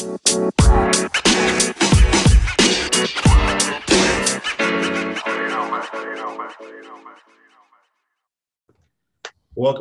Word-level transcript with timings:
Welcome 0.00 0.20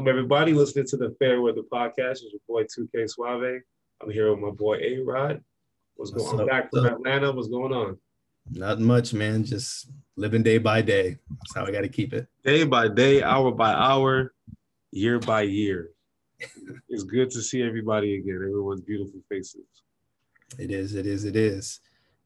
everybody 0.10 0.52
listening 0.52 0.88
to 0.88 0.98
the 0.98 1.16
Fair 1.20 1.42
Weather 1.42 1.62
Podcast. 1.72 1.94
It's 1.98 2.34
your 2.34 2.42
boy 2.50 2.64
2K 2.64 3.10
Suave. 3.10 3.62
I'm 4.02 4.12
here 4.12 4.32
with 4.32 4.42
my 4.42 4.50
boy 4.50 4.76
A 4.82 5.00
Rod. 5.00 5.42
What's 5.96 6.12
going 6.12 6.42
on? 6.42 6.48
Back 6.48 6.70
from 6.70 6.86
Atlanta. 6.86 7.32
What's 7.32 7.48
going 7.48 7.72
on? 7.72 7.98
Not 8.52 8.82
much, 8.82 9.14
man. 9.14 9.46
Just 9.46 9.90
living 10.18 10.44
day 10.44 10.58
by 10.58 10.82
day. 10.82 11.16
That's 11.30 11.56
how 11.56 11.66
I 11.66 11.72
got 11.72 11.82
to 11.82 11.88
keep 11.88 12.14
it. 12.14 12.28
Day 12.44 12.66
by 12.66 12.90
day, 12.90 13.24
hour 13.24 13.52
by 13.52 13.72
hour, 13.72 14.34
year 14.92 15.20
by 15.20 15.44
year. 15.44 15.92
it's 16.90 17.04
good 17.04 17.32
to 17.32 17.42
see 17.42 17.64
everybody 17.64 18.18
again. 18.18 18.36
Everyone's 18.36 18.82
beautiful 18.82 19.22
faces. 19.30 19.64
It 20.58 20.72
is. 20.72 20.96
It 20.96 21.06
is. 21.06 21.26
It 21.26 21.36
is. 21.36 21.80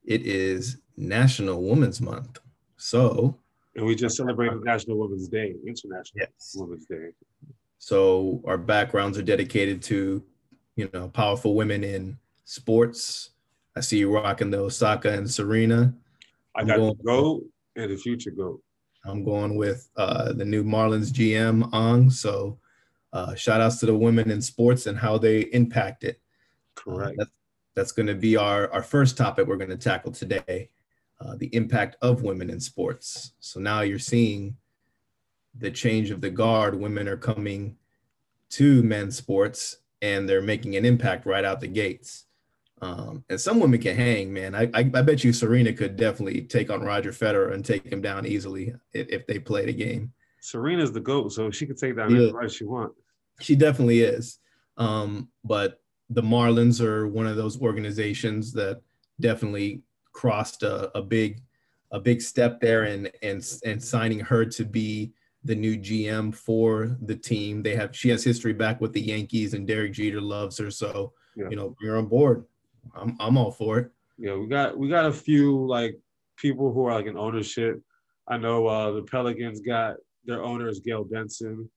It 0.05 0.26
is 0.26 0.77
National 0.98 1.64
Women's 1.64 2.02
Month. 2.02 2.40
So. 2.77 3.38
And 3.76 3.86
we 3.86 3.95
just 3.95 4.18
celebrated 4.18 4.64
National 4.64 4.98
Women's 5.00 5.27
Day, 5.27 5.55
International 5.66 6.16
yes. 6.16 6.55
Women's 6.55 6.86
Day. 6.86 7.09
So 7.80 8.41
our 8.45 8.58
backgrounds 8.58 9.17
are 9.17 9.23
dedicated 9.23 9.81
to, 9.84 10.23
you 10.76 10.90
know, 10.94 11.09
powerful 11.09 11.55
women 11.55 11.84
in 11.84 12.17
sports. 12.45 13.31
I 13.76 13.81
see 13.81 13.98
you 13.98 14.14
rocking 14.14 14.52
the 14.52 14.59
Osaka 14.59 15.12
and 15.12 15.30
Serena. 15.30 15.94
I 16.55 16.64
got 16.64 16.78
going, 16.78 16.95
the 16.98 17.03
GOAT 17.03 17.44
and 17.76 17.92
the 17.92 17.98
future 17.98 18.31
GOAT. 18.31 18.62
I'm 19.05 19.23
going 19.23 19.58
with 19.58 19.90
uh, 19.98 20.34
the 20.34 20.45
new 20.45 20.64
Marlins 20.64 21.12
GM 21.12 21.73
Ng. 21.73 22.09
So 22.09 22.59
uh, 23.12 23.36
shout 23.36 23.59
outs 23.59 23.80
to 23.80 23.86
the 23.86 23.98
women 23.98 24.31
in 24.31 24.42
sports 24.42 24.86
and 24.86 24.98
how 24.98 25.17
they 25.17 25.42
impact 25.52 26.03
it. 26.03 26.22
Correct. 26.76 27.12
Uh, 27.20 27.23
that's 27.23 27.31
that's 27.76 27.91
going 27.91 28.08
to 28.08 28.16
be 28.16 28.38
our, 28.38 28.72
our 28.72 28.84
first 28.84 29.18
topic 29.18 29.48
we're 29.48 29.58
going 29.58 29.70
to 29.70 29.77
tackle 29.77 30.12
today 30.12 30.70
uh, 31.20 31.36
the 31.38 31.53
impact 31.56 31.95
of 32.02 32.23
women 32.23 32.50
in 32.50 32.59
sports. 32.59 33.34
So 33.39 33.59
now 33.59 33.81
you're 33.81 34.00
seeing 34.00 34.58
the 35.58 35.72
change 35.72 36.12
of 36.12 36.22
the 36.22 36.30
guard. 36.30 36.80
Women 36.80 37.08
are 37.08 37.17
coming 37.17 37.78
to 38.52 38.84
men's 38.84 39.17
sports 39.17 39.78
and 40.02 40.28
they're 40.28 40.42
making 40.42 40.75
an 40.75 40.86
impact 40.86 41.25
right 41.25 41.45
out 41.45 41.62
the 41.62 41.67
gates. 41.67 42.25
Um, 42.81 43.23
and 43.30 43.39
some 43.39 43.59
women 43.59 43.80
can 43.80 43.95
hang, 43.95 44.34
man. 44.34 44.53
I, 44.53 44.64
I, 44.73 44.80
I, 44.80 45.02
bet 45.02 45.23
you 45.23 45.31
Serena 45.31 45.72
could 45.72 45.95
definitely 45.95 46.42
take 46.42 46.69
on 46.69 46.81
Roger 46.81 47.12
Federer 47.12 47.53
and 47.53 47.64
take 47.64 47.86
him 47.86 48.02
down 48.02 48.25
easily 48.25 48.73
if, 48.92 49.08
if 49.08 49.25
they 49.25 49.40
played 49.40 49.69
a 49.69 49.73
game. 49.73 50.12
Serena's 50.42 50.92
the 50.92 51.00
GOAT, 51.00 51.31
so 51.31 51.50
she 51.50 51.66
could 51.66 51.78
take 51.78 51.95
down 51.95 52.14
yeah. 52.14 52.23
anybody 52.23 52.50
she 52.50 52.66
wants. 52.66 53.00
She 53.40 53.56
definitely 53.56 54.02
is. 54.02 54.40
Um, 54.75 55.30
but 55.45 55.81
the 56.14 56.22
Marlins 56.22 56.81
are 56.81 57.08
one 57.08 57.28
of 57.28 57.36
those 57.36 57.61
organizations 57.61 58.53
that 58.53 58.81
definitely 59.19 59.81
crossed 60.11 60.64
a, 60.64 60.95
a 60.97 61.02
big 61.02 61.42
a 61.92 62.00
big 62.00 62.22
step 62.22 62.59
there 62.59 62.83
and 62.83 63.11
and 63.22 63.59
and 63.66 63.83
signing 63.83 64.19
her 64.19 64.45
to 64.45 64.66
be 64.66 65.14
the 65.44 65.56
new 65.56 65.78
GM 65.78 66.34
for 66.34 66.97
the 67.02 67.16
team. 67.16 67.61
They 67.61 67.75
have 67.75 67.95
she 67.95 68.09
has 68.09 68.23
history 68.23 68.53
back 68.53 68.81
with 68.81 68.94
the 68.94 69.02
Yankees 69.02 69.53
and 69.53 69.67
Derek 69.67 69.94
Jeter 69.94 70.22
loves 70.22 70.58
her, 70.58 70.72
so 70.72 71.14
yeah. 71.36 71.50
you 71.50 71.56
know 71.56 71.75
you're 71.81 71.97
on 71.97 72.08
board. 72.08 72.45
I'm 72.95 73.16
I'm 73.19 73.38
all 73.38 73.52
for 73.52 73.80
it. 73.80 73.91
Yeah, 74.17 74.36
we 74.36 74.47
got 74.47 74.78
we 74.78 74.89
got 74.89 75.06
a 75.06 75.14
few 75.14 75.66
like 75.67 76.00
people 76.38 76.73
who 76.73 76.86
are 76.86 76.94
like 76.94 77.06
in 77.06 77.17
ownership. 77.17 77.81
I 78.28 78.38
know 78.38 78.67
uh, 78.67 78.91
the 78.91 79.03
Pelicans 79.03 79.61
got 79.61 79.95
their 80.25 80.41
owner 80.44 80.67
is 80.69 80.80
Gayle 80.80 81.03
Benson. 81.03 81.69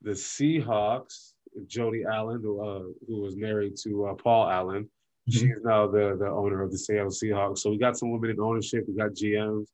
The 0.00 0.12
Seahawks, 0.12 1.31
Jody 1.66 2.04
Allen, 2.04 2.40
who 2.42 2.60
uh, 2.60 2.82
who 3.06 3.20
was 3.20 3.36
married 3.36 3.76
to 3.84 4.06
uh, 4.06 4.14
Paul 4.14 4.48
Allen, 4.48 4.84
mm-hmm. 4.84 5.32
she's 5.32 5.62
now 5.62 5.86
the 5.86 6.16
the 6.18 6.28
owner 6.28 6.62
of 6.62 6.70
the 6.70 6.78
Seattle 6.78 7.10
Seahawks. 7.10 7.58
So 7.58 7.70
we 7.70 7.78
got 7.78 7.96
some 7.96 8.10
women 8.10 8.30
in 8.30 8.40
ownership. 8.40 8.84
We 8.88 8.94
got 8.94 9.10
GMs, 9.10 9.66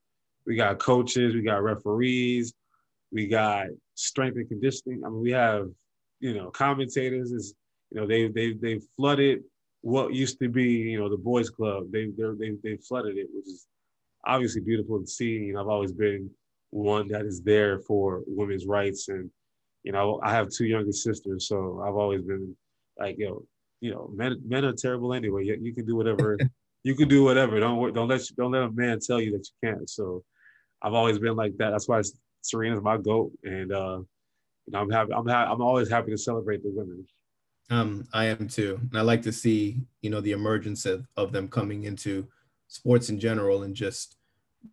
we 0.46 0.56
got 0.56 0.78
coaches, 0.78 1.34
we 1.34 1.42
got 1.42 1.62
referees, 1.62 2.52
we 3.12 3.26
got 3.26 3.66
strength 3.94 4.36
and 4.36 4.48
conditioning. 4.48 5.02
I 5.04 5.08
mean, 5.08 5.20
we 5.20 5.30
have 5.32 5.68
you 6.20 6.34
know 6.34 6.50
commentators. 6.50 7.32
Is 7.32 7.54
you 7.90 8.00
know 8.00 8.06
they 8.06 8.28
they 8.28 8.52
they 8.52 8.80
flooded 8.96 9.42
what 9.82 10.12
used 10.14 10.38
to 10.40 10.48
be, 10.48 10.64
you 10.64 10.98
know, 10.98 11.08
the 11.08 11.16
boys' 11.16 11.50
club. 11.50 11.90
They 11.92 12.06
they 12.06 12.52
they 12.62 12.76
flooded 12.76 13.16
it, 13.16 13.28
which 13.32 13.46
is 13.46 13.66
obviously 14.24 14.60
beautiful 14.60 15.00
to 15.00 15.06
see. 15.06 15.30
You 15.30 15.54
know, 15.54 15.60
I've 15.60 15.68
always 15.68 15.92
been 15.92 16.30
one 16.70 17.08
that 17.08 17.24
is 17.24 17.40
there 17.42 17.80
for 17.80 18.22
women's 18.26 18.66
rights, 18.66 19.08
and 19.08 19.30
you 19.82 19.92
know, 19.92 20.20
I 20.22 20.32
have 20.32 20.50
two 20.50 20.66
younger 20.66 20.92
sisters, 20.92 21.48
so 21.48 21.82
I've 21.86 21.94
always 21.94 22.22
been 22.22 22.56
like, 22.98 23.16
yo, 23.18 23.44
you 23.80 23.90
know, 23.92 24.10
men 24.12 24.40
men 24.46 24.64
are 24.64 24.72
terrible 24.72 25.14
anyway. 25.14 25.44
You, 25.44 25.58
you 25.60 25.74
can 25.74 25.86
do 25.86 25.96
whatever. 25.96 26.36
you 26.82 26.94
can 26.94 27.08
do 27.08 27.24
whatever. 27.24 27.60
Don't 27.60 27.94
don't 27.94 28.08
let 28.08 28.20
don't 28.36 28.52
let 28.52 28.62
a 28.62 28.70
man 28.70 28.98
tell 29.00 29.20
you 29.20 29.32
that 29.32 29.46
you 29.46 29.70
can't. 29.70 29.88
So, 29.88 30.24
I've 30.82 30.94
always 30.94 31.18
been 31.18 31.36
like 31.36 31.56
that. 31.58 31.70
That's 31.70 31.88
why 31.88 32.02
Serena's 32.42 32.82
my 32.82 32.96
goat, 32.96 33.32
and 33.44 33.72
uh, 33.72 34.00
you 34.66 34.72
know, 34.72 34.80
I'm 34.80 34.90
happy. 34.90 35.12
I'm 35.12 35.26
ha- 35.26 35.50
I'm 35.50 35.62
always 35.62 35.88
happy 35.88 36.10
to 36.10 36.18
celebrate 36.18 36.62
the 36.62 36.70
women. 36.70 37.06
Um, 37.70 38.08
I 38.12 38.26
am 38.26 38.48
too, 38.48 38.80
and 38.90 38.98
I 38.98 39.02
like 39.02 39.22
to 39.22 39.32
see 39.32 39.80
you 40.02 40.10
know 40.10 40.20
the 40.20 40.32
emergence 40.32 40.86
of, 40.86 41.06
of 41.16 41.32
them 41.32 41.48
coming 41.48 41.84
into 41.84 42.26
sports 42.68 43.08
in 43.08 43.18
general 43.18 43.62
and 43.62 43.74
just 43.74 44.16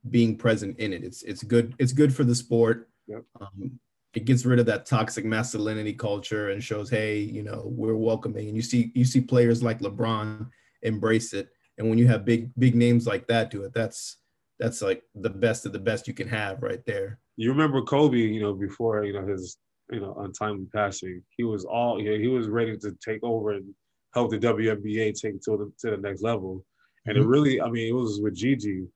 being 0.09 0.37
present 0.37 0.77
in 0.79 0.93
it. 0.93 1.03
It's 1.03 1.23
it's 1.23 1.43
good. 1.43 1.75
It's 1.79 1.93
good 1.93 2.13
for 2.13 2.23
the 2.23 2.35
sport. 2.35 2.89
Yep. 3.07 3.23
Um, 3.39 3.79
it 4.15 4.25
gets 4.25 4.45
rid 4.45 4.59
of 4.59 4.65
that 4.67 4.85
toxic 4.85 5.25
masculinity 5.25 5.93
culture 5.93 6.49
and 6.49 6.63
shows, 6.63 6.89
hey, 6.89 7.19
you 7.19 7.43
know, 7.43 7.63
we're 7.65 7.95
welcoming. 7.95 8.47
And 8.47 8.55
you 8.55 8.61
see 8.61 8.91
you 8.95 9.05
see 9.05 9.21
players 9.21 9.61
like 9.61 9.79
LeBron 9.79 10.49
embrace 10.81 11.33
it. 11.33 11.49
And 11.77 11.89
when 11.89 11.97
you 11.97 12.07
have 12.07 12.25
big 12.25 12.51
big 12.57 12.75
names 12.75 13.05
like 13.05 13.27
that 13.27 13.51
do 13.51 13.63
it, 13.63 13.73
that's 13.73 14.17
that's 14.59 14.81
like 14.81 15.03
the 15.15 15.29
best 15.29 15.65
of 15.65 15.73
the 15.73 15.79
best 15.79 16.07
you 16.07 16.13
can 16.13 16.29
have 16.29 16.63
right 16.63 16.83
there. 16.85 17.19
You 17.35 17.51
remember 17.51 17.81
Kobe, 17.81 18.17
you 18.17 18.41
know, 18.41 18.53
before 18.53 19.03
you 19.03 19.13
know 19.13 19.27
his 19.27 19.57
you 19.91 19.99
know, 19.99 20.15
untimely 20.19 20.67
passing. 20.73 21.21
He 21.37 21.43
was 21.43 21.65
all 21.65 21.99
he 21.99 22.27
was 22.27 22.47
ready 22.47 22.77
to 22.77 22.97
take 23.03 23.23
over 23.23 23.51
and 23.51 23.73
help 24.13 24.31
the 24.31 24.39
WNBA 24.39 25.19
take 25.19 25.41
to 25.41 25.57
the 25.57 25.71
to 25.79 25.95
the 25.95 26.01
next 26.01 26.23
level. 26.23 26.65
And 27.05 27.17
mm-hmm. 27.17 27.23
it 27.23 27.29
really, 27.29 27.61
I 27.61 27.69
mean, 27.69 27.87
it 27.87 27.95
was 27.95 28.19
with 28.21 28.35
Gigi. 28.35 28.87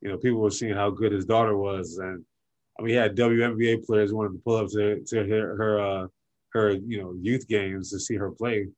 You 0.00 0.08
know, 0.08 0.16
people 0.16 0.40
were 0.40 0.50
seeing 0.50 0.74
how 0.74 0.90
good 0.90 1.12
his 1.12 1.26
daughter 1.26 1.56
was, 1.56 1.98
and 1.98 2.24
He 2.84 2.92
had 2.92 3.16
WNBA 3.16 3.84
players 3.84 4.12
wanted 4.12 4.32
to 4.34 4.42
pull 4.44 4.56
up 4.56 4.70
to 4.70 5.02
to 5.04 5.16
her 5.24 5.56
her 5.56 5.80
uh, 5.80 6.06
her 6.52 6.70
you 6.72 7.02
know 7.02 7.14
youth 7.20 7.46
games 7.48 7.90
to 7.90 8.00
see 8.00 8.16
her 8.16 8.30
play. 8.30 8.68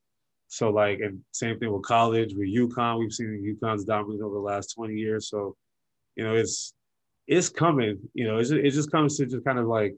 So 0.49 0.71
like, 0.71 0.99
and 1.00 1.21
same 1.33 1.59
thing 1.59 1.72
with 1.72 1.83
college 1.83 2.34
with 2.34 2.53
UConn. 2.53 2.99
We've 2.99 3.12
seen 3.12 3.56
UConn's 3.62 3.84
dominant 3.84 4.22
over 4.22 4.34
the 4.34 4.41
last 4.41 4.75
twenty 4.75 4.94
years. 4.94 5.28
So, 5.28 5.56
you 6.16 6.25
know, 6.25 6.34
it's 6.34 6.75
it's 7.27 7.49
coming. 7.49 7.99
You 8.15 8.27
know, 8.27 8.38
it's, 8.38 8.50
it 8.50 8.71
just 8.71 8.91
comes 8.91 9.16
to 9.19 9.27
just 9.27 9.44
kind 9.44 9.59
of 9.59 9.66
like 9.66 9.94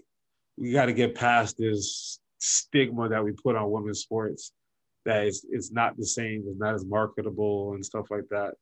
we 0.57 0.73
got 0.73 0.87
to 0.87 0.93
get 0.93 1.15
past 1.15 1.57
this 1.59 2.19
stigma 2.39 3.09
that 3.09 3.25
we 3.25 3.33
put 3.33 3.57
on 3.57 3.71
women's 3.71 4.01
sports 4.01 4.53
that 5.05 5.27
it's, 5.27 5.45
it's 5.51 5.73
not 5.73 5.97
the 5.97 6.07
same, 6.07 6.45
it's 6.47 6.59
not 6.59 6.75
as 6.75 6.85
marketable 6.85 7.73
and 7.75 7.85
stuff 7.85 8.07
like 8.11 8.29
that. 8.31 8.55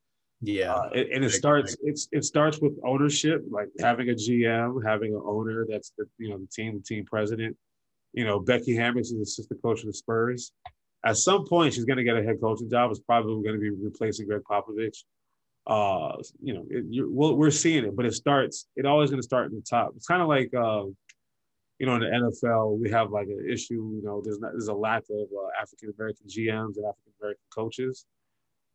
Yeah, 0.43 0.75
uh, 0.75 0.89
and, 0.95 1.09
and 1.11 1.25
it 1.25 1.31
starts 1.31 1.77
it's 1.83 2.09
it 2.13 2.25
starts 2.25 2.61
with 2.61 2.73
ownership, 2.85 3.45
like 3.51 3.69
having 3.79 4.09
a 4.09 4.15
GM, 4.15 4.83
having 4.85 5.15
an 5.15 5.21
owner 5.25 5.67
that's 5.69 5.93
the 5.99 6.07
you 6.19 6.31
know 6.31 6.39
the 6.39 6.47
team, 6.47 6.75
the 6.75 6.83
team 6.83 7.05
president. 7.05 7.57
You 8.13 8.25
know, 8.25 8.41
Becky 8.41 8.75
Hammon 8.75 9.01
is 9.01 9.13
assistant 9.13 9.63
coach 9.63 9.81
of 9.81 9.87
the 9.87 9.93
Spurs. 9.93 10.53
At 11.05 11.17
some 11.17 11.47
point, 11.47 11.75
she's 11.75 11.85
going 11.85 11.99
to 11.99 12.05
get 12.05 12.17
a 12.17 12.23
head 12.23 12.41
coaching 12.41 12.71
job. 12.71 12.91
It's 12.91 13.01
probably 13.01 13.43
going 13.43 13.55
to 13.55 13.61
be 13.61 13.71
replacing 13.71 14.27
Gregg 14.27 14.43
Popovich. 14.43 15.05
Uh, 15.67 16.17
you 16.43 16.55
know, 16.55 16.67
it, 16.69 16.85
well, 17.09 17.37
we're 17.37 17.51
seeing 17.51 17.85
it, 17.85 17.95
but 17.95 18.07
it 18.07 18.15
starts. 18.15 18.67
It 18.77 18.87
always 18.87 19.11
going 19.11 19.21
to 19.21 19.27
start 19.27 19.51
in 19.51 19.57
the 19.57 19.63
top. 19.63 19.93
It's 19.95 20.07
kind 20.07 20.23
of 20.23 20.29
like 20.29 20.53
uh, 20.55 20.85
you 21.81 21.87
know, 21.87 21.95
in 21.95 22.01
the 22.01 22.07
NFL, 22.07 22.79
we 22.79 22.91
have 22.91 23.11
like 23.11 23.29
an 23.29 23.47
issue. 23.51 23.93
You 23.95 24.03
know, 24.03 24.21
there's 24.23 24.39
not, 24.39 24.53
there's 24.53 24.69
a 24.69 24.75
lack 24.75 25.03
of 25.11 25.29
uh, 25.33 25.61
African 25.61 25.93
American 25.99 26.27
GMs 26.27 26.77
and 26.77 26.85
African 26.87 27.13
American 27.21 27.45
coaches. 27.55 28.05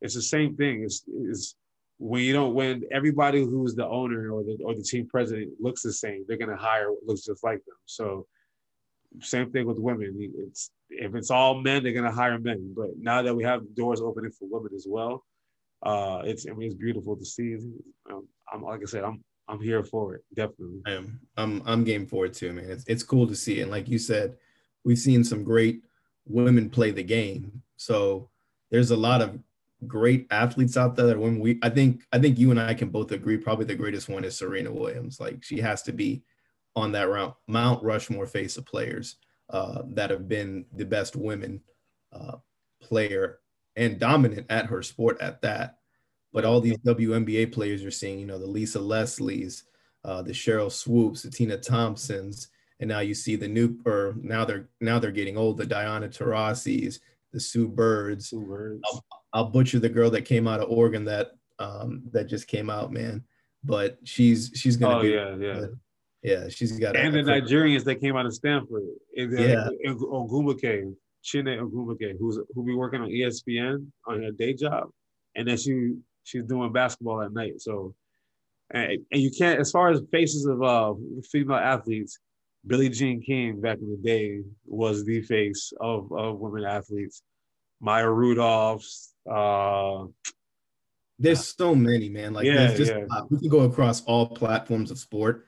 It's 0.01 0.15
the 0.15 0.21
same 0.21 0.55
thing. 0.55 0.83
It's, 0.83 1.03
it's 1.07 1.55
when 1.97 2.23
you 2.23 2.33
don't 2.33 2.53
when 2.53 2.83
everybody 2.91 3.43
who's 3.43 3.75
the 3.75 3.87
owner 3.87 4.31
or 4.31 4.43
the 4.43 4.57
or 4.63 4.75
the 4.75 4.83
team 4.83 5.07
president 5.07 5.53
looks 5.59 5.81
the 5.81 5.93
same, 5.93 6.25
they're 6.27 6.37
gonna 6.37 6.55
hire 6.55 6.91
what 6.91 7.05
looks 7.05 7.21
just 7.21 7.43
like 7.43 7.63
them. 7.65 7.75
So 7.85 8.27
same 9.21 9.51
thing 9.51 9.65
with 9.65 9.79
women. 9.79 10.31
It's 10.47 10.71
if 10.89 11.15
it's 11.15 11.31
all 11.31 11.61
men, 11.61 11.83
they're 11.83 11.93
gonna 11.93 12.11
hire 12.11 12.37
men. 12.37 12.73
But 12.75 12.97
now 12.97 13.21
that 13.21 13.35
we 13.35 13.43
have 13.43 13.61
doors 13.75 14.01
opening 14.01 14.31
for 14.31 14.47
women 14.49 14.71
as 14.75 14.85
well, 14.87 15.23
uh, 15.83 16.21
it's 16.25 16.45
I 16.49 16.53
mean 16.53 16.67
it's 16.67 16.75
beautiful 16.75 17.15
to 17.15 17.25
see. 17.25 17.57
Um, 18.11 18.27
I'm 18.51 18.63
like 18.63 18.81
I 18.81 18.85
said, 18.85 19.03
I'm 19.03 19.23
I'm 19.47 19.61
here 19.61 19.83
for 19.83 20.15
it. 20.15 20.23
Definitely. 20.35 20.81
I 20.85 20.91
am. 20.91 21.21
I'm 21.37 21.61
I'm 21.65 21.83
game 21.83 22.07
for 22.07 22.25
it 22.25 22.33
too, 22.33 22.51
man. 22.51 22.69
It's 22.69 22.83
it's 22.87 23.03
cool 23.03 23.27
to 23.27 23.35
see. 23.35 23.61
And 23.61 23.71
like 23.71 23.87
you 23.87 23.99
said, 23.99 24.35
we've 24.83 24.99
seen 24.99 25.23
some 25.23 25.43
great 25.43 25.83
women 26.25 26.69
play 26.69 26.91
the 26.91 27.03
game. 27.03 27.61
So 27.77 28.29
there's 28.71 28.91
a 28.91 28.97
lot 28.97 29.21
of 29.21 29.39
great 29.87 30.27
athletes 30.31 30.77
out 30.77 30.95
there 30.95 31.07
that 31.07 31.19
when 31.19 31.39
we 31.39 31.59
I 31.61 31.69
think 31.69 32.03
I 32.11 32.19
think 32.19 32.37
you 32.37 32.51
and 32.51 32.59
I 32.59 32.73
can 32.73 32.89
both 32.89 33.11
agree 33.11 33.37
probably 33.37 33.65
the 33.65 33.75
greatest 33.75 34.09
one 34.09 34.23
is 34.23 34.37
Serena 34.37 34.71
Williams. 34.71 35.19
Like 35.19 35.43
she 35.43 35.59
has 35.59 35.81
to 35.83 35.93
be 35.93 36.23
on 36.75 36.91
that 36.93 37.09
round 37.09 37.33
Mount 37.47 37.83
Rushmore 37.83 38.27
face 38.27 38.57
of 38.57 38.65
players 38.65 39.17
uh, 39.49 39.83
that 39.89 40.09
have 40.09 40.27
been 40.27 40.65
the 40.73 40.85
best 40.85 41.15
women 41.15 41.61
uh, 42.13 42.37
player 42.81 43.39
and 43.75 43.99
dominant 43.99 44.47
at 44.49 44.67
her 44.67 44.81
sport 44.81 45.19
at 45.21 45.41
that. 45.41 45.77
But 46.33 46.45
all 46.45 46.59
these 46.59 46.77
WNBA 46.79 47.53
players 47.53 47.81
you're 47.81 47.91
seeing, 47.91 48.19
you 48.19 48.25
know, 48.25 48.39
the 48.39 48.45
Lisa 48.45 48.79
Leslies, 48.79 49.63
uh, 50.03 50.21
the 50.21 50.33
Cheryl 50.33 50.71
Swoopes, 50.71 51.23
the 51.23 51.31
Tina 51.31 51.57
Thompsons, 51.57 52.49
and 52.79 52.89
now 52.89 52.99
you 52.99 53.13
see 53.13 53.37
the 53.37 53.47
new, 53.47 53.77
or 53.85 54.15
now 54.21 54.43
they're 54.43 54.67
now 54.81 54.99
they're 54.99 55.11
getting 55.11 55.37
old, 55.37 55.57
the 55.57 55.65
Diana 55.65 56.09
Taurasi's, 56.09 56.99
the 57.31 57.39
Sue 57.39 57.69
Birds. 57.69 58.29
Sue 58.29 58.45
Birds. 58.45 58.81
I'll, 58.85 59.05
I'll, 59.35 59.45
butcher 59.45 59.79
the 59.79 59.89
girl 59.89 60.09
that 60.11 60.23
came 60.23 60.47
out 60.47 60.61
of 60.61 60.69
Oregon 60.69 61.05
that 61.05 61.31
um, 61.59 62.03
that 62.11 62.25
just 62.25 62.47
came 62.47 62.69
out, 62.69 62.91
man. 62.91 63.23
But 63.63 63.99
she's 64.03 64.51
she's 64.55 64.77
gonna 64.77 64.99
oh, 64.99 65.01
be 65.01 65.09
yeah, 65.09 65.35
yeah. 65.35 65.65
Yeah, 66.25 66.49
she's 66.49 66.79
got. 66.79 66.95
And 66.95 67.15
a, 67.15 67.23
the 67.23 67.31
Nigerians 67.31 67.83
that 67.83 68.01
came 68.01 68.15
out 68.17 68.25
of 68.25 68.33
Stanford. 68.33 68.81
And 69.15 69.37
yeah. 69.37 69.67
Ogwumike, 69.87 70.91
Chiney 71.23 71.57
Ogwumike, 71.57 72.15
who's 72.19 72.39
who 72.55 72.65
be 72.65 72.73
working 72.73 73.01
on 73.01 73.09
ESPN 73.09 73.85
on 74.07 74.23
her 74.23 74.31
day 74.31 74.55
job, 74.55 74.89
and 75.35 75.47
then 75.47 75.55
she 75.57 75.93
she's 76.23 76.43
doing 76.45 76.73
basketball 76.73 77.21
at 77.21 77.31
night. 77.31 77.61
So, 77.61 77.93
and, 78.71 79.05
and 79.11 79.21
you 79.21 79.29
can't 79.37 79.59
as 79.59 79.69
far 79.69 79.91
as 79.91 80.01
faces 80.11 80.47
of 80.47 80.63
uh 80.63 80.95
female 81.31 81.57
athletes, 81.57 82.17
Billie 82.65 82.89
Jean 82.89 83.21
King 83.21 83.61
back 83.61 83.77
in 83.77 83.91
the 83.91 83.97
day 83.97 84.41
was 84.65 85.05
the 85.05 85.21
face 85.21 85.73
of 85.79 86.11
of 86.11 86.39
women 86.39 86.63
athletes. 86.63 87.21
Maya 87.79 88.09
Rudolph's. 88.09 89.13
Uh, 89.29 90.05
there's 91.17 91.55
so 91.55 91.73
many, 91.73 92.09
man. 92.09 92.33
Like, 92.33 92.45
yeah, 92.45 92.73
just, 92.73 92.91
yeah. 92.91 93.05
Uh, 93.09 93.23
we 93.29 93.39
can 93.39 93.49
go 93.49 93.61
across 93.61 94.03
all 94.03 94.27
platforms 94.27 94.91
of 94.91 94.99
sport 94.99 95.47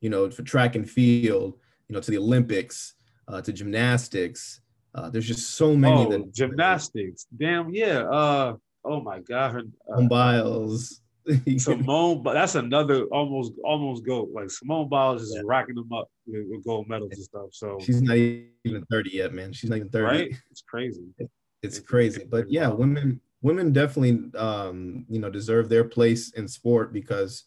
you 0.00 0.10
know, 0.10 0.30
for 0.30 0.42
track 0.42 0.74
and 0.74 0.88
field, 0.88 1.54
you 1.88 1.94
know, 1.94 2.00
to 2.00 2.10
the 2.10 2.18
Olympics, 2.18 2.94
uh, 3.26 3.40
to 3.40 3.52
gymnastics. 3.52 4.60
Uh, 4.94 5.10
there's 5.10 5.26
just 5.26 5.56
so 5.56 5.74
many. 5.74 6.06
Oh, 6.06 6.10
that, 6.10 6.34
gymnastics. 6.34 7.26
Damn, 7.36 7.70
yeah. 7.70 8.00
Uh, 8.00 8.56
oh 8.84 9.00
my 9.00 9.20
God. 9.20 9.52
Her, 9.52 9.62
uh, 9.94 10.02
Biles. 10.02 11.00
Simone, 11.58 12.22
but 12.22 12.32
that's 12.32 12.54
another 12.54 13.04
almost 13.06 13.52
almost 13.62 14.02
goat. 14.06 14.30
Like 14.32 14.50
Simone 14.50 14.88
Biles 14.88 15.20
is 15.20 15.34
yeah. 15.34 15.42
racking 15.44 15.74
them 15.74 15.92
up 15.92 16.08
with, 16.26 16.46
with, 16.48 16.64
gold 16.64 16.88
medals 16.88 17.12
and 17.12 17.22
stuff. 17.22 17.48
So 17.52 17.76
she's 17.82 18.00
not 18.00 18.16
even 18.16 18.82
30 18.90 19.10
yet, 19.12 19.34
man. 19.34 19.52
She's 19.52 19.68
not 19.68 19.76
even 19.76 19.90
30. 19.90 20.04
Right? 20.04 20.34
It's 20.50 20.62
crazy. 20.62 21.02
It's, 21.62 21.78
crazy. 21.80 22.24
But 22.28 22.50
yeah, 22.50 22.68
women 22.68 23.20
women 23.42 23.72
definitely 23.72 24.30
um, 24.38 25.06
you 25.08 25.18
know, 25.18 25.30
deserve 25.30 25.68
their 25.68 25.84
place 25.84 26.30
in 26.32 26.48
sport 26.48 26.92
because 26.92 27.44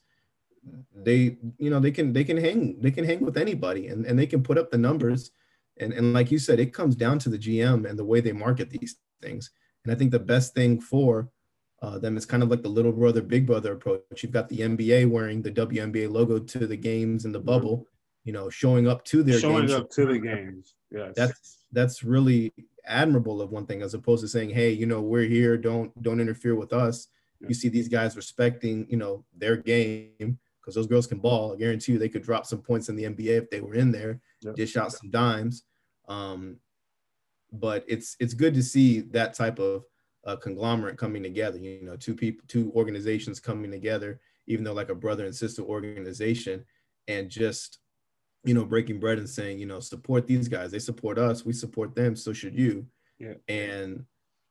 they 0.95 1.37
you 1.57 1.69
know 1.69 1.79
they 1.79 1.91
can 1.91 2.13
they 2.13 2.23
can 2.23 2.37
hang 2.37 2.79
they 2.81 2.91
can 2.91 3.03
hang 3.03 3.25
with 3.25 3.37
anybody 3.37 3.87
and, 3.87 4.05
and 4.05 4.17
they 4.17 4.27
can 4.27 4.43
put 4.43 4.57
up 4.57 4.71
the 4.71 4.77
numbers. 4.77 5.31
And 5.79 5.93
and 5.93 6.13
like 6.13 6.31
you 6.31 6.39
said 6.39 6.59
it 6.59 6.73
comes 6.73 6.95
down 6.95 7.17
to 7.19 7.29
the 7.29 7.39
gm 7.39 7.89
and 7.89 7.97
the 7.97 8.05
way 8.05 8.21
they 8.21 8.33
market 8.33 8.69
these 8.69 8.97
things. 9.21 9.51
And 9.83 9.91
i 9.91 9.97
think 9.97 10.11
the 10.11 10.19
best 10.19 10.53
thing 10.53 10.79
for 10.79 11.29
uh, 11.81 11.97
them 11.97 12.15
is 12.15 12.27
kind 12.27 12.43
of 12.43 12.49
like 12.49 12.61
the 12.61 12.69
little 12.69 12.91
brother 12.91 13.23
big 13.23 13.47
brother 13.47 13.73
approach. 13.73 14.21
You've 14.21 14.31
got 14.31 14.49
the 14.49 14.59
nba 14.59 15.09
wearing 15.09 15.41
the 15.41 15.51
WNBA 15.51 16.11
logo 16.11 16.37
to 16.37 16.67
the 16.67 16.77
games 16.77 17.25
in 17.25 17.31
the 17.31 17.39
bubble 17.39 17.87
you 18.23 18.33
know 18.33 18.49
showing 18.49 18.87
up 18.87 19.03
to 19.05 19.23
their 19.23 19.39
showing 19.39 19.67
games. 19.67 19.73
up 19.73 19.89
to 19.91 20.05
the 20.05 20.19
games. 20.19 20.75
Yes. 20.91 21.13
That's 21.15 21.57
that's 21.71 22.03
really 22.03 22.53
admirable 22.85 23.41
of 23.41 23.51
one 23.51 23.65
thing 23.65 23.81
as 23.81 23.93
opposed 23.93 24.21
to 24.21 24.27
saying 24.27 24.49
hey 24.49 24.71
you 24.71 24.85
know 24.85 25.01
we're 25.01 25.27
here 25.27 25.57
don't 25.57 26.01
don't 26.01 26.19
interfere 26.19 26.55
with 26.55 26.73
us 26.73 27.07
yeah. 27.39 27.47
you 27.47 27.53
see 27.53 27.69
these 27.69 27.87
guys 27.87 28.15
respecting 28.15 28.85
you 28.89 28.97
know 28.97 29.23
their 29.37 29.55
game 29.55 30.39
because 30.61 30.75
those 30.75 30.87
girls 30.87 31.07
can 31.07 31.19
ball. 31.19 31.53
I 31.53 31.57
guarantee 31.57 31.93
you 31.93 31.97
they 31.97 32.09
could 32.09 32.23
drop 32.23 32.45
some 32.45 32.61
points 32.61 32.89
in 32.89 32.95
the 32.95 33.05
NBA 33.05 33.43
if 33.43 33.49
they 33.49 33.61
were 33.61 33.73
in 33.73 33.91
there, 33.91 34.19
yep. 34.41 34.55
dish 34.55 34.77
out 34.77 34.91
some 34.91 35.09
dimes. 35.09 35.63
Um, 36.07 36.57
but 37.51 37.83
it's 37.87 38.15
it's 38.19 38.33
good 38.33 38.53
to 38.53 38.63
see 38.63 39.01
that 39.01 39.33
type 39.33 39.59
of 39.59 39.83
uh, 40.25 40.35
conglomerate 40.35 40.97
coming 40.97 41.23
together. 41.23 41.57
You 41.57 41.83
know, 41.83 41.95
two 41.95 42.15
people, 42.15 42.43
two 42.47 42.71
organizations 42.75 43.39
coming 43.39 43.71
together, 43.71 44.19
even 44.47 44.63
though 44.63 44.73
like 44.73 44.89
a 44.89 44.95
brother 44.95 45.25
and 45.25 45.35
sister 45.35 45.63
organization, 45.63 46.63
and 47.07 47.29
just 47.29 47.79
you 48.43 48.53
know 48.53 48.65
breaking 48.65 48.99
bread 48.99 49.17
and 49.17 49.29
saying, 49.29 49.59
you 49.59 49.65
know, 49.65 49.79
support 49.79 50.27
these 50.27 50.47
guys. 50.47 50.71
They 50.71 50.79
support 50.79 51.17
us. 51.17 51.45
We 51.45 51.53
support 51.53 51.95
them. 51.95 52.15
So 52.15 52.33
should 52.33 52.57
you. 52.57 52.85
Yeah. 53.19 53.33
And 53.47 54.05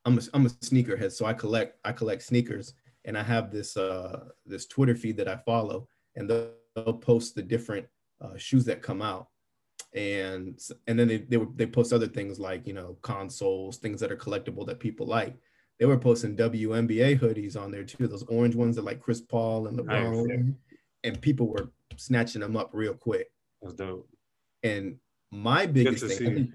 I'm 0.05 0.17
a, 0.17 0.21
I'm 0.33 0.45
a 0.45 0.49
sneakerhead, 0.49 1.11
so 1.11 1.25
I 1.25 1.33
collect 1.33 1.77
I 1.83 1.91
collect 1.91 2.23
sneakers, 2.23 2.73
and 3.05 3.17
I 3.17 3.23
have 3.23 3.51
this 3.51 3.77
uh 3.77 4.25
this 4.45 4.65
Twitter 4.65 4.95
feed 4.95 5.17
that 5.17 5.27
I 5.27 5.37
follow, 5.37 5.87
and 6.15 6.29
they'll, 6.29 6.51
they'll 6.75 6.93
post 6.93 7.35
the 7.35 7.43
different 7.43 7.85
uh, 8.21 8.37
shoes 8.37 8.65
that 8.65 8.81
come 8.81 9.01
out 9.01 9.27
and 9.93 10.59
and 10.87 10.97
then 10.97 11.07
they, 11.07 11.17
they 11.17 11.37
they 11.55 11.65
post 11.65 11.91
other 11.91 12.07
things 12.07 12.39
like 12.39 12.65
you 12.65 12.73
know 12.73 12.97
consoles 13.01 13.77
things 13.77 13.99
that 13.99 14.11
are 14.11 14.17
collectible 14.17 14.65
that 14.65 14.79
people 14.79 15.05
like 15.05 15.35
they 15.79 15.85
were 15.85 15.97
posting 15.97 16.35
WNBA 16.35 17.19
hoodies 17.19 17.59
on 17.59 17.71
there 17.71 17.83
too 17.83 18.07
those 18.07 18.23
orange 18.23 18.55
ones 18.55 18.75
that 18.77 18.85
like 18.85 19.01
Chris 19.01 19.19
Paul 19.19 19.67
and 19.67 19.77
LeBron 19.77 20.27
nice. 20.27 20.53
and 21.03 21.21
people 21.21 21.47
were 21.47 21.71
snatching 21.97 22.41
them 22.41 22.55
up 22.55 22.69
real 22.71 22.93
quick 22.93 23.29
that's 23.61 23.73
dope 23.73 24.07
and 24.63 24.97
my 25.31 25.65
biggest 25.65 26.05
thing 26.05 26.27
I 26.27 26.33
think, 26.33 26.49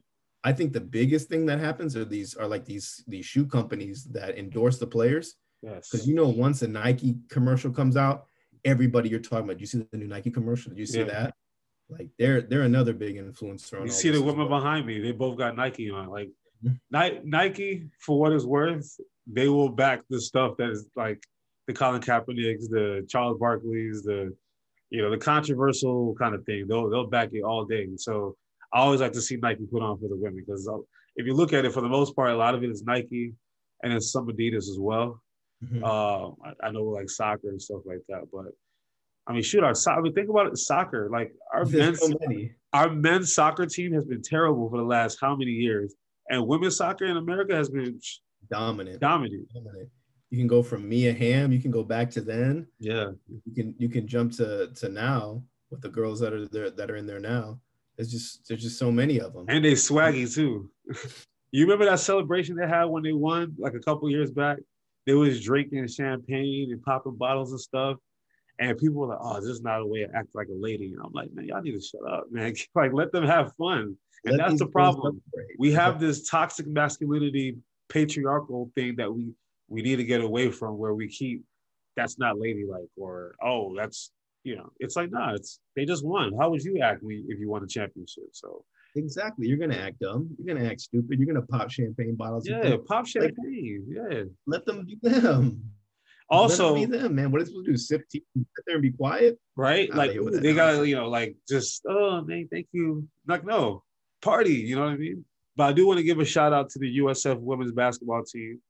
I 0.44 0.52
think 0.52 0.72
the 0.72 0.80
biggest 0.80 1.28
thing 1.28 1.46
that 1.46 1.58
happens 1.58 1.96
are 1.96 2.04
these 2.04 2.34
are 2.34 2.46
like 2.46 2.64
these 2.64 3.02
these 3.06 3.24
shoe 3.24 3.46
companies 3.46 4.04
that 4.12 4.38
endorse 4.38 4.78
the 4.78 4.86
players 4.86 5.36
yes 5.62 5.88
because 5.90 6.06
you 6.06 6.14
know 6.14 6.28
once 6.28 6.62
a 6.62 6.68
Nike 6.68 7.16
commercial 7.28 7.70
comes 7.70 7.96
out 7.96 8.26
everybody 8.66 9.08
you're 9.08 9.20
talking 9.20 9.44
about. 9.44 9.60
You 9.60 9.66
see 9.66 9.86
the 9.90 9.96
new 9.96 10.08
Nike 10.08 10.30
commercial? 10.30 10.70
Did 10.70 10.78
you 10.78 10.86
see 10.86 10.98
yeah. 10.98 11.04
that? 11.04 11.34
Like 11.88 12.08
they're 12.18 12.42
they're 12.42 12.62
another 12.62 12.92
big 12.92 13.16
influencer. 13.16 13.84
you 13.84 13.90
see 13.90 14.10
the 14.10 14.20
women 14.20 14.48
well. 14.48 14.60
behind 14.60 14.86
me? 14.86 15.00
They 15.00 15.12
both 15.12 15.38
got 15.38 15.56
Nike 15.56 15.88
on. 15.90 16.08
Like 16.08 16.30
mm-hmm. 16.64 17.30
Nike, 17.30 17.84
for 18.00 18.18
what 18.18 18.32
it's 18.32 18.44
worth, 18.44 18.98
they 19.26 19.48
will 19.48 19.68
back 19.68 20.02
the 20.10 20.20
stuff 20.20 20.56
that 20.58 20.70
is 20.70 20.88
like 20.96 21.22
the 21.68 21.72
Colin 21.72 22.02
Kaepernicks, 22.02 22.68
the 22.68 23.06
Charles 23.08 23.38
Barkley's, 23.38 24.02
the 24.02 24.34
you 24.90 25.02
know 25.02 25.10
the 25.10 25.18
controversial 25.18 26.14
kind 26.18 26.34
of 26.34 26.44
thing. 26.44 26.66
They'll 26.68 26.88
they'll 26.88 27.06
back 27.06 27.30
it 27.32 27.42
all 27.42 27.64
day. 27.64 27.88
So 27.96 28.36
I 28.72 28.80
always 28.80 29.00
like 29.00 29.12
to 29.12 29.22
see 29.22 29.36
Nike 29.36 29.66
put 29.70 29.82
on 29.82 29.98
for 29.98 30.08
the 30.08 30.16
women 30.16 30.44
because 30.46 30.68
if 31.16 31.26
you 31.26 31.34
look 31.34 31.52
at 31.52 31.64
it, 31.64 31.72
for 31.72 31.80
the 31.80 31.88
most 31.88 32.14
part, 32.14 32.30
a 32.30 32.36
lot 32.36 32.54
of 32.54 32.62
it 32.62 32.70
is 32.70 32.82
Nike 32.82 33.32
and 33.82 33.92
it's 33.92 34.12
some 34.12 34.28
Adidas 34.28 34.68
as 34.68 34.78
well. 34.78 35.22
Mm-hmm. 35.64 35.82
Uh, 35.82 36.28
I, 36.46 36.68
I, 36.68 36.70
know 36.70 36.82
like 36.82 37.08
soccer 37.08 37.48
and 37.48 37.60
stuff 37.60 37.80
like 37.86 38.02
that, 38.08 38.24
but 38.30 38.46
I 39.26 39.32
mean, 39.32 39.42
shoot, 39.42 39.64
our 39.64 39.74
soccer. 39.74 40.00
I 40.00 40.02
mean, 40.02 40.12
think 40.12 40.28
about 40.28 40.48
it, 40.48 40.58
soccer. 40.58 41.08
Like 41.10 41.32
our 41.52 41.64
There's 41.64 41.98
men's, 41.98 42.20
so 42.20 42.48
our 42.74 42.90
men's 42.90 43.34
soccer 43.34 43.64
team 43.64 43.92
has 43.94 44.04
been 44.04 44.20
terrible 44.20 44.68
for 44.68 44.76
the 44.76 44.84
last 44.84 45.18
how 45.20 45.34
many 45.34 45.52
years, 45.52 45.94
and 46.28 46.46
women's 46.46 46.76
soccer 46.76 47.06
in 47.06 47.16
America 47.16 47.54
has 47.54 47.70
been 47.70 47.98
dominant. 48.50 49.00
Dominant. 49.00 49.48
dominant. 49.54 49.88
You 50.36 50.42
can 50.42 50.48
go 50.48 50.62
from 50.62 50.86
Mia 50.86 51.14
Hamm. 51.14 51.50
You 51.50 51.58
can 51.58 51.70
go 51.70 51.82
back 51.82 52.10
to 52.10 52.20
then. 52.20 52.66
Yeah. 52.78 53.12
You 53.46 53.54
can 53.54 53.74
you 53.78 53.88
can 53.88 54.06
jump 54.06 54.32
to 54.32 54.68
to 54.74 54.90
now 54.90 55.42
with 55.70 55.80
the 55.80 55.88
girls 55.88 56.20
that 56.20 56.34
are 56.34 56.46
there 56.46 56.68
that 56.68 56.90
are 56.90 56.96
in 56.96 57.06
there 57.06 57.20
now. 57.20 57.58
There's 57.96 58.10
just 58.10 58.46
there's 58.46 58.62
just 58.62 58.78
so 58.78 58.92
many 58.92 59.18
of 59.18 59.32
them. 59.32 59.46
And 59.48 59.64
they 59.64 59.72
swaggy 59.72 60.32
too. 60.32 60.70
you 61.52 61.64
remember 61.64 61.86
that 61.86 62.00
celebration 62.00 62.54
they 62.54 62.68
had 62.68 62.84
when 62.84 63.02
they 63.02 63.14
won 63.14 63.54
like 63.58 63.72
a 63.72 63.80
couple 63.80 64.10
years 64.10 64.30
back? 64.30 64.58
they 65.06 65.14
was 65.14 65.42
drinking 65.42 65.86
champagne 65.86 66.72
and 66.72 66.82
popping 66.82 67.16
bottles 67.16 67.52
and 67.52 67.60
stuff. 67.60 67.96
And 68.58 68.76
people 68.76 69.00
were 69.00 69.06
like, 69.08 69.18
oh, 69.20 69.40
this 69.40 69.50
is 69.50 69.62
not 69.62 69.80
a 69.80 69.86
way 69.86 70.00
to 70.00 70.16
act 70.16 70.34
like 70.34 70.48
a 70.48 70.58
lady. 70.58 70.92
And 70.92 71.00
I'm 71.02 71.12
like, 71.12 71.32
man, 71.32 71.46
y'all 71.46 71.62
need 71.62 71.74
to 71.74 71.80
shut 71.80 72.00
up, 72.10 72.26
man. 72.30 72.54
like, 72.74 72.92
let 72.92 73.12
them 73.12 73.24
have 73.24 73.54
fun. 73.54 73.96
And 74.24 74.36
let 74.36 74.48
that's 74.48 74.58
the 74.58 74.66
problem. 74.66 75.22
We 75.58 75.72
have 75.72 76.00
this 76.00 76.28
toxic 76.28 76.66
masculinity, 76.66 77.56
patriarchal 77.88 78.70
thing 78.74 78.96
that 78.96 79.14
we 79.14 79.30
we 79.68 79.82
need 79.82 79.96
to 79.96 80.04
get 80.04 80.20
away 80.20 80.50
from 80.50 80.78
where 80.78 80.94
we 80.94 81.08
keep 81.08 81.44
that's 81.96 82.18
not 82.18 82.38
ladylike 82.38 82.90
or 82.96 83.34
oh, 83.42 83.74
that's 83.76 84.12
you 84.44 84.54
know, 84.54 84.70
it's 84.78 84.94
like, 84.94 85.10
nah, 85.10 85.34
it's 85.34 85.58
they 85.74 85.84
just 85.84 86.04
won. 86.04 86.32
How 86.38 86.50
would 86.50 86.62
you 86.62 86.80
act 86.80 87.02
if 87.02 87.40
you 87.40 87.50
won 87.50 87.64
a 87.64 87.66
championship? 87.66 88.28
So 88.30 88.64
Exactly. 88.96 89.46
You're 89.46 89.58
gonna 89.58 89.76
act 89.76 90.00
dumb. 90.00 90.30
You're 90.38 90.54
gonna 90.54 90.68
act 90.68 90.80
stupid. 90.80 91.18
You're 91.18 91.32
gonna 91.32 91.46
pop 91.46 91.70
champagne 91.70 92.14
bottles. 92.14 92.48
Yeah, 92.48 92.76
pop 92.86 93.06
champagne. 93.06 93.84
Like, 93.88 94.10
yeah. 94.10 94.22
Let 94.46 94.64
them 94.64 94.86
be 94.86 94.98
them. 95.02 95.62
Also, 96.28 96.74
be 96.74 96.86
them, 96.86 97.14
man. 97.14 97.30
What 97.30 97.40
are 97.40 97.44
they 97.44 97.50
supposed 97.50 97.66
to 97.66 97.72
do? 97.72 97.76
Sip 97.76 98.02
tea, 98.10 98.22
sit 98.34 98.64
there 98.66 98.76
and 98.76 98.82
be 98.82 98.90
quiet? 98.90 99.38
Right? 99.54 99.94
Like 99.94 100.18
they 100.32 100.54
gotta, 100.54 100.88
you 100.88 100.96
know, 100.96 101.08
like 101.08 101.36
just 101.48 101.82
oh 101.88 102.22
man, 102.22 102.48
thank 102.50 102.66
you. 102.72 103.06
Like 103.28 103.44
no, 103.44 103.84
party. 104.22 104.54
You 104.54 104.76
know 104.76 104.82
what 104.82 104.92
I 104.92 104.96
mean? 104.96 105.24
But 105.56 105.64
I 105.64 105.72
do 105.72 105.86
want 105.86 105.98
to 105.98 106.02
give 106.02 106.18
a 106.18 106.24
shout 106.24 106.52
out 106.52 106.70
to 106.70 106.78
the 106.78 106.98
USF 106.98 107.38
women's 107.38 107.72
basketball 107.72 108.24
team. 108.24 108.60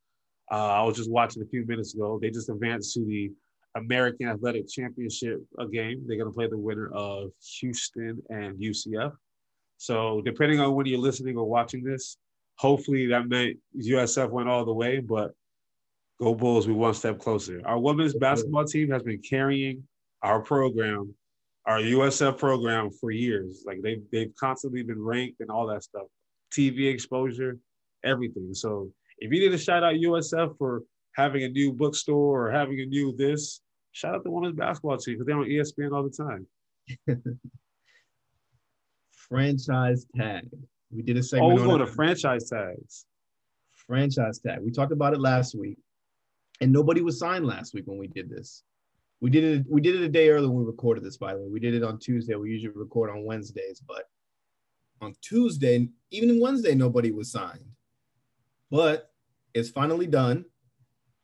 Uh, 0.51 0.55
I 0.55 0.83
was 0.83 0.97
just 0.97 1.11
watching 1.11 1.43
a 1.43 1.47
few 1.47 1.67
minutes 1.67 1.95
ago. 1.95 2.19
They 2.21 2.31
just 2.31 2.49
advanced 2.49 2.95
to 2.95 3.05
the 3.05 3.33
American 3.75 4.29
Athletic 4.29 4.69
Championship 4.69 5.43
a 5.59 5.67
game. 5.67 6.05
They're 6.07 6.17
going 6.17 6.31
to 6.31 6.35
play 6.35 6.49
the 6.49 6.59
winner 6.59 6.91
of 6.93 7.31
Houston 7.61 8.23
and 8.31 8.59
UCF. 8.59 9.13
So 9.77 10.23
depending 10.25 10.61
on 10.61 10.75
when 10.75 10.87
you're 10.87 10.99
listening 10.99 11.37
or 11.37 11.45
watching 11.45 11.83
this, 11.83 12.17
hopefully 12.57 13.07
that 13.09 13.29
meant 13.29 13.59
USF 13.77 14.31
went 14.31 14.49
all 14.49 14.65
the 14.65 14.73
way, 14.73 15.01
but 15.01 15.33
go 16.19 16.35
Bulls, 16.35 16.67
we 16.67 16.73
one 16.73 16.95
step 16.95 17.19
closer. 17.19 17.61
Our 17.65 17.79
women's 17.79 18.15
basketball 18.15 18.65
team 18.65 18.91
has 18.91 19.03
been 19.03 19.21
carrying 19.21 19.83
our 20.23 20.41
program, 20.41 21.15
our 21.67 21.79
USF 21.79 22.39
program 22.39 22.91
for 22.91 23.11
years. 23.11 23.65
Like 23.67 23.83
they've 23.83 24.03
they've 24.11 24.33
constantly 24.39 24.83
been 24.83 25.03
ranked 25.03 25.41
and 25.41 25.51
all 25.51 25.67
that 25.67 25.83
stuff, 25.83 26.07
TV 26.51 26.91
exposure, 26.91 27.59
everything. 28.05 28.55
So 28.55 28.91
If 29.19 29.33
you 29.33 29.41
need 29.41 29.51
to 29.51 29.59
shout 29.59 29.83
out 29.83 29.95
USF 29.95 30.59
for 30.59 30.83
having 31.13 31.45
a 31.45 31.49
new 31.49 31.73
bookstore 31.73 32.47
or 32.47 32.51
having 32.51 32.81
a 32.81 32.87
new 32.87 33.15
this, 33.17 33.61
shout 33.93 34.15
out 34.15 34.25
the 34.25 34.31
women's 34.31 34.57
basketball 34.57 34.99
team 34.99 35.15
because 35.15 35.27
they're 35.27 35.39
on 35.39 35.47
ESPN 35.47 35.93
all 35.93 36.03
the 36.03 36.11
time. 36.11 36.47
franchise 39.29 40.07
tag. 40.17 40.49
We 40.91 41.03
did 41.03 41.17
a 41.17 41.23
segment. 41.23 41.53
Oh, 41.53 41.55
we're 41.55 41.65
going 41.65 41.81
to 41.81 41.87
franchise 41.87 42.49
tags. 42.49 43.07
Franchise 43.73 44.39
tag. 44.39 44.61
We 44.63 44.71
talked 44.71 44.93
about 44.93 45.15
it 45.15 45.21
last 45.21 45.55
week, 45.55 45.79
and 46.61 46.73
nobody 46.73 47.01
was 47.01 47.19
signed 47.19 47.47
last 47.47 47.75
week 47.75 47.85
when 47.87 47.99
we 47.99 48.09
did 48.09 48.31
this. 48.31 48.63
We 49.21 49.31
did 49.31 49.45
it. 49.45 49.67
We 49.69 49.81
did 49.81 49.97
it 49.97 50.03
a 50.03 50.09
day 50.09 50.29
earlier 50.31 50.49
when 50.49 50.61
we 50.61 50.65
recorded 50.65 51.05
this. 51.05 51.17
By 51.17 51.35
the 51.35 51.41
way, 51.41 51.49
we 51.49 51.61
did 51.61 51.75
it 51.75 51.83
on 51.83 51.99
Tuesday. 51.99 52.35
We 52.35 52.51
usually 52.51 52.73
record 52.75 53.11
on 53.11 53.25
Wednesdays, 53.25 53.81
but 53.87 54.05
on 55.01 55.15
Tuesday, 55.23 55.89
even 56.11 56.41
Wednesday, 56.41 56.75
nobody 56.75 57.11
was 57.11 57.31
signed. 57.33 57.65
But 58.71 59.11
it's 59.55 59.71
finally 59.71 60.07
done, 60.07 60.45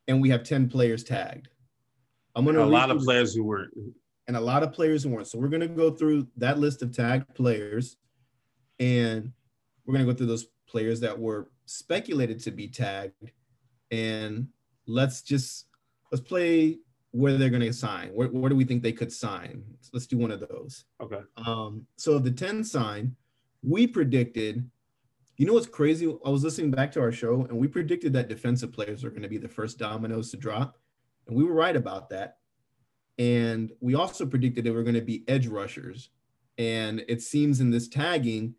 and 0.08 0.20
we 0.20 0.30
have 0.30 0.44
ten 0.44 0.68
players 0.68 1.04
tagged. 1.04 1.48
I'm 2.34 2.44
gonna 2.44 2.62
a 2.62 2.66
lot 2.66 2.90
of 2.90 2.98
players 3.02 3.34
who 3.34 3.44
weren't, 3.44 3.72
and 4.28 4.36
a 4.36 4.40
lot 4.40 4.62
of 4.62 4.72
players 4.72 5.02
who 5.02 5.10
weren't. 5.10 5.26
So 5.26 5.38
we're 5.38 5.48
gonna 5.48 5.68
go 5.68 5.90
through 5.90 6.28
that 6.36 6.58
list 6.58 6.82
of 6.82 6.94
tagged 6.94 7.34
players, 7.34 7.96
and 8.78 9.32
we're 9.84 9.94
gonna 9.94 10.06
go 10.06 10.14
through 10.14 10.26
those 10.26 10.46
players 10.66 11.00
that 11.00 11.18
were 11.18 11.50
speculated 11.66 12.40
to 12.40 12.50
be 12.50 12.68
tagged, 12.68 13.32
and 13.90 14.48
let's 14.86 15.22
just 15.22 15.66
let's 16.10 16.22
play 16.26 16.78
where 17.12 17.36
they're 17.36 17.50
going 17.50 17.62
to 17.62 17.72
sign. 17.72 18.08
Where, 18.08 18.28
where 18.28 18.50
do 18.50 18.56
we 18.56 18.64
think 18.64 18.82
they 18.82 18.92
could 18.92 19.12
sign? 19.12 19.62
So 19.80 19.90
let's 19.92 20.06
do 20.06 20.18
one 20.18 20.30
of 20.30 20.40
those. 20.40 20.84
Okay. 21.00 21.20
Um, 21.46 21.86
so 21.96 22.18
the 22.18 22.30
10 22.30 22.64
sign, 22.64 23.14
we 23.62 23.86
predicted, 23.86 24.68
you 25.36 25.46
know 25.46 25.54
what's 25.54 25.66
crazy? 25.66 26.06
I 26.24 26.28
was 26.28 26.44
listening 26.44 26.70
back 26.70 26.92
to 26.92 27.00
our 27.00 27.12
show 27.12 27.46
and 27.48 27.58
we 27.58 27.66
predicted 27.66 28.12
that 28.12 28.28
defensive 28.28 28.72
players 28.72 29.04
are 29.04 29.10
going 29.10 29.22
to 29.22 29.28
be 29.28 29.38
the 29.38 29.48
first 29.48 29.78
dominoes 29.78 30.30
to 30.30 30.36
drop. 30.36 30.78
And 31.26 31.36
we 31.36 31.44
were 31.44 31.54
right 31.54 31.76
about 31.76 32.10
that. 32.10 32.38
And 33.18 33.72
we 33.80 33.94
also 33.94 34.26
predicted 34.26 34.64
they 34.64 34.70
were 34.70 34.82
going 34.82 34.94
to 34.94 35.00
be 35.00 35.24
edge 35.28 35.46
rushers. 35.46 36.10
And 36.58 37.04
it 37.08 37.22
seems 37.22 37.60
in 37.60 37.70
this 37.70 37.88
tagging, 37.88 38.54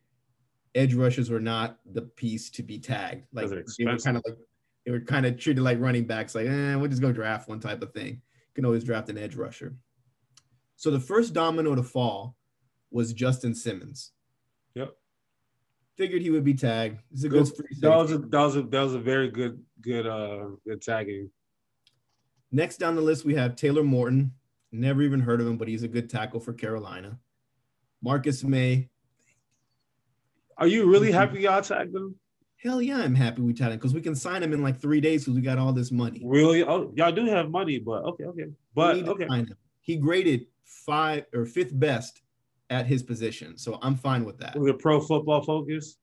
edge 0.75 0.93
rushers 0.93 1.29
were 1.29 1.39
not 1.39 1.79
the 1.85 2.01
piece 2.01 2.49
to 2.51 2.63
be 2.63 2.79
tagged. 2.79 3.27
Like 3.33 3.49
they 3.49 3.85
were 3.85 3.97
kind 3.97 4.17
of 4.17 4.23
like 4.25 4.37
they 4.85 4.91
were 4.91 4.99
kind 4.99 5.25
of 5.25 5.37
treated 5.37 5.63
like 5.63 5.79
running 5.79 6.05
backs, 6.05 6.35
like, 6.35 6.47
eh, 6.47 6.75
we'll 6.75 6.89
just 6.89 7.01
go 7.01 7.11
draft 7.11 7.47
one 7.47 7.59
type 7.59 7.81
of 7.81 7.93
thing 7.93 8.07
You 8.09 8.53
can 8.53 8.65
always 8.65 8.83
draft 8.83 9.09
an 9.09 9.17
edge 9.17 9.35
rusher. 9.35 9.75
So 10.75 10.91
the 10.91 10.99
first 10.99 11.33
domino 11.33 11.75
to 11.75 11.83
fall 11.83 12.35
was 12.91 13.13
Justin 13.13 13.55
Simmons. 13.55 14.11
Figured 15.95 16.21
he 16.21 16.31
would 16.31 16.43
be 16.43 16.55
tagged. 16.55 16.99
It's 17.11 17.23
a 17.23 17.29
good, 17.29 17.45
good 17.45 17.65
that 17.81 17.95
was 17.95 18.11
a, 18.11 18.17
that 18.17 18.39
was 18.39 18.55
a 18.55 18.61
that 18.63 18.81
was 18.81 18.95
a 18.95 18.99
very 18.99 19.29
good 19.29 19.63
good 19.81 20.07
uh 20.07 20.47
good 20.65 20.81
tagging. 20.81 21.29
Next 22.51 22.77
down 22.77 22.95
the 22.95 23.01
list 23.01 23.25
we 23.25 23.35
have 23.35 23.55
Taylor 23.55 23.83
Moton. 23.83 24.31
Never 24.71 25.03
even 25.03 25.19
heard 25.19 25.39
of 25.39 25.45
him, 25.45 25.57
but 25.57 25.67
he's 25.67 25.83
a 25.83 25.87
good 25.87 26.09
tackle 26.09 26.39
for 26.39 26.51
Carolina. 26.51 27.19
Marcus 28.01 28.43
Maye. 28.43 28.89
Are 30.57 30.67
you 30.67 30.89
really 30.89 31.11
happy 31.11 31.41
y'all 31.41 31.61
tagged 31.61 31.95
him? 31.95 32.15
Hell 32.57 32.81
yeah, 32.81 32.97
I'm 32.97 33.13
happy 33.13 33.41
we 33.43 33.53
tied 33.53 33.71
him 33.71 33.77
because 33.77 33.93
we 33.93 34.01
can 34.01 34.15
sign 34.15 34.41
him 34.41 34.51
in 34.51 34.63
like 34.63 34.79
three 34.79 35.01
days 35.01 35.25
because 35.25 35.35
we 35.35 35.41
got 35.41 35.59
all 35.59 35.73
this 35.73 35.91
money. 35.91 36.21
Really? 36.25 36.63
Oh, 36.63 36.91
y'all 36.95 37.11
do 37.11 37.25
have 37.25 37.51
money, 37.51 37.77
but 37.77 38.03
okay, 38.03 38.23
okay. 38.23 38.45
But 38.73 39.07
okay. 39.07 39.45
He 39.81 39.97
graded 39.97 40.47
five 40.63 41.25
or 41.35 41.45
fifth 41.45 41.77
best 41.77 42.22
at 42.73 42.85
his 42.85 43.03
position, 43.03 43.57
so 43.57 43.79
I'm 43.81 43.95
fine 43.95 44.25
with 44.25 44.37
that. 44.39 44.57
Was 44.57 44.69
it 44.69 44.79
Pro 44.79 44.99
Football 44.99 45.43
Focus? 45.43 45.97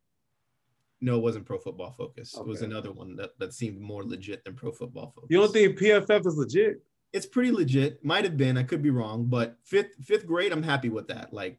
No, 1.00 1.16
it 1.16 1.22
wasn't 1.22 1.46
Pro 1.46 1.58
Football 1.58 1.92
Focus. 1.92 2.34
Okay. 2.34 2.42
It 2.42 2.48
was 2.48 2.62
another 2.62 2.92
one 2.92 3.16
that, 3.16 3.30
that 3.38 3.54
seemed 3.54 3.80
more 3.80 4.04
legit 4.04 4.44
than 4.44 4.54
Pro 4.54 4.70
Football 4.72 5.12
Focus. 5.14 5.28
You 5.30 5.38
don't 5.38 5.52
think 5.52 5.78
PFF 5.78 6.26
is 6.26 6.36
legit? 6.36 6.82
It's 7.12 7.26
pretty 7.26 7.50
legit. 7.50 8.04
Might 8.04 8.24
have 8.24 8.36
been. 8.36 8.56
I 8.56 8.62
could 8.62 8.82
be 8.82 8.90
wrong, 8.90 9.26
but 9.26 9.56
fifth 9.64 9.96
fifth 10.02 10.26
grade, 10.26 10.52
I'm 10.52 10.62
happy 10.62 10.88
with 10.90 11.08
that. 11.08 11.32
Like, 11.32 11.58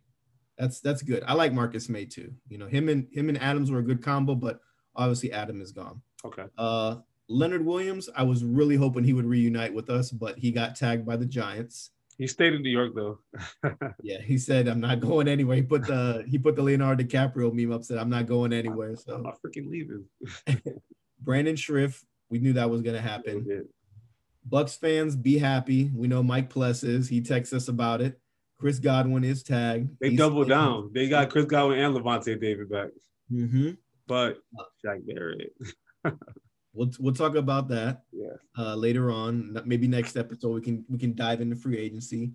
that's 0.58 0.80
that's 0.80 1.02
good. 1.02 1.24
I 1.28 1.34
like 1.34 1.54
Marcus 1.54 1.90
Maye 1.90 2.06
too. 2.06 2.34
You 2.48 2.58
know, 2.58 2.68
him 2.68 2.88
and 2.88 3.08
him 3.12 3.30
and 3.30 3.42
Adams 3.42 3.70
were 3.70 3.80
a 3.80 3.84
good 3.84 4.02
combo, 4.02 4.34
but 4.34 4.62
Obviously, 4.96 5.32
Adam 5.32 5.62
is 5.62 5.72
gone. 5.72 6.02
Okay. 6.26 6.46
Uh, 6.58 6.98
Leonard 7.28 7.66
Williams, 7.66 8.10
I 8.16 8.24
was 8.24 8.44
really 8.44 8.76
hoping 8.76 9.04
he 9.04 9.14
would 9.14 9.26
reunite 9.26 9.74
with 9.74 9.90
us, 9.90 10.12
but 10.12 10.38
he 10.38 10.52
got 10.52 10.76
tagged 10.76 11.06
by 11.06 11.16
the 11.16 11.26
Giants. 11.26 11.92
He 12.22 12.28
stayed 12.28 12.54
in 12.54 12.62
New 12.62 12.70
York 12.70 12.94
though. 12.94 13.18
yeah, 14.04 14.22
he 14.22 14.38
said 14.38 14.68
I'm 14.68 14.80
not 14.80 15.00
going 15.00 15.28
anywhere. 15.28 15.56
He 15.56 15.64
put 15.64 15.88
the 15.88 16.24
he 16.28 16.38
put 16.38 16.56
the 16.56 16.62
Leonardo 16.62 17.04
DiCaprio 17.04 17.52
meme 17.52 17.72
up. 17.72 17.84
Said 17.84 17.98
I'm 17.98 18.12
not 18.12 18.28
going 18.28 18.54
anywhere. 18.54 18.96
So 18.96 19.16
I'm 19.16 19.24
not 19.24 19.40
freaking 19.42 19.72
leaving. 19.72 20.06
Brandon 21.20 21.56
Scherff, 21.56 22.04
we 22.30 22.38
knew 22.38 22.54
that 22.54 22.70
was 22.70 22.84
gonna 22.84 23.02
happen. 23.02 23.68
Bucs 24.48 24.78
fans, 24.78 25.16
be 25.16 25.40
happy. 25.40 25.90
We 25.96 26.08
know 26.08 26.22
Mike 26.22 26.52
Pless 26.52 26.84
is. 26.84 27.10
He 27.10 27.22
texts 27.22 27.54
us 27.54 27.68
about 27.68 28.02
it. 28.02 28.20
Chris 28.60 28.78
Godwin 28.78 29.24
is 29.24 29.42
tagged. 29.42 29.90
They 30.00 30.10
He's 30.10 30.20
doubled 30.20 30.50
down. 30.50 30.92
They 30.94 31.10
got 31.10 31.32
Chris 31.32 31.46
Godwin 31.46 31.80
and 31.80 31.96
Lavonte 31.96 32.40
David 32.40 32.70
back. 32.70 32.90
Mm-hmm 33.34 33.72
but 34.12 34.40
Shaq 34.84 35.08
Barrett. 35.08 35.54
we'll 36.74 36.92
we'll 37.00 37.14
talk 37.14 37.36
about 37.36 37.68
that. 37.70 38.04
Yeah. 38.12 38.36
Uh, 38.58 38.76
later 38.76 39.12
on, 39.12 39.60
maybe 39.66 39.88
next 39.88 40.18
episode 40.18 40.54
we 40.54 40.62
can 40.62 40.86
we 40.90 40.98
can 40.98 41.16
dive 41.16 41.42
into 41.42 41.56
free 41.56 41.78
agency. 41.78 42.32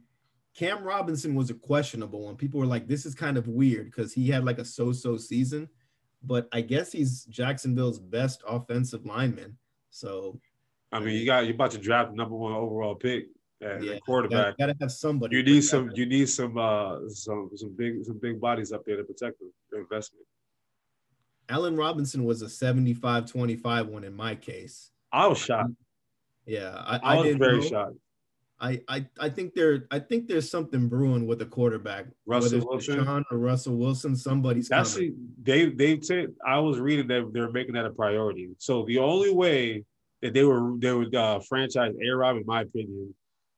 Cam 0.54 0.82
Robinson 0.82 1.34
was 1.34 1.50
a 1.50 1.54
questionable 1.54 2.22
one. 2.24 2.36
People 2.36 2.60
were 2.60 2.66
like, 2.66 2.88
"This 2.88 3.04
is 3.04 3.14
kind 3.14 3.36
of 3.36 3.46
weird" 3.46 3.86
because 3.86 4.12
he 4.12 4.28
had 4.28 4.44
like 4.44 4.58
a 4.58 4.64
so-so 4.64 5.16
season, 5.16 5.68
but 6.22 6.48
I 6.52 6.62
guess 6.62 6.92
he's 6.92 7.24
Jacksonville's 7.24 7.98
best 7.98 8.42
offensive 8.48 9.04
lineman. 9.04 9.58
So, 9.90 10.40
I 10.92 11.00
mean, 11.00 11.14
you 11.14 11.26
got 11.26 11.44
you're 11.44 11.54
about 11.54 11.72
to 11.72 11.78
draft 11.78 12.10
the 12.10 12.16
number 12.16 12.36
one 12.36 12.52
overall 12.52 12.94
pick 12.94 13.26
at 13.62 13.82
yeah, 13.82 13.98
quarterback. 13.98 14.56
Got 14.56 14.66
to 14.66 14.76
have 14.80 14.92
somebody. 14.92 15.36
You 15.36 15.42
need 15.42 15.62
some. 15.62 15.90
You 15.94 16.06
need 16.06 16.28
some. 16.28 16.56
Uh, 16.56 17.08
some 17.08 17.50
some 17.54 17.74
big 17.76 18.04
some 18.04 18.18
big 18.18 18.40
bodies 18.40 18.72
up 18.72 18.84
there 18.86 18.96
to 18.96 19.04
protect 19.04 19.38
them. 19.38 19.52
Their 19.70 19.82
investment. 19.82 20.24
Allen 21.48 21.76
Robinson 21.76 22.24
was 22.24 22.42
a 22.42 22.46
75-25 22.46 23.86
one 23.86 24.04
in 24.04 24.14
my 24.14 24.34
case. 24.34 24.90
I 25.12 25.26
was 25.26 25.38
shocked. 25.38 25.70
Yeah, 26.44 26.70
I, 26.74 26.96
I, 26.96 27.14
I 27.14 27.20
was 27.20 27.36
very 27.36 27.60
know. 27.60 27.68
shocked. 27.68 27.96
I, 28.58 28.80
I 28.88 29.06
I 29.20 29.28
think 29.28 29.52
there 29.52 29.86
I 29.90 29.98
think 29.98 30.28
there's 30.28 30.50
something 30.50 30.88
brewing 30.88 31.26
with 31.26 31.40
the 31.40 31.46
quarterback. 31.46 32.06
Russell 32.24 32.66
Wilson 32.66 33.04
Sean 33.04 33.24
or 33.30 33.36
Russell 33.36 33.76
Wilson. 33.76 34.16
Somebody's 34.16 34.70
actually 34.70 35.12
they 35.42 35.68
they 35.68 36.00
said 36.00 36.28
I 36.46 36.58
was 36.60 36.78
reading 36.78 37.06
that 37.08 37.30
they're 37.34 37.50
making 37.50 37.74
that 37.74 37.84
a 37.84 37.90
priority. 37.90 38.48
So 38.56 38.86
the 38.86 38.98
only 38.98 39.30
way 39.30 39.84
that 40.22 40.32
they 40.32 40.44
were 40.44 40.72
they 40.78 40.92
would 40.92 41.14
uh, 41.14 41.40
franchise 41.40 41.92
A 42.02 42.10
Rob, 42.16 42.36
in 42.36 42.46
my 42.46 42.62
opinion, 42.62 43.14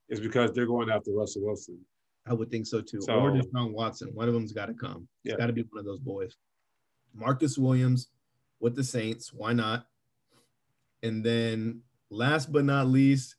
is 0.09 0.18
because 0.18 0.50
they're 0.52 0.66
going 0.66 0.90
after 0.90 1.12
Russell 1.12 1.42
Wilson. 1.45 1.78
I 2.26 2.35
would 2.35 2.50
think 2.50 2.66
so 2.66 2.80
too. 2.80 3.00
So, 3.00 3.14
or 3.14 3.30
Deshaun 3.30 3.73
Watson. 3.73 4.11
One 4.14 4.28
of 4.28 4.35
them's 4.35 4.52
got 4.52 4.66
to 4.66 4.75
come. 4.75 5.09
It's 5.25 5.33
yeah. 5.33 5.37
got 5.37 5.47
to 5.47 5.52
be 5.52 5.62
one 5.71 5.78
of 5.78 5.85
those 5.85 6.00
boys. 6.00 6.35
Marcus 7.18 7.58
Williams 7.58 8.08
with 8.60 8.76
the 8.76 8.84
Saints. 8.84 9.32
Why 9.32 9.52
not? 9.52 9.87
And 11.02 11.25
then 11.25 11.82
last 12.10 12.52
but 12.52 12.64
not 12.64 12.87
least, 12.87 13.37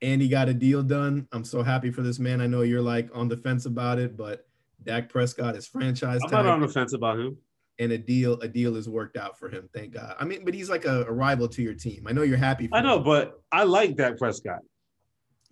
Andy 0.00 0.28
got 0.28 0.48
a 0.48 0.54
deal 0.54 0.82
done. 0.82 1.28
I'm 1.32 1.44
so 1.44 1.62
happy 1.62 1.90
for 1.90 2.02
this 2.02 2.18
man. 2.18 2.40
I 2.40 2.46
know 2.46 2.62
you're 2.62 2.82
like 2.82 3.08
on 3.14 3.28
the 3.28 3.36
fence 3.36 3.66
about 3.66 3.98
it, 3.98 4.16
but 4.16 4.46
Dak 4.82 5.08
Prescott 5.08 5.56
is 5.56 5.66
franchise. 5.66 6.20
I'm 6.24 6.30
not 6.30 6.46
on 6.46 6.60
the 6.60 6.68
fence 6.68 6.92
about 6.92 7.18
him. 7.18 7.36
And 7.78 7.92
a 7.92 7.98
deal, 7.98 8.34
a 8.40 8.48
deal 8.48 8.76
is 8.76 8.88
worked 8.88 9.16
out 9.16 9.38
for 9.38 9.48
him. 9.48 9.68
Thank 9.72 9.94
God. 9.94 10.14
I 10.18 10.24
mean, 10.24 10.44
but 10.44 10.54
he's 10.54 10.68
like 10.68 10.84
a, 10.84 11.04
a 11.04 11.12
rival 11.12 11.48
to 11.48 11.62
your 11.62 11.74
team. 11.74 12.06
I 12.06 12.12
know 12.12 12.22
you're 12.22 12.36
happy. 12.36 12.68
For 12.68 12.76
I 12.76 12.82
know, 12.82 12.98
him. 12.98 13.04
but 13.04 13.40
I 13.50 13.64
like 13.64 13.96
Dak 13.96 14.18
Prescott. 14.18 14.60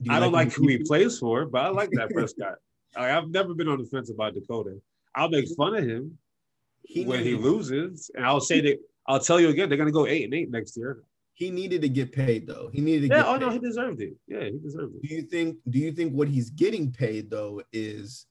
Do 0.02 0.12
I 0.12 0.20
don't 0.20 0.32
like, 0.32 0.52
who 0.52 0.66
he 0.68 0.78
plays 0.78 1.18
for, 1.18 1.46
but 1.46 1.64
I 1.64 1.68
like 1.68 1.90
Dak 1.90 2.10
Prescott. 2.10 2.54
I've 2.96 3.28
never 3.28 3.54
been 3.54 3.68
on 3.68 3.78
the 3.78 3.84
fence 3.84 4.10
about 4.10 4.34
Dakota. 4.34 4.80
I'll 5.14 5.28
make 5.28 5.46
fun 5.56 5.76
of 5.76 5.84
him, 5.84 6.18
he 6.90 7.04
when 7.04 7.22
he 7.22 7.34
loses, 7.36 8.10
and 8.14 8.26
I'll 8.26 8.40
say 8.40 8.60
that 8.62 8.78
I'll 9.06 9.20
tell 9.20 9.40
you 9.40 9.48
again, 9.48 9.68
they're 9.68 9.78
gonna 9.78 9.92
go 9.92 10.06
eight 10.06 10.24
and 10.24 10.34
eight 10.34 10.50
next 10.50 10.76
year. 10.76 11.04
He 11.34 11.50
needed 11.50 11.82
to 11.82 11.88
get 11.88 12.12
paid 12.12 12.48
though. 12.48 12.68
He 12.72 12.80
needed 12.80 13.10
to 13.10 13.16
yeah, 13.16 13.24
oh 13.26 13.34
paid. 13.34 13.40
no, 13.40 13.50
he 13.50 13.58
deserved 13.60 14.02
it. 14.02 14.14
Yeah, 14.26 14.44
he 14.44 14.58
deserved 14.58 14.96
it. 14.96 15.02
Do 15.08 15.14
you 15.14 15.22
think 15.22 15.58
do 15.68 15.78
you 15.78 15.92
think 15.92 16.12
what 16.12 16.26
he's 16.26 16.50
getting 16.50 16.90
paid 16.90 17.30
though 17.30 17.62
is 17.72 18.26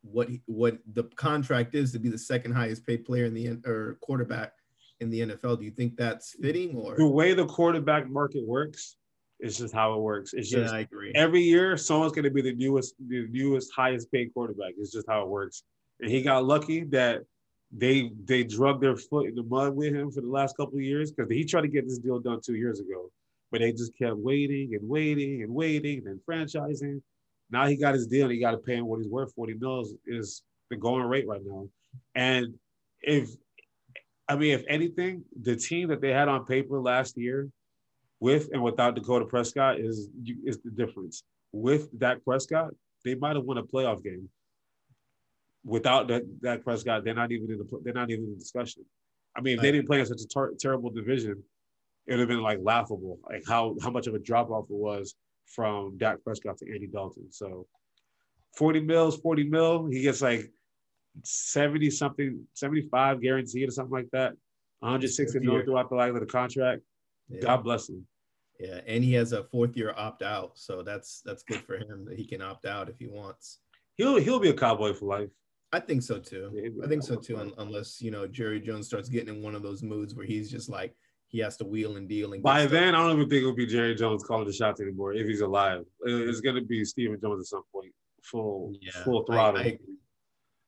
what 0.00 0.30
he, 0.30 0.40
what 0.46 0.78
the 0.94 1.04
contract 1.16 1.74
is 1.74 1.92
to 1.92 1.98
be 1.98 2.08
the 2.08 2.18
second 2.18 2.52
highest 2.52 2.86
paid 2.86 3.04
player 3.04 3.26
in 3.26 3.34
the 3.34 3.60
or 3.66 3.98
quarterback 4.00 4.52
in 5.00 5.10
the 5.10 5.20
NFL? 5.20 5.58
Do 5.58 5.66
you 5.66 5.70
think 5.70 5.98
that's 5.98 6.34
fitting 6.40 6.74
or 6.76 6.96
the 6.96 7.06
way 7.06 7.34
the 7.34 7.46
quarterback 7.46 8.08
market 8.08 8.46
works? 8.46 8.96
It's 9.38 9.58
just 9.58 9.74
how 9.74 9.94
it 9.94 10.00
works. 10.00 10.32
It's 10.32 10.48
just 10.48 10.72
yeah, 10.72 10.78
I 10.78 10.80
agree. 10.80 11.12
every 11.14 11.42
year 11.42 11.76
someone's 11.76 12.12
going 12.12 12.24
to 12.24 12.30
be 12.30 12.42
the 12.42 12.54
newest, 12.54 12.94
the 13.06 13.28
newest, 13.30 13.70
highest 13.72 14.10
paid 14.10 14.32
quarterback. 14.34 14.72
It's 14.78 14.90
just 14.90 15.06
how 15.08 15.22
it 15.22 15.28
works 15.28 15.62
and 16.00 16.10
he 16.10 16.22
got 16.22 16.44
lucky 16.44 16.84
that 16.84 17.22
they 17.70 18.10
they 18.24 18.44
drug 18.44 18.80
their 18.80 18.96
foot 18.96 19.28
in 19.28 19.34
the 19.34 19.42
mud 19.42 19.74
with 19.74 19.94
him 19.94 20.10
for 20.10 20.20
the 20.20 20.28
last 20.28 20.56
couple 20.56 20.76
of 20.76 20.82
years 20.82 21.12
because 21.12 21.30
he 21.30 21.44
tried 21.44 21.62
to 21.62 21.68
get 21.68 21.86
this 21.86 21.98
deal 21.98 22.18
done 22.18 22.40
two 22.40 22.54
years 22.54 22.80
ago, 22.80 23.10
but 23.50 23.60
they 23.60 23.72
just 23.72 23.96
kept 23.96 24.16
waiting 24.16 24.74
and 24.74 24.88
waiting 24.88 25.42
and 25.42 25.54
waiting 25.54 26.06
and 26.06 26.20
franchising. 26.28 27.02
Now 27.50 27.66
he 27.66 27.76
got 27.76 27.94
his 27.94 28.06
deal 28.06 28.24
and 28.24 28.32
he 28.32 28.40
got 28.40 28.52
to 28.52 28.58
pay 28.58 28.76
him 28.76 28.86
what 28.86 29.00
he's 29.00 29.08
worth. 29.08 29.34
Forty 29.34 29.54
mils 29.54 29.94
is 30.06 30.42
the 30.70 30.76
going 30.76 31.04
rate 31.04 31.26
right 31.26 31.42
now, 31.44 31.68
and 32.14 32.54
if 33.02 33.30
I 34.28 34.36
mean, 34.36 34.52
if 34.52 34.64
anything, 34.68 35.24
the 35.42 35.56
team 35.56 35.88
that 35.88 36.00
they 36.00 36.12
had 36.12 36.28
on 36.28 36.44
paper 36.44 36.80
last 36.80 37.16
year, 37.16 37.48
with 38.20 38.50
and 38.52 38.62
without 38.62 38.94
Dakota 38.94 39.24
Prescott, 39.24 39.78
is 39.78 40.08
is 40.44 40.58
the 40.58 40.70
difference. 40.70 41.22
With 41.52 41.98
Dak 41.98 42.24
Prescott, 42.24 42.74
they 43.04 43.14
might 43.14 43.36
have 43.36 43.44
won 43.44 43.58
a 43.58 43.62
playoff 43.62 44.02
game. 44.02 44.28
Without 45.68 46.08
that 46.08 46.40
Dak 46.42 46.64
Prescott, 46.64 47.04
they're 47.04 47.14
not 47.14 47.30
even 47.32 47.50
in 47.50 47.58
the 47.58 47.80
they're 47.82 47.92
not 47.92 48.10
even 48.10 48.24
in 48.24 48.30
the 48.32 48.38
discussion. 48.38 48.84
I 49.36 49.40
mean, 49.40 49.56
if 49.56 49.62
they 49.62 49.70
didn't 49.70 49.86
play 49.86 50.00
in 50.00 50.06
such 50.06 50.20
a 50.20 50.26
ter- 50.26 50.54
terrible 50.58 50.90
division, 50.90 51.42
it 52.06 52.12
would 52.12 52.20
have 52.20 52.28
been 52.28 52.42
like 52.42 52.58
laughable, 52.62 53.18
like 53.28 53.44
how 53.46 53.76
how 53.82 53.90
much 53.90 54.06
of 54.06 54.14
a 54.14 54.18
drop 54.18 54.50
off 54.50 54.64
it 54.64 54.76
was 54.76 55.14
from 55.46 55.98
Dak 55.98 56.22
Prescott 56.24 56.58
to 56.58 56.72
Andy 56.72 56.86
Dalton. 56.86 57.30
So, 57.30 57.66
forty 58.56 58.80
mils, 58.80 59.18
forty 59.18 59.44
mil, 59.44 59.86
he 59.86 60.02
gets 60.02 60.22
like 60.22 60.50
70 61.24 61.90
something, 61.90 62.46
75 62.54 63.20
guaranteed 63.20 63.68
or 63.68 63.72
something 63.72 63.92
like 63.92 64.10
that. 64.12 64.34
160 64.80 65.40
million 65.40 65.64
throughout 65.64 65.88
the 65.88 65.96
life 65.96 66.14
of 66.14 66.20
the 66.20 66.26
contract. 66.26 66.82
Yeah. 67.28 67.40
God 67.40 67.64
bless 67.64 67.88
him. 67.88 68.06
Yeah, 68.60 68.80
and 68.86 69.04
he 69.04 69.14
has 69.14 69.32
a 69.32 69.44
fourth 69.44 69.76
year 69.76 69.94
opt 69.96 70.22
out, 70.22 70.52
so 70.54 70.82
that's 70.82 71.22
that's 71.24 71.42
good 71.44 71.60
for 71.60 71.76
him 71.76 72.04
that 72.06 72.16
he 72.18 72.24
can 72.24 72.42
opt 72.42 72.64
out 72.64 72.88
if 72.88 72.98
he 72.98 73.06
wants. 73.06 73.60
He'll 73.96 74.16
he'll 74.16 74.40
be 74.40 74.50
a 74.50 74.54
cowboy 74.54 74.94
for 74.94 75.06
life. 75.06 75.28
I 75.72 75.80
think 75.80 76.02
so 76.02 76.18
too. 76.18 76.72
I 76.82 76.86
think 76.86 77.02
so 77.02 77.16
too, 77.16 77.38
un- 77.38 77.52
unless 77.58 78.00
you 78.00 78.10
know 78.10 78.26
Jerry 78.26 78.60
Jones 78.60 78.86
starts 78.86 79.08
getting 79.08 79.36
in 79.36 79.42
one 79.42 79.54
of 79.54 79.62
those 79.62 79.82
moods 79.82 80.14
where 80.14 80.24
he's 80.24 80.50
just 80.50 80.68
like 80.68 80.94
he 81.28 81.38
has 81.40 81.56
to 81.58 81.64
wheel 81.64 81.96
and 81.96 82.08
deal. 82.08 82.32
And 82.32 82.42
by 82.42 82.64
then, 82.66 82.94
I 82.94 82.98
don't 83.02 83.16
even 83.16 83.28
think 83.28 83.42
it'll 83.42 83.54
be 83.54 83.66
Jerry 83.66 83.94
Jones 83.94 84.24
calling 84.24 84.46
the 84.46 84.52
shots 84.52 84.80
anymore 84.80 85.12
if 85.12 85.26
he's 85.26 85.42
alive. 85.42 85.84
It's 86.02 86.40
gonna 86.40 86.62
be 86.62 86.84
Stephen 86.84 87.20
Jones 87.20 87.40
at 87.40 87.46
some 87.46 87.64
point, 87.72 87.92
full 88.22 88.72
yeah, 88.80 89.04
full 89.04 89.24
throttle. 89.24 89.60
I, 89.60 89.64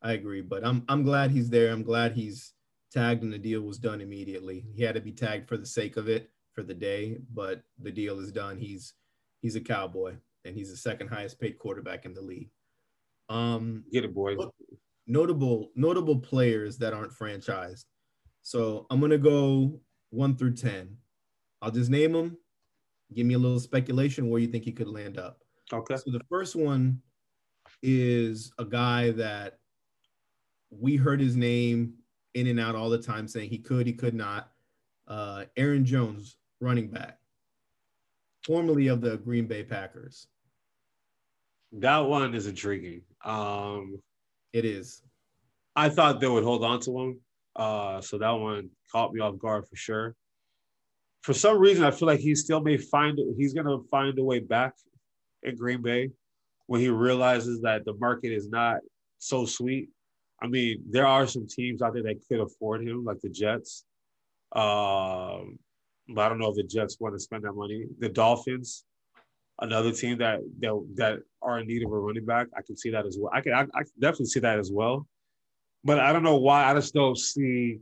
I, 0.02 0.10
I 0.10 0.12
agree, 0.12 0.42
but 0.42 0.66
I'm 0.66 0.84
I'm 0.88 1.02
glad 1.02 1.30
he's 1.30 1.48
there. 1.48 1.72
I'm 1.72 1.82
glad 1.82 2.12
he's 2.12 2.52
tagged 2.92 3.22
and 3.22 3.32
the 3.32 3.38
deal 3.38 3.62
was 3.62 3.78
done 3.78 4.00
immediately. 4.00 4.66
He 4.74 4.82
had 4.82 4.96
to 4.96 5.00
be 5.00 5.12
tagged 5.12 5.48
for 5.48 5.56
the 5.56 5.66
sake 5.66 5.96
of 5.96 6.08
it 6.08 6.30
for 6.52 6.62
the 6.62 6.74
day, 6.74 7.18
but 7.32 7.62
the 7.78 7.90
deal 7.90 8.18
is 8.20 8.32
done. 8.32 8.58
He's 8.58 8.94
he's 9.40 9.56
a 9.56 9.60
cowboy 9.60 10.16
and 10.44 10.54
he's 10.54 10.70
the 10.70 10.76
second 10.76 11.08
highest 11.08 11.40
paid 11.40 11.58
quarterback 11.58 12.04
in 12.04 12.14
the 12.14 12.20
league. 12.20 12.50
Um 13.28 13.84
get 13.92 14.04
it, 14.04 14.14
boy. 14.14 14.36
Notable 15.10 15.72
notable 15.74 16.20
players 16.20 16.78
that 16.78 16.94
aren't 16.94 17.12
franchised. 17.12 17.84
So 18.42 18.86
I'm 18.90 19.00
gonna 19.00 19.18
go 19.18 19.80
one 20.10 20.36
through 20.36 20.54
ten. 20.54 20.96
I'll 21.60 21.72
just 21.72 21.90
name 21.90 22.12
them. 22.12 22.38
Give 23.12 23.26
me 23.26 23.34
a 23.34 23.38
little 23.38 23.58
speculation 23.58 24.30
where 24.30 24.40
you 24.40 24.46
think 24.46 24.62
he 24.62 24.70
could 24.70 24.86
land 24.86 25.18
up. 25.18 25.40
Okay. 25.72 25.96
So 25.96 26.12
the 26.12 26.22
first 26.30 26.54
one 26.54 27.02
is 27.82 28.52
a 28.58 28.64
guy 28.64 29.10
that 29.10 29.58
we 30.70 30.94
heard 30.94 31.18
his 31.18 31.34
name 31.34 31.94
in 32.34 32.46
and 32.46 32.60
out 32.60 32.76
all 32.76 32.88
the 32.88 33.02
time 33.02 33.26
saying 33.26 33.50
he 33.50 33.58
could, 33.58 33.88
he 33.88 33.92
could 33.92 34.14
not. 34.14 34.52
Uh, 35.08 35.46
Aaron 35.56 35.84
Jones, 35.84 36.36
running 36.60 36.88
back, 36.88 37.18
formerly 38.44 38.86
of 38.86 39.00
the 39.00 39.16
Green 39.16 39.48
Bay 39.48 39.64
Packers. 39.64 40.28
That 41.72 41.98
one 41.98 42.32
is 42.32 42.46
intriguing. 42.46 43.02
Um, 43.24 44.00
it 44.52 44.64
is. 44.64 45.02
I 45.76 45.88
thought 45.88 46.20
they 46.20 46.28
would 46.28 46.44
hold 46.44 46.64
on 46.64 46.80
to 46.80 46.98
him. 46.98 47.20
Uh, 47.56 48.00
so 48.00 48.18
that 48.18 48.30
one 48.30 48.70
caught 48.90 49.12
me 49.12 49.20
off 49.20 49.38
guard 49.38 49.66
for 49.68 49.76
sure. 49.76 50.14
For 51.22 51.34
some 51.34 51.58
reason, 51.58 51.84
I 51.84 51.90
feel 51.90 52.06
like 52.06 52.20
he 52.20 52.34
still 52.34 52.60
may 52.60 52.76
find 52.76 53.18
he's 53.36 53.54
gonna 53.54 53.78
find 53.90 54.18
a 54.18 54.24
way 54.24 54.38
back 54.38 54.74
in 55.42 55.56
Green 55.56 55.82
Bay 55.82 56.10
when 56.66 56.80
he 56.80 56.88
realizes 56.88 57.60
that 57.62 57.84
the 57.84 57.94
market 57.94 58.32
is 58.32 58.48
not 58.48 58.78
so 59.18 59.44
sweet 59.44 59.90
I 60.42 60.46
mean, 60.46 60.82
there 60.88 61.06
are 61.06 61.26
some 61.26 61.46
teams 61.46 61.82
out 61.82 61.94
there 61.94 62.02
that 62.04 62.20
could 62.26 62.40
afford 62.40 62.86
him, 62.86 63.04
like 63.04 63.20
the 63.20 63.28
Jets. 63.28 63.84
Um, 64.52 65.58
but 66.08 66.22
I 66.22 66.28
don't 66.28 66.38
know 66.38 66.48
if 66.48 66.56
the 66.56 66.62
Jets 66.62 66.96
want 66.98 67.14
to 67.14 67.20
spend 67.20 67.44
that 67.44 67.52
money. 67.52 67.84
The 67.98 68.08
Dolphins, 68.08 68.84
another 69.60 69.92
team 69.92 70.18
that 70.18 70.40
that 70.60 70.86
that 70.94 71.18
are 71.42 71.60
in 71.60 71.66
need 71.66 71.84
of 71.84 71.92
a 71.92 71.98
running 71.98 72.24
back. 72.24 72.48
I 72.56 72.62
can 72.62 72.76
see 72.76 72.90
that 72.90 73.06
as 73.06 73.16
well. 73.20 73.30
I 73.32 73.40
can 73.40 73.52
I, 73.52 73.62
I 73.62 73.82
definitely 73.98 74.26
see 74.26 74.40
that 74.40 74.58
as 74.58 74.70
well. 74.72 75.06
But 75.84 76.00
I 76.00 76.12
don't 76.12 76.22
know 76.22 76.36
why. 76.36 76.70
I 76.70 76.74
just 76.74 76.94
don't 76.94 77.16
see. 77.16 77.80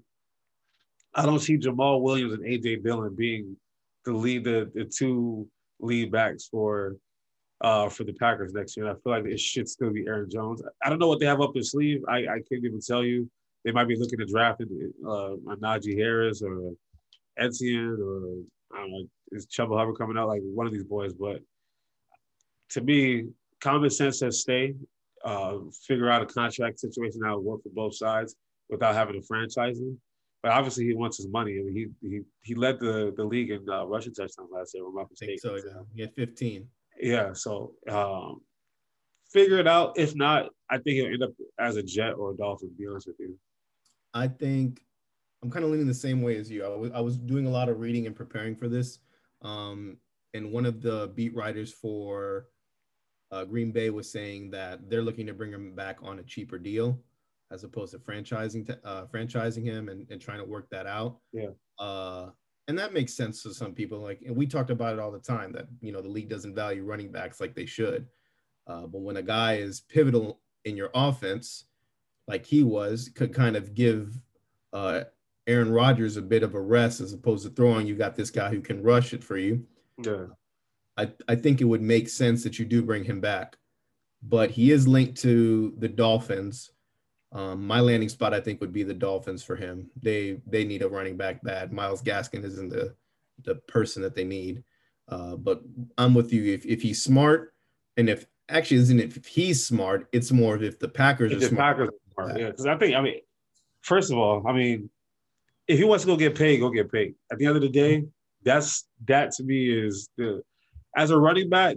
I 1.15 1.25
don't 1.25 1.41
see 1.41 1.59
Jamaal 1.59 2.01
Williams 2.03 2.35
and 2.35 2.45
AJ 2.45 2.85
Dillon 2.85 3.15
being 3.15 3.57
the 4.05 4.13
lead, 4.13 4.45
the 4.45 4.71
the 4.75 4.85
two 4.85 5.49
lead 5.81 6.13
backs 6.13 6.49
for 6.49 6.97
uh, 7.61 7.89
for 7.89 8.05
the 8.05 8.13
Packers 8.13 8.53
next 8.53 8.77
year. 8.77 8.87
And 8.87 8.97
I 8.97 9.01
feel 9.01 9.13
like 9.13 9.33
it 9.33 9.41
should 9.41 9.69
still 9.69 9.91
be 9.91 10.07
Aaron 10.07 10.31
Jones. 10.31 10.63
I 10.83 10.89
don't 10.89 10.99
know 10.99 11.09
what 11.09 11.21
they 11.21 11.27
have 11.27 11.41
up 11.41 11.55
their 11.55 11.63
sleeve. 11.63 12.03
I, 12.09 12.19
I 12.19 12.41
can't 12.49 12.65
even 12.65 12.81
tell 12.81 13.05
you. 13.05 13.29
They 13.65 13.73
might 13.73 13.89
be 13.89 13.99
looking 13.99 14.21
to 14.21 14.25
draft 14.25 14.63
uh, 14.63 15.35
Najee 15.61 15.99
Harris 15.99 16.43
or 16.43 16.73
Etienne 17.37 17.99
or 18.01 18.39
I 18.73 18.83
don't 18.83 18.91
know, 18.93 19.05
is 19.33 19.47
Chuba 19.47 19.77
Hubbard 19.77 19.99
coming 19.99 20.17
out 20.17 20.29
like 20.29 20.43
one 20.43 20.67
of 20.67 20.73
these 20.73 20.85
boys? 20.85 21.13
But 21.13 21.41
to 22.71 22.81
me, 22.81 23.27
common 23.61 23.91
sense 23.91 24.21
says 24.21 24.41
stay. 24.41 24.75
Uh, 25.25 25.59
figure 25.87 26.09
out 26.09 26.23
a 26.23 26.27
contract 26.27 26.79
situation 26.79 27.21
that 27.21 27.35
would 27.35 27.45
work 27.45 27.63
for 27.63 27.71
both 27.71 27.97
sides 27.97 28.37
without 28.71 28.95
having 28.95 29.21
to 29.21 29.27
franchise 29.27 29.79
him. 29.79 30.01
But 30.43 30.53
obviously, 30.53 30.85
he 30.85 30.95
wants 30.95 31.17
his 31.17 31.29
money. 31.29 31.59
I 31.59 31.63
mean, 31.65 31.75
he 32.01 32.09
he 32.09 32.21
he 32.43 32.55
led 32.55 32.79
the 32.79 33.13
the 33.17 33.25
league 33.25 33.51
in 33.51 33.69
uh, 33.69 33.85
rushing 33.85 34.15
touchdowns 34.15 34.51
last 34.53 34.75
year. 34.75 34.85
If 34.85 34.89
I'm 34.89 34.95
not 34.95 35.11
mistaken. 35.11 35.39
so 35.39 35.57
yeah, 35.57 35.83
he 35.95 36.01
had 36.03 36.15
15 36.15 36.69
yeah, 37.01 37.33
so 37.33 37.75
um, 37.89 38.41
figure 39.33 39.59
it 39.59 39.69
out. 39.69 39.99
If 39.99 40.15
not, 40.17 40.47
I 40.71 40.79
think 40.79 40.97
he'll 40.97 41.07
end 41.07 41.23
up 41.23 41.31
as 41.59 41.77
a 41.77 41.83
Jet 41.83 42.13
or 42.13 42.33
a 42.33 42.37
Dolphin. 42.37 42.71
To 42.71 42.75
be 42.75 42.87
honest 42.87 43.07
with 43.07 43.17
you, 43.21 43.39
I 44.15 44.29
think 44.29 44.81
I'm 45.43 45.51
kind 45.51 45.65
of 45.65 45.71
leaning 45.71 45.87
the 45.87 45.95
same 45.95 46.23
way 46.23 46.37
as 46.37 46.51
you. 46.51 46.65
I 46.65 46.69
was 46.69 46.91
I 46.93 47.01
was 47.01 47.17
doing 47.17 47.47
a 47.47 47.51
lot 47.51 47.69
of 47.69 47.81
reading 47.81 48.07
and 48.07 48.17
preparing 48.17 48.57
for 48.57 48.69
this, 48.69 48.99
um, 49.43 49.97
and 50.35 50.53
one 50.53 50.67
of 50.67 50.83
the 50.83 51.13
beat 51.15 51.35
writers 51.35 51.73
for 51.73 52.47
uh, 53.31 53.45
Green 53.45 53.73
Bay 53.73 53.91
was 53.91 54.11
saying 54.11 54.51
that 54.51 54.89
they're 54.89 55.03
looking 55.03 55.27
to 55.27 55.35
bring 55.35 55.53
him 55.53 55.75
back 55.75 55.99
on 56.03 56.19
a 56.19 56.23
cheaper 56.23 56.59
deal 56.59 56.99
as 57.51 57.65
opposed 57.65 57.93
to 57.93 57.99
franchising 57.99 58.67
to, 58.67 58.79
uh, 58.87 59.07
franchising 59.07 59.65
him 59.65 59.89
and, 59.89 60.07
and 60.11 60.21
trying 60.21 60.39
to 60.39 60.45
work 60.45 60.69
that 60.71 60.87
out. 60.87 61.19
Yeah. 61.33 61.51
Uh, 61.79 62.31
and 62.69 62.79
that 62.79 62.93
makes 62.93 63.15
sense 63.15 63.43
to 63.43 63.55
some 63.55 63.75
people. 63.75 64.01
Like, 64.01 64.21
and 64.27 64.37
we 64.37 64.47
talked 64.47 64.71
about 64.71 64.93
it 64.93 64.99
all 64.99 65.11
the 65.11 65.19
time 65.19 65.53
that 65.53 65.67
you 65.81 65.91
know 65.91 66.03
the 66.03 66.09
league 66.09 66.29
doesn't 66.29 66.55
value 66.55 66.85
running 66.85 67.11
backs 67.11 67.41
like 67.41 67.55
they 67.55 67.67
should. 67.67 68.07
Uh, 68.67 68.87
but 68.87 69.01
when 69.01 69.17
a 69.17 69.23
guy 69.23 69.55
is 69.55 69.81
pivotal 69.81 70.41
in 70.67 70.77
your 70.77 70.91
offense, 70.95 71.65
like 72.27 72.45
he 72.45 72.63
was, 72.63 73.11
could 73.15 73.33
kind 73.33 73.57
of 73.57 73.75
give 73.75 74.21
uh, 74.75 75.05
Aaron 75.47 75.73
Rodgers 75.73 76.19
a 76.19 76.23
bit 76.23 76.43
of 76.43 76.55
a 76.55 76.61
rest 76.61 77.01
as 77.01 77.15
opposed 77.15 77.45
to 77.45 77.51
throwing. 77.51 77.87
You 77.87 77.95
got 77.95 78.15
this 78.15 78.31
guy 78.31 78.51
who 78.51 78.61
can 78.61 78.83
rush 78.83 79.15
it 79.15 79.25
for 79.25 79.39
you. 79.39 79.65
Yeah. 80.05 80.27
I, 80.99 81.13
I 81.29 81.37
think 81.37 81.61
it 81.61 81.65
would 81.65 81.81
make 81.81 82.09
sense 82.09 82.43
that 82.43 82.59
you 82.59 82.65
do 82.65 82.83
bring 82.83 83.05
him 83.05 83.21
back, 83.21 83.57
but 84.23 84.51
he 84.51 84.73
is 84.73 84.89
linked 84.89 85.21
to 85.23 85.73
the 85.79 85.89
Dolphins. 85.89 86.73
Um, 87.31 87.67
my 87.67 87.81
landing 87.81 88.09
spot, 88.09 88.35
I 88.35 88.41
think, 88.41 88.61
would 88.61 88.73
be 88.73 88.83
the 88.83 88.95
Dolphins 88.95 89.45
for 89.45 89.55
him. 89.55 89.91
They 90.03 90.41
they 90.47 90.65
need 90.65 90.83
a 90.83 90.89
running 90.89 91.17
back 91.17 91.43
bad. 91.43 91.73
Myles 91.73 92.03
Gaskin 92.03 92.45
isn't 92.45 92.71
the 92.71 92.95
the 93.45 93.55
person 93.55 94.03
that 94.03 94.17
they 94.17 94.25
need. 94.25 94.65
Uh, 95.09 95.37
but 95.37 95.63
I'm 95.97 96.15
with 96.15 96.33
you. 96.33 96.53
If 96.53 96.67
if 96.67 96.83
he's 96.83 97.03
smart, 97.03 97.55
and 97.97 98.11
if 98.11 98.27
actually 98.49 98.79
isn't 98.79 98.99
it 98.99 99.17
if 99.17 99.27
he's 99.27 99.65
smart, 99.65 100.09
it's 100.13 100.33
more 100.33 100.57
of 100.57 100.63
if 100.63 100.81
the 100.81 100.89
Packers 100.89 101.31
if 101.31 101.39
are 101.39 101.41
the 101.41 101.47
smart. 101.49 101.77
Packers 101.77 101.89
are 101.89 102.13
smart, 102.25 102.41
yeah. 102.41 102.51
Because 102.51 102.67
I 102.67 102.77
think 102.77 102.97
I 102.97 103.01
mean, 103.01 103.21
first 103.83 104.11
of 104.11 104.19
all, 104.19 104.45
I 104.49 104.53
mean, 104.53 104.91
if 105.69 105.79
he 105.79 105.85
wants 105.85 106.05
to 106.05 106.09
go 106.11 106.17
get 106.17 106.35
paid, 106.35 106.59
go 106.59 106.71
get 106.71 106.91
paid. 106.91 107.15
At 107.31 107.39
the 107.39 107.47
end 107.47 107.57
of 107.57 107.63
the 107.63 107.69
day, 107.69 108.05
that's 108.43 108.89
that 109.07 109.33
to 109.33 109.45
me 109.45 109.71
is 109.71 110.09
the 110.17 110.43
as 110.99 111.11
a 111.11 111.19
running 111.19 111.49
back, 111.49 111.77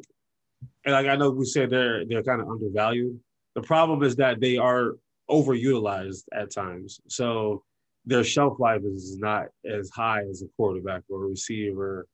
and 0.83 0.93
like 0.93 1.05
I 1.05 1.15
know 1.15 1.29
we 1.29 1.45
said 1.45 1.69
they're 1.69 2.03
they're 2.05 2.23
kind 2.23 2.41
of 2.41 2.49
undervalued. 2.49 3.19
The 3.53 3.61
problem 3.61 4.01
is 4.01 4.15
that 4.15 4.41
they 4.41 4.57
are 4.57 4.95
overutilized 5.29 6.23
at 6.33 6.51
times. 6.51 6.99
So 7.07 7.63
their 8.05 8.23
shelf 8.23 8.59
life 8.59 8.81
is 8.83 9.17
not 9.19 9.45
as 9.63 9.91
high 9.91 10.23
as 10.23 10.41
a 10.41 10.47
quarterback 10.57 11.03
or 11.07 11.25
a 11.25 11.27
receiver 11.27 12.07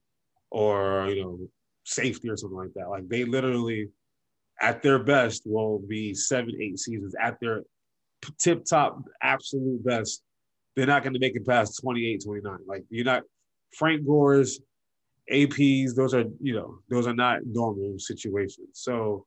or 0.51 1.07
you 1.07 1.23
know 1.23 1.39
safety 1.85 2.29
or 2.29 2.35
something 2.35 2.57
like 2.57 2.73
that. 2.75 2.89
Like 2.89 3.07
they 3.07 3.23
literally 3.23 3.87
at 4.59 4.81
their 4.81 4.99
best 4.99 5.43
will 5.45 5.79
be 5.79 6.13
seven, 6.13 6.51
eight 6.61 6.77
seasons 6.77 7.15
at 7.21 7.39
their 7.39 7.63
tip 8.37 8.65
top 8.65 9.01
absolute 9.21 9.83
best. 9.85 10.23
They're 10.75 10.85
not 10.87 11.03
going 11.03 11.13
to 11.13 11.19
make 11.19 11.35
it 11.35 11.47
past 11.47 11.79
28, 11.81 12.23
29. 12.25 12.57
Like 12.67 12.83
you're 12.89 13.05
not 13.05 13.23
Frank 13.73 14.05
Gore's 14.05 14.59
APs, 15.31 15.95
those 15.95 16.13
are, 16.13 16.25
you 16.41 16.53
know, 16.53 16.79
those 16.89 17.07
are 17.07 17.13
not 17.13 17.39
normal 17.45 17.99
situations. 17.99 18.69
So 18.73 19.25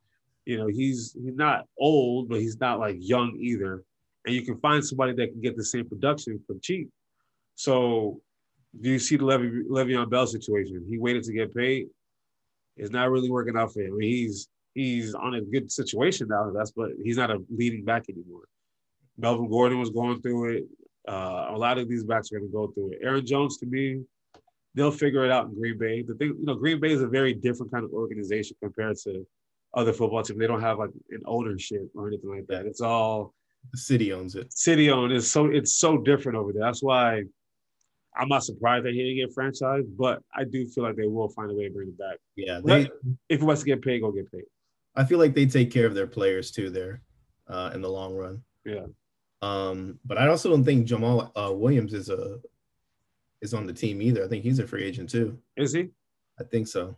you 0.51 0.59
know, 0.59 0.67
he's 0.67 1.17
he's 1.23 1.37
not 1.37 1.67
old, 1.79 2.29
but 2.29 2.41
he's 2.41 2.59
not 2.59 2.81
like 2.81 2.97
young 2.99 3.37
either. 3.39 3.85
And 4.27 4.35
you 4.35 4.43
can 4.43 4.59
find 4.59 4.85
somebody 4.85 5.13
that 5.15 5.31
can 5.31 5.41
get 5.41 5.57
the 5.57 5.65
same 5.65 5.89
production 5.89 6.41
for 6.47 6.57
cheap. 6.61 6.91
So 7.55 8.21
do 8.81 8.91
you 8.91 8.99
see 8.99 9.17
the 9.17 9.25
Levy, 9.25 9.63
Le'Veon 9.69 10.11
Bell 10.11 10.27
situation? 10.27 10.85
He 10.89 10.99
waited 10.99 11.25
to 11.25 11.33
get 11.33 11.55
paid. 11.55 11.89
It's 12.77 12.91
not 12.91 13.11
really 13.11 13.31
working 13.31 13.57
out 13.57 13.73
for 13.73 13.81
him. 13.81 13.95
I 13.95 13.97
mean, 13.97 14.11
he's 14.11 14.49
he's 14.75 15.15
on 15.15 15.35
a 15.35 15.41
good 15.41 15.71
situation 15.71 16.29
now. 16.29 16.51
That's 16.51 16.71
but 16.71 16.91
he's 17.03 17.17
not 17.17 17.31
a 17.31 17.43
leading 17.51 17.85
back 17.85 18.07
anymore. 18.09 18.45
Melvin 19.19 19.51
Gordon 19.51 19.79
was 19.79 19.91
going 19.91 20.21
through 20.23 20.57
it. 20.57 20.65
Uh, 21.09 21.49
a 21.51 21.57
lot 21.57 21.79
of 21.79 21.89
these 21.89 22.05
backs 22.05 22.33
are 22.33 22.39
going 22.39 22.51
to 22.51 22.53
go 22.53 22.69
through 22.69 22.93
it. 22.93 22.99
Aaron 23.03 23.25
Jones, 23.25 23.59
to 23.59 23.67
me, 23.67 24.03
they'll 24.75 24.91
figure 24.91 25.25
it 25.25 25.31
out 25.31 25.47
in 25.47 25.59
Green 25.59 25.79
Bay. 25.79 26.03
The 26.03 26.15
thing, 26.15 26.37
you 26.39 26.45
know, 26.45 26.55
Green 26.55 26.81
Bay 26.81 26.93
is 26.93 27.03
a 27.03 27.09
very 27.09 27.35
different 27.35 27.73
kind 27.73 27.85
of 27.85 27.93
organization 27.93 28.57
compared 28.63 28.97
to 29.05 29.27
other 29.75 29.93
football 29.93 30.23
teams. 30.23 30.39
They 30.39 30.47
don't 30.47 30.61
have 30.61 30.79
like 30.79 30.91
an 31.11 31.23
ownership 31.27 31.89
or 31.95 32.09
anything 32.09 32.31
like 32.31 32.47
that. 32.49 32.67
It's 32.67 32.81
all 32.81 33.35
the 33.73 33.79
city 33.79 34.13
owns 34.13 34.35
it. 34.35 34.53
City 34.53 34.91
owned. 34.91 35.13
is 35.13 35.31
so 35.31 35.47
it's 35.47 35.77
so 35.77 35.99
different 35.99 36.39
over 36.39 36.53
there. 36.53 36.63
That's 36.63 36.83
why 36.83 37.23
I'm 38.17 38.29
not 38.29 38.45
surprised 38.45 38.87
that 38.87 38.95
he 38.95 39.03
didn't 39.03 39.29
get 39.29 39.37
franchised, 39.37 39.97
but 39.97 40.23
I 40.35 40.45
do 40.45 40.67
feel 40.69 40.85
like 40.85 40.97
they 40.97 41.07
will 41.07 41.29
find 41.29 41.51
a 41.51 41.55
way 41.55 41.69
to 41.69 41.71
bring 41.75 41.89
it 41.89 41.99
back. 41.99 42.19
Yeah, 42.37 42.61
they, 42.65 42.89
if 43.29 43.41
he 43.41 43.45
wants 43.45 43.63
to 43.63 43.67
get 43.67 43.83
paid, 43.83 44.01
go 44.01 44.11
get 44.11 44.31
paid. 44.31 44.45
I 44.97 45.05
feel 45.05 45.19
like 45.19 45.35
they 45.35 45.47
take 45.47 45.71
care 45.71 45.87
of 45.87 45.95
their 45.95 46.09
players 46.09 46.51
too 46.51 46.71
there, 46.71 47.03
uh, 47.49 47.71
in 47.75 47.81
the 47.81 47.89
long 47.89 48.15
run. 48.15 48.43
Yeah. 48.65 48.87
Um, 49.43 49.99
but 50.05 50.19
I 50.19 50.29
also 50.29 50.51
don't 50.51 50.65
think 50.65 50.87
Jamaal 50.87 51.31
uh, 51.37 51.53
Williams 51.53 51.95
is 51.95 52.11
a 52.11 52.39
is 53.43 53.55
on 53.55 53.67
the 53.67 53.73
team 53.73 54.03
either. 54.03 54.25
I 54.25 54.29
think 54.29 54.45
he's 54.45 54.59
a 54.59 54.67
free 54.67 54.85
agent 54.85 55.11
too. 55.11 55.39
Is 55.57 55.73
he? 55.73 55.89
I 56.39 56.45
think 56.45 56.69
so. 56.69 56.97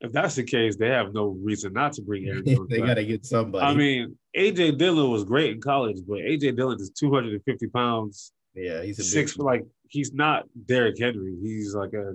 If 0.00 0.12
that's 0.12 0.36
the 0.36 0.44
case, 0.44 0.76
they 0.76 0.88
have 0.88 1.12
no 1.12 1.36
reason 1.42 1.72
not 1.72 1.92
to 1.94 2.02
bring 2.02 2.26
Aaron 2.28 2.44
Jones. 2.46 2.68
they 2.68 2.78
got 2.78 2.94
to 2.94 3.04
get 3.04 3.26
somebody. 3.26 3.66
I 3.66 3.74
mean, 3.74 4.16
AJ 4.36 4.78
Dillon 4.78 5.10
was 5.10 5.24
great 5.24 5.52
in 5.52 5.60
college, 5.60 5.98
but 6.06 6.18
AJ 6.18 6.56
Dillon 6.56 6.80
is 6.80 6.90
250 6.90 7.66
pounds. 7.68 8.32
Yeah, 8.54 8.82
he's 8.82 8.98
a 8.98 9.04
six. 9.04 9.36
Big, 9.36 9.44
like 9.44 9.66
he's 9.88 10.12
not 10.12 10.44
Derrick 10.66 10.98
Henry. 10.98 11.36
He's 11.42 11.74
like 11.74 11.94
a 11.94 12.14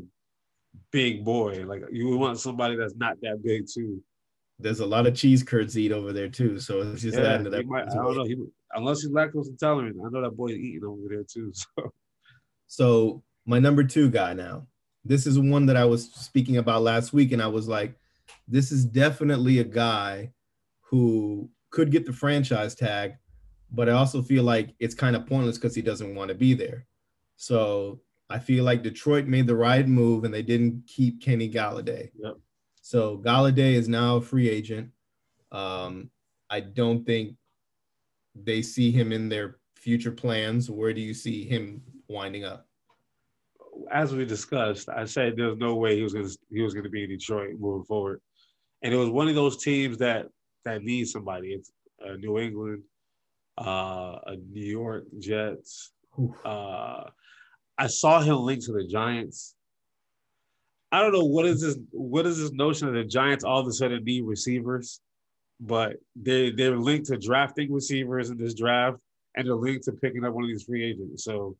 big 0.92 1.26
boy. 1.26 1.66
Like 1.66 1.84
you 1.92 2.18
want 2.18 2.40
somebody 2.40 2.76
that's 2.76 2.96
not 2.96 3.18
that 3.22 3.44
big 3.44 3.66
too. 3.72 4.02
There's 4.60 4.80
a 4.80 4.86
lot 4.86 5.08
of 5.08 5.16
cheese 5.16 5.44
curds 5.44 5.78
eat 5.78 5.92
over 5.92 6.14
there 6.14 6.30
too, 6.30 6.60
so 6.60 6.82
it's 6.82 7.02
just 7.02 7.18
yeah, 7.18 7.34
adding 7.34 7.46
to 7.46 7.50
that. 7.50 7.66
Might, 7.66 7.90
I 7.90 7.96
don't 7.96 8.16
know. 8.16 8.24
He, 8.24 8.38
unless 8.74 9.02
he's 9.02 9.12
lactose 9.12 9.48
intolerant, 9.48 9.98
I 10.00 10.10
know 10.10 10.22
that 10.22 10.38
boy's 10.38 10.56
eating 10.56 10.86
over 10.86 11.02
there 11.10 11.24
too. 11.24 11.52
So. 11.76 11.92
so 12.68 13.24
my 13.46 13.60
number 13.60 13.84
two 13.84 14.10
guy 14.10 14.34
now. 14.34 14.68
This 15.06 15.28
is 15.28 15.38
one 15.38 15.66
that 15.66 15.78
I 15.78 15.86
was 15.86 16.12
speaking 16.14 16.58
about 16.58 16.82
last 16.82 17.14
week, 17.14 17.32
and 17.32 17.42
I 17.42 17.48
was 17.48 17.68
like, 17.68 17.96
this 18.48 18.72
is 18.72 18.86
definitely 18.86 19.60
a 19.60 19.64
guy 19.64 20.32
who 20.82 21.50
could 21.72 21.92
get 21.92 22.06
the 22.06 22.14
franchise 22.14 22.76
tag, 22.76 23.16
but 23.72 23.90
I 23.90 23.94
also 23.94 24.22
feel 24.22 24.44
like 24.44 24.74
it's 24.80 24.96
kind 24.96 25.16
of 25.16 25.26
pointless 25.26 25.58
because 25.58 25.76
he 25.76 25.82
doesn't 25.82 26.16
want 26.16 26.30
to 26.30 26.36
be 26.36 26.54
there. 26.54 26.86
So 27.36 28.00
I 28.30 28.40
feel 28.40 28.64
like 28.64 28.84
Detroit 28.84 29.26
made 29.26 29.48
the 29.48 29.56
right 29.56 29.88
move 29.88 30.24
and 30.24 30.34
they 30.34 30.44
didn't 30.44 30.84
keep 30.88 31.22
Kenny 31.22 31.50
Golladay. 31.50 32.12
Yep. 32.16 32.36
So 32.82 33.18
Golladay 33.18 33.74
is 33.74 33.90
now 33.90 34.18
a 34.18 34.22
free 34.22 34.50
agent. 34.50 34.92
Um, 35.52 36.10
I 36.50 36.60
don't 36.60 37.06
think 37.06 37.36
they 38.36 38.62
see 38.62 38.92
him 38.92 39.12
in 39.12 39.30
their 39.30 39.58
future 39.76 40.12
plans. 40.12 40.70
Where 40.70 40.94
do 40.94 41.02
you 41.02 41.14
see 41.14 41.44
him 41.44 41.82
winding 42.08 42.44
up? 42.44 42.68
As 43.92 44.14
we 44.14 44.26
discussed, 44.26 44.90
I 44.90 45.06
said 45.06 45.34
there's 45.36 45.58
no 45.58 45.76
way 45.76 45.96
he 45.96 46.04
was 46.04 46.14
going 46.14 46.28
to 46.28 46.38
he 46.52 46.62
was 46.62 46.74
going 46.74 46.84
to 46.84 46.90
be 46.90 47.04
in 47.04 47.10
Detroit 47.10 47.56
moving 47.60 47.86
forward, 47.86 48.22
and 48.82 48.94
it 48.94 48.98
was 48.98 49.10
one 49.10 49.28
of 49.28 49.36
those 49.36 49.64
teams 49.64 49.98
that 50.00 50.28
that 50.66 50.84
needs 50.84 51.12
somebody. 51.12 51.50
It's 51.54 51.72
uh, 52.04 52.14
New 52.14 52.40
England, 52.40 52.84
uh, 53.60 54.20
a 54.26 54.36
New 54.52 54.66
York 54.66 55.06
Jets. 55.20 55.92
Uh, 56.46 57.06
I 57.78 57.88
saw 57.88 58.22
him 58.22 58.38
linked 58.38 58.66
to 58.66 58.74
the 58.74 58.88
Giants. 58.88 59.56
I 60.92 61.02
don't 61.02 61.12
know 61.12 61.26
what 61.26 61.46
is 61.46 61.62
this. 61.62 61.78
What 61.92 62.28
is 62.28 62.38
this 62.38 62.52
notion 62.52 62.88
that 62.88 63.00
the 63.00 63.06
Giants 63.06 63.44
all 63.44 63.60
of 63.60 63.68
a 63.68 63.72
sudden 63.72 64.04
need 64.04 64.26
receivers, 64.26 65.02
but 65.60 65.96
they 66.16 66.52
they're 66.52 66.78
linked 66.78 67.08
to 67.08 67.18
drafting 67.18 67.74
receivers 67.74 68.30
in 68.30 68.38
this 68.38 68.54
draft, 68.54 68.98
and 69.36 69.48
they're 69.48 69.56
linked 69.56 69.86
to 69.86 69.94
picking 69.94 70.24
up 70.24 70.34
one 70.34 70.44
of 70.44 70.50
these 70.50 70.64
free 70.64 70.84
agents. 70.84 71.24
So 71.24 71.58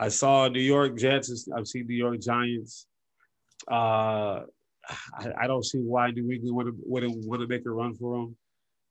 I 0.00 0.08
saw 0.08 0.48
New 0.48 0.60
York 0.60 0.96
Jets. 0.96 1.46
I've 1.54 1.68
seen 1.68 1.86
New 1.86 1.94
York 1.94 2.20
Giants. 2.20 2.86
Uh, 3.70 4.40
I, 5.12 5.32
I 5.42 5.46
don't 5.46 5.64
see 5.64 5.78
why 5.78 6.10
New 6.10 6.32
England 6.32 6.56
would 6.56 6.74
wouldn't 6.82 7.26
want 7.26 7.42
to 7.42 7.46
make 7.46 7.66
a 7.66 7.70
run 7.70 7.94
for 7.94 8.16
them. 8.16 8.36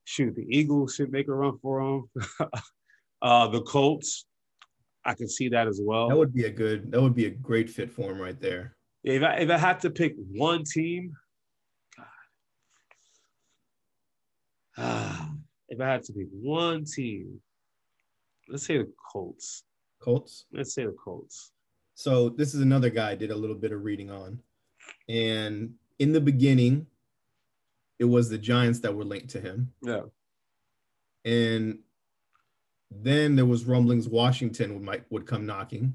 Shoot, 0.04 0.36
the 0.36 0.46
Eagles 0.48 0.94
should 0.94 1.10
make 1.10 1.26
a 1.26 1.34
run 1.34 1.58
for 1.58 1.82
them. 2.14 2.50
uh, 3.22 3.48
the 3.48 3.60
Colts, 3.62 4.24
I 5.04 5.14
can 5.14 5.28
see 5.28 5.48
that 5.48 5.66
as 5.66 5.80
well. 5.82 6.08
That 6.08 6.16
would 6.16 6.32
be 6.32 6.44
a 6.44 6.50
good. 6.50 6.92
That 6.92 7.02
would 7.02 7.16
be 7.16 7.26
a 7.26 7.30
great 7.30 7.68
fit 7.68 7.90
for 7.90 8.12
him 8.12 8.20
right 8.20 8.40
there. 8.40 8.76
If 9.02 9.24
I, 9.24 9.34
if 9.38 9.50
I 9.50 9.58
had 9.58 9.80
to 9.80 9.90
pick 9.90 10.14
one 10.16 10.62
team, 10.62 11.12
God, 14.76 15.28
if 15.68 15.80
I 15.80 15.86
had 15.86 16.04
to 16.04 16.12
pick 16.12 16.28
one 16.30 16.84
team, 16.84 17.40
let's 18.48 18.64
say 18.64 18.78
the 18.78 18.92
Colts. 19.12 19.64
Colts. 20.00 20.46
Let's 20.52 20.74
say 20.74 20.84
the 20.84 20.92
Colts. 20.92 21.52
So 21.94 22.30
this 22.30 22.54
is 22.54 22.62
another 22.62 22.90
guy 22.90 23.10
I 23.10 23.14
did 23.14 23.30
a 23.30 23.36
little 23.36 23.56
bit 23.56 23.72
of 23.72 23.84
reading 23.84 24.10
on, 24.10 24.40
and 25.08 25.74
in 25.98 26.12
the 26.12 26.20
beginning, 26.20 26.86
it 27.98 28.06
was 28.06 28.28
the 28.28 28.38
Giants 28.38 28.80
that 28.80 28.94
were 28.94 29.04
linked 29.04 29.28
to 29.30 29.40
him. 29.40 29.72
Yeah. 29.82 30.02
And 31.24 31.80
then 32.90 33.36
there 33.36 33.46
was 33.46 33.64
rumblings 33.64 34.08
Washington 34.08 34.74
would 34.74 34.82
might 34.82 35.04
would 35.10 35.26
come 35.26 35.46
knocking. 35.46 35.94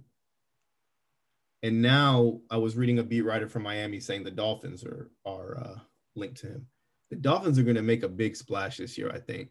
And 1.63 1.81
now 1.81 2.39
I 2.51 2.57
was 2.57 2.77
reading 2.77 2.99
a 2.99 3.03
beat 3.03 3.23
writer 3.23 3.49
from 3.49 3.63
Miami 3.63 3.99
saying 3.99 4.23
the 4.23 4.31
Dolphins 4.31 4.83
are 4.83 5.09
are 5.25 5.57
uh, 5.57 5.79
linked 6.15 6.37
to 6.41 6.47
him. 6.47 6.67
The 7.09 7.15
Dolphins 7.15 7.57
are 7.57 7.63
going 7.63 7.75
to 7.75 7.81
make 7.81 8.03
a 8.03 8.09
big 8.09 8.35
splash 8.35 8.77
this 8.77 8.97
year. 8.97 9.09
I 9.09 9.19
think. 9.19 9.49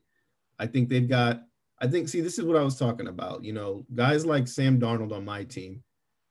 I 0.59 0.67
think 0.67 0.89
they've 0.89 1.09
got. 1.09 1.43
I 1.81 1.87
think. 1.87 2.09
See, 2.09 2.21
this 2.21 2.39
is 2.39 2.45
what 2.45 2.57
I 2.57 2.63
was 2.63 2.79
talking 2.79 3.09
about. 3.09 3.45
You 3.45 3.53
know, 3.53 3.87
guys 3.95 4.25
like 4.25 4.49
Sam 4.49 4.81
Darnold 4.81 5.13
on 5.13 5.25
my 5.25 5.45
team. 5.45 5.83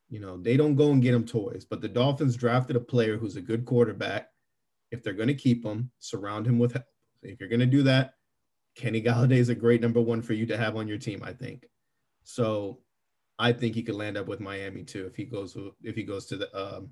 You 0.10 0.20
know, 0.20 0.38
they 0.38 0.58
don't 0.58 0.76
go 0.76 0.92
and 0.92 1.02
get 1.02 1.14
him 1.14 1.26
toys, 1.26 1.66
but 1.68 1.82
the 1.82 1.88
Dolphins 1.90 2.36
drafted 2.36 2.76
a 2.76 2.80
player 2.80 3.18
who's 3.18 3.36
a 3.36 3.42
good 3.42 3.66
quarterback. 3.66 4.30
If 4.92 5.02
they're 5.02 5.14
going 5.14 5.30
to 5.30 5.34
keep 5.34 5.66
him, 5.66 5.90
surround 6.00 6.46
him 6.46 6.60
with 6.60 6.74
help. 6.74 6.86
If 7.24 7.40
you're 7.40 7.50
going 7.50 7.62
to 7.62 7.66
do 7.66 7.82
that, 7.84 8.14
Kenny 8.76 9.02
Golladay 9.02 9.38
is 9.38 9.50
a 9.50 9.56
great 9.56 9.82
number 9.82 10.02
one 10.02 10.22
for 10.22 10.34
you 10.34 10.46
to 10.48 10.58
have 10.58 10.76
on 10.76 10.88
your 10.88 10.98
team, 10.98 11.22
I 11.24 11.34
think. 11.34 11.66
So 12.24 12.80
I 13.40 13.54
think 13.54 13.76
he 13.76 13.84
could 13.84 13.96
land 13.96 14.18
up 14.18 14.28
with 14.28 14.40
Miami 14.40 14.84
too 14.84 15.06
if 15.06 15.16
he 15.16 15.26
goes 15.26 15.58
if 15.82 15.96
he 15.96 16.04
goes 16.04 16.26
to 16.28 16.38
the 16.38 16.56
um 16.56 16.90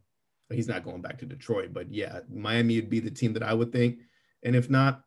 he's 0.50 0.68
not 0.68 0.84
going 0.84 1.02
back 1.02 1.18
to 1.20 1.26
Detroit, 1.26 1.74
but 1.74 1.92
yeah, 1.92 2.20
Miami 2.30 2.76
would 2.76 2.90
be 2.90 3.00
the 3.00 3.12
team 3.12 3.34
that 3.34 3.44
I 3.44 3.54
would 3.54 3.72
think. 3.72 4.00
And 4.44 4.56
if 4.56 4.70
not, 4.70 5.04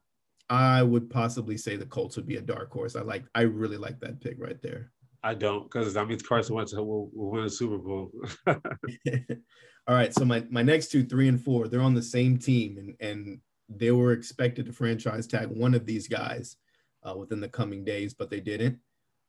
I 0.50 0.82
would 0.82 1.08
possibly 1.08 1.56
say 1.56 1.76
the 1.76 1.86
Colts 1.86 2.16
would 2.16 2.26
be 2.26 2.36
a 2.36 2.42
dark 2.42 2.70
horse. 2.70 2.96
I 2.96 3.00
like 3.00 3.24
I 3.34 3.42
really 3.42 3.78
like 3.78 4.00
that 4.00 4.20
pick 4.20 4.36
right 4.38 4.60
there. 4.62 4.92
I 5.22 5.34
don't 5.34 5.64
because 5.64 5.94
that 5.94 6.06
means 6.06 6.22
Carson 6.22 6.54
Wentz 6.54 6.74
will, 6.74 7.10
will 7.14 7.30
win 7.30 7.44
a 7.44 7.50
Super 7.50 7.78
Bowl. 7.78 8.10
All 8.46 9.94
right, 9.94 10.14
so 10.14 10.24
my 10.24 10.44
my 10.50 10.62
next 10.62 10.88
two, 10.88 11.04
three 11.04 11.28
and 11.28 11.42
four, 11.42 11.68
they're 11.68 11.80
on 11.80 11.94
the 11.94 12.02
same 12.02 12.38
team, 12.38 12.78
and 12.78 12.94
and 13.00 13.40
they 13.68 13.90
were 13.90 14.12
expected 14.12 14.66
to 14.66 14.72
franchise 14.72 15.26
tag 15.26 15.48
one 15.48 15.74
of 15.74 15.86
these 15.86 16.08
guys 16.08 16.56
uh, 17.02 17.16
within 17.16 17.40
the 17.40 17.48
coming 17.48 17.84
days, 17.84 18.14
but 18.14 18.30
they 18.30 18.40
didn't. 18.40 18.78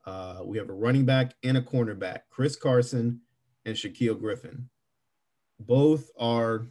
Uh, 0.05 0.41
we 0.43 0.57
have 0.57 0.69
a 0.69 0.73
running 0.73 1.05
back 1.05 1.33
and 1.43 1.57
a 1.57 1.61
cornerback, 1.61 2.19
Chris 2.29 2.55
Carson 2.55 3.21
and 3.65 3.75
Shaquill 3.75 4.19
Griffin. 4.19 4.69
Both 5.59 6.11
are, 6.19 6.67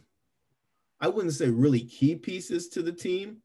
I 1.01 1.07
wouldn't 1.09 1.33
say 1.33 1.49
really 1.49 1.81
key 1.81 2.15
pieces 2.15 2.69
to 2.69 2.81
the 2.81 2.93
team, 2.93 3.41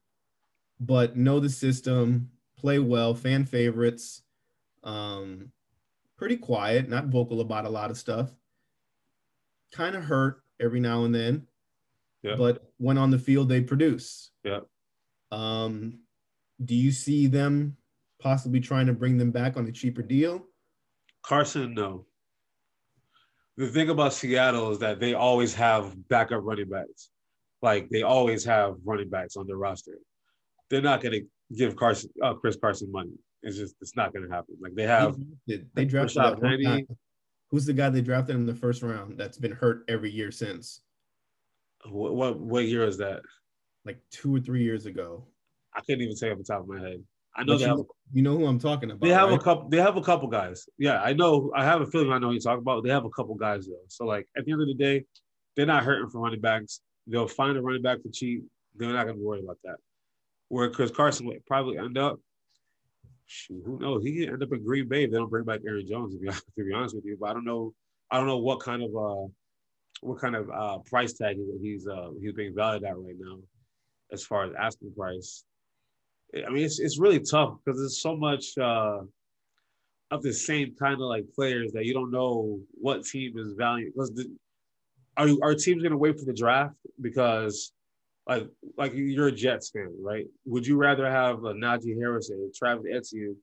but 0.80 1.16
know 1.16 1.38
the 1.38 1.50
system, 1.50 2.30
play 2.56 2.78
well, 2.78 3.14
fan 3.14 3.44
favorites, 3.44 4.22
um, 4.82 5.52
pretty 6.16 6.36
quiet, 6.36 6.88
not 6.88 7.06
vocal 7.06 7.40
about 7.40 7.66
a 7.66 7.70
lot 7.70 7.90
of 7.90 7.98
stuff. 7.98 8.30
Kind 9.72 9.94
of 9.94 10.02
hurt 10.02 10.42
every 10.58 10.80
now 10.80 11.04
and 11.04 11.14
then, 11.14 11.46
yeah. 12.22 12.34
but 12.36 12.72
when 12.78 12.98
on 12.98 13.10
the 13.10 13.18
field, 13.18 13.48
they 13.48 13.60
produce. 13.60 14.30
Yeah. 14.42 14.60
Um, 15.30 16.00
do 16.64 16.74
you 16.74 16.90
see 16.90 17.26
them 17.26 17.76
possibly 18.20 18.60
trying 18.60 18.86
to 18.86 18.92
bring 18.92 19.16
them 19.16 19.30
back 19.30 19.56
on 19.56 19.66
a 19.66 19.72
cheaper 19.72 20.02
deal? 20.02 20.46
Carson, 21.22 21.74
no. 21.74 22.06
The 23.56 23.68
thing 23.68 23.90
about 23.90 24.14
Seattle 24.14 24.70
is 24.70 24.78
that 24.78 25.00
they 25.00 25.14
always 25.14 25.54
have 25.54 26.08
backup 26.08 26.40
running 26.42 26.68
backs. 26.68 27.10
Like 27.62 27.90
they 27.90 28.02
always 28.02 28.44
have 28.44 28.76
running 28.84 29.10
backs 29.10 29.36
on 29.36 29.46
their 29.46 29.58
roster. 29.58 29.98
They're 30.70 30.83
not 30.83 31.02
going 31.02 31.12
to 31.12 31.56
give 31.56 31.76
Carson, 31.76 32.11
uh, 32.22 32.35
Chris 32.35 32.56
Carson 32.56 32.90
money. 32.90 33.12
It's 33.42 33.56
just 33.56 33.74
it's 33.80 33.96
not 33.96 34.12
going 34.12 34.28
to 34.28 34.35
happen. 34.35 34.56
Like 34.61 34.74
they 34.74 34.87
have, 34.87 35.16
they, 35.46 35.62
they 35.74 35.85
drafted 35.85 36.22
that. 36.22 36.87
Who's 37.50 37.66
the 37.66 37.72
guy 37.72 37.90
they 37.90 38.00
drafted 38.00 38.37
in 38.37 38.46
the 38.46 38.54
first 38.54 38.83
round 38.83 39.18
that's 39.18 39.38
been 39.38 39.52
hurt 39.52 39.85
every 39.88 40.11
year 40.11 40.30
since? 40.30 40.83
What 41.88 42.14
what, 42.14 42.38
what 42.38 42.64
year 42.66 42.85
is 42.85 42.98
that? 42.98 43.22
Like 43.85 43.98
two 44.12 44.37
or 44.37 44.40
three 44.40 44.62
years 44.62 44.87
ago. 44.87 45.24
I 45.74 45.80
couldn't 45.80 46.02
even 46.02 46.16
say 46.16 46.30
off 46.30 46.38
the 46.38 46.44
top 46.44 46.61
of 46.61 46.68
my 46.68 46.80
head. 46.80 47.02
I 47.35 47.44
know 47.44 47.54
but 47.54 47.59
they 47.59 47.64
you, 47.64 47.76
have. 47.76 47.87
You 48.12 48.22
know 48.22 48.37
who 48.37 48.46
I'm 48.46 48.59
talking 48.59 48.90
about. 48.90 49.00
They 49.00 49.14
have 49.14 49.30
right? 49.30 49.40
a 49.40 49.42
couple. 49.42 49.68
They 49.68 49.78
have 49.78 49.96
a 49.96 50.02
couple 50.02 50.28
guys. 50.28 50.68
Yeah, 50.78 51.00
I 51.00 51.12
know. 51.12 51.50
I 51.56 51.64
have 51.64 51.80
a 51.80 51.87
feeling 51.87 52.12
I 52.12 52.18
know 52.18 52.30
you 52.30 52.40
talk 52.40 52.59
about. 52.59 52.85
They 52.85 52.90
have 52.90 53.04
a 53.04 53.11
couple 53.11 53.35
guys 53.35 53.66
though. 53.66 53.87
So 53.88 54.04
like 54.04 54.28
at 54.37 54.44
the 54.44 54.52
end 54.52 54.61
of 54.61 54.68
the 54.68 54.74
day, 54.74 55.04
they're 55.56 55.66
not 55.66 55.85
hurting 55.85 56.11
for 56.11 56.20
running 56.20 56.40
backs. 56.40 56.80
They'll 57.06 57.28
find 57.28 57.56
a 57.56 57.62
running 57.62 57.83
back 57.83 58.02
for 58.02 58.11
cheap. 58.12 58.44
They're 58.76 58.92
not 58.92 59.04
going 59.06 59.16
to 59.16 59.24
worry 59.24 59.40
about 59.40 59.59
that. 59.64 59.76
Where 60.50 60.68
Chris 60.68 60.90
Carson 60.90 61.26
would 61.26 61.46
probably 61.46 61.78
end 61.78 61.96
up 61.96 62.20
shoot, 63.30 63.62
who 63.64 63.78
knows? 63.78 64.02
He 64.02 64.18
could 64.18 64.32
end 64.34 64.42
up 64.42 64.52
in 64.52 64.64
Green 64.64 64.88
Bay 64.88 65.04
if 65.04 65.10
they 65.10 65.16
don't 65.16 65.30
bring 65.30 65.44
back 65.44 65.60
Aaron 65.66 65.86
Jones. 65.86 66.14
To 66.14 66.20
be, 66.20 66.28
to 66.58 66.64
be 66.64 66.72
honest 66.72 66.94
with 66.94 67.04
you, 67.04 67.16
but 67.18 67.30
I 67.30 67.32
don't 67.32 67.44
know. 67.44 67.72
I 68.10 68.18
don't 68.18 68.26
know 68.26 68.38
what 68.38 68.60
kind 68.60 68.82
of 68.82 68.90
uh, 68.90 69.28
what 70.00 70.20
kind 70.20 70.34
of 70.34 70.50
uh, 70.50 70.78
price 70.78 71.12
tag 71.12 71.36
he's 71.62 71.86
uh, 71.86 72.10
he's 72.20 72.32
being 72.32 72.54
valued 72.54 72.84
at 72.84 72.98
right 72.98 73.14
now, 73.18 73.38
as 74.12 74.24
far 74.24 74.44
as 74.44 74.52
asking 74.58 74.92
price. 74.94 75.44
I 76.34 76.50
mean, 76.50 76.64
it's 76.64 76.80
it's 76.80 76.98
really 76.98 77.20
tough 77.20 77.58
because 77.64 77.80
there's 77.80 78.02
so 78.02 78.16
much 78.16 78.58
uh, 78.58 79.00
of 80.10 80.22
the 80.22 80.32
same 80.32 80.74
kind 80.78 80.94
of 80.94 81.00
like 81.00 81.24
players 81.34 81.72
that 81.72 81.84
you 81.84 81.94
don't 81.94 82.10
know 82.10 82.60
what 82.72 83.04
team 83.04 83.38
is 83.38 83.52
valuing. 83.56 83.92
Because 83.92 84.28
are 85.16 85.28
our 85.42 85.54
teams 85.54 85.82
going 85.82 85.92
to 85.92 85.98
wait 85.98 86.18
for 86.18 86.24
the 86.24 86.32
draft 86.32 86.74
because 87.00 87.72
like 88.28 88.48
like 88.76 88.92
you're 88.94 89.28
a 89.28 89.33
Jets 89.33 89.70
fan, 89.70 89.94
right? 90.00 90.26
Would 90.44 90.66
you 90.66 90.76
rather 90.76 91.11
have 91.11 91.44
a 91.44 91.54
Najee 91.54 91.98
Harris 91.98 92.30
or 92.30 92.48
Travis 92.54 92.87
Etienne, 92.90 93.37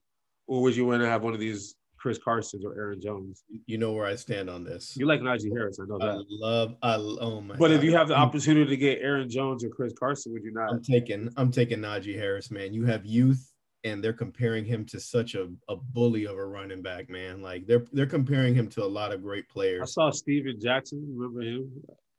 or 0.46 0.62
would 0.62 0.76
you 0.76 0.86
want 0.86 1.02
to 1.02 1.08
have 1.08 1.22
one 1.22 1.34
of 1.34 1.40
these 1.40 1.76
Chris 1.98 2.18
Carson's 2.18 2.64
or 2.64 2.74
Aaron 2.74 3.00
Jones? 3.00 3.44
You 3.66 3.78
know 3.78 3.92
where 3.92 4.06
I 4.06 4.14
stand 4.14 4.48
on 4.48 4.64
this. 4.64 4.96
You 4.96 5.06
like 5.06 5.20
Najee 5.20 5.52
Harris, 5.52 5.78
I 5.80 5.86
know 5.86 5.98
that. 5.98 6.08
I 6.08 6.22
love, 6.28 6.74
I 6.82 6.94
oh 6.94 7.40
my. 7.40 7.56
But 7.56 7.68
God. 7.68 7.76
if 7.76 7.84
you 7.84 7.94
have 7.96 8.08
the 8.08 8.14
opportunity 8.14 8.70
to 8.70 8.76
get 8.76 9.00
Aaron 9.00 9.28
Jones 9.28 9.64
or 9.64 9.68
Chris 9.68 9.92
Carson, 9.98 10.32
would 10.32 10.44
you 10.44 10.52
not? 10.52 10.70
I'm 10.70 10.82
taking, 10.82 11.28
I'm 11.36 11.50
taking 11.50 11.80
Najee 11.80 12.16
Harris, 12.16 12.50
man. 12.50 12.72
You 12.72 12.86
have 12.86 13.04
youth, 13.04 13.52
and 13.84 14.02
they're 14.02 14.12
comparing 14.12 14.64
him 14.64 14.84
to 14.86 15.00
such 15.00 15.34
a, 15.34 15.48
a 15.68 15.76
bully 15.76 16.26
of 16.26 16.36
a 16.36 16.46
running 16.46 16.82
back, 16.82 17.10
man. 17.10 17.42
Like 17.42 17.66
they're 17.66 17.84
they're 17.92 18.06
comparing 18.06 18.54
him 18.54 18.68
to 18.68 18.84
a 18.84 18.86
lot 18.86 19.12
of 19.12 19.22
great 19.22 19.48
players. 19.48 19.82
I 19.82 19.86
saw 19.86 20.10
Steven 20.10 20.58
Jackson. 20.60 21.04
Remember 21.16 21.42
him? 21.42 21.70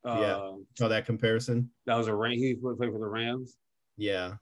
Yeah. 0.06 0.12
Uh, 0.12 0.52
saw 0.78 0.88
that 0.88 1.06
comparison. 1.06 1.70
That 1.86 1.96
was 1.96 2.08
a 2.08 2.16
Ram. 2.16 2.34
He 2.34 2.56
played 2.56 2.78
for 2.78 3.00
the 3.00 3.08
Rams. 3.08 3.58
Yeah. 3.98 4.36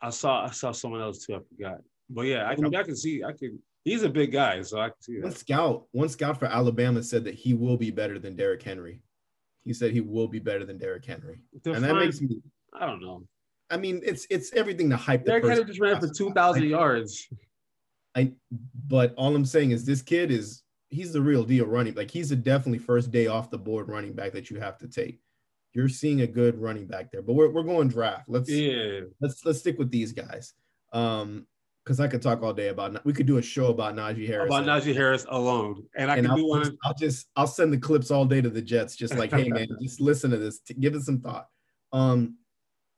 I 0.00 0.10
saw 0.10 0.46
I 0.46 0.50
saw 0.50 0.72
someone 0.72 1.00
else 1.00 1.26
too. 1.26 1.34
I 1.34 1.38
forgot. 1.48 1.78
But 2.08 2.22
yeah, 2.22 2.48
I 2.48 2.54
can 2.54 2.74
I 2.74 2.82
can 2.82 2.96
see 2.96 3.22
I 3.22 3.32
can. 3.32 3.58
He's 3.84 4.02
a 4.02 4.08
big 4.10 4.32
guy, 4.32 4.60
so 4.62 4.78
I 4.78 4.88
can 4.88 5.00
see 5.00 5.16
that. 5.16 5.24
One 5.24 5.32
scout, 5.32 5.86
one 5.92 6.08
scout 6.08 6.38
for 6.38 6.46
Alabama 6.46 7.02
said 7.02 7.24
that 7.24 7.34
he 7.34 7.54
will 7.54 7.76
be 7.76 7.90
better 7.90 8.18
than 8.18 8.36
Derrick 8.36 8.62
Henry. 8.62 9.00
He 9.64 9.72
said 9.72 9.92
he 9.92 10.00
will 10.00 10.28
be 10.28 10.38
better 10.38 10.64
than 10.64 10.78
Derrick 10.78 11.04
Henry, 11.04 11.40
Define, 11.62 11.76
and 11.76 11.84
that 11.84 11.94
makes 11.94 12.20
me. 12.20 12.40
I 12.72 12.86
don't 12.86 13.00
know. 13.00 13.26
I 13.70 13.76
mean, 13.76 14.00
it's 14.02 14.26
it's 14.30 14.52
everything 14.52 14.90
to 14.90 14.96
hype. 14.96 15.24
Derrick 15.24 15.44
Henry 15.44 15.64
just 15.64 15.80
ran 15.80 16.00
for 16.00 16.08
two 16.08 16.32
thousand 16.32 16.64
yards. 16.64 17.28
I, 18.14 18.32
but 18.88 19.14
all 19.16 19.34
I'm 19.34 19.44
saying 19.44 19.70
is 19.70 19.84
this 19.84 20.02
kid 20.02 20.30
is 20.30 20.62
he's 20.90 21.12
the 21.12 21.22
real 21.22 21.44
deal 21.44 21.66
running. 21.66 21.94
Like 21.94 22.10
he's 22.10 22.30
a 22.32 22.36
definitely 22.36 22.78
first 22.78 23.10
day 23.10 23.26
off 23.26 23.50
the 23.50 23.58
board 23.58 23.88
running 23.88 24.12
back 24.12 24.32
that 24.32 24.50
you 24.50 24.60
have 24.60 24.78
to 24.78 24.88
take. 24.88 25.20
You're 25.72 25.88
seeing 25.88 26.22
a 26.22 26.26
good 26.26 26.58
running 26.60 26.86
back 26.86 27.12
there, 27.12 27.22
but 27.22 27.34
we're, 27.34 27.48
we're 27.48 27.62
going 27.62 27.88
draft. 27.88 28.28
Let's 28.28 28.50
yeah. 28.50 29.00
Let's 29.20 29.44
let's 29.44 29.60
stick 29.60 29.78
with 29.78 29.90
these 29.90 30.12
guys. 30.12 30.52
Um, 30.92 31.46
because 31.84 31.98
I 31.98 32.08
could 32.08 32.20
talk 32.20 32.42
all 32.42 32.52
day 32.52 32.68
about. 32.68 33.04
We 33.04 33.12
could 33.12 33.26
do 33.26 33.38
a 33.38 33.42
show 33.42 33.68
about 33.68 33.96
Najee 33.96 34.26
Harris. 34.26 34.46
About 34.46 34.64
Najee 34.64 34.94
Harris 34.94 35.24
alone, 35.28 35.82
and 35.96 36.10
I 36.10 36.16
and 36.16 36.26
can 36.26 36.30
I'll, 36.32 36.36
do 36.36 36.46
one. 36.46 36.78
I'll 36.84 36.94
just 36.94 37.28
I'll 37.36 37.46
send 37.46 37.72
the 37.72 37.78
clips 37.78 38.10
all 38.10 38.24
day 38.24 38.40
to 38.40 38.50
the 38.50 38.60
Jets. 38.60 38.96
Just 38.96 39.16
like, 39.16 39.32
hey 39.32 39.48
man, 39.48 39.66
just 39.82 40.00
listen 40.00 40.30
to 40.30 40.36
this. 40.36 40.60
Give 40.78 40.94
it 40.94 41.02
some 41.02 41.20
thought. 41.20 41.48
Um, 41.92 42.36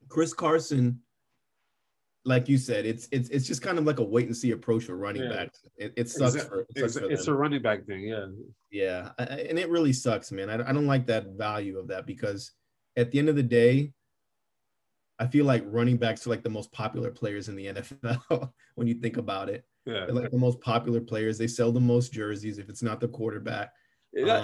Chris 0.09 0.35
Carson 0.35 1.01
like 2.25 2.49
you 2.49 2.57
said, 2.57 2.87
it's 2.87 3.09
it's 3.11 3.29
it's 3.31 3.47
just 3.47 3.63
kind 3.63 3.79
of 3.79 3.85
like 3.85 3.99
a 3.99 4.05
wait 4.05 4.27
and 4.27 4.37
see 4.37 4.53
approach 4.53 4.85
for 4.85 4.97
running 4.97 5.25
yeah. 5.25 5.29
backs. 5.29 5.61
It, 5.77 5.93
it 5.97 6.09
sucks 6.09 6.35
exactly. 6.35 6.59
for 6.59 6.61
it 6.63 6.79
sucks 6.79 6.97
it's, 6.97 6.99
for 6.99 7.11
it's 7.13 7.27
a 7.27 7.35
running 7.35 7.63
back 7.63 7.85
thing, 7.85 8.03
yeah. 8.03 8.27
Yeah, 8.71 9.11
and 9.19 9.59
it 9.59 9.69
really 9.69 9.93
sucks, 9.93 10.31
man. 10.31 10.49
I, 10.49 10.69
I 10.69 10.73
don't 10.73 10.87
like 10.87 11.07
that 11.07 11.27
value 11.37 11.79
of 11.79 11.89
that 11.89 12.07
because 12.07 12.53
at 12.97 13.11
the 13.11 13.19
end 13.19 13.29
of 13.29 13.37
the 13.37 13.43
day, 13.43 13.93
I 15.19 15.27
feel 15.27 15.45
like 15.45 15.65
running 15.67 15.97
backs 15.97 16.27
are 16.27 16.31
like 16.31 16.43
the 16.43 16.51
most 16.51 16.71
popular 16.73 17.11
players 17.11 17.49
in 17.49 17.57
the 17.57 17.67
NFL 17.67 18.51
when 18.77 18.87
you 18.87 18.95
think 18.95 19.17
about 19.17 19.49
it. 19.49 19.65
Yeah, 19.85 20.07
they're 20.07 20.15
like 20.15 20.31
the 20.31 20.39
most 20.39 20.61
popular 20.61 21.01
players. 21.01 21.39
They 21.39 21.49
sell 21.49 21.73
the 21.73 21.81
most 21.81 22.13
jerseys 22.13 22.59
if 22.59 22.69
it's 22.69 22.83
not 22.83 23.01
the 23.01 23.09
quarterback. 23.09 23.73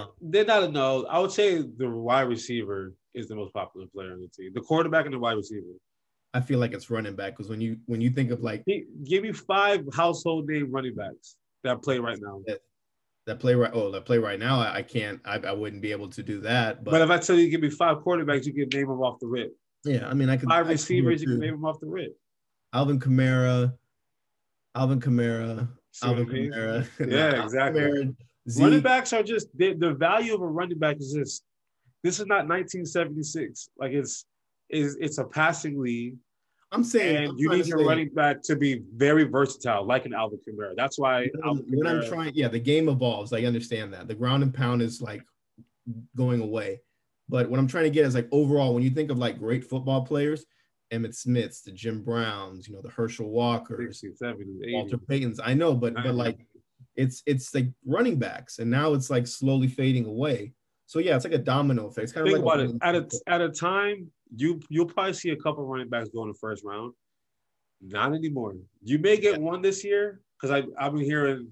um, 0.00 0.08
they're 0.20 0.44
not 0.44 0.72
no. 0.72 1.06
I 1.06 1.20
would 1.20 1.30
say 1.30 1.62
the 1.62 1.88
wide 1.88 2.22
receiver 2.22 2.94
is 3.14 3.28
the 3.28 3.36
most 3.36 3.54
popular 3.54 3.86
player 3.86 4.12
on 4.12 4.20
the 4.20 4.28
team. 4.28 4.50
The 4.52 4.62
quarterback 4.62 5.04
and 5.04 5.14
the 5.14 5.18
wide 5.18 5.36
receiver. 5.36 5.66
I 6.38 6.40
feel 6.40 6.60
like 6.60 6.72
it's 6.72 6.88
running 6.88 7.16
back 7.16 7.32
because 7.36 7.50
when 7.50 7.60
you 7.60 7.78
when 7.86 8.00
you 8.00 8.10
think 8.10 8.30
of 8.30 8.44
like 8.44 8.64
give 8.64 9.24
me 9.24 9.32
five 9.32 9.84
household 9.92 10.46
name 10.46 10.70
running 10.70 10.94
backs 10.94 11.34
that 11.64 11.82
play 11.82 11.98
right 11.98 12.18
now. 12.20 12.40
That, 12.46 12.60
that 13.26 13.40
play 13.40 13.56
right 13.56 13.72
oh 13.74 13.90
that 13.90 14.04
play 14.04 14.18
right 14.18 14.38
now 14.38 14.60
I, 14.60 14.76
I 14.76 14.82
can't 14.82 15.20
I, 15.24 15.38
I 15.38 15.50
wouldn't 15.50 15.82
be 15.82 15.90
able 15.90 16.08
to 16.10 16.22
do 16.22 16.40
that. 16.42 16.84
But, 16.84 16.92
but 16.92 17.02
if 17.02 17.10
I 17.10 17.18
tell 17.18 17.36
you 17.36 17.50
give 17.50 17.60
me 17.60 17.70
five 17.70 17.98
quarterbacks, 17.98 18.46
you 18.46 18.52
can 18.52 18.68
name 18.72 18.86
them 18.86 19.00
off 19.00 19.18
the 19.18 19.26
rip. 19.26 19.52
Yeah, 19.84 20.08
I 20.08 20.14
mean 20.14 20.28
I 20.28 20.36
could 20.36 20.48
five 20.48 20.68
I 20.68 20.70
receivers, 20.70 21.22
you 21.22 21.26
can 21.26 21.40
name 21.40 21.54
them 21.54 21.64
off 21.64 21.80
the 21.80 21.88
rip. 21.88 22.16
Alvin 22.72 23.00
Kamara, 23.00 23.74
Alvin 24.76 25.00
Kamara, 25.00 25.68
Alvin 26.04 26.26
Kamara. 26.26 26.86
Yeah, 27.10 27.42
exactly. 27.42 27.80
Kamara, 27.80 28.16
running 28.60 28.80
backs 28.80 29.12
are 29.12 29.24
just 29.24 29.48
the, 29.58 29.74
the 29.74 29.92
value 29.92 30.36
of 30.36 30.40
a 30.40 30.46
running 30.46 30.78
back 30.78 30.98
is 31.00 31.12
just 31.12 31.42
this 32.04 32.20
is 32.20 32.26
not 32.26 32.46
1976. 32.46 33.70
Like 33.76 33.90
it's 33.90 34.24
is 34.70 34.96
it's 35.00 35.18
a 35.18 35.24
passing 35.24 35.80
league. 35.80 36.16
I'm 36.70 36.84
saying 36.84 37.30
I'm 37.30 37.38
you 37.38 37.48
need 37.48 37.66
your 37.66 37.78
say, 37.78 37.84
running 37.84 38.08
back 38.10 38.42
to 38.42 38.56
be 38.56 38.82
very 38.94 39.24
versatile, 39.24 39.84
like 39.84 40.04
an 40.04 40.12
Alvin 40.12 40.38
Kamara. 40.46 40.74
That's 40.76 40.98
why 40.98 41.28
when 41.42 41.86
I'm 41.86 42.04
trying, 42.06 42.32
yeah, 42.34 42.48
the 42.48 42.58
game 42.58 42.88
evolves. 42.88 43.32
I 43.32 43.42
understand 43.42 43.94
that 43.94 44.06
the 44.06 44.14
ground 44.14 44.42
and 44.42 44.52
pound 44.52 44.82
is 44.82 45.00
like 45.00 45.22
going 46.14 46.42
away, 46.42 46.82
but 47.28 47.48
what 47.48 47.58
I'm 47.58 47.68
trying 47.68 47.84
to 47.84 47.90
get 47.90 48.04
is 48.04 48.14
like 48.14 48.28
overall, 48.32 48.74
when 48.74 48.82
you 48.82 48.90
think 48.90 49.10
of 49.10 49.18
like 49.18 49.38
great 49.38 49.64
football 49.64 50.04
players, 50.04 50.44
Emmitt 50.92 51.14
Smiths, 51.14 51.62
the 51.62 51.72
Jim 51.72 52.02
Browns, 52.02 52.68
you 52.68 52.74
know, 52.74 52.82
the 52.82 52.90
Herschel 52.90 53.30
Walkers, 53.30 54.00
60, 54.00 54.16
70, 54.16 54.74
Walter 54.74 54.98
Paytons. 54.98 55.40
I 55.42 55.54
know, 55.54 55.74
but 55.74 55.94
but 55.94 56.14
like 56.14 56.46
it's 56.96 57.22
it's 57.24 57.54
like 57.54 57.68
running 57.86 58.18
backs, 58.18 58.58
and 58.58 58.70
now 58.70 58.92
it's 58.92 59.08
like 59.08 59.26
slowly 59.26 59.68
fading 59.68 60.04
away. 60.04 60.52
So 60.86 60.98
yeah, 60.98 61.16
it's 61.16 61.24
like 61.24 61.34
a 61.34 61.38
domino 61.38 61.86
effect. 61.86 62.04
It's 62.04 62.12
kind 62.12 62.26
Think 62.26 62.38
of 62.38 62.44
like 62.44 62.54
about 62.54 62.66
it. 62.66 62.76
At 62.82 62.94
a 62.94 63.08
at 63.26 63.40
a 63.40 63.50
time, 63.50 64.10
you 64.36 64.60
you'll 64.68 64.86
probably 64.86 65.14
see 65.14 65.30
a 65.30 65.36
couple 65.36 65.64
running 65.64 65.88
backs 65.88 66.08
go 66.08 66.22
in 66.22 66.28
the 66.28 66.34
first 66.34 66.64
round. 66.64 66.92
Not 67.80 68.14
anymore. 68.14 68.56
You 68.82 68.98
may 68.98 69.16
get 69.16 69.34
yeah. 69.34 69.38
one 69.38 69.62
this 69.62 69.84
year 69.84 70.20
because 70.40 70.50
I 70.50 70.66
I've 70.82 70.92
been 70.92 71.04
hearing 71.04 71.48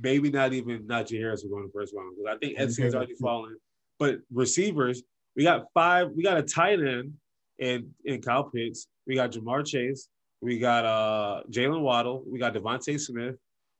maybe 0.00 0.30
not 0.30 0.52
even 0.52 0.82
Najee 0.84 1.18
Harris 1.18 1.42
will 1.42 1.50
go 1.50 1.58
in 1.58 1.64
the 1.64 1.72
first 1.72 1.94
round 1.94 2.16
because 2.16 2.34
I 2.34 2.38
think 2.38 2.58
Edson's 2.58 2.94
already 2.94 3.14
fallen. 3.14 3.56
But 3.98 4.18
receivers, 4.32 5.02
we 5.36 5.44
got 5.44 5.66
five. 5.72 6.10
We 6.14 6.22
got 6.22 6.36
a 6.36 6.42
tight 6.42 6.80
end 6.80 7.14
in 7.58 7.90
in 8.04 8.20
Kyle 8.20 8.44
Pitts. 8.44 8.86
We 9.06 9.14
got 9.14 9.32
Ja'Marr 9.32 9.66
Chase. 9.66 10.08
We 10.40 10.58
got 10.58 10.84
uh 10.84 11.42
Jaylen 11.50 11.80
Waddle. 11.80 12.24
We 12.26 12.38
got 12.38 12.54
DeVonta 12.54 13.00
Smith. 13.00 13.36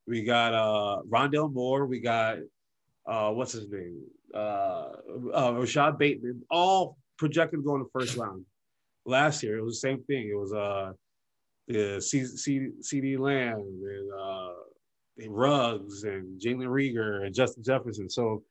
We 0.07 0.25
got 0.25 0.55
uh 0.55 1.03
Rondale 1.09 1.53
Moore. 1.53 1.87
We 1.87 2.01
got 2.01 2.39
uh 3.07 3.31
what's 3.31 3.53
his 3.53 3.69
name? 3.69 4.01
uh, 4.35 4.89
uh, 5.33 5.55
Rashod 5.55 5.99
Bateman, 5.99 6.43
all 6.51 6.97
projected 7.19 7.61
to 7.61 7.65
go 7.65 7.75
in 7.75 7.83
the 7.83 7.89
first 7.93 8.17
round. 8.17 8.45
Last 9.07 9.43
year, 9.43 9.59
it 9.59 9.65
was 9.65 9.81
the 9.81 9.89
same 9.89 10.03
thing. 10.05 10.29
It 10.29 10.39
was 10.39 10.53
uh, 10.53 10.93
the 11.69 12.01
C- 12.01 12.25
C- 12.25 12.71
CeeDee 12.81 13.19
Lamb 13.19 13.57
and, 13.59 14.13
uh, 14.19 14.53
and 15.19 15.37
Ruggs 15.37 16.05
and 16.05 16.41
Jalen 16.41 16.67
Reagor 16.69 17.27
and 17.27 17.35
Justin 17.35 17.63
Jefferson. 17.63 18.09
So 18.09 18.43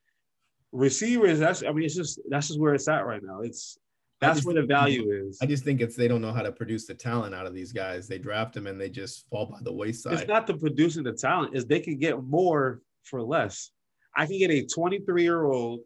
receivers, 0.71 1.39
that's 1.39 1.63
I 1.63 1.71
mean, 1.71 1.85
it's 1.85 1.95
just 1.95 2.19
that's 2.29 2.47
just 2.47 2.59
where 2.59 2.75
it's 2.75 2.87
at 2.87 3.05
right 3.05 3.21
now. 3.23 3.41
It's 3.41 3.77
that's 4.21 4.45
where 4.45 4.55
the 4.55 4.63
value 4.63 5.11
is. 5.11 5.39
I 5.41 5.45
just 5.45 5.63
think 5.63 5.81
it's 5.81 5.95
they 5.95 6.07
don't 6.07 6.21
know 6.21 6.31
how 6.31 6.43
to 6.43 6.51
produce 6.51 6.85
the 6.85 6.93
talent 6.93 7.35
out 7.35 7.45
of 7.45 7.53
these 7.53 7.73
guys. 7.73 8.07
They 8.07 8.17
draft 8.17 8.53
them 8.53 8.67
and 8.67 8.79
they 8.79 8.89
just 8.89 9.27
fall 9.29 9.47
by 9.47 9.57
the 9.61 9.73
wayside. 9.73 10.13
It's 10.13 10.27
not 10.27 10.47
the 10.47 10.53
producing 10.53 11.03
the 11.03 11.13
talent; 11.13 11.55
is 11.55 11.65
they 11.65 11.79
can 11.79 11.97
get 11.97 12.23
more 12.23 12.81
for 13.03 13.21
less. 13.21 13.71
I 14.15 14.25
can 14.25 14.37
get 14.37 14.51
a 14.51 14.65
23 14.65 15.23
year 15.23 15.45
old 15.45 15.81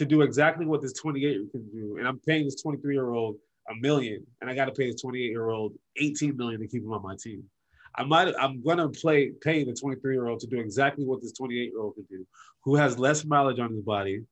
to 0.00 0.06
do 0.06 0.22
exactly 0.22 0.64
what 0.64 0.80
this 0.80 0.94
28 0.94 1.50
can 1.52 1.70
do, 1.70 1.98
and 1.98 2.08
I'm 2.08 2.18
paying 2.20 2.46
this 2.46 2.62
23 2.62 2.94
year 2.94 3.10
old 3.10 3.36
a 3.70 3.74
million, 3.74 4.26
and 4.40 4.48
I 4.48 4.54
got 4.54 4.64
to 4.64 4.72
pay 4.72 4.90
this 4.90 5.02
28 5.02 5.26
year 5.26 5.50
old 5.50 5.74
18 5.98 6.38
million 6.38 6.58
to 6.62 6.66
keep 6.66 6.82
him 6.82 6.92
on 6.94 7.02
my 7.02 7.16
team. 7.22 7.44
I 7.94 8.04
might, 8.04 8.32
I'm 8.40 8.62
gonna 8.62 8.88
play 8.88 9.32
pay 9.42 9.62
the 9.62 9.74
23 9.74 10.14
year 10.14 10.26
old 10.26 10.40
to 10.40 10.46
do 10.46 10.58
exactly 10.58 11.04
what 11.04 11.20
this 11.20 11.32
28 11.32 11.54
year 11.54 11.78
old 11.78 11.96
can 11.96 12.04
do, 12.04 12.26
who 12.64 12.76
has 12.76 12.98
less 12.98 13.26
mileage 13.26 13.58
on 13.58 13.72
his 13.72 13.82
body. 13.82 14.22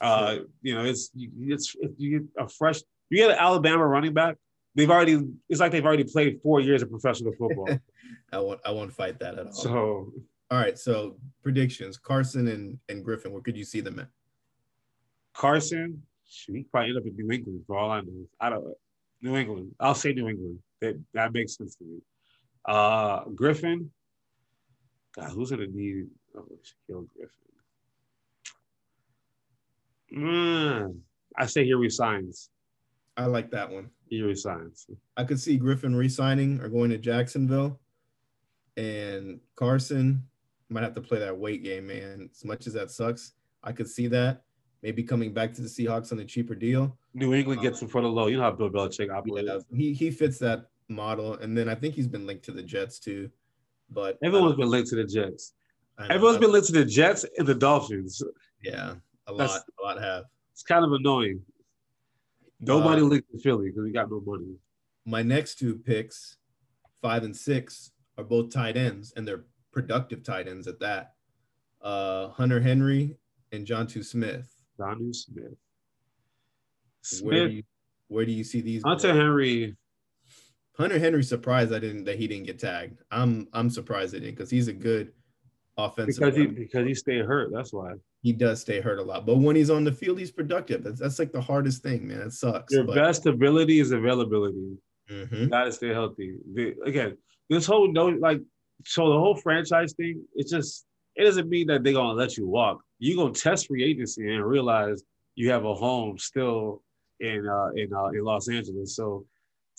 Uh, 0.00 0.38
you 0.60 0.74
know, 0.74 0.84
it's 0.84 1.10
it's 1.14 1.76
if 1.78 1.92
you 1.98 2.18
get 2.18 2.28
a 2.44 2.48
fresh, 2.48 2.80
you 3.08 3.18
get 3.18 3.30
an 3.30 3.36
Alabama 3.38 3.86
running 3.86 4.14
back. 4.14 4.34
They've 4.74 4.90
already, 4.90 5.20
it's 5.48 5.60
like 5.60 5.70
they've 5.70 5.86
already 5.86 6.04
played 6.04 6.40
four 6.42 6.60
years 6.60 6.82
of 6.82 6.90
professional 6.90 7.32
football. 7.38 7.68
I 8.32 8.38
won't, 8.40 8.60
I 8.64 8.72
won't 8.72 8.92
fight 8.92 9.20
that 9.20 9.38
at 9.38 9.46
all. 9.46 9.52
So 9.52 10.12
all 10.50 10.58
right, 10.58 10.76
so 10.76 11.16
predictions: 11.44 11.96
Carson 11.96 12.48
and 12.48 12.78
and 12.88 13.04
Griffin. 13.04 13.30
Where 13.30 13.42
could 13.42 13.56
you 13.56 13.64
see 13.64 13.80
them 13.80 14.00
at? 14.00 14.08
Carson, 15.34 16.02
he 16.24 16.64
probably 16.70 16.90
end 16.90 16.98
up 16.98 17.06
in 17.06 17.16
New 17.16 17.32
England 17.32 17.64
for 17.66 17.76
all 17.76 17.90
I 17.90 18.00
know. 18.00 18.26
I 18.40 18.50
don't 18.50 18.74
New 19.22 19.36
England. 19.36 19.74
I'll 19.78 19.94
say 19.94 20.12
New 20.12 20.28
England. 20.28 20.58
That 20.80 21.00
that 21.14 21.32
makes 21.32 21.56
sense 21.56 21.76
to 21.76 21.84
me. 21.84 21.98
Uh, 22.64 23.24
Griffin. 23.34 23.90
God, 25.14 25.30
who's 25.30 25.50
gonna 25.50 25.66
need 25.66 26.06
oh, 26.36 26.46
Shaquill 26.90 27.06
Griffin? 27.16 27.38
Mm, 30.16 30.96
I 31.38 31.46
say 31.46 31.64
he 31.64 31.74
resigns. 31.74 32.50
I 33.16 33.26
like 33.26 33.50
that 33.50 33.70
one. 33.70 33.90
He 34.08 34.22
resigns. 34.22 34.86
I 35.16 35.24
could 35.24 35.40
see 35.40 35.56
Griffin 35.56 35.94
resigning 35.94 36.60
or 36.60 36.68
going 36.68 36.90
to 36.90 36.98
Jacksonville. 36.98 37.78
And 38.76 39.40
Carson 39.54 40.26
might 40.70 40.82
have 40.82 40.94
to 40.94 41.00
play 41.00 41.18
that 41.18 41.36
weight 41.36 41.62
game, 41.62 41.86
man. 41.86 42.30
As 42.34 42.44
much 42.44 42.66
as 42.66 42.72
that 42.72 42.90
sucks, 42.90 43.32
I 43.62 43.72
could 43.72 43.88
see 43.88 44.06
that 44.08 44.42
maybe 44.82 45.02
coming 45.02 45.32
back 45.32 45.52
to 45.54 45.62
the 45.62 45.68
Seahawks 45.68 46.12
on 46.12 46.18
a 46.20 46.24
cheaper 46.24 46.54
deal. 46.54 46.96
New 47.14 47.34
England 47.34 47.62
gets 47.62 47.80
him 47.80 47.88
for 47.88 48.00
the 48.00 48.08
low. 48.08 48.26
You 48.26 48.36
know 48.38 48.42
how 48.44 48.50
Bill 48.50 48.70
Belichick 48.70 49.10
operates. 49.14 49.48
Yeah, 49.48 49.58
he 49.76 49.92
he 49.92 50.10
fits 50.10 50.38
that 50.38 50.66
model, 50.88 51.34
and 51.34 51.56
then 51.56 51.68
I 51.68 51.74
think 51.74 51.94
he's 51.94 52.08
been 52.08 52.26
linked 52.26 52.44
to 52.46 52.52
the 52.52 52.62
Jets 52.62 52.98
too. 52.98 53.30
But 53.90 54.18
Everyone's 54.22 54.56
been 54.56 54.70
linked 54.70 54.88
to 54.90 54.96
the 54.96 55.04
Jets. 55.04 55.52
Everyone's 56.10 56.38
been 56.38 56.50
linked 56.52 56.66
to 56.68 56.72
the 56.72 56.84
Jets 56.84 57.24
and 57.38 57.46
the 57.46 57.54
Dolphins. 57.54 58.22
yeah, 58.62 58.94
a 59.26 59.34
That's- 59.34 59.50
lot, 59.50 59.62
a 59.78 59.82
lot 59.82 60.02
have. 60.02 60.24
It's 60.52 60.62
kind 60.62 60.84
of 60.84 60.92
annoying. 60.92 61.42
Nobody 62.60 63.02
Uh, 63.02 63.06
linked 63.06 63.30
to 63.32 63.38
Philly 63.38 63.68
because 63.68 63.82
we 63.84 63.92
got 63.92 64.10
no 64.10 64.20
money. 64.20 64.56
My 65.04 65.22
next 65.22 65.58
two 65.58 65.76
picks, 65.78 66.36
five 67.00 67.24
and 67.24 67.36
six, 67.36 67.90
are 68.16 68.24
both 68.24 68.52
tight 68.52 68.76
ends, 68.76 69.12
and 69.16 69.26
they're 69.26 69.44
productive 69.72 70.22
tight 70.22 70.46
ends 70.48 70.66
at 70.68 70.78
that. 70.80 71.14
Uh, 71.80 72.28
Hunter 72.28 72.60
Henry 72.60 73.16
and 73.50 73.66
Jonnu 73.66 74.04
Smith. 74.04 74.61
Jonnu 74.78 75.14
Smith. 75.14 75.44
Where 77.22 77.34
do 77.34 77.38
Smith, 77.46 77.52
you 77.52 77.62
where 78.08 78.24
do 78.24 78.32
you 78.32 78.44
see 78.44 78.60
these? 78.60 78.82
Hunter? 78.84 79.12
Henry. 79.14 79.76
Hunter 80.76 80.98
Henry 80.98 81.22
surprised 81.22 81.72
I 81.72 81.78
didn't 81.78 82.04
that 82.04 82.18
he 82.18 82.26
didn't 82.26 82.46
get 82.46 82.58
tagged. 82.58 83.00
I'm 83.10 83.48
I'm 83.52 83.70
surprised 83.70 84.14
they 84.14 84.20
didn't 84.20 84.36
because 84.36 84.50
he's 84.50 84.68
a 84.68 84.72
good 84.72 85.12
offensive. 85.76 86.20
Because 86.20 86.36
he 86.36 86.46
because 86.46 86.86
he 86.86 86.94
stayed 86.94 87.24
hurt. 87.24 87.50
That's 87.52 87.72
why. 87.72 87.92
he 88.22 88.32
does 88.32 88.60
stay 88.60 88.80
hurt 88.80 88.98
a 88.98 89.02
lot, 89.02 89.26
but 89.26 89.36
when 89.38 89.56
he's 89.56 89.70
on 89.70 89.82
the 89.84 89.92
field, 89.92 90.18
he's 90.18 90.30
productive. 90.30 90.84
That's 90.84 91.00
that's 91.00 91.18
like 91.18 91.32
the 91.32 91.40
hardest 91.40 91.82
thing, 91.82 92.06
man. 92.06 92.20
It 92.20 92.32
sucks. 92.32 92.72
Your 92.72 92.84
but- 92.84 92.94
best 92.94 93.26
ability 93.26 93.80
is 93.80 93.90
availability. 93.90 94.78
You 95.08 95.26
Mhm. 95.26 95.50
gotta 95.50 95.72
stay 95.72 95.88
healthy. 95.88 96.36
The- 96.54 96.76
again, 96.84 97.18
this 97.50 97.66
whole 97.66 97.90
no 97.92 98.06
like 98.06 98.40
so 98.86 99.08
the 99.10 99.18
whole 99.18 99.34
franchise 99.36 99.92
thing, 99.94 100.24
it's 100.34 100.50
just 100.50 100.86
it 101.16 101.24
doesn't 101.24 101.48
mean 101.48 101.66
that 101.66 101.82
they're 101.82 101.92
gonna 101.92 102.14
let 102.14 102.36
you 102.38 102.46
walk. 102.46 102.82
You're 103.04 103.16
gonna 103.16 103.34
test 103.34 103.66
free 103.66 103.82
agency 103.82 104.32
and 104.32 104.44
realize 104.44 105.02
you 105.34 105.50
have 105.50 105.64
a 105.64 105.74
home 105.74 106.18
still 106.18 106.82
in 107.18 107.48
uh 107.48 107.70
in 107.74 107.92
uh 107.92 108.06
in 108.08 108.22
Los 108.24 108.48
Angeles. 108.48 108.94
So 108.94 109.26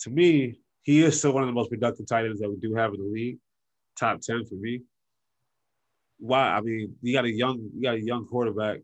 to 0.00 0.10
me, 0.10 0.58
he 0.82 1.02
is 1.02 1.18
still 1.18 1.32
one 1.32 1.42
of 1.42 1.46
the 1.46 1.54
most 1.54 1.70
productive 1.70 2.06
tight 2.06 2.26
ends 2.26 2.40
that 2.40 2.50
we 2.50 2.56
do 2.56 2.74
have 2.74 2.92
in 2.92 3.00
the 3.00 3.06
league. 3.10 3.38
Top 3.98 4.20
10 4.20 4.44
for 4.44 4.56
me. 4.56 4.82
Why? 6.18 6.48
I 6.50 6.60
mean, 6.60 6.96
you 7.00 7.14
got 7.14 7.24
a 7.24 7.30
young, 7.32 7.70
you 7.74 7.82
got 7.82 7.94
a 7.94 8.04
young 8.04 8.26
quarterback 8.26 8.80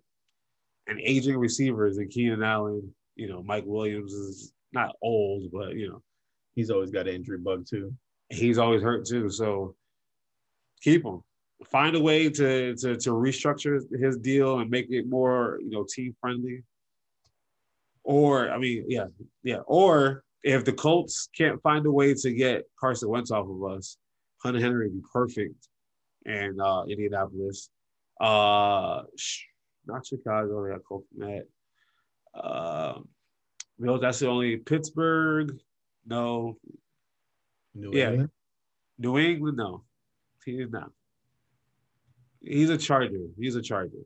and 0.87 0.99
aging 1.03 1.37
receivers 1.37 1.99
and 1.99 2.09
Keenan 2.09 2.43
Allen, 2.43 2.95
you 3.17 3.29
know, 3.29 3.43
Mike 3.43 3.65
Williams 3.67 4.13
is 4.13 4.53
not 4.73 4.97
old, 5.03 5.51
but 5.53 5.75
you 5.75 5.89
know, 5.89 6.03
He's 6.55 6.71
always 6.71 6.91
got 6.91 7.09
an 7.09 7.15
injury 7.15 7.39
bug 7.39 7.67
too. 7.69 7.95
he's 8.31 8.59
always 8.59 8.83
hurt 8.83 9.07
too. 9.07 9.29
So 9.29 9.75
keep 10.83 11.05
him. 11.05 11.23
Find 11.67 11.95
a 11.95 12.01
way 12.01 12.29
to 12.31 12.75
to 12.77 12.97
to 12.97 13.11
restructure 13.11 13.81
his 14.01 14.17
deal 14.17 14.61
and 14.61 14.71
make 14.71 14.87
it 14.91 15.07
more, 15.09 15.59
you 15.63 15.71
know, 15.71 15.85
team 15.89 16.17
friendly. 16.21 16.63
Or 18.03 18.51
I 18.51 18.59
mean, 18.59 18.87
yeah, 18.89 19.07
yeah. 19.43 19.59
Or 19.67 20.25
if 20.43 20.65
the 20.65 20.73
Colts 20.73 21.29
can't 21.37 21.61
find 21.63 21.85
a 21.85 21.93
way 21.93 22.15
to 22.15 22.33
get 22.33 22.65
Carson 22.79 23.11
Wentz 23.11 23.31
off 23.31 23.47
of 23.47 23.63
us, 23.73 23.99
Hunter 24.43 24.61
Henry 24.61 24.89
would 24.89 24.95
be 25.03 25.09
perfect 25.13 25.69
in 26.25 26.59
uh, 26.61 26.85
Indianapolis. 26.85 27.69
Uh, 28.21 29.03
not 29.87 30.07
Chicago. 30.07 30.65
They 30.65 30.71
got 30.73 30.85
Cole 30.85 31.05
Kmet. 31.17 31.43
Um, 32.35 33.09
no, 33.79 33.99
that's 33.99 34.21
the 34.21 34.29
only 34.29 34.57
Pittsburgh. 34.57 35.59
No, 36.07 36.57
New 37.75 37.91
Yeah. 37.93 38.11
England. 38.11 38.31
New 38.99 39.19
England, 39.19 39.57
no, 39.57 39.85
he 40.45 40.61
is 40.61 40.71
not. 40.71 40.91
He's 42.41 42.71
a 42.71 42.79
Charger. 42.79 43.27
He's 43.39 43.57
a 43.57 43.63
Charger. 43.63 44.05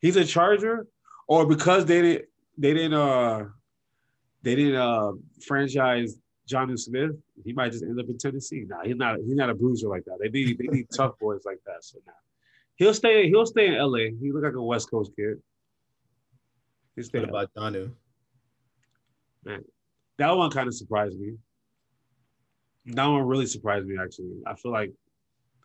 He's 0.00 0.16
a 0.16 0.24
Charger, 0.24 0.86
or 1.28 1.46
because 1.46 1.84
they 1.86 2.02
didn't, 2.02 2.24
they 2.58 2.74
didn't, 2.74 2.94
uh, 2.94 3.44
they 4.42 4.54
didn't 4.54 4.76
uh 4.76 5.12
franchise 5.46 6.16
Jonnu 6.48 6.78
Smith. 6.78 7.12
He 7.44 7.52
might 7.52 7.72
just 7.72 7.84
end 7.84 7.98
up 7.98 8.08
in 8.08 8.18
Tennessee. 8.18 8.64
Nah, 8.66 8.84
he's 8.84 8.96
not. 8.96 9.18
He's 9.18 9.34
not 9.34 9.50
a 9.50 9.54
bruiser 9.54 9.88
like 9.88 10.04
that. 10.04 10.18
They 10.20 10.28
need, 10.28 10.58
they 10.58 10.66
need 10.68 10.86
tough 10.94 11.18
boys 11.20 11.42
like 11.44 11.58
that. 11.66 11.84
So 11.84 11.98
now, 12.06 12.12
he'll 12.76 12.94
stay. 12.94 13.28
He'll 13.28 13.46
stay 13.46 13.66
in 13.66 13.74
L.A. 13.74 14.14
He 14.20 14.32
look 14.32 14.44
like 14.44 14.54
a 14.54 14.62
West 14.62 14.90
Coast 14.90 15.12
kid. 15.16 15.38
He 16.94 17.02
stay. 17.02 17.20
What 17.20 17.28
about 17.28 17.54
Jonnu? 17.54 17.92
Man, 19.44 19.64
that 20.18 20.30
one 20.36 20.50
kind 20.50 20.68
of 20.68 20.74
surprised 20.74 21.18
me. 21.18 21.34
That 22.86 23.06
one 23.06 23.22
really 23.22 23.46
surprised 23.46 23.86
me. 23.86 23.96
Actually, 24.00 24.40
I 24.46 24.54
feel 24.54 24.72
like 24.72 24.92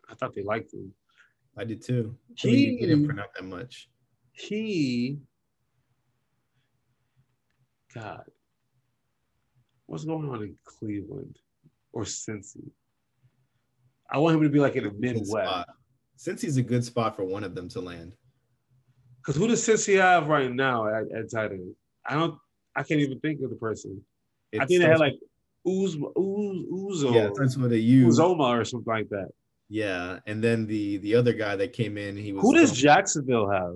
I 0.09 0.15
thought 0.15 0.33
they 0.33 0.43
liked 0.43 0.73
him. 0.73 0.93
I 1.57 1.63
did 1.63 1.81
too. 1.81 2.15
I 2.31 2.41
think 2.41 2.57
you 2.57 2.79
get 2.79 2.89
him 2.89 3.01
He- 3.01 3.07
for 3.07 3.13
not 3.13 3.33
pronounce 3.33 3.33
that 3.35 3.43
much. 3.43 3.89
He, 4.33 5.19
God, 7.93 8.23
what's 9.85 10.05
going 10.05 10.29
on 10.29 10.41
in 10.41 10.55
Cleveland 10.63 11.37
or 11.91 12.03
Cincy? 12.03 12.71
I 14.09 14.17
want 14.17 14.35
him 14.35 14.43
to 14.43 14.49
be 14.49 14.59
like 14.59 14.75
in 14.75 14.85
the 14.85 14.91
Midwest. 14.91 15.67
he's 16.41 16.57
a 16.57 16.63
good 16.63 16.83
spot 16.83 17.15
for 17.15 17.23
one 17.23 17.43
of 17.43 17.55
them 17.55 17.67
to 17.69 17.81
land. 17.81 18.13
Because 19.17 19.35
who 19.35 19.47
does 19.47 19.65
Cincy 19.65 19.99
have 19.99 20.27
right 20.27 20.51
now 20.51 20.87
at, 20.87 21.03
at 21.11 21.31
tight 21.31 21.51
end? 21.51 21.75
I 22.05 22.15
don't. 22.15 22.37
I 22.75 22.83
can't 22.83 23.01
even 23.01 23.19
think 23.19 23.41
of 23.41 23.49
the 23.49 23.57
person. 23.57 24.03
I 24.59 24.65
think 24.65 24.81
they 24.81 24.87
had 24.87 24.99
like 24.99 25.19
Uz 25.67 25.95
Uz 25.95 26.01
Uzo 26.17 27.13
yeah, 27.13 27.27
it 27.27 27.35
starts 27.35 27.57
with 27.57 27.71
a 27.73 27.79
U. 27.79 28.07
Uzomah 28.07 28.59
or 28.59 28.65
something 28.65 28.91
like 28.91 29.09
that. 29.09 29.29
Yeah, 29.73 30.19
and 30.25 30.43
then 30.43 30.67
the 30.67 30.97
the 30.97 31.15
other 31.15 31.31
guy 31.31 31.55
that 31.55 31.71
came 31.71 31.97
in, 31.97 32.17
he 32.17 32.33
was 32.33 32.41
Who 32.41 32.53
does 32.53 32.73
Jacksonville 32.73 33.49
have? 33.49 33.75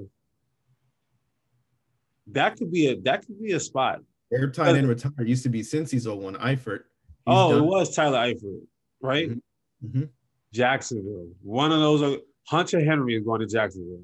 That 2.33 2.57
could 2.57 2.69
be 2.69 2.87
a 2.87 2.99
that 3.03 3.25
could 3.25 3.41
be 3.41 3.53
a 3.53 3.59
spot. 3.61 4.01
their 4.29 4.49
tight 4.49 4.75
end 4.75 4.89
retired 4.89 5.13
used 5.25 5.43
to 5.43 5.49
be 5.49 5.61
Cincy's 5.61 6.05
old 6.05 6.21
one, 6.21 6.35
Eifert. 6.35 6.79
He's 6.79 7.27
oh, 7.27 7.57
it 7.57 7.63
was 7.63 7.95
Tyler 7.95 8.17
Eifert, 8.17 8.59
right? 9.01 9.29
Mhm. 9.29 9.41
Mhm. 9.85 10.09
Jacksonville. 10.51 11.29
One 11.41 11.71
of 11.71 11.79
those. 11.79 12.01
Are, 12.01 12.17
Hunter 12.47 12.83
Henry 12.83 13.15
is 13.15 13.23
going 13.23 13.39
to 13.39 13.47
Jacksonville. 13.47 14.03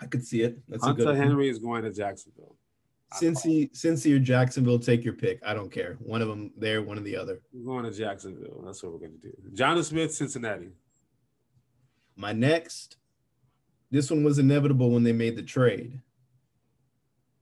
I 0.00 0.06
could 0.06 0.26
see 0.26 0.40
it. 0.40 0.58
That's 0.68 0.82
a 0.84 0.86
Hunter. 0.86 1.14
Henry 1.14 1.50
is 1.50 1.58
going 1.58 1.82
to 1.82 1.92
Jacksonville. 1.92 2.56
Cincy, 3.14 3.72
Cincy 3.72 4.14
or 4.14 4.18
Jacksonville, 4.18 4.78
take 4.78 5.04
your 5.04 5.14
pick. 5.14 5.40
I 5.44 5.54
don't 5.54 5.70
care. 5.70 5.96
One 6.00 6.22
of 6.22 6.28
them 6.28 6.52
there, 6.56 6.82
one 6.82 6.98
of 6.98 7.04
the 7.04 7.16
other. 7.16 7.40
We're 7.52 7.64
going 7.64 7.90
to 7.90 7.96
Jacksonville. 7.96 8.62
That's 8.64 8.82
what 8.82 8.92
we're 8.92 8.98
going 8.98 9.18
to 9.20 9.28
do. 9.28 9.34
Jonathan 9.54 9.84
Smith, 9.84 10.14
Cincinnati. 10.14 10.68
My 12.16 12.32
next, 12.32 12.98
this 13.90 14.10
one 14.10 14.22
was 14.22 14.38
inevitable 14.38 14.90
when 14.90 15.02
they 15.02 15.12
made 15.12 15.36
the 15.36 15.42
trade 15.42 16.00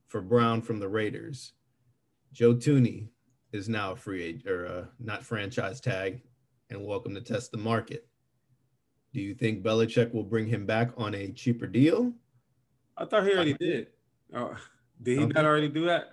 for 0.07 0.21
Brown 0.21 0.61
from 0.61 0.79
the 0.79 0.87
Raiders. 0.87 1.53
Joe 2.33 2.55
Thuney 2.55 3.09
is 3.51 3.69
now 3.69 3.91
a 3.91 3.95
free 3.95 4.23
agent 4.23 4.47
or 4.47 4.67
uh, 4.67 4.85
not 4.99 5.23
franchise 5.23 5.79
tag 5.79 6.21
and 6.69 6.85
welcome 6.85 7.13
to 7.15 7.21
test 7.21 7.51
the 7.51 7.57
market. 7.57 8.07
Do 9.13 9.21
you 9.21 9.33
think 9.33 9.63
Belichick 9.63 10.13
will 10.13 10.23
bring 10.23 10.47
him 10.47 10.65
back 10.65 10.91
on 10.97 11.15
a 11.15 11.31
cheaper 11.31 11.67
deal? 11.67 12.13
I 12.97 13.05
thought 13.05 13.25
he 13.25 13.33
already 13.33 13.53
did. 13.53 13.87
Oh, 14.35 14.55
did 15.01 15.19
he 15.19 15.25
not 15.25 15.45
already 15.45 15.69
do 15.69 15.85
that? 15.85 16.09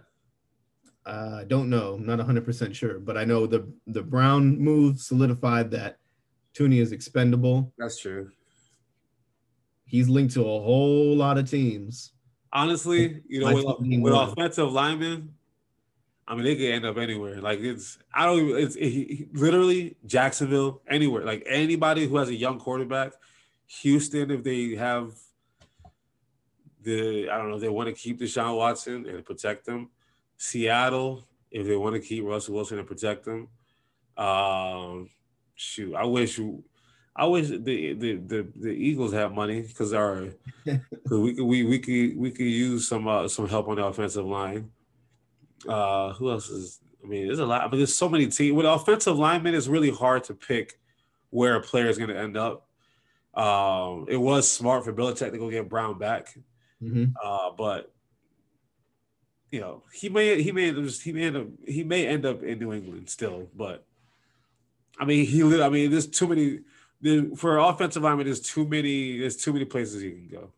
Uh, 1.05 1.39
I 1.41 1.45
don't 1.45 1.71
know. 1.71 1.95
I'm 1.95 2.07
not 2.07 2.19
100% 2.19 2.75
sure, 2.75 2.99
but 2.99 3.17
I 3.17 3.25
know 3.25 3.47
the, 3.47 3.71
the 3.87 4.03
Brown 4.03 4.59
move 4.59 5.01
solidified 5.01 5.71
that 5.71 5.99
Thuney 6.55 6.81
is 6.81 6.93
expendable. 6.93 7.73
That's 7.79 8.01
true. 8.01 8.31
He's 9.85 10.09
linked 10.09 10.35
to 10.35 10.41
a 10.41 10.61
whole 10.61 11.15
lot 11.15 11.39
of 11.39 11.49
teams. 11.49 12.13
Honestly, 12.53 13.23
you 13.29 13.41
know, 13.41 13.55
with, 13.55 14.03
with 14.03 14.13
offensive 14.13 14.73
linemen, 14.73 15.35
I 16.27 16.35
mean, 16.35 16.45
they 16.45 16.57
could 16.57 16.73
end 16.73 16.85
up 16.85 16.97
anywhere. 16.97 17.41
Like 17.41 17.61
it's, 17.61 17.99
I 18.13 18.27
don't 18.27 18.49
even. 18.49 18.63
It's 18.63 18.75
it, 18.77 19.35
literally 19.35 19.97
Jacksonville, 20.07 20.83
anywhere. 20.89 21.25
Like 21.25 21.45
anybody 21.49 22.07
who 22.07 22.17
has 22.17 22.31
a 22.31 22.35
young 22.35 22.59
quarterback, 22.59 23.13
Houston, 23.83 24.31
if 24.33 24.43
they 24.43 24.75
have 24.75 25.13
the, 26.87 27.29
I 27.29 27.37
don't 27.37 27.51
know, 27.51 27.57
if 27.57 27.61
they 27.61 27.69
want 27.69 27.89
to 27.89 27.95
keep 27.95 28.21
Deshaun 28.21 28.57
Watson 28.57 29.07
and 29.07 29.25
protect 29.25 29.67
them. 29.67 29.91
Seattle, 30.39 31.27
if 31.51 31.67
they 31.67 31.77
want 31.77 31.95
to 31.95 32.01
keep 32.01 32.25
Russell 32.25 32.55
Wilson 32.55 32.79
and 32.79 32.87
protect 32.87 33.25
them. 33.25 33.49
Um, 34.17 35.11
shoot, 35.55 35.95
I 35.95 36.05
wish. 36.05 36.41
I 37.19 37.27
wish 37.27 37.49
the 37.49 37.59
the 37.95 38.15
the, 38.17 38.49
the 38.55 38.71
Eagles 38.71 39.13
have 39.13 39.33
money 39.33 39.63
because 39.63 39.93
our 39.93 40.29
because 40.65 41.19
we 41.19 41.35
could 41.35 41.45
we 41.45 41.65
we 41.65 41.79
could 41.79 42.17
we 42.17 42.31
could 42.31 42.47
use 42.47 42.89
some 42.89 43.09
uh, 43.09 43.29
some 43.29 43.49
help 43.49 43.69
on 43.69 43.77
the 43.77 43.85
offensive 43.85 44.25
line. 44.25 44.71
Uh, 45.69 46.13
who 46.13 46.31
else 46.31 46.49
is? 46.49 46.81
I 47.03 47.09
mean, 47.09 47.27
there's 47.27 47.39
a 47.39 47.47
lot. 47.47 47.63
I 47.63 47.69
mean, 47.69 47.81
there's 47.81 47.95
so 47.95 48.09
many 48.09 48.27
teams 48.27 48.55
with 48.55 48.67
offensive 48.67 49.19
linemen. 49.19 49.55
It's 49.55 49.67
really 49.67 49.91
hard 49.91 50.25
to 50.25 50.35
pick 50.35 50.79
where 51.31 51.57
a 51.57 51.61
player 51.61 51.89
is 51.89 51.99
going 51.99 52.11
to 52.11 52.19
end 52.19 52.37
up. 52.37 52.67
Um, 53.35 54.07
it 54.09 54.17
was 54.17 54.51
smart 54.51 54.85
for 54.85 54.93
Belichick 54.93 55.31
to 55.31 55.39
go 55.39 55.51
get 55.51 55.69
Brown 55.69 55.99
back, 55.99 56.35
Mhm. 56.83 57.13
uh, 57.23 57.51
but 57.57 57.93
you 59.51 59.61
know 59.61 59.83
he 59.93 60.09
may 60.09 60.43
he 60.43 60.53
may 60.53 60.69
end 60.69 60.91
he 60.91 61.13
may 61.13 61.23
end 61.25 61.37
up 61.37 61.47
he 61.67 61.85
may 61.85 62.07
end 62.07 62.27
up 62.27 62.43
in 62.43 62.59
New 62.59 62.73
England 62.73 63.09
still. 63.09 63.49
But 63.57 63.85
I 64.99 65.05
mean, 65.05 65.27
he 65.27 65.43
I 65.63 65.69
mean, 65.69 65.91
there's 65.91 66.07
too 66.07 66.27
many 66.29 66.61
there, 67.01 67.25
for 67.37 67.59
offensive 67.59 68.03
lineman, 68.03 68.27
there's 68.27 68.41
too 68.41 68.67
many. 68.67 69.19
There's 69.19 69.37
too 69.37 69.53
many 69.53 69.65
places 69.65 70.03
you 70.03 70.13
can 70.13 70.29
go. 70.29 70.51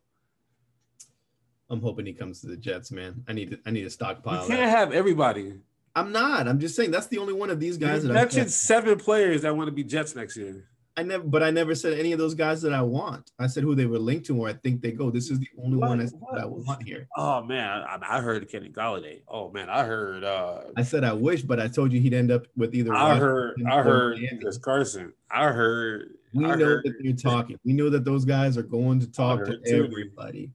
I'm 1.69 1.81
hoping 1.81 2.05
he 2.05 2.13
comes 2.13 2.41
to 2.41 2.47
the 2.47 2.57
Jets, 2.57 2.91
man. 2.91 3.23
I 3.27 3.33
need 3.33 3.51
to, 3.51 3.59
I 3.65 3.71
need 3.71 3.83
to 3.83 3.89
stockpile. 3.89 4.41
You 4.43 4.47
can't 4.47 4.59
that. 4.61 4.69
have 4.77 4.91
everybody. 4.91 5.53
I'm 5.95 6.11
not. 6.11 6.47
I'm 6.47 6.59
just 6.59 6.75
saying 6.75 6.91
that's 6.91 7.07
the 7.07 7.17
only 7.17 7.33
one 7.33 7.49
of 7.49 7.59
these 7.59 7.77
guys 7.77 8.03
You 8.03 8.09
that 8.09 8.17
I, 8.17 8.21
mentioned 8.21 8.51
seven 8.51 8.97
players 8.97 9.41
that 9.43 9.55
want 9.55 9.67
to 9.67 9.71
be 9.71 9.83
Jets 9.83 10.15
next 10.15 10.37
year. 10.37 10.65
I 10.97 11.03
never, 11.03 11.23
but 11.23 11.41
I 11.43 11.49
never 11.51 11.75
said 11.75 11.97
any 11.97 12.11
of 12.11 12.19
those 12.19 12.33
guys 12.33 12.61
that 12.63 12.73
I 12.73 12.81
want. 12.81 13.31
I 13.39 13.47
said 13.47 13.63
who 13.63 13.73
they 13.73 13.85
were 13.85 13.99
linked 13.99 14.25
to, 14.25 14.37
or 14.37 14.49
I 14.49 14.53
think 14.53 14.81
they 14.81 14.91
go. 14.91 15.09
This 15.09 15.29
is 15.29 15.39
the 15.39 15.47
only 15.63 15.77
What? 15.77 15.89
one 15.89 16.01
I, 16.01 16.05
said 16.05 16.19
What? 16.19 16.35
that 16.35 16.43
I 16.43 16.45
want 16.47 16.83
here. 16.83 17.07
Oh 17.15 17.41
man, 17.43 17.83
I, 17.83 17.97
I 18.01 18.21
heard 18.21 18.49
Kenny 18.49 18.69
Golladay. 18.69 19.21
Oh 19.27 19.49
man, 19.51 19.69
I 19.69 19.85
heard. 19.85 20.23
uh 20.25 20.61
I 20.75 20.83
said 20.83 21.03
I 21.05 21.13
wish, 21.13 21.41
but 21.41 21.59
I 21.59 21.67
told 21.69 21.93
you 21.93 22.01
he'd 22.01 22.13
end 22.13 22.31
up 22.31 22.47
with 22.57 22.75
either. 22.75 22.93
I 22.93 23.03
Washington 23.13 23.21
heard. 23.29 23.63
I 23.69 23.81
heard. 23.83 24.19
Chris 24.41 24.57
Carson. 24.57 25.13
I 25.31 25.51
heard. 25.51 26.15
We 26.33 26.45
I 26.45 26.55
know 26.55 26.65
heard, 26.65 26.83
that 26.85 26.95
they're 27.01 27.13
talking. 27.13 27.57
We 27.63 27.73
know 27.73 27.89
that 27.89 28.03
those 28.03 28.25
guys 28.25 28.57
are 28.57 28.63
going 28.63 28.99
to 28.99 29.07
talk 29.11 29.45
to 29.45 29.57
too. 29.57 29.85
everybody. 29.85 30.51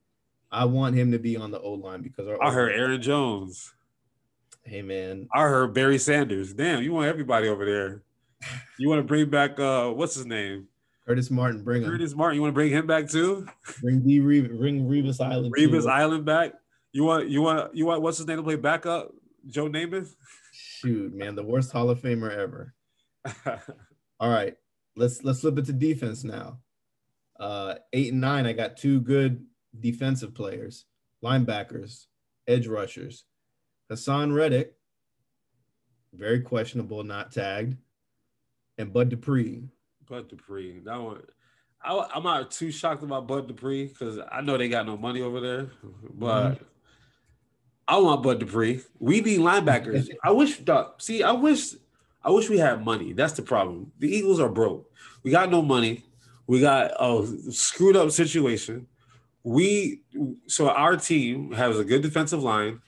I 0.52 0.66
want 0.66 0.94
him 0.94 1.10
to 1.12 1.18
be 1.18 1.36
on 1.36 1.50
the 1.50 1.60
O 1.60 1.72
line 1.72 2.02
because 2.02 2.28
our 2.28 2.42
I 2.42 2.52
heard 2.52 2.72
Aaron 2.72 3.00
Jones. 3.00 3.72
Hey 4.62 4.82
man, 4.82 5.26
I 5.34 5.42
heard 5.42 5.72
Barry 5.74 5.98
Sanders. 5.98 6.52
Damn, 6.52 6.82
you 6.82 6.92
want 6.92 7.06
everybody 7.08 7.48
over 7.48 7.64
there. 7.64 8.02
You 8.78 8.88
want 8.88 9.00
to 9.00 9.04
bring 9.04 9.30
back 9.30 9.58
uh 9.58 9.90
what's 9.90 10.14
his 10.14 10.26
name? 10.26 10.68
Curtis 11.06 11.30
Martin, 11.30 11.62
bring 11.62 11.82
him. 11.82 11.90
Curtis 11.90 12.14
Martin. 12.14 12.36
You 12.36 12.42
want 12.42 12.52
to 12.52 12.54
bring 12.54 12.70
him 12.70 12.86
back 12.86 13.08
too? 13.08 13.46
Bring 13.80 14.00
D. 14.00 14.20
Reeves, 14.20 14.48
bring 14.48 14.88
Revis 14.88 15.20
Island. 15.20 15.54
Revis 15.54 15.82
too. 15.82 15.88
Island 15.88 16.24
back. 16.24 16.54
You 16.92 17.04
want 17.04 17.28
you 17.28 17.42
want 17.42 17.74
you 17.74 17.86
want 17.86 18.02
what's 18.02 18.18
his 18.18 18.26
name 18.26 18.38
to 18.38 18.42
play 18.42 18.56
backup? 18.56 19.12
Joe 19.46 19.68
Namath. 19.68 20.14
Shoot, 20.52 21.14
man, 21.14 21.34
the 21.34 21.42
worst 21.42 21.72
Hall 21.72 21.90
of 21.90 22.00
Famer 22.00 22.30
ever. 22.30 22.74
All 24.20 24.30
right, 24.30 24.56
let's 24.96 25.22
let's 25.24 25.40
flip 25.40 25.58
it 25.58 25.66
to 25.66 25.72
defense 25.72 26.24
now. 26.24 26.58
Uh, 27.38 27.74
eight 27.92 28.12
and 28.12 28.20
nine, 28.20 28.46
I 28.46 28.52
got 28.52 28.76
two 28.76 29.00
good 29.00 29.44
defensive 29.78 30.34
players, 30.34 30.86
linebackers, 31.22 32.06
edge 32.46 32.66
rushers. 32.66 33.24
Haason 33.90 34.34
Reddick, 34.34 34.74
very 36.12 36.40
questionable, 36.40 37.02
not 37.02 37.32
tagged, 37.32 37.76
and 38.78 38.92
Bud 38.92 39.08
Dupree. 39.08 39.68
Bud 40.08 40.28
Dupree. 40.28 40.80
That 40.84 41.00
one. 41.00 41.22
I, 41.82 42.08
I'm 42.14 42.22
not 42.22 42.50
too 42.50 42.70
shocked 42.70 43.02
about 43.02 43.26
Bud 43.26 43.46
Dupree 43.46 43.86
because 43.86 44.18
I 44.32 44.40
know 44.40 44.56
they 44.56 44.68
got 44.68 44.86
no 44.86 44.96
money 44.96 45.20
over 45.20 45.40
there, 45.40 45.70
but 46.14 46.52
Mm-hmm. 46.52 46.64
I 47.86 47.98
want 47.98 48.22
Bud 48.22 48.40
Dupree. 48.40 48.80
We 48.98 49.20
need 49.20 49.40
linebackers. 49.40 50.08
I 50.24 50.30
wish. 50.30 50.60
See, 50.98 51.22
I 51.22 51.32
wish. 51.32 51.74
I 52.22 52.30
wish 52.30 52.48
we 52.48 52.56
had 52.56 52.82
money. 52.82 53.12
That's 53.12 53.34
the 53.34 53.42
problem. 53.42 53.92
The 53.98 54.08
Eagles 54.08 54.40
are 54.40 54.48
broke. 54.48 54.90
We 55.22 55.30
got 55.30 55.50
no 55.50 55.60
money. 55.60 56.04
We 56.46 56.60
got 56.60 56.92
a 56.98 57.26
screwed 57.52 57.96
up 57.96 58.10
situation. 58.10 58.86
We 59.42 60.00
so 60.46 60.70
our 60.70 60.96
team 60.96 61.52
has 61.52 61.78
a 61.78 61.84
good 61.84 62.00
defensive 62.00 62.42
line 62.42 62.80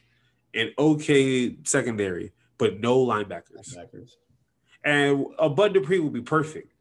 and 0.54 0.70
okay 0.78 1.56
secondary, 1.64 2.32
but 2.56 2.80
no 2.80 3.04
linebackers 3.04 3.76
Linebackers. 3.76 4.12
And 4.86 5.26
a 5.38 5.50
Bud 5.50 5.74
Dupree 5.74 5.98
would 5.98 6.12
be 6.12 6.22
perfect. 6.22 6.72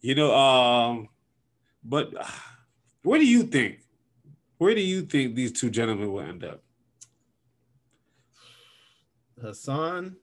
You 0.00 0.16
know, 0.16 0.34
um, 0.34 1.08
but 1.84 2.16
uh, 2.18 2.24
where 3.02 3.20
do 3.20 3.26
you 3.26 3.44
think? 3.44 3.80
Where 4.58 4.74
do 4.74 4.80
you 4.80 5.02
think 5.02 5.34
these 5.34 5.52
two 5.52 5.70
gentlemen 5.70 6.12
will 6.12 6.22
end 6.22 6.44
up? 6.44 6.62
Hassan. 9.40 10.16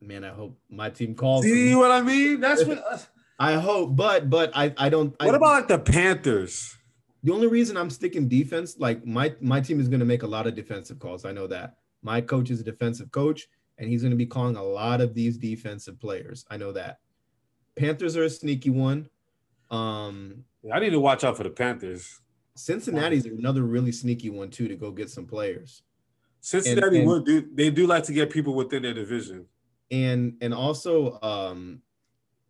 Man, 0.00 0.24
I 0.24 0.30
hope 0.30 0.58
my 0.68 0.90
team 0.90 1.14
calls. 1.14 1.44
See 1.44 1.70
him. 1.70 1.78
what 1.78 1.90
I 1.90 2.02
mean? 2.02 2.40
That's 2.40 2.64
what. 2.64 3.08
I 3.38 3.54
hope, 3.54 3.96
but 3.96 4.30
but 4.30 4.50
I 4.54 4.74
I 4.76 4.88
don't. 4.88 5.14
I, 5.20 5.26
What 5.26 5.34
about 5.34 5.54
like 5.54 5.68
the 5.68 5.78
Panthers? 5.78 6.76
the 7.22 7.32
only 7.32 7.48
reason 7.48 7.76
I'm 7.76 7.90
sticking 7.90 8.28
defense? 8.28 8.76
Like 8.78 9.04
my 9.04 9.34
my 9.40 9.60
team 9.60 9.80
is 9.80 9.88
going 9.88 10.00
to 10.00 10.06
make 10.06 10.22
a 10.22 10.26
lot 10.26 10.46
of 10.46 10.54
defensive 10.54 10.98
calls. 10.98 11.24
I 11.24 11.32
know 11.32 11.46
that 11.48 11.76
my 12.02 12.20
coach 12.20 12.50
is 12.50 12.60
a 12.60 12.64
defensive 12.64 13.10
coach, 13.10 13.48
and 13.78 13.88
he's 13.88 14.02
going 14.02 14.10
to 14.10 14.16
be 14.16 14.26
calling 14.26 14.56
a 14.56 14.62
lot 14.62 15.00
of 15.00 15.14
these 15.14 15.36
defensive 15.38 16.00
players. 16.00 16.44
I 16.50 16.56
know 16.56 16.72
that. 16.72 16.98
Panthers 17.76 18.16
are 18.16 18.24
a 18.24 18.30
sneaky 18.30 18.70
one. 18.70 19.08
Um, 19.70 20.44
I 20.72 20.80
need 20.80 20.90
to 20.90 21.00
watch 21.00 21.24
out 21.24 21.36
for 21.36 21.42
the 21.42 21.50
Panthers. 21.50 22.20
Cincinnati's 22.54 23.26
another 23.26 23.62
really 23.62 23.92
sneaky 23.92 24.30
one 24.30 24.48
too 24.50 24.66
to 24.68 24.76
go 24.76 24.90
get 24.90 25.10
some 25.10 25.26
players. 25.26 25.82
Cincinnati 26.40 26.98
and- 26.98 27.06
will 27.06 27.20
do. 27.20 27.46
They 27.52 27.70
do 27.70 27.86
like 27.86 28.04
to 28.04 28.12
get 28.12 28.30
people 28.30 28.54
within 28.54 28.82
their 28.82 28.94
division. 28.94 29.46
and 29.90 30.34
and 30.40 30.52
also 30.54 31.20
um 31.22 31.80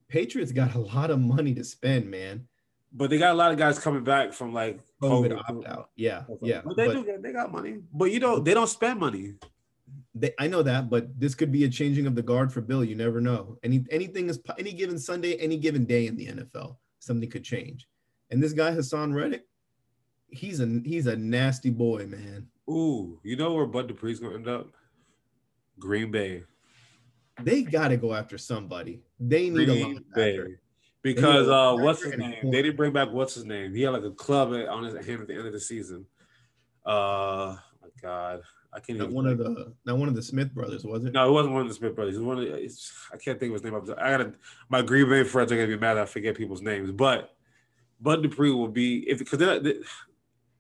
Patriots 0.09 0.53
got 0.53 0.75
a 0.75 0.79
lot 0.79 1.11
of 1.11 1.19
money 1.21 1.53
to 1.55 1.65
spend, 1.65 2.09
man. 2.11 2.47
But 2.93 3.11
they 3.11 3.19
got 3.19 3.33
a 3.33 3.35
lot 3.35 3.51
of 3.53 3.59
guys 3.59 3.79
coming 3.79 4.05
back 4.05 4.33
from 4.33 4.55
like 4.55 4.81
COVID 5.03 5.33
COVID. 5.33 5.39
opt 5.49 5.67
out. 5.67 5.91
Yeah, 5.97 6.23
yeah. 6.41 6.63
But 6.65 6.77
they 6.77 6.87
But 6.87 6.93
do. 6.95 7.05
Get, 7.05 7.23
they 7.23 7.33
got 7.33 7.51
money. 7.51 7.79
But 7.93 8.13
you 8.13 8.21
know, 8.21 8.39
they 8.39 8.55
don't 8.55 8.69
spend 8.69 9.01
money. 9.01 9.35
They, 10.15 10.33
I 10.39 10.47
know 10.47 10.63
that, 10.63 10.89
but 10.89 11.19
this 11.19 11.35
could 11.35 11.53
be 11.53 11.65
a 11.65 11.69
changing 11.69 12.07
of 12.07 12.15
the 12.15 12.23
guard 12.23 12.53
for 12.53 12.61
Bill. 12.61 12.83
You 12.83 12.95
never 12.95 13.21
know. 13.21 13.59
Any 13.63 13.85
anything 13.91 14.29
is 14.29 14.41
any 14.59 14.73
given 14.73 14.99
Sunday, 14.99 15.37
any 15.37 15.57
given 15.57 15.85
day 15.85 16.07
in 16.07 16.17
the 16.17 16.27
NFL, 16.29 16.77
something 16.99 17.29
could 17.31 17.45
change. 17.45 17.87
And 18.31 18.43
this 18.43 18.53
guy 18.53 18.73
Haason 18.73 19.15
Reddick, 19.15 19.47
he's 20.29 20.61
a 20.61 20.81
he's 20.85 21.07
a 21.07 21.17
nasty 21.17 21.71
boy, 21.71 22.07
man. 22.07 22.49
Ooh, 22.69 23.21
you 23.23 23.37
know 23.37 23.53
where 23.53 23.67
Bud 23.67 23.89
Dupree's 23.89 24.19
gonna 24.19 24.35
end 24.35 24.49
up? 24.49 24.69
Green 25.79 26.11
Bay. 26.11 26.43
They 27.43 27.63
got 27.63 27.89
to 27.89 27.97
go 27.97 28.15
after 28.15 28.39
somebody. 28.39 29.03
They 29.21 29.51
need 29.51 29.69
a 29.69 29.83
Green 29.83 30.05
Bay. 30.15 30.39
linebacker. 30.39 30.57
Because 31.03 31.47
a 31.47 31.55
uh, 31.55 31.77
what's 31.77 32.03
his 32.03 32.15
a 32.15 32.17
name? 32.17 32.33
corner. 32.41 32.51
They 32.51 32.63
didn't 32.63 32.77
bring 32.77 32.93
back 32.93 33.13
what's 33.13 33.35
his 33.35 33.45
name. 33.45 33.75
He 33.75 33.83
had 33.83 33.91
like 33.91 34.03
a 34.03 34.11
club 34.11 34.53
on 34.53 34.83
his 34.83 34.95
hand 35.07 35.21
at 35.21 35.29
the 35.29 35.35
end 35.35 35.47
of 35.47 35.53
the 35.53 35.61
season. 35.61 36.07
Uh, 36.85 37.57
my 37.81 37.89
God, 38.03 38.43
I 38.77 38.81
can't 38.81 38.99
Not 38.99 39.07
even. 39.07 39.15
one 39.17 39.27
of 39.27 39.39
the 39.39 39.73
not 39.87 39.97
one 39.97 40.09
of 40.09 40.15
the 40.15 40.23
Smith 40.23 40.53
brothers, 40.53 40.85
was 40.85 41.03
it? 41.05 41.15
No, 41.15 41.27
it 41.29 41.33
wasn't 41.33 41.55
one 41.55 41.63
of 41.63 41.69
the 41.69 41.75
Smith 41.75 41.97
brothers. 41.97 42.17
It 42.17 42.19
was 42.19 42.27
one 42.27 42.39
of 42.39 42.45
the, 42.45 42.55
it's, 42.55 42.93
I 43.11 43.17
can't 43.17 43.41
think 43.41 43.51
of 43.51 43.55
his 43.55 43.65
name. 43.65 43.75
I 43.75 44.11
gotta 44.11 44.35
my 44.69 44.83
Green 44.83 45.09
Bay 45.09 45.25
friends 45.25 45.51
are 45.51 45.57
gonna 45.57 45.69
be 45.69 45.79
mad. 45.79 45.97
I 45.97 46.05
forget 46.05 46.37
people's 46.37 46.61
names, 46.61 46.93
but 46.93 47.35
Bud 48.01 48.23
Dupree 48.23 48.51
will 48.51 48.69
be 48.69 49.09
if 49.09 49.19
because 49.19 49.39
they, 49.39 49.77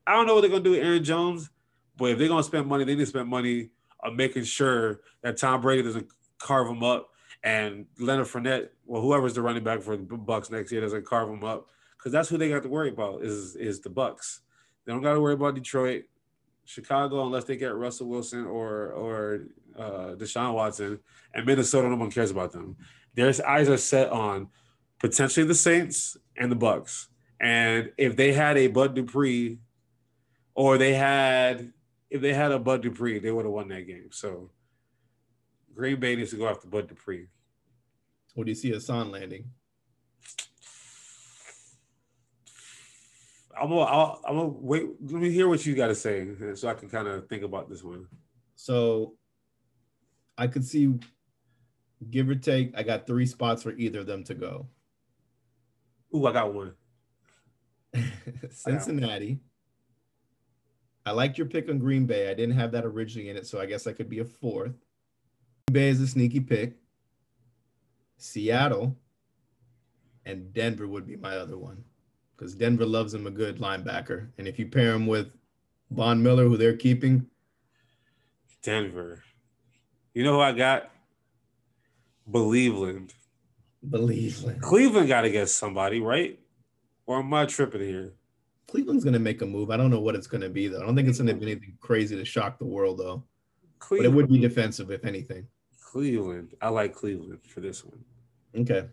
I 0.06 0.12
don't 0.14 0.26
know 0.26 0.34
what 0.34 0.40
they're 0.40 0.50
gonna 0.50 0.64
do 0.64 0.70
with 0.70 0.80
Aaron 0.80 1.04
Jones, 1.04 1.50
but 1.98 2.06
if 2.12 2.18
they're 2.18 2.28
gonna 2.28 2.42
spend 2.42 2.66
money, 2.66 2.84
they 2.84 2.94
need 2.94 3.04
to 3.04 3.06
spend 3.06 3.28
money 3.28 3.70
on 4.02 4.16
making 4.16 4.44
sure 4.44 5.00
that 5.22 5.36
Tom 5.36 5.60
Brady 5.60 5.82
doesn't 5.82 6.08
carve 6.38 6.68
him 6.68 6.82
up 6.82 7.10
and 7.42 7.86
Leonard 7.98 8.26
Fournette, 8.26 8.70
well, 8.86 9.00
whoever's 9.02 9.34
the 9.34 9.42
running 9.42 9.62
back 9.62 9.80
for 9.80 9.96
the 9.96 10.02
Bucs 10.02 10.50
next 10.50 10.72
year 10.72 10.80
doesn't 10.80 11.06
carve 11.06 11.28
him 11.28 11.44
up 11.44 11.68
because 11.96 12.12
that's 12.12 12.28
who 12.28 12.38
they 12.38 12.48
got 12.48 12.62
to 12.62 12.68
worry 12.68 12.88
about 12.88 13.22
is 13.22 13.56
is 13.56 13.80
the 13.80 13.90
Bucs. 13.90 14.40
They 14.84 14.92
don't 14.92 15.02
got 15.02 15.14
to 15.14 15.20
worry 15.20 15.34
about 15.34 15.54
Detroit. 15.54 16.04
Chicago, 16.66 17.24
unless 17.24 17.44
they 17.44 17.56
get 17.56 17.74
Russell 17.74 18.08
Wilson 18.08 18.44
or 18.44 18.90
or 18.90 19.44
uh, 19.78 20.14
Deshaun 20.16 20.52
Watson, 20.52 20.98
and 21.32 21.46
Minnesota, 21.46 21.88
no 21.88 21.96
one 21.96 22.10
cares 22.10 22.30
about 22.30 22.52
them. 22.52 22.76
Their 23.14 23.32
eyes 23.46 23.68
are 23.68 23.78
set 23.78 24.10
on 24.10 24.48
potentially 24.98 25.46
the 25.46 25.54
Saints 25.54 26.16
and 26.36 26.50
the 26.50 26.56
Bucs. 26.56 27.06
And 27.40 27.92
if 27.96 28.16
they 28.16 28.32
had 28.32 28.58
a 28.58 28.66
Bud 28.66 28.94
Dupree, 28.94 29.58
or 30.54 30.76
they 30.76 30.94
had 30.94 31.72
if 32.10 32.20
they 32.20 32.34
had 32.34 32.52
a 32.52 32.58
Bud 32.58 32.82
Dupree, 32.82 33.18
they 33.18 33.30
would 33.30 33.44
have 33.44 33.52
won 33.52 33.68
that 33.68 33.86
game. 33.86 34.08
So 34.10 34.50
Green 35.74 36.00
Bay 36.00 36.16
needs 36.16 36.30
to 36.30 36.36
go 36.36 36.48
after 36.48 36.66
Bud 36.66 36.88
Dupree. 36.88 37.26
Or 38.34 38.44
do 38.44 38.50
you 38.50 38.54
see 38.54 38.70
Hassan 38.70 39.10
landing? 39.10 39.50
I'm 43.60 43.68
gonna, 43.68 43.80
I'll, 43.82 44.20
I'm 44.26 44.36
gonna 44.36 44.48
wait. 44.48 44.84
Let 45.00 45.22
me 45.22 45.30
hear 45.30 45.48
what 45.48 45.64
you 45.64 45.74
got 45.74 45.88
to 45.88 45.94
say, 45.94 46.28
so 46.54 46.68
I 46.68 46.74
can 46.74 46.88
kind 46.88 47.08
of 47.08 47.28
think 47.28 47.42
about 47.42 47.68
this 47.68 47.82
one. 47.82 48.06
So 48.54 49.14
I 50.36 50.46
could 50.46 50.64
see, 50.64 50.92
give 52.10 52.28
or 52.28 52.34
take, 52.34 52.76
I 52.76 52.82
got 52.82 53.06
three 53.06 53.26
spots 53.26 53.62
for 53.62 53.72
either 53.72 54.00
of 54.00 54.06
them 54.06 54.24
to 54.24 54.34
go. 54.34 54.68
Ooh, 56.14 56.26
I 56.26 56.32
got 56.32 56.52
one. 56.52 56.74
Cincinnati. 58.50 59.40
I 61.04 61.12
liked 61.12 61.38
your 61.38 61.46
pick 61.46 61.68
on 61.68 61.78
Green 61.78 62.04
Bay. 62.04 62.30
I 62.30 62.34
didn't 62.34 62.56
have 62.56 62.72
that 62.72 62.84
originally 62.84 63.30
in 63.30 63.36
it, 63.36 63.46
so 63.46 63.60
I 63.60 63.66
guess 63.66 63.86
I 63.86 63.92
could 63.92 64.08
be 64.08 64.18
a 64.18 64.24
fourth. 64.24 64.74
Green 65.68 65.72
Bay 65.72 65.88
is 65.88 66.00
a 66.00 66.06
sneaky 66.06 66.40
pick. 66.40 66.76
Seattle 68.18 68.96
and 70.24 70.52
Denver 70.52 70.88
would 70.88 71.06
be 71.06 71.16
my 71.16 71.36
other 71.36 71.56
one 71.56 71.84
because 72.36 72.54
Denver 72.54 72.86
loves 72.86 73.14
him 73.14 73.26
a 73.26 73.30
good 73.30 73.58
linebacker. 73.58 74.28
And 74.38 74.46
if 74.46 74.58
you 74.58 74.66
pair 74.66 74.92
him 74.92 75.06
with 75.06 75.28
Von 75.90 76.22
Miller, 76.22 76.44
who 76.44 76.56
they're 76.56 76.76
keeping, 76.76 77.26
Denver. 78.62 79.22
You 80.12 80.24
know 80.24 80.34
who 80.34 80.40
I 80.40 80.52
got? 80.52 80.90
Believeland. 82.30 83.12
believe 83.88 84.44
Cleveland 84.60 85.08
got 85.08 85.22
to 85.22 85.30
get 85.30 85.48
somebody, 85.48 86.00
right? 86.00 86.38
Or 87.06 87.20
am 87.20 87.32
I 87.32 87.46
tripping 87.46 87.82
here? 87.82 88.14
Cleveland's 88.66 89.04
going 89.04 89.14
to 89.14 89.20
make 89.20 89.42
a 89.42 89.46
move. 89.46 89.70
I 89.70 89.76
don't 89.76 89.90
know 89.90 90.00
what 90.00 90.16
it's 90.16 90.26
going 90.26 90.40
to 90.40 90.48
be, 90.48 90.66
though. 90.66 90.82
I 90.82 90.86
don't 90.86 90.96
think 90.96 91.08
it's 91.08 91.18
going 91.18 91.28
to 91.28 91.34
be 91.34 91.52
anything 91.52 91.76
crazy 91.80 92.16
to 92.16 92.24
shock 92.24 92.58
the 92.58 92.64
world, 92.64 92.98
though. 92.98 93.22
But 93.88 94.04
it 94.04 94.12
would 94.12 94.28
be 94.28 94.40
defensive, 94.40 94.90
if 94.90 95.04
anything. 95.04 95.46
Cleveland. 95.80 96.54
I 96.60 96.70
like 96.70 96.92
Cleveland 96.92 97.40
for 97.46 97.60
this 97.60 97.84
one. 97.84 98.04
Okay. 98.58 98.88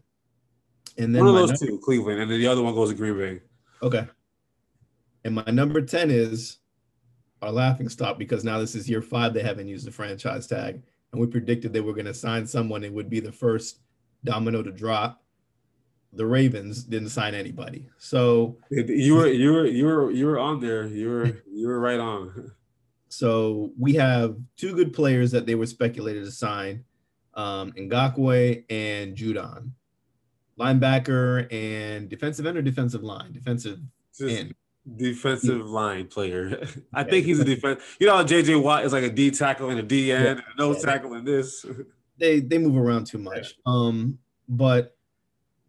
And 0.98 1.14
then 1.14 1.26
one 1.26 1.36
of 1.36 1.48
those 1.48 1.62
number- 1.62 1.78
two, 1.78 1.80
Cleveland, 1.80 2.22
and 2.22 2.32
then 2.32 2.40
the 2.40 2.48
other 2.48 2.62
one 2.62 2.74
goes 2.74 2.90
to 2.90 2.96
Green 2.96 3.18
Bay. 3.18 3.42
Okay. 3.82 4.08
And 5.26 5.36
my 5.36 5.46
number 5.46 5.82
10 5.82 6.12
is 6.12 6.58
our 7.42 7.52
laughing 7.52 7.90
stock 7.90 8.18
because 8.18 8.44
now 8.44 8.60
this 8.60 8.76
is 8.76 8.90
year 8.90 9.02
five. 9.02 9.34
They 9.34 9.44
haven't 9.44 9.68
used 9.68 9.86
the 9.88 9.92
franchise 9.92 10.48
tag. 10.48 10.82
And 11.12 11.22
we 11.22 11.28
predicted 11.28 11.74
they 11.74 11.82
were 11.82 11.94
going 11.94 12.06
to 12.06 12.14
sign 12.14 12.46
someone 12.48 12.84
and 12.84 12.96
would 12.96 13.10
be 13.10 13.20
the 13.20 13.32
first 13.32 13.80
domino 14.24 14.64
to 14.64 14.72
drop. 14.72 15.22
The 16.14 16.26
Ravens 16.26 16.84
didn't 16.84 17.10
sign 17.10 17.34
anybody. 17.34 17.88
So 17.98 18.58
You 18.70 19.16
were 19.16 19.28
you 19.28 19.54
were 19.54 19.66
you 19.66 19.86
were 19.86 20.12
you 20.12 20.26
were 20.28 20.40
on 20.40 20.60
there. 20.60 20.86
You 20.86 21.10
were 21.10 21.44
you 21.52 21.68
were 21.68 21.80
right 21.80 22.00
on. 22.00 22.52
so 23.10 23.72
we 23.80 23.94
have 23.94 24.38
two 24.56 24.76
good 24.76 24.94
players 24.94 25.32
that 25.32 25.46
they 25.46 25.56
were 25.56 25.66
speculated 25.66 26.24
to 26.26 26.32
sign. 26.32 26.84
Um 27.34 27.72
Ngakoue 27.74 28.64
and 28.70 29.16
Judon. 29.18 29.72
Linebacker 30.60 31.52
and 31.52 32.10
defensive 32.10 32.46
end 32.46 32.58
or 32.58 32.62
defensive 32.62 33.04
line? 33.04 33.32
Defensive 33.32 33.80
Just 34.18 34.40
end. 34.40 34.56
defensive 34.98 35.66
line 35.68 36.08
player. 36.08 36.66
I 36.94 37.02
Yeah, 37.02 37.10
think 37.10 37.26
he's 37.26 37.40
a 37.40 37.46
defense. 37.46 37.82
You 38.00 38.08
know, 38.08 38.24
JJ 38.24 38.62
Watt 38.62 38.86
is 38.86 38.94
like 38.94 39.04
a 39.04 39.10
D 39.10 39.32
tackle 39.32 39.70
and 39.70 39.80
a 39.80 39.84
D 39.84 40.12
end, 40.12 40.24
Yeah. 40.24 40.32
and 40.32 40.40
a 40.40 40.62
nose 40.62 40.84
Yeah. 40.84 40.92
tackle 40.94 41.14
in 41.16 41.26
this. 41.26 41.66
they 42.18 42.40
they 42.40 42.58
move 42.58 42.78
around 42.78 43.06
too 43.08 43.18
much. 43.18 43.56
Um, 43.66 44.20
but 44.48 44.96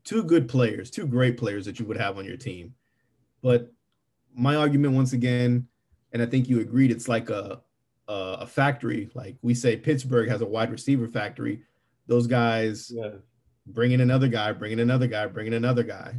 two 0.04 0.22
good 0.22 0.48
players, 0.48 0.90
two 0.90 1.06
great 1.06 1.38
players 1.38 1.64
that 1.64 1.78
you 1.80 1.86
would 1.86 1.96
have 1.96 2.18
on 2.18 2.24
your 2.26 2.36
team. 2.36 2.74
But 3.42 3.72
my 4.34 4.56
argument 4.56 4.94
once 4.94 5.12
again, 5.14 5.66
and 6.12 6.20
I 6.20 6.26
think 6.26 6.48
you 6.48 6.60
agreed, 6.60 6.90
it's 6.90 7.08
like 7.08 7.30
a 7.30 7.62
a, 8.08 8.12
a 8.40 8.46
factory. 8.46 9.08
Like 9.14 9.36
we 9.40 9.54
say, 9.54 9.76
Pittsburgh 9.76 10.28
has 10.28 10.42
a 10.42 10.46
wide 10.46 10.70
receiver 10.70 11.08
factory. 11.08 11.62
Those 12.06 12.26
guys. 12.26 12.92
Bringing 13.66 14.00
another 14.00 14.28
guy, 14.28 14.52
bringing 14.52 14.80
another 14.80 15.06
guy, 15.06 15.26
bringing 15.26 15.54
another 15.54 15.82
guy. 15.82 16.16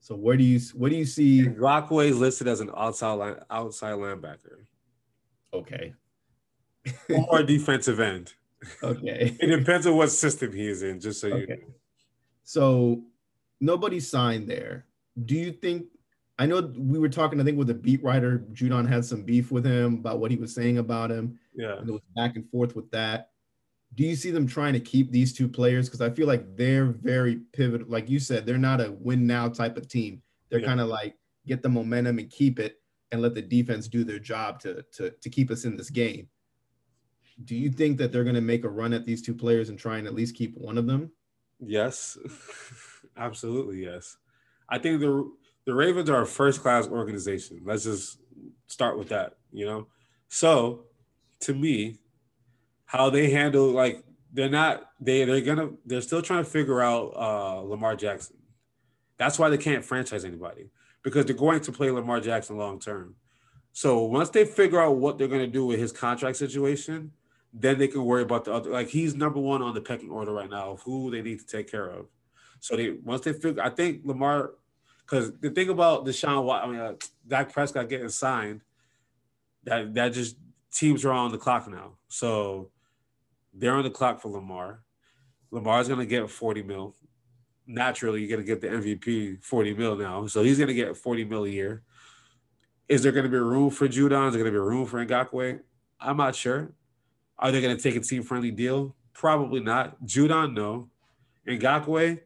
So 0.00 0.14
where 0.14 0.36
do 0.36 0.44
you 0.44 0.60
what 0.74 0.90
do 0.90 0.96
you 0.96 1.06
see? 1.06 1.46
Ngakoue 1.46 2.08
is 2.10 2.18
listed 2.18 2.46
as 2.46 2.60
an 2.60 2.70
outside 2.76 3.12
line, 3.14 3.36
outside 3.50 3.94
linebacker 3.94 4.66
Okay, 5.54 5.94
or 7.30 7.42
defensive 7.42 8.00
end. 8.00 8.34
okay. 8.82 9.34
It 9.40 9.46
depends 9.46 9.86
on 9.86 9.96
what 9.96 10.10
system 10.10 10.52
he 10.52 10.66
is 10.66 10.82
in. 10.82 11.00
Just 11.00 11.20
so 11.20 11.28
you 11.28 11.44
Okay. 11.44 11.62
So 12.42 13.04
nobody 13.60 13.98
signed 14.00 14.46
there. 14.46 14.84
Do 15.24 15.34
you 15.34 15.52
think? 15.52 15.86
I 16.38 16.46
know 16.46 16.60
we 16.76 16.98
were 16.98 17.08
talking. 17.08 17.40
I 17.40 17.44
think 17.44 17.56
with 17.56 17.68
the 17.68 17.74
beat 17.74 18.02
writer, 18.02 18.44
Judon 18.52 18.86
had 18.86 19.04
some 19.04 19.22
beef 19.22 19.50
with 19.50 19.64
him 19.64 19.94
about 19.94 20.18
what 20.18 20.30
he 20.30 20.36
was 20.36 20.54
saying 20.54 20.78
about 20.78 21.10
him, 21.10 21.38
yeah. 21.54 21.78
and 21.78 21.88
it 21.88 21.92
was 21.92 22.02
back 22.14 22.36
and 22.36 22.46
forth 22.50 22.76
with 22.76 22.90
that. 22.90 23.30
Do 23.94 24.04
you 24.04 24.16
see 24.16 24.30
them 24.30 24.46
trying 24.46 24.72
to 24.72 24.80
keep 24.80 25.10
these 25.10 25.32
two 25.32 25.48
players? 25.48 25.88
Because 25.88 26.00
I 26.00 26.10
feel 26.10 26.26
like 26.26 26.56
they're 26.56 26.86
very 26.86 27.36
pivotal. 27.52 27.86
Like 27.88 28.08
you 28.10 28.18
said, 28.18 28.44
they're 28.46 28.58
not 28.58 28.80
a 28.80 28.90
win 28.92 29.26
now 29.26 29.48
type 29.48 29.76
of 29.76 29.88
team. 29.88 30.22
They're 30.48 30.60
Yeah. 30.60 30.66
kind 30.66 30.80
of 30.80 30.88
like 30.88 31.16
get 31.46 31.62
the 31.62 31.68
momentum 31.68 32.18
and 32.18 32.30
keep 32.30 32.58
it, 32.58 32.80
and 33.12 33.20
let 33.22 33.34
the 33.34 33.42
defense 33.42 33.86
do 33.88 34.02
their 34.04 34.18
job 34.18 34.60
to 34.60 34.84
to 34.94 35.10
to 35.10 35.30
keep 35.30 35.50
us 35.50 35.64
in 35.64 35.76
this 35.76 35.90
game. 35.90 36.28
Do 37.44 37.54
you 37.56 37.70
think 37.70 37.98
that 37.98 38.12
they're 38.12 38.24
going 38.24 38.34
to 38.36 38.40
make 38.40 38.64
a 38.64 38.68
run 38.70 38.92
at 38.92 39.04
these 39.04 39.20
two 39.22 39.34
players 39.34 39.68
and 39.68 39.78
try 39.78 39.98
and 39.98 40.06
at 40.06 40.14
least 40.14 40.36
keep 40.36 40.56
one 40.56 40.78
of 40.78 40.86
them? 40.86 41.12
Yes, 41.60 42.16
absolutely 43.16 43.82
yes. 43.84 44.16
I 44.68 44.78
think 44.78 45.00
the 45.00 45.30
the 45.66 45.74
Ravens 45.74 46.10
are 46.10 46.22
a 46.22 46.26
first 46.26 46.60
class 46.60 46.86
organization. 46.88 47.60
Let's 47.64 47.84
just 47.84 48.18
start 48.66 48.98
with 48.98 49.08
that. 49.08 49.38
You 49.52 49.66
know, 49.66 49.88
so 50.28 50.86
to 51.40 51.54
me, 51.54 51.98
how 52.94 53.10
they 53.10 53.28
handle 53.28 53.70
like 53.72 54.04
they're 54.32 54.48
not 54.48 54.84
they 55.00 55.24
they're 55.24 55.40
gonna 55.40 55.70
they're 55.84 56.00
still 56.00 56.22
trying 56.22 56.44
to 56.44 56.50
figure 56.50 56.80
out 56.80 57.12
uh, 57.16 57.60
Lamar 57.60 57.96
Jackson. 57.96 58.36
That's 59.16 59.36
why 59.36 59.48
they 59.48 59.58
can't 59.58 59.84
franchise 59.84 60.24
anybody 60.24 60.70
because 61.02 61.26
they're 61.26 61.34
going 61.34 61.60
to 61.60 61.72
play 61.72 61.90
Lamar 61.90 62.20
Jackson 62.20 62.56
long 62.56 62.78
term. 62.78 63.16
So 63.72 64.04
once 64.04 64.30
they 64.30 64.44
figure 64.44 64.80
out 64.80 64.96
what 64.96 65.18
they're 65.18 65.26
gonna 65.28 65.48
do 65.48 65.66
with 65.66 65.80
his 65.80 65.90
contract 65.90 66.36
situation, 66.36 67.10
then 67.52 67.78
they 67.78 67.88
can 67.88 68.04
worry 68.04 68.22
about 68.22 68.44
the 68.44 68.52
other. 68.52 68.70
Like 68.70 68.88
he's 68.88 69.16
number 69.16 69.40
one 69.40 69.60
on 69.60 69.74
the 69.74 69.80
pecking 69.80 70.10
order 70.10 70.32
right 70.32 70.50
now 70.50 70.70
of 70.70 70.82
who 70.82 71.10
they 71.10 71.20
need 71.20 71.40
to 71.40 71.46
take 71.46 71.68
care 71.68 71.88
of. 71.88 72.06
So 72.60 72.76
they 72.76 72.90
once 72.90 73.22
they 73.22 73.32
figure, 73.32 73.60
I 73.60 73.70
think 73.70 74.02
Lamar, 74.04 74.52
because 75.04 75.32
the 75.40 75.50
thing 75.50 75.68
about 75.68 76.06
Deshaun, 76.06 76.62
I 76.62 76.66
mean, 76.68 76.78
uh, 76.78 76.92
Dak 77.26 77.52
Prescott 77.52 77.88
getting 77.88 78.08
signed, 78.08 78.60
that 79.64 79.94
that 79.94 80.12
just 80.12 80.36
teams 80.72 81.04
are 81.04 81.12
on 81.12 81.32
the 81.32 81.38
clock 81.38 81.68
now. 81.68 81.94
So 82.06 82.70
they're 83.54 83.74
on 83.74 83.84
the 83.84 83.90
clock 83.90 84.20
for 84.20 84.28
Lamar. 84.28 84.80
Lamar's 85.50 85.88
gonna 85.88 86.06
get 86.06 86.28
40 86.30 86.62
mil. 86.62 86.96
Naturally, 87.66 88.20
you're 88.20 88.36
gonna 88.36 88.46
get 88.46 88.60
the 88.60 88.68
MVP 88.68 89.42
40 89.42 89.74
mil 89.74 89.96
now. 89.96 90.26
So 90.26 90.42
he's 90.42 90.58
gonna 90.58 90.74
get 90.74 90.96
40 90.96 91.24
mil 91.24 91.44
a 91.44 91.48
year. 91.48 91.82
Is 92.88 93.02
there 93.02 93.12
gonna 93.12 93.28
be 93.28 93.38
room 93.38 93.70
for 93.70 93.88
Judon? 93.88 94.28
Is 94.28 94.34
there 94.34 94.42
gonna 94.42 94.50
be 94.50 94.58
room 94.58 94.86
for 94.86 95.04
Ngakoue? 95.04 95.60
I'm 96.00 96.16
not 96.16 96.34
sure. 96.34 96.72
Are 97.38 97.50
they 97.50 97.60
going 97.60 97.76
to 97.76 97.82
take 97.82 97.96
a 97.96 98.00
team 98.00 98.22
friendly 98.22 98.50
deal? 98.50 98.94
Probably 99.12 99.60
not. 99.60 100.02
Judon, 100.04 100.54
no. 100.54 100.88
Ngakoue, 101.46 102.20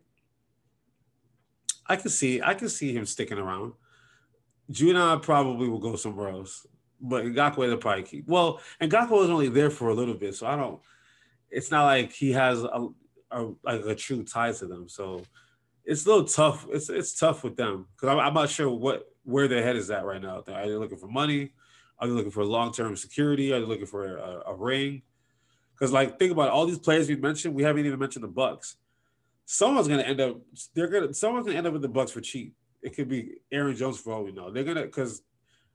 I 1.86 1.96
can 1.96 2.10
see 2.10 2.40
I 2.40 2.54
can 2.54 2.68
see 2.68 2.94
him 2.94 3.04
sticking 3.04 3.38
around. 3.38 3.72
Judon 4.70 5.22
probably 5.22 5.68
will 5.68 5.78
go 5.78 5.96
somewhere 5.96 6.28
else, 6.28 6.66
but 7.00 7.24
Ngakoue 7.24 7.66
they'll 7.66 7.78
probably 7.78 8.04
keep. 8.04 8.28
Well, 8.28 8.60
Ngakoue 8.80 9.10
was 9.10 9.30
only 9.30 9.48
there 9.48 9.70
for 9.70 9.88
a 9.88 9.94
little 9.94 10.14
bit, 10.14 10.34
so 10.34 10.46
I 10.46 10.56
don't. 10.56 10.80
It's 11.50 11.70
not 11.70 11.84
like 11.84 12.12
he 12.12 12.32
has 12.32 12.62
a, 12.62 12.88
a 13.30 13.46
like 13.64 13.84
a 13.84 13.94
true 13.94 14.24
tie 14.24 14.52
to 14.52 14.66
them, 14.66 14.88
so 14.88 15.22
it's 15.84 16.04
a 16.04 16.08
little 16.08 16.26
tough. 16.26 16.66
It's 16.70 16.88
it's 16.90 17.18
tough 17.18 17.44
with 17.44 17.56
them 17.56 17.86
because 17.94 18.08
I'm, 18.10 18.20
I'm 18.20 18.34
not 18.34 18.50
sure 18.50 18.70
what 18.70 19.10
where 19.24 19.48
their 19.48 19.62
head 19.62 19.76
is 19.76 19.90
at 19.90 20.04
right 20.04 20.20
now. 20.20 20.42
Are 20.46 20.66
they 20.66 20.74
looking 20.74 20.98
for 20.98 21.08
money? 21.08 21.52
Are 21.98 22.06
they 22.06 22.12
looking 22.12 22.30
for 22.30 22.44
long 22.44 22.72
term 22.72 22.96
security? 22.96 23.52
Are 23.52 23.60
they 23.60 23.66
looking 23.66 23.86
for 23.86 24.16
a, 24.16 24.42
a 24.48 24.54
ring? 24.54 25.02
Because 25.74 25.92
like 25.92 26.18
think 26.18 26.32
about 26.32 26.48
it, 26.48 26.52
all 26.52 26.66
these 26.66 26.78
players 26.78 27.08
we 27.08 27.16
mentioned, 27.16 27.54
we 27.54 27.62
haven't 27.62 27.86
even 27.86 27.98
mentioned 27.98 28.24
the 28.24 28.28
Bucs. 28.28 28.76
Someone's 29.46 29.88
gonna 29.88 30.02
end 30.02 30.20
up. 30.20 30.38
They're 30.74 30.88
gonna. 30.88 31.14
Someone's 31.14 31.46
gonna 31.46 31.58
end 31.58 31.66
up 31.66 31.72
with 31.72 31.82
the 31.82 31.88
Bucs 31.88 32.10
for 32.10 32.20
cheap. 32.20 32.54
It 32.82 32.94
could 32.94 33.08
be 33.08 33.36
Aaron 33.50 33.74
Jones 33.74 33.98
for 33.98 34.12
all 34.12 34.24
we 34.24 34.32
know. 34.32 34.50
They're 34.50 34.64
gonna 34.64 34.82
because 34.82 35.22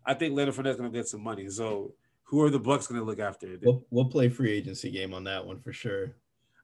I 0.05 0.13
think 0.13 0.35
Leonard 0.35 0.55
Fournette's 0.55 0.77
gonna 0.77 0.89
get 0.89 1.07
some 1.07 1.23
money. 1.23 1.49
So 1.49 1.93
who 2.33 2.41
are 2.41 2.49
the 2.49 2.59
Bucs 2.59 2.89
gonna 2.89 3.03
look 3.03 3.19
after? 3.19 3.59
We'll, 3.61 3.85
we'll 3.91 4.05
play 4.05 4.27
free 4.27 4.51
agency 4.51 4.89
game 4.89 5.13
on 5.13 5.23
that 5.25 5.45
one 5.45 5.59
for 5.59 5.71
sure. 5.71 6.15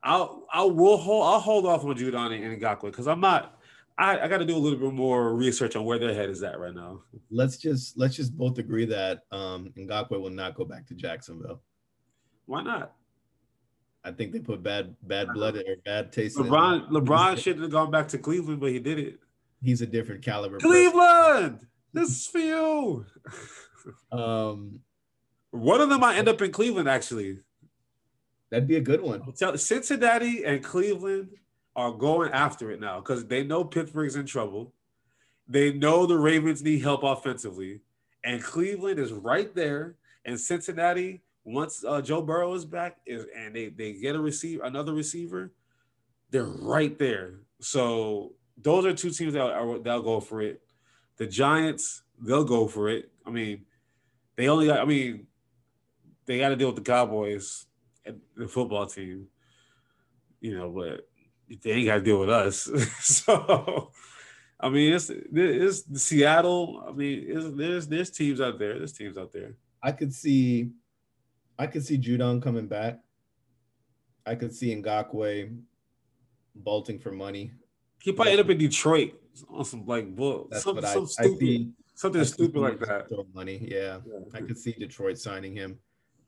I'll 0.01 0.47
I'll 0.51 0.71
will 0.71 0.97
hold 0.97 1.27
I'll 1.27 1.39
hold 1.39 1.67
off 1.67 1.83
on 1.85 1.95
Judon 1.95 2.33
and 2.33 2.59
Ngakoue 2.59 2.85
because 2.85 3.07
I'm 3.07 3.19
not. 3.21 3.61
I, 3.95 4.21
I 4.21 4.27
got 4.27 4.39
to 4.39 4.45
do 4.45 4.55
a 4.55 4.57
little 4.57 4.79
bit 4.79 4.93
more 4.93 5.35
research 5.35 5.75
on 5.75 5.85
where 5.85 5.99
their 5.99 6.13
head 6.13 6.29
is 6.29 6.41
at 6.41 6.59
right 6.59 6.73
now. 6.73 7.01
Let's 7.29 7.57
just 7.57 7.99
let's 7.99 8.15
just 8.15 8.35
both 8.35 8.57
agree 8.57 8.85
that 8.85 9.25
um 9.31 9.71
Ngakoue 9.77 10.19
will 10.19 10.31
not 10.31 10.55
go 10.55 10.65
back 10.65 10.87
to 10.87 10.95
Jacksonville. 10.95 11.61
Why 12.47 12.63
not? 12.63 12.95
I 14.03 14.11
think 14.11 14.31
they 14.31 14.39
put 14.39 14.63
bad 14.63 14.95
bad 15.03 15.27
blood 15.35 15.55
or 15.55 15.75
bad 15.85 16.11
taste. 16.11 16.35
LeBron. 16.39 16.89
LeBron 16.89 17.37
shouldn't 17.37 17.61
have 17.61 17.71
gone 17.71 17.91
back 17.91 18.07
to 18.07 18.17
Cleveland, 18.17 18.59
but 18.59 18.71
he 18.71 18.79
did 18.79 18.97
it. 18.97 19.19
he's 19.61 19.83
a 19.83 19.85
different 19.85 20.23
caliber. 20.23 20.55
person. 20.55 20.71
Cleveland, 20.71 21.67
this 21.93 22.09
is 22.09 22.25
for 22.25 22.39
you. 22.39 23.05
Um, 24.11 24.81
One 25.51 25.81
of 25.81 25.89
them 25.89 26.01
might 26.01 26.17
end 26.17 26.27
up 26.27 26.41
in 26.41 26.51
Cleveland. 26.51 26.89
Actually, 26.89 27.39
that'd 28.49 28.67
be 28.67 28.77
a 28.77 28.81
good 28.81 29.01
one. 29.01 29.21
Cincinnati 29.57 30.43
and 30.43 30.63
Cleveland 30.63 31.29
are 31.75 31.91
going 31.91 32.31
after 32.31 32.71
it 32.71 32.79
now 32.79 32.99
because 32.99 33.25
they 33.25 33.43
know 33.43 33.63
Pittsburgh's 33.63 34.15
in 34.15 34.25
trouble. 34.25 34.73
They 35.47 35.73
know 35.73 36.05
the 36.05 36.17
Ravens 36.17 36.61
need 36.61 36.81
help 36.83 37.03
offensively, 37.03 37.81
and 38.23 38.43
Cleveland 38.43 38.99
is 38.99 39.11
right 39.11 39.53
there. 39.55 39.95
And 40.25 40.39
Cincinnati, 40.39 41.23
once 41.43 41.83
uh, 41.83 42.01
Joe 42.01 42.21
Burrow 42.21 42.53
is 42.53 42.65
back, 42.65 42.97
is 43.05 43.25
and 43.35 43.55
they 43.55 43.69
they 43.69 43.93
get 43.93 44.15
a 44.15 44.19
receiver, 44.19 44.63
another 44.63 44.93
receiver, 44.93 45.51
they're 46.29 46.43
right 46.43 46.97
there. 46.99 47.39
So 47.61 48.33
those 48.61 48.85
are 48.85 48.93
two 48.93 49.09
teams 49.09 49.33
that 49.33 49.41
are 49.41 49.79
they'll 49.79 50.03
go 50.03 50.19
for 50.19 50.41
it. 50.41 50.61
The 51.17 51.25
Giants, 51.25 52.03
they'll 52.21 52.43
go 52.43 52.67
for 52.67 52.89
it. 52.89 53.11
I 53.25 53.31
mean, 53.31 53.65
they 54.35 54.47
only 54.47 54.67
got. 54.67 54.79
I 54.79 54.85
mean, 54.85 55.27
they 56.29 56.37
got 56.37 56.49
to 56.49 56.55
deal 56.55 56.67
with 56.67 56.75
the 56.75 56.83
Cowboys 56.83 57.65
and 58.05 58.21
the 58.37 58.47
football 58.47 58.85
team, 58.85 59.25
you 60.39 60.55
know, 60.55 60.69
but 60.69 61.07
they 61.63 61.71
ain't 61.71 61.87
got 61.87 61.95
to 61.95 62.01
deal 62.01 62.19
with 62.19 62.29
us. 62.29 62.69
so, 62.99 63.91
I 64.59 64.69
mean, 64.69 64.93
it's 64.93 65.09
it's 65.09 66.03
Seattle. 66.03 66.85
I 66.87 66.91
mean, 66.91 67.57
there's 67.57 67.87
there's 67.87 68.11
teams 68.11 68.39
out 68.39 68.59
there. 68.59 68.77
There's 68.77 68.93
teams 68.93 69.17
out 69.17 69.33
there. 69.33 69.55
I 69.81 69.91
could 69.91 70.13
see, 70.13 70.69
I 71.57 71.65
could 71.65 71.83
see 71.83 71.97
Judon 71.97 72.43
coming 72.43 72.67
back. 72.67 72.99
I 74.23 74.35
could 74.35 74.53
see 74.53 74.75
Ngakoue 74.75 75.57
bolting 76.53 76.99
for 76.99 77.11
money. 77.11 77.53
He 78.03 78.11
probably 78.11 78.33
end 78.33 78.41
up 78.41 78.49
in 78.51 78.59
Detroit 78.59 79.13
on 79.49 79.65
some 79.65 79.83
like 79.87 80.15
bull, 80.15 80.47
That's 80.51 80.63
some, 80.63 80.75
what 80.75 80.85
I, 80.85 80.93
some 80.93 81.07
I 81.17 81.23
see. 81.39 81.71
something 81.95 82.21
I 82.21 82.25
stupid 82.25 82.61
like 82.61 82.79
that. 82.81 83.07
Money, 83.33 83.67
yeah. 83.71 83.97
I 84.35 84.41
could 84.41 84.59
see 84.59 84.73
Detroit 84.73 85.17
signing 85.17 85.55
him. 85.55 85.79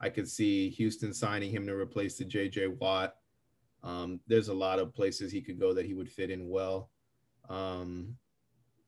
I 0.02 0.10
could 0.10 0.28
see 0.28 0.70
Houston 0.72 1.14
signing 1.14 1.52
him 1.52 1.66
to 1.68 1.74
replace 1.74 2.18
the 2.18 2.26
JJ 2.26 2.80
Watt. 2.80 3.16
Um, 3.84 4.20
there's 4.28 4.47
a 4.47 4.54
lot 4.54 4.80
of 4.80 4.93
places 4.93 5.32
he 5.32 5.41
could 5.41 5.60
go 5.60 5.74
that 5.74 5.86
he 5.86 5.93
would 5.93 6.10
fit 6.10 6.32
in 6.32 6.49
well. 6.49 6.89
Um, 7.49 8.16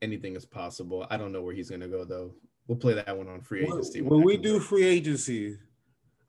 anything 0.01 0.35
is 0.35 0.45
possible. 0.45 1.05
I 1.09 1.17
don't 1.17 1.31
know 1.31 1.41
where 1.41 1.53
he's 1.53 1.69
going 1.69 1.81
to 1.81 1.87
go 1.87 2.03
though. 2.03 2.33
We'll 2.67 2.77
play 2.77 2.93
that 2.93 3.17
one 3.17 3.27
on 3.27 3.41
free 3.41 3.63
agency. 3.63 4.01
When, 4.01 4.19
when 4.19 4.23
we 4.23 4.37
do 4.37 4.59
free 4.59 4.85
agency, 4.85 5.57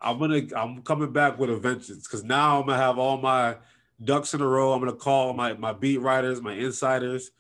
I'm 0.00 0.18
gonna 0.18 0.42
I'm 0.56 0.82
coming 0.82 1.12
back 1.12 1.38
with 1.38 1.48
a 1.48 1.56
vengeance 1.56 2.06
because 2.06 2.24
now 2.24 2.60
I'm 2.60 2.66
gonna 2.66 2.78
have 2.78 2.98
all 2.98 3.16
my 3.16 3.56
ducks 4.02 4.34
in 4.34 4.40
a 4.40 4.46
row. 4.46 4.72
I'm 4.72 4.80
gonna 4.80 4.92
call 4.92 5.32
my 5.32 5.54
my 5.54 5.72
beat 5.72 5.98
writers, 5.98 6.42
my 6.42 6.54
insiders. 6.54 7.30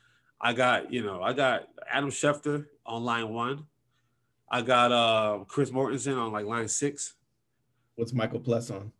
I 0.40 0.52
got 0.52 0.92
you 0.92 1.02
know 1.02 1.22
I 1.22 1.32
got 1.32 1.68
Adam 1.90 2.10
Schefter 2.10 2.66
on 2.86 3.04
line 3.04 3.28
one. 3.30 3.66
I 4.48 4.62
got 4.62 4.92
uh 4.92 5.44
Chris 5.46 5.70
Mortensen 5.70 6.16
on 6.16 6.32
like 6.32 6.46
line 6.46 6.68
six. 6.68 7.14
What's 7.96 8.12
Michael 8.12 8.40
Pless 8.40 8.70
on? 8.70 8.92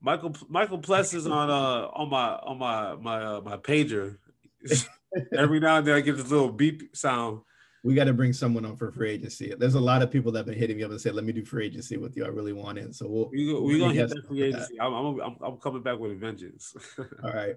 Michael 0.00 0.34
Michael 0.48 0.78
Pless 0.78 1.14
is 1.14 1.26
on 1.26 1.50
uh 1.50 1.88
on 1.92 2.08
my 2.08 2.36
on 2.36 2.58
my 2.58 2.94
my 2.96 3.22
uh, 3.22 3.40
my 3.42 3.56
pager. 3.56 4.16
Every 5.36 5.60
now 5.60 5.78
and 5.78 5.86
then 5.86 5.94
I 5.94 6.00
get 6.00 6.16
this 6.16 6.30
little 6.30 6.52
beep 6.52 6.94
sound 6.96 7.40
we 7.82 7.94
got 7.94 8.04
to 8.04 8.12
bring 8.12 8.32
someone 8.32 8.64
on 8.64 8.76
for 8.76 8.92
free 8.92 9.10
agency. 9.10 9.54
There's 9.56 9.74
a 9.74 9.80
lot 9.80 10.02
of 10.02 10.10
people 10.10 10.32
that 10.32 10.40
have 10.40 10.46
been 10.46 10.58
hitting 10.58 10.76
me 10.76 10.82
up 10.82 10.90
and 10.90 11.00
say, 11.00 11.10
"Let 11.10 11.24
me 11.24 11.32
do 11.32 11.44
free 11.44 11.66
agency 11.66 11.96
with 11.96 12.16
you. 12.16 12.24
I 12.24 12.28
really 12.28 12.52
want 12.52 12.78
in." 12.78 12.92
So 12.92 13.08
we'll 13.08 13.30
we, 13.30 13.52
we're 13.54 13.78
gonna 13.78 13.94
hit 13.94 14.10
that 14.10 14.26
free 14.28 14.42
agency. 14.42 14.78
I'm, 14.80 14.92
I'm, 14.92 15.36
I'm 15.40 15.56
coming 15.56 15.82
back 15.82 15.98
with 15.98 16.12
a 16.12 16.14
vengeance. 16.14 16.76
All 17.24 17.32
right. 17.32 17.56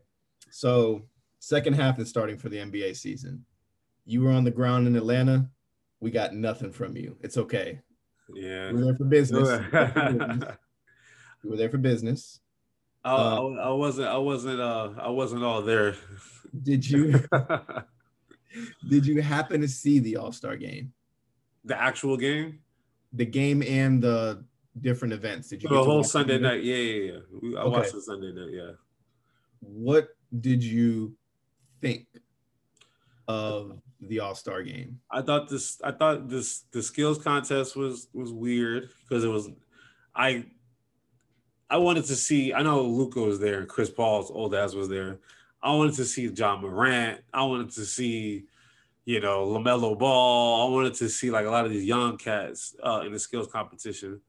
So 0.50 1.04
second 1.39 1.74
half 1.74 2.00
is 2.00 2.10
starting 2.10 2.38
for 2.38 2.50
the 2.50 2.58
NBA 2.58 2.96
season. 2.96 3.46
You 4.06 4.22
were 4.22 4.32
on 4.32 4.44
the 4.44 4.52
ground 4.52 4.88
in 4.88 4.96
Atlanta. 4.96 5.50
We 6.00 6.12
got 6.12 6.34
nothing 6.34 6.72
from 6.72 6.96
you. 6.96 7.18
It's 7.22 7.38
okay. 7.38 7.80
Yeah, 8.34 8.72
We're 8.72 8.86
there 8.86 8.96
for 8.96 9.06
business. 9.06 9.50
we 11.44 11.50
were 11.50 11.58
there 11.58 11.70
for 11.70 11.78
business. 11.78 12.39
I, 13.04 13.14
uh, 13.14 13.16
I, 13.16 13.64
I 13.64 13.70
wasn't. 13.72 14.08
I 14.08 14.18
wasn't. 14.18 14.62
Uh, 14.62 14.91
I 14.98 15.10
wasn't 15.10 15.44
all 15.44 15.62
there. 15.62 15.96
Did 16.62 16.89
you? 16.89 17.24
Did 18.89 19.06
you 19.06 19.22
happen 19.22 19.62
to 19.62 19.68
see 19.68 20.00
the 20.00 20.18
All 20.18 20.32
Star 20.32 20.56
game? 20.56 20.94
The 21.66 21.80
actual 21.80 22.18
game? 22.18 22.60
The 23.14 23.26
game 23.26 23.64
and 23.64 24.02
the 24.02 24.44
different 24.80 25.14
events. 25.14 25.50
Did 25.50 25.64
you? 25.64 25.70
The 25.70 25.84
whole 25.84 26.04
Sunday 26.04 26.38
night. 26.38 26.64
Yeah, 26.64 26.76
yeah, 26.76 27.12
yeah. 27.41 27.60
I 27.60 27.64
okay. 27.64 27.78
watched 27.78 27.94
the 27.94 28.02
Sunday 28.02 28.32
night. 28.32 28.54
Yeah. 28.54 28.72
What 29.60 30.10
did 30.39 30.64
you 30.64 31.16
think 31.82 32.08
of 33.28 33.80
the 34.02 34.20
All 34.20 34.36
Star 34.36 34.64
game? 34.64 35.00
I 35.12 35.22
thought 35.22 35.50
this. 35.50 35.80
I 35.84 35.91
thought 35.91 36.30
this. 36.30 36.66
The 36.72 36.84
skills 36.84 37.18
contest 37.22 37.76
was 37.76 38.08
was 38.14 38.32
weird 38.32 38.89
because 39.02 39.24
it 39.24 39.30
was. 39.30 39.50
I. 40.16 40.46
I 41.74 41.78
wanted 41.78 42.05
to 42.05 42.15
see. 42.15 42.53
I 42.53 42.61
know 42.61 42.84
Luka 42.84 43.19
was 43.19 43.39
there 43.39 43.65
Chris 43.65 43.89
Paul's 43.89 44.30
old 44.30 44.53
ass 44.53 44.76
was 44.76 44.89
there. 44.89 45.17
I 45.59 45.74
wanted 45.74 45.95
to 45.95 46.05
see 46.05 46.28
Ja 46.28 46.55
Morant. 46.55 47.21
I 47.34 47.43
wanted 47.45 47.71
to 47.71 47.84
see, 47.84 48.43
you 49.05 49.19
know, 49.19 49.47
LaMelo 49.47 49.97
Ball. 49.97 50.67
I 50.67 50.71
wanted 50.71 50.93
to 50.93 51.09
see 51.09 51.32
like 51.32 51.47
a 51.47 51.49
lot 51.49 51.65
of 51.65 51.71
these 51.71 51.84
young 51.84 52.17
cats 52.17 52.76
uh, 52.84 53.01
in 53.03 53.11
the 53.11 53.17
skills 53.17 53.47
competition. 53.47 54.21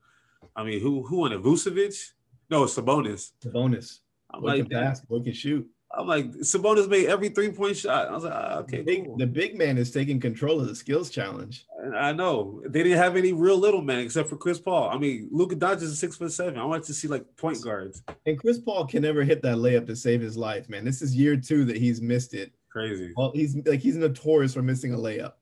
I 0.57 0.64
mean, 0.64 0.80
who 0.80 1.03
who 1.03 1.18
won 1.18 1.32
it? 1.32 1.42
Vucevic? 1.42 2.12
No, 2.49 2.64
Sabonis. 2.64 3.32
Sabonis. 3.45 3.99
I'm 4.30 4.40
boy 4.40 4.47
like, 4.47 4.70
can 4.70 4.80
pass, 4.80 5.01
boy 5.03 5.20
can 5.20 5.34
shoot. 5.34 5.68
I'm 5.97 6.07
like, 6.07 6.30
Sabonis 6.38 6.88
made 6.88 7.07
every 7.07 7.28
three 7.28 7.51
point 7.51 7.76
shot. 7.76 8.09
I 8.09 8.12
was 8.12 8.24
like, 8.24 8.32
ah, 8.34 8.59
okay. 8.59 8.78
The 8.78 8.82
big, 8.82 9.05
cool. 9.05 9.16
the 9.16 9.26
big 9.26 9.57
man 9.57 9.78
is 9.78 9.90
taking 9.90 10.20
control 10.20 10.61
of 10.61 10.68
the 10.68 10.74
skills 10.74 11.11
challenge. 11.11 11.66
I 11.97 12.12
know 12.12 12.62
they 12.66 12.82
didn't 12.82 12.99
have 12.99 13.16
any 13.16 13.32
real 13.32 13.59
little 13.59 13.82
men 13.82 14.01
except 14.01 14.28
for 14.28 14.36
Chris 14.36 14.59
Paul. 14.59 14.90
I 14.90 14.99
mean, 14.99 15.28
Luka 15.30 15.57
Doncic 15.57 15.82
is 15.82 15.99
six 15.99 16.16
foot 16.16 16.32
seven. 16.32 16.59
I 16.59 16.64
wanted 16.64 16.84
to 16.84 16.95
see 16.95 17.09
like 17.09 17.24
point 17.36 17.62
guards. 17.62 18.03
And 18.26 18.38
Chris 18.38 18.59
Paul 18.59 18.86
can 18.86 19.03
never 19.03 19.22
hit 19.22 19.42
that 19.42 19.57
layup 19.57 19.86
to 19.86 19.97
save 19.97 20.20
his 20.20 20.36
life, 20.36 20.68
man. 20.68 20.84
This 20.84 21.03
is 21.03 21.14
year 21.14 21.36
two 21.36 21.64
that 21.66 21.76
he's 21.76 22.01
missed 22.01 22.34
it. 22.34 22.53
Crazy. 22.70 23.12
Well, 23.16 23.32
he's 23.34 23.57
like 23.64 23.80
he's 23.80 23.97
notorious 23.97 24.55
for 24.55 24.62
missing 24.62 24.95
a 24.95 24.97
layup. 24.97 25.34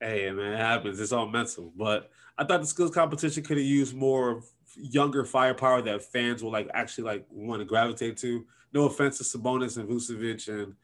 Hey 0.00 0.30
man, 0.30 0.52
it 0.52 0.58
happens. 0.58 0.98
It's 0.98 1.12
all 1.12 1.28
mental. 1.28 1.72
But 1.76 2.10
I 2.38 2.44
thought 2.44 2.60
the 2.60 2.66
skills 2.66 2.92
competition 2.92 3.42
could 3.42 3.58
have 3.58 3.66
used 3.66 3.94
more 3.94 4.42
younger 4.76 5.24
firepower 5.24 5.82
that 5.82 6.02
fans 6.02 6.42
will 6.42 6.52
like 6.52 6.70
actually 6.72 7.04
like 7.04 7.26
want 7.30 7.60
to 7.60 7.66
gravitate 7.66 8.16
to. 8.18 8.46
No 8.72 8.86
offense 8.86 9.18
to 9.18 9.24
Sabonis 9.24 9.76
and 9.76 9.88
Vucevic 9.88 10.48
and 10.48 10.74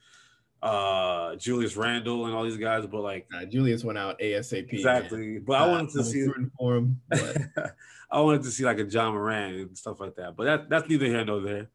uh 0.63 1.37
Julius 1.37 1.77
Randle 1.77 2.27
and 2.27 2.35
all 2.35 2.45
these 2.45 2.57
guys, 2.57 2.87
but 2.87 3.01
like 3.01 3.27
uh, 3.37 3.45
Julius 3.45 3.85
went 3.85 3.99
out 3.99 4.19
ASAP. 4.19 4.73
Exactly. 4.73 5.19
Man. 5.19 5.45
But 5.47 5.61
I 5.61 5.67
wanted 5.69 5.91
to 5.93 6.05
see 6.05 6.27
for 6.59 6.77
him. 6.77 7.01
I 8.11 8.21
wanted 8.21 8.43
to 8.43 8.51
see 8.51 8.65
like 8.65 8.79
a 8.79 8.85
Ja 8.85 9.11
Morant 9.11 9.57
and 9.57 9.79
stuff 9.79 10.01
like 10.01 10.17
that. 10.17 10.37
But 10.37 10.45
that 10.45 10.71
that's 10.71 10.89
neither 10.89 11.07
here 11.07 11.25
nor 11.25 11.41
there. 11.41 11.69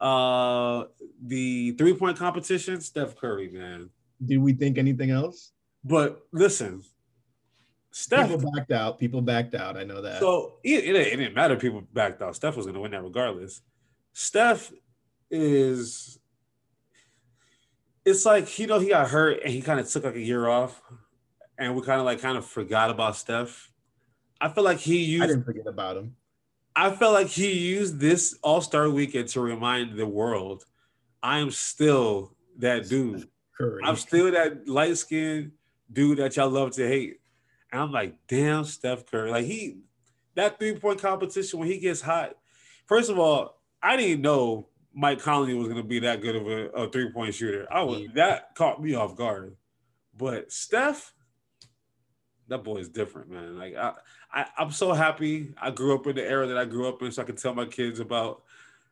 Uh 0.00 0.84
the 1.24 1.72
three 1.72 1.94
point 1.94 2.18
competition, 2.18 2.80
Steph 2.80 3.16
Curry, 3.16 3.48
man. 3.48 3.90
Did 4.24 4.38
we 4.38 4.52
think 4.52 4.76
anything 4.76 5.10
else? 5.10 5.52
But 5.84 6.26
listen, 6.32 6.82
Steph 7.92 8.28
people 8.28 8.50
backed 8.52 8.72
out. 8.72 8.98
People 8.98 9.22
backed 9.22 9.54
out. 9.54 9.76
I 9.78 9.84
know 9.84 10.02
that. 10.02 10.20
So 10.20 10.56
it, 10.62 10.84
it, 10.84 10.96
it 10.96 11.16
didn't 11.16 11.34
matter. 11.34 11.56
People 11.56 11.82
backed 11.94 12.20
out. 12.20 12.36
Steph 12.36 12.56
was 12.56 12.66
going 12.66 12.74
to 12.74 12.80
win 12.80 12.90
that 12.90 13.02
regardless. 13.02 13.62
Steph 14.12 14.70
is. 15.30 16.18
It's 18.04 18.24
like 18.24 18.58
you 18.58 18.66
know 18.66 18.78
he 18.78 18.88
got 18.88 19.10
hurt 19.10 19.40
and 19.42 19.52
he 19.52 19.60
kind 19.60 19.80
of 19.80 19.88
took 19.88 20.04
like 20.04 20.14
a 20.14 20.20
year 20.20 20.48
off, 20.48 20.80
and 21.58 21.74
we 21.74 21.82
kind 21.82 22.00
of 22.00 22.06
like 22.06 22.20
kind 22.20 22.38
of 22.38 22.46
forgot 22.46 22.90
about 22.90 23.16
Steph. 23.16 23.70
I 24.40 24.48
feel 24.48 24.64
like 24.64 24.78
he 24.78 25.02
used. 25.02 25.24
I 25.24 25.26
didn't 25.28 25.44
forget 25.44 25.66
about 25.66 25.96
him. 25.96 26.16
I 26.76 26.90
felt 26.94 27.14
like 27.14 27.28
he 27.28 27.52
used 27.52 27.98
this 27.98 28.38
All 28.42 28.60
Star 28.60 28.90
Weekend 28.90 29.28
to 29.28 29.40
remind 29.40 29.96
the 29.96 30.06
world, 30.06 30.64
I 31.22 31.38
am 31.38 31.50
still 31.50 32.36
that 32.58 32.88
dude. 32.88 33.28
Curry. 33.56 33.82
I'm 33.82 33.96
still 33.96 34.30
that 34.32 34.68
light 34.68 34.98
skinned 34.98 35.52
dude 35.90 36.18
that 36.18 36.36
y'all 36.36 36.50
love 36.50 36.72
to 36.72 36.86
hate. 36.86 37.20
And 37.72 37.80
I'm 37.80 37.92
like, 37.92 38.16
damn, 38.28 38.64
Steph 38.64 39.06
Curry. 39.06 39.30
Like 39.30 39.46
he 39.46 39.78
that 40.34 40.58
three-point 40.58 41.00
competition 41.00 41.58
when 41.58 41.68
he 41.68 41.78
gets 41.78 42.02
hot. 42.02 42.36
First 42.84 43.08
of 43.08 43.18
all, 43.18 43.62
I 43.82 43.96
didn't 43.96 44.20
know 44.20 44.68
Mike 44.96 45.20
Conley 45.20 45.54
was 45.54 45.68
gonna 45.68 45.84
be 45.84 46.00
that 46.00 46.20
good 46.20 46.34
of 46.34 46.48
a, 46.48 46.68
a 46.70 46.90
three-point 46.90 47.34
shooter. 47.34 47.66
I 47.70 47.82
was 47.82 48.02
that 48.14 48.54
caught 48.54 48.82
me 48.82 48.94
off 48.94 49.14
guard. 49.14 49.54
But 50.16 50.50
Steph, 50.50 51.12
that 52.48 52.64
boy 52.64 52.78
is 52.78 52.88
different, 52.88 53.30
man. 53.30 53.58
Like 53.58 53.76
I, 53.76 53.92
I 54.32 54.46
I'm 54.58 54.72
so 54.72 54.92
happy 54.92 55.54
I 55.60 55.70
grew 55.70 55.94
up 55.94 56.06
in 56.06 56.16
the 56.16 56.22
era 56.22 56.46
that 56.48 56.58
I 56.58 56.64
grew 56.64 56.88
up 56.88 57.02
in, 57.02 57.12
so 57.12 57.22
I 57.22 57.26
can 57.26 57.36
tell 57.36 57.54
my 57.54 57.66
kids 57.66 58.00
about 58.00 58.42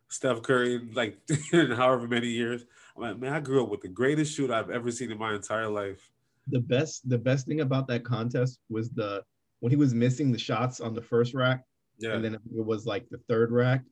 Steph 0.09 0.43
Curry 0.43 0.87
like 0.93 1.19
in 1.53 1.71
however 1.71 2.07
many 2.07 2.29
years. 2.29 2.65
I'm 2.97 3.03
like, 3.03 3.19
man, 3.19 3.33
I 3.33 3.41
grew 3.41 3.65
up 3.65 3.71
with 3.71 3.81
the 3.81 3.89
greatest 3.89 4.37
shooter 4.37 4.55
I've 4.55 4.71
ever 4.71 4.93
seen 4.93 5.11
in 5.11 5.19
my 5.19 5.35
entire 5.35 5.69
life 5.69 6.11
the 6.49 6.61
best 6.61 7.09
the 7.09 7.19
best 7.19 7.47
thing 7.47 7.61
about 7.61 7.87
that 7.89 8.05
contest 8.05 8.61
was 8.69 8.91
the 8.91 9.23
when 9.61 9.71
he 9.71 9.77
was 9.77 9.95
missing 9.95 10.31
the 10.31 10.39
shots 10.39 10.81
on 10.81 10.95
the 10.95 11.01
first 11.01 11.33
rack, 11.33 11.65
yeah. 11.99 12.13
and 12.13 12.25
then 12.25 12.35
it 12.35 12.41
was 12.53 12.87
like 12.87 13.09
the 13.11 13.19
third 13.29 13.51
rack. 13.51 13.83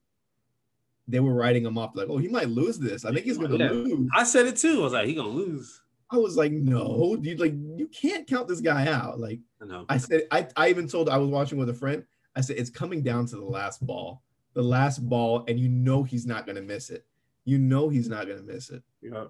They 1.13 1.21
were 1.21 1.35
writing 1.35 1.65
him 1.65 1.77
off 1.77 1.95
like, 1.95 2.09
"Oh, 2.09 2.17
he 2.17 2.29
might 2.29 2.49
lose 2.49 2.79
this. 2.79 3.05
I 3.05 3.13
think 3.13 3.27
he's 3.27 3.39
gonna 3.39 3.57
yeah. 3.57 3.71
lose." 3.71 4.09
I 4.15 4.25
said 4.25 4.47
it 4.47 4.57
too. 4.57 4.81
I 4.81 4.85
was 4.85 4.93
like, 4.95 5.07
"He 5.07 5.15
gonna 5.15 5.29
lose." 5.29 5.83
I 6.11 6.17
was 6.17 6.37
like, 6.37 6.53
"No, 6.53 7.17
dude! 7.17 7.39
Like, 7.39 7.53
you 7.53 7.87
can't 7.89 8.27
count 8.27 8.49
this 8.49 8.61
guy 8.61 8.89
out." 8.89 9.21
Like, 9.21 9.41
I. 9.61 9.85
I 9.91 9.97
said, 9.99 10.23
I, 10.31 10.49
I 10.57 10.71
even 10.71 10.89
told 10.89 11.11
I 11.11 11.19
was 11.19 11.29
watching 11.29 11.59
with 11.59 11.69
a 11.69 11.75
friend. 11.75 12.05
I 12.35 12.41
said, 12.41 12.57
"It's 12.57 12.71
coming 12.71 13.03
down 13.03 13.27
to 13.27 13.37
the 13.37 13.45
last 13.45 13.85
ball, 13.87 14.23
the 14.55 14.63
last 14.63 15.07
ball, 15.07 15.45
and 15.47 15.61
you 15.61 15.69
know 15.69 16.03
he's 16.03 16.27
not 16.27 16.47
gonna 16.47 16.63
miss 16.63 16.89
it. 16.89 17.07
You 17.45 17.59
know 17.59 17.91
he's 17.91 18.09
not 18.09 18.27
gonna 18.27 18.43
miss 18.43 18.71
it." 18.71 18.83
Yeah, 19.03 19.27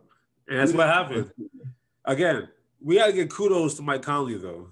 and 0.48 0.58
that's 0.58 0.72
what 0.72 0.86
happened. 0.86 1.32
Again, 2.04 2.48
we 2.80 2.96
got 2.96 3.06
to 3.06 3.12
give 3.12 3.28
kudos 3.28 3.74
to 3.74 3.82
Mike 3.82 4.02
Conley 4.02 4.36
though. 4.36 4.68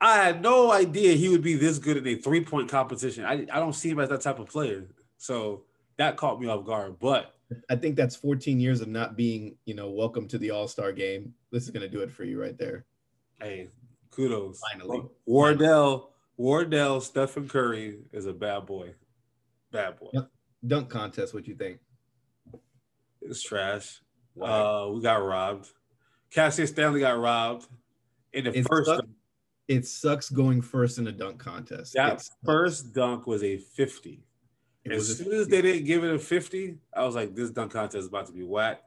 I 0.00 0.16
had 0.16 0.42
no 0.42 0.70
idea 0.70 1.14
he 1.14 1.28
would 1.28 1.42
be 1.42 1.54
this 1.54 1.78
good 1.78 1.96
in 1.96 2.06
a 2.06 2.16
three 2.16 2.44
point 2.44 2.68
competition. 2.68 3.24
I, 3.24 3.46
I 3.52 3.58
don't 3.58 3.72
see 3.72 3.90
him 3.90 4.00
as 4.00 4.08
that 4.10 4.20
type 4.20 4.38
of 4.38 4.48
player. 4.48 4.86
So 5.16 5.64
that 5.96 6.16
caught 6.16 6.40
me 6.40 6.48
off 6.48 6.64
guard. 6.64 6.98
But 6.98 7.34
I 7.68 7.76
think 7.76 7.96
that's 7.96 8.16
14 8.16 8.58
years 8.58 8.80
of 8.80 8.88
not 8.88 9.16
being, 9.16 9.56
you 9.64 9.74
know, 9.74 9.90
welcome 9.90 10.26
to 10.28 10.38
the 10.38 10.50
All 10.50 10.68
Star 10.68 10.92
game. 10.92 11.34
This 11.50 11.64
is 11.64 11.70
going 11.70 11.82
to 11.82 11.88
do 11.88 12.00
it 12.00 12.10
for 12.10 12.24
you 12.24 12.40
right 12.40 12.56
there. 12.58 12.84
Hey, 13.40 13.70
kudos. 14.10 14.60
Finally. 14.72 15.02
Wardell, 15.26 16.10
Wardell, 16.36 17.00
Stephen 17.00 17.48
Curry 17.48 17.98
is 18.12 18.26
a 18.26 18.32
bad 18.32 18.66
boy. 18.66 18.94
Bad 19.72 19.98
boy. 19.98 20.10
Dunk 20.66 20.88
contest, 20.88 21.34
what 21.34 21.46
you 21.46 21.54
think? 21.54 21.78
It's 23.20 23.42
trash. 23.42 24.00
Uh, 24.40 24.90
we 24.92 25.00
got 25.00 25.16
robbed. 25.16 25.68
Cassius 26.30 26.70
Stanley 26.70 27.00
got 27.00 27.18
robbed 27.18 27.66
in 28.32 28.44
the 28.44 28.58
it 28.58 28.66
first. 28.68 28.88
Sucks, 28.88 29.08
it 29.68 29.86
sucks 29.86 30.30
going 30.30 30.60
first 30.60 30.98
in 30.98 31.06
a 31.06 31.12
dunk 31.12 31.38
contest. 31.38 31.94
That 31.94 32.22
first 32.44 32.92
dunk 32.92 33.26
was 33.26 33.42
a 33.42 33.58
50. 33.58 34.24
As 34.90 35.18
soon 35.18 35.32
as 35.32 35.48
they 35.48 35.62
didn't 35.62 35.84
give 35.84 36.04
it 36.04 36.14
a 36.14 36.18
50, 36.18 36.76
I 36.94 37.04
was 37.04 37.14
like, 37.14 37.34
this 37.34 37.50
dunk 37.50 37.72
contest 37.72 37.96
is 37.96 38.06
about 38.06 38.26
to 38.26 38.32
be 38.32 38.42
whack. 38.42 38.82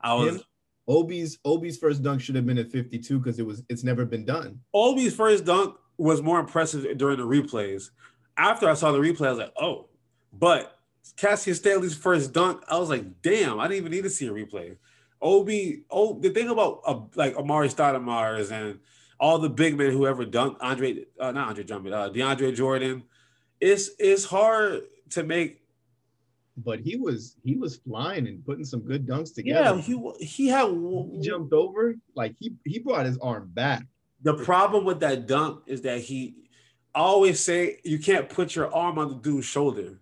I 0.00 0.14
was 0.14 0.36
Him, 0.36 0.42
Obi's 0.88 1.38
Obi's 1.44 1.78
first 1.78 2.02
dunk 2.02 2.20
should 2.20 2.34
have 2.34 2.46
been 2.46 2.58
at 2.58 2.70
52 2.70 3.18
because 3.18 3.38
it 3.38 3.46
was 3.46 3.62
it's 3.68 3.84
never 3.84 4.04
been 4.04 4.24
done. 4.24 4.60
Obi's 4.74 5.14
first 5.14 5.44
dunk 5.44 5.76
was 5.96 6.22
more 6.22 6.40
impressive 6.40 6.98
during 6.98 7.18
the 7.18 7.26
replays. 7.26 7.90
After 8.36 8.68
I 8.68 8.74
saw 8.74 8.92
the 8.92 8.98
replay, 8.98 9.26
I 9.26 9.30
was 9.30 9.38
like, 9.38 9.52
oh, 9.60 9.88
but 10.32 10.78
Cassius 11.16 11.58
Stanley's 11.58 11.94
first 11.94 12.32
dunk, 12.32 12.62
I 12.68 12.78
was 12.78 12.88
like, 12.88 13.22
damn, 13.22 13.60
I 13.60 13.68
didn't 13.68 13.78
even 13.78 13.92
need 13.92 14.04
to 14.04 14.10
see 14.10 14.26
a 14.26 14.32
replay. 14.32 14.76
Obi, 15.20 15.84
oh, 15.90 16.18
the 16.18 16.30
thing 16.30 16.48
about 16.48 16.80
uh, 16.84 17.00
like 17.14 17.34
Amar'e 17.36 17.72
Stoudemire 17.72 18.50
and 18.50 18.80
all 19.20 19.38
the 19.38 19.48
big 19.48 19.78
men 19.78 19.92
who 19.92 20.06
ever 20.06 20.26
dunked 20.26 20.56
Andre, 20.60 21.04
uh, 21.20 21.30
not 21.30 21.48
Andre 21.48 21.62
Drummond, 21.62 21.94
uh, 21.94 22.10
DeAndre 22.10 22.54
Jordan, 22.54 23.04
it's 23.60 23.90
it's 24.00 24.24
hard 24.24 24.82
to 25.14 25.22
make. 25.22 25.60
But 26.56 26.80
he 26.80 26.96
was 26.96 27.36
he 27.42 27.56
was 27.56 27.76
flying 27.76 28.28
and 28.28 28.44
putting 28.44 28.64
some 28.64 28.80
good 28.80 29.06
dunks 29.06 29.34
together. 29.34 29.76
Yeah, 29.76 29.80
he 29.80 30.24
he 30.24 30.48
had 30.48 30.68
he 30.68 31.20
jumped 31.22 31.52
over 31.54 31.94
like 32.14 32.34
he 32.38 32.52
he 32.64 32.78
brought 32.78 33.06
his 33.06 33.16
arm 33.18 33.50
back. 33.54 33.84
The 34.22 34.34
problem 34.34 34.84
with 34.84 35.00
that 35.00 35.26
dunk 35.26 35.62
is 35.66 35.80
that 35.82 36.00
he 36.00 36.34
I 36.94 37.00
always 37.00 37.40
say 37.40 37.80
you 37.84 37.98
can't 37.98 38.28
put 38.28 38.54
your 38.54 38.72
arm 38.74 38.98
on 38.98 39.08
the 39.08 39.14
dude's 39.16 39.46
shoulder 39.46 39.98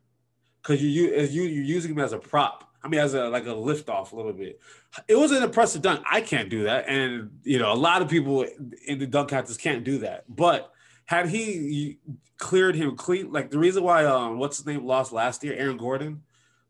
because 0.61 0.83
you 0.83 0.89
you 0.89 1.23
you 1.23 1.43
you're 1.43 1.65
using 1.65 1.93
him 1.93 2.01
as 2.01 2.13
a 2.13 2.19
prop. 2.19 2.69
I 2.83 2.89
mean, 2.89 3.01
as 3.01 3.15
a 3.15 3.29
like 3.29 3.47
a 3.47 3.53
lift 3.53 3.89
off 3.89 4.13
a 4.13 4.17
little 4.17 4.33
bit. 4.33 4.61
It 5.07 5.17
was 5.17 5.31
an 5.33 5.43
impressive 5.43 5.83
dunk. 5.83 6.05
I 6.11 6.21
can't 6.21 6.49
do 6.49 6.65
that, 6.65 6.89
and 6.89 7.31
you 7.45 7.59
know, 7.59 7.73
a 7.73 7.75
lot 7.75 8.03
of 8.03 8.09
people 8.09 8.45
in 8.87 8.99
the 8.99 9.07
dunk 9.07 9.29
contest 9.29 9.61
can't 9.61 9.85
do 9.85 9.99
that. 9.99 10.25
But 10.29 10.73
had 11.11 11.29
he 11.29 11.99
cleared 12.39 12.77
him 12.77 12.95
clean, 12.95 13.33
like 13.33 13.51
the 13.51 13.59
reason 13.59 13.83
why 13.83 14.05
um 14.05 14.39
what's 14.39 14.59
his 14.59 14.65
name 14.65 14.87
lost 14.87 15.11
last 15.11 15.43
year, 15.43 15.55
Aaron 15.55 15.77
Gordon 15.77 16.23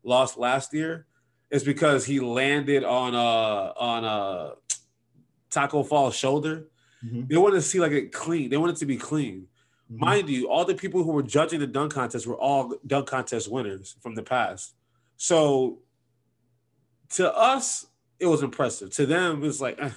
lost 0.03 0.35
last 0.35 0.73
year, 0.73 1.05
is 1.51 1.63
because 1.63 2.05
he 2.05 2.19
landed 2.19 2.83
on 2.83 3.13
uh 3.13 3.71
on 3.77 4.03
uh 4.03 4.51
Tacko 5.51 5.87
Fall's 5.87 6.15
shoulder. 6.15 6.69
Mm-hmm. 7.05 7.27
They 7.27 7.37
wanted 7.37 7.57
to 7.57 7.61
see 7.61 7.79
like 7.79 7.91
it 7.91 8.11
clean. 8.11 8.49
They 8.49 8.57
wanted 8.57 8.77
to 8.77 8.87
be 8.87 8.97
clean. 8.97 9.45
Mm-hmm. 9.91 10.03
Mind 10.03 10.27
you, 10.27 10.49
all 10.49 10.65
the 10.65 10.73
people 10.73 11.03
who 11.03 11.11
were 11.11 11.21
judging 11.21 11.59
the 11.59 11.67
dunk 11.67 11.93
contest 11.93 12.25
were 12.25 12.35
all 12.35 12.73
dunk 12.87 13.05
contest 13.05 13.47
winners 13.51 13.95
from 14.01 14.15
the 14.15 14.23
past. 14.23 14.73
So 15.17 15.83
to 17.09 17.31
us, 17.31 17.85
it 18.19 18.25
was 18.25 18.41
impressive. 18.41 18.89
To 18.95 19.05
them, 19.05 19.43
it's 19.43 19.61
like, 19.61 19.77
eh, 19.79 19.91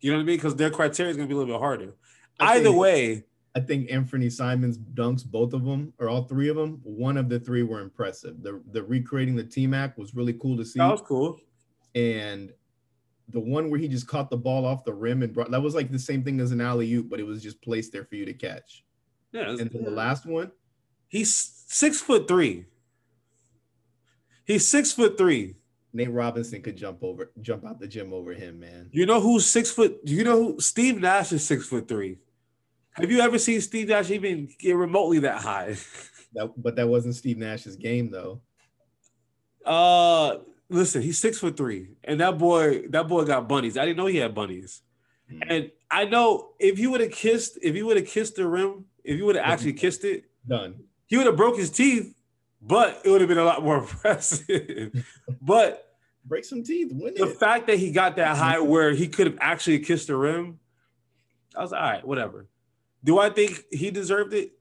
you 0.00 0.10
know 0.10 0.16
what 0.16 0.22
I 0.22 0.24
mean? 0.24 0.36
Because 0.36 0.56
their 0.56 0.70
criteria 0.70 1.10
is 1.10 1.18
going 1.18 1.28
to 1.28 1.34
be 1.34 1.36
a 1.36 1.38
little 1.38 1.54
bit 1.54 1.60
harder. 1.60 1.92
I 2.40 2.54
Either 2.54 2.64
think, 2.64 2.78
way, 2.78 3.24
I 3.56 3.60
think 3.60 3.88
Anfernee 3.88 4.32
Simons 4.32 4.78
dunks, 4.78 5.24
both 5.24 5.52
of 5.52 5.64
them 5.64 5.92
or 5.98 6.08
all 6.08 6.24
three 6.24 6.48
of 6.48 6.56
them. 6.56 6.80
One 6.82 7.16
of 7.16 7.28
the 7.28 7.38
three 7.38 7.62
were 7.62 7.80
impressive. 7.80 8.42
The 8.42 8.60
the 8.72 8.82
recreating 8.82 9.36
the 9.36 9.44
T 9.44 9.66
Mac 9.66 9.96
was 9.96 10.14
really 10.14 10.32
cool 10.34 10.56
to 10.56 10.64
see. 10.64 10.80
That 10.80 10.90
was 10.90 11.02
cool. 11.02 11.38
And 11.94 12.52
the 13.28 13.40
one 13.40 13.70
where 13.70 13.78
he 13.78 13.88
just 13.88 14.08
caught 14.08 14.28
the 14.28 14.36
ball 14.36 14.66
off 14.66 14.84
the 14.84 14.92
rim 14.92 15.22
and 15.22 15.32
brought 15.32 15.50
that 15.50 15.62
was 15.62 15.74
like 15.74 15.90
the 15.90 15.98
same 15.98 16.24
thing 16.24 16.40
as 16.40 16.50
an 16.50 16.60
alley 16.60 16.92
oop, 16.94 17.08
but 17.08 17.20
it 17.20 17.26
was 17.26 17.42
just 17.42 17.62
placed 17.62 17.92
there 17.92 18.04
for 18.04 18.16
you 18.16 18.24
to 18.26 18.34
catch. 18.34 18.84
Yeah. 19.32 19.50
And 19.50 19.70
then 19.70 19.84
the 19.84 19.90
last 19.90 20.26
one, 20.26 20.50
he's 21.08 21.32
six 21.32 22.00
foot 22.00 22.26
three. 22.26 22.66
He's 24.44 24.68
six 24.68 24.92
foot 24.92 25.16
three. 25.16 25.56
Nate 25.92 26.10
Robinson 26.10 26.60
could 26.60 26.76
jump 26.76 27.04
over, 27.04 27.30
jump 27.40 27.64
out 27.64 27.78
the 27.78 27.86
gym 27.86 28.12
over 28.12 28.32
him, 28.32 28.58
man. 28.58 28.90
You 28.90 29.06
know 29.06 29.20
who's 29.20 29.46
six 29.46 29.70
foot? 29.70 30.00
You 30.04 30.24
know 30.24 30.42
who? 30.42 30.60
Steve 30.60 31.00
Nash 31.00 31.32
is 31.32 31.46
six 31.46 31.68
foot 31.68 31.86
three. 31.86 32.18
Have 32.94 33.10
you 33.10 33.20
ever 33.20 33.38
seen 33.38 33.60
Steve 33.60 33.88
Nash 33.88 34.10
even 34.10 34.48
get 34.58 34.76
remotely 34.76 35.20
that 35.20 35.42
high? 35.42 35.76
That, 36.36 36.50
but 36.60 36.74
that 36.74 36.88
wasn't 36.88 37.14
Steve 37.14 37.38
Nash's 37.38 37.76
game, 37.76 38.10
though. 38.10 38.40
Uh, 39.64 40.38
listen, 40.68 41.00
he's 41.00 41.16
six 41.16 41.38
foot 41.38 41.56
three, 41.56 41.90
and 42.02 42.18
that 42.18 42.38
boy, 42.38 42.88
that 42.88 43.06
boy 43.06 43.22
got 43.22 43.48
bunnies. 43.48 43.78
I 43.78 43.84
didn't 43.84 43.98
know 43.98 44.06
he 44.06 44.16
had 44.16 44.34
bunnies, 44.34 44.82
mm. 45.32 45.40
and 45.48 45.70
I 45.92 46.06
know 46.06 46.50
if 46.58 46.76
he 46.76 46.88
would 46.88 47.00
have 47.00 47.12
kissed, 47.12 47.56
if 47.62 47.76
he 47.76 47.84
would 47.84 47.96
have 47.96 48.08
kissed 48.08 48.34
the 48.34 48.48
rim, 48.48 48.86
if 49.04 49.14
he 49.14 49.22
would 49.22 49.36
have 49.36 49.44
actually 49.44 49.74
kissed 49.74 50.02
it, 50.02 50.24
done. 50.48 50.74
He 51.06 51.16
would 51.16 51.26
have 51.26 51.36
broke 51.36 51.56
his 51.56 51.70
teeth, 51.70 52.12
but 52.60 53.00
it 53.04 53.10
would 53.10 53.20
have 53.20 53.28
been 53.28 53.38
a 53.38 53.44
lot 53.44 53.62
more 53.62 53.78
impressive. 53.78 55.06
but 55.40 55.94
break 56.24 56.44
some 56.44 56.62
teeth. 56.64 56.88
the 56.90 57.06
it. 57.06 57.16
The 57.16 57.26
fact 57.28 57.68
that 57.68 57.78
he 57.78 57.92
got 57.92 58.16
that 58.16 58.36
high 58.38 58.58
where 58.58 58.92
he 58.92 59.06
could 59.06 59.28
have 59.28 59.38
actually 59.40 59.78
kissed 59.80 60.08
the 60.08 60.16
rim, 60.16 60.58
I 61.56 61.62
was 61.62 61.70
like, 61.70 61.80
all 61.80 61.90
right, 61.90 62.06
whatever. 62.06 62.48
Do 63.04 63.18
I 63.18 63.28
think 63.28 63.62
he 63.70 63.90
deserved 63.90 64.32
it? 64.34 64.52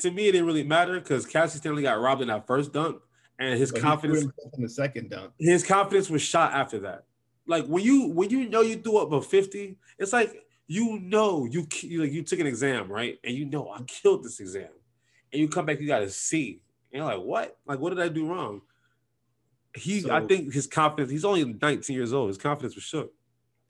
To 0.00 0.10
me, 0.10 0.28
it 0.28 0.32
didn't 0.32 0.46
really 0.46 0.64
matter 0.64 0.98
because 0.98 1.24
Cassie 1.24 1.58
Stanley 1.58 1.82
got 1.82 2.00
robbed 2.00 2.22
in 2.22 2.28
that 2.28 2.46
first 2.46 2.72
dunk, 2.72 3.00
and 3.38 3.58
his 3.58 3.70
but 3.70 3.82
confidence 3.82 4.24
in 4.54 4.62
the 4.62 4.68
second 4.68 5.10
dunk. 5.10 5.32
His 5.38 5.64
confidence 5.64 6.10
was 6.10 6.22
shot 6.22 6.52
after 6.52 6.80
that. 6.80 7.04
Like 7.46 7.66
when 7.66 7.84
you 7.84 8.08
when 8.08 8.30
you 8.30 8.48
know 8.48 8.62
you 8.62 8.76
threw 8.76 8.98
up 8.98 9.12
a 9.12 9.22
fifty, 9.22 9.76
it's 9.98 10.12
like 10.12 10.46
you 10.66 10.98
know 10.98 11.44
you 11.44 11.66
you, 11.82 12.02
like, 12.02 12.12
you 12.12 12.22
took 12.22 12.40
an 12.40 12.46
exam 12.46 12.90
right, 12.90 13.18
and 13.22 13.34
you 13.34 13.44
know 13.44 13.70
I 13.70 13.82
killed 13.82 14.24
this 14.24 14.40
exam, 14.40 14.70
and 15.32 15.40
you 15.40 15.48
come 15.48 15.66
back 15.66 15.80
you 15.80 15.86
got 15.86 16.02
a 16.02 16.10
C, 16.10 16.60
and 16.92 16.98
you're 16.98 17.04
like 17.04 17.24
what? 17.24 17.58
Like 17.66 17.78
what 17.78 17.90
did 17.90 18.00
I 18.00 18.08
do 18.08 18.26
wrong? 18.26 18.62
He, 19.74 20.00
so, 20.00 20.10
I 20.10 20.22
think 20.22 20.54
his 20.54 20.66
confidence. 20.66 21.10
He's 21.10 21.24
only 21.24 21.44
19 21.44 21.94
years 21.94 22.14
old. 22.14 22.28
His 22.28 22.38
confidence 22.38 22.74
was 22.74 22.84
shook. 22.84 23.12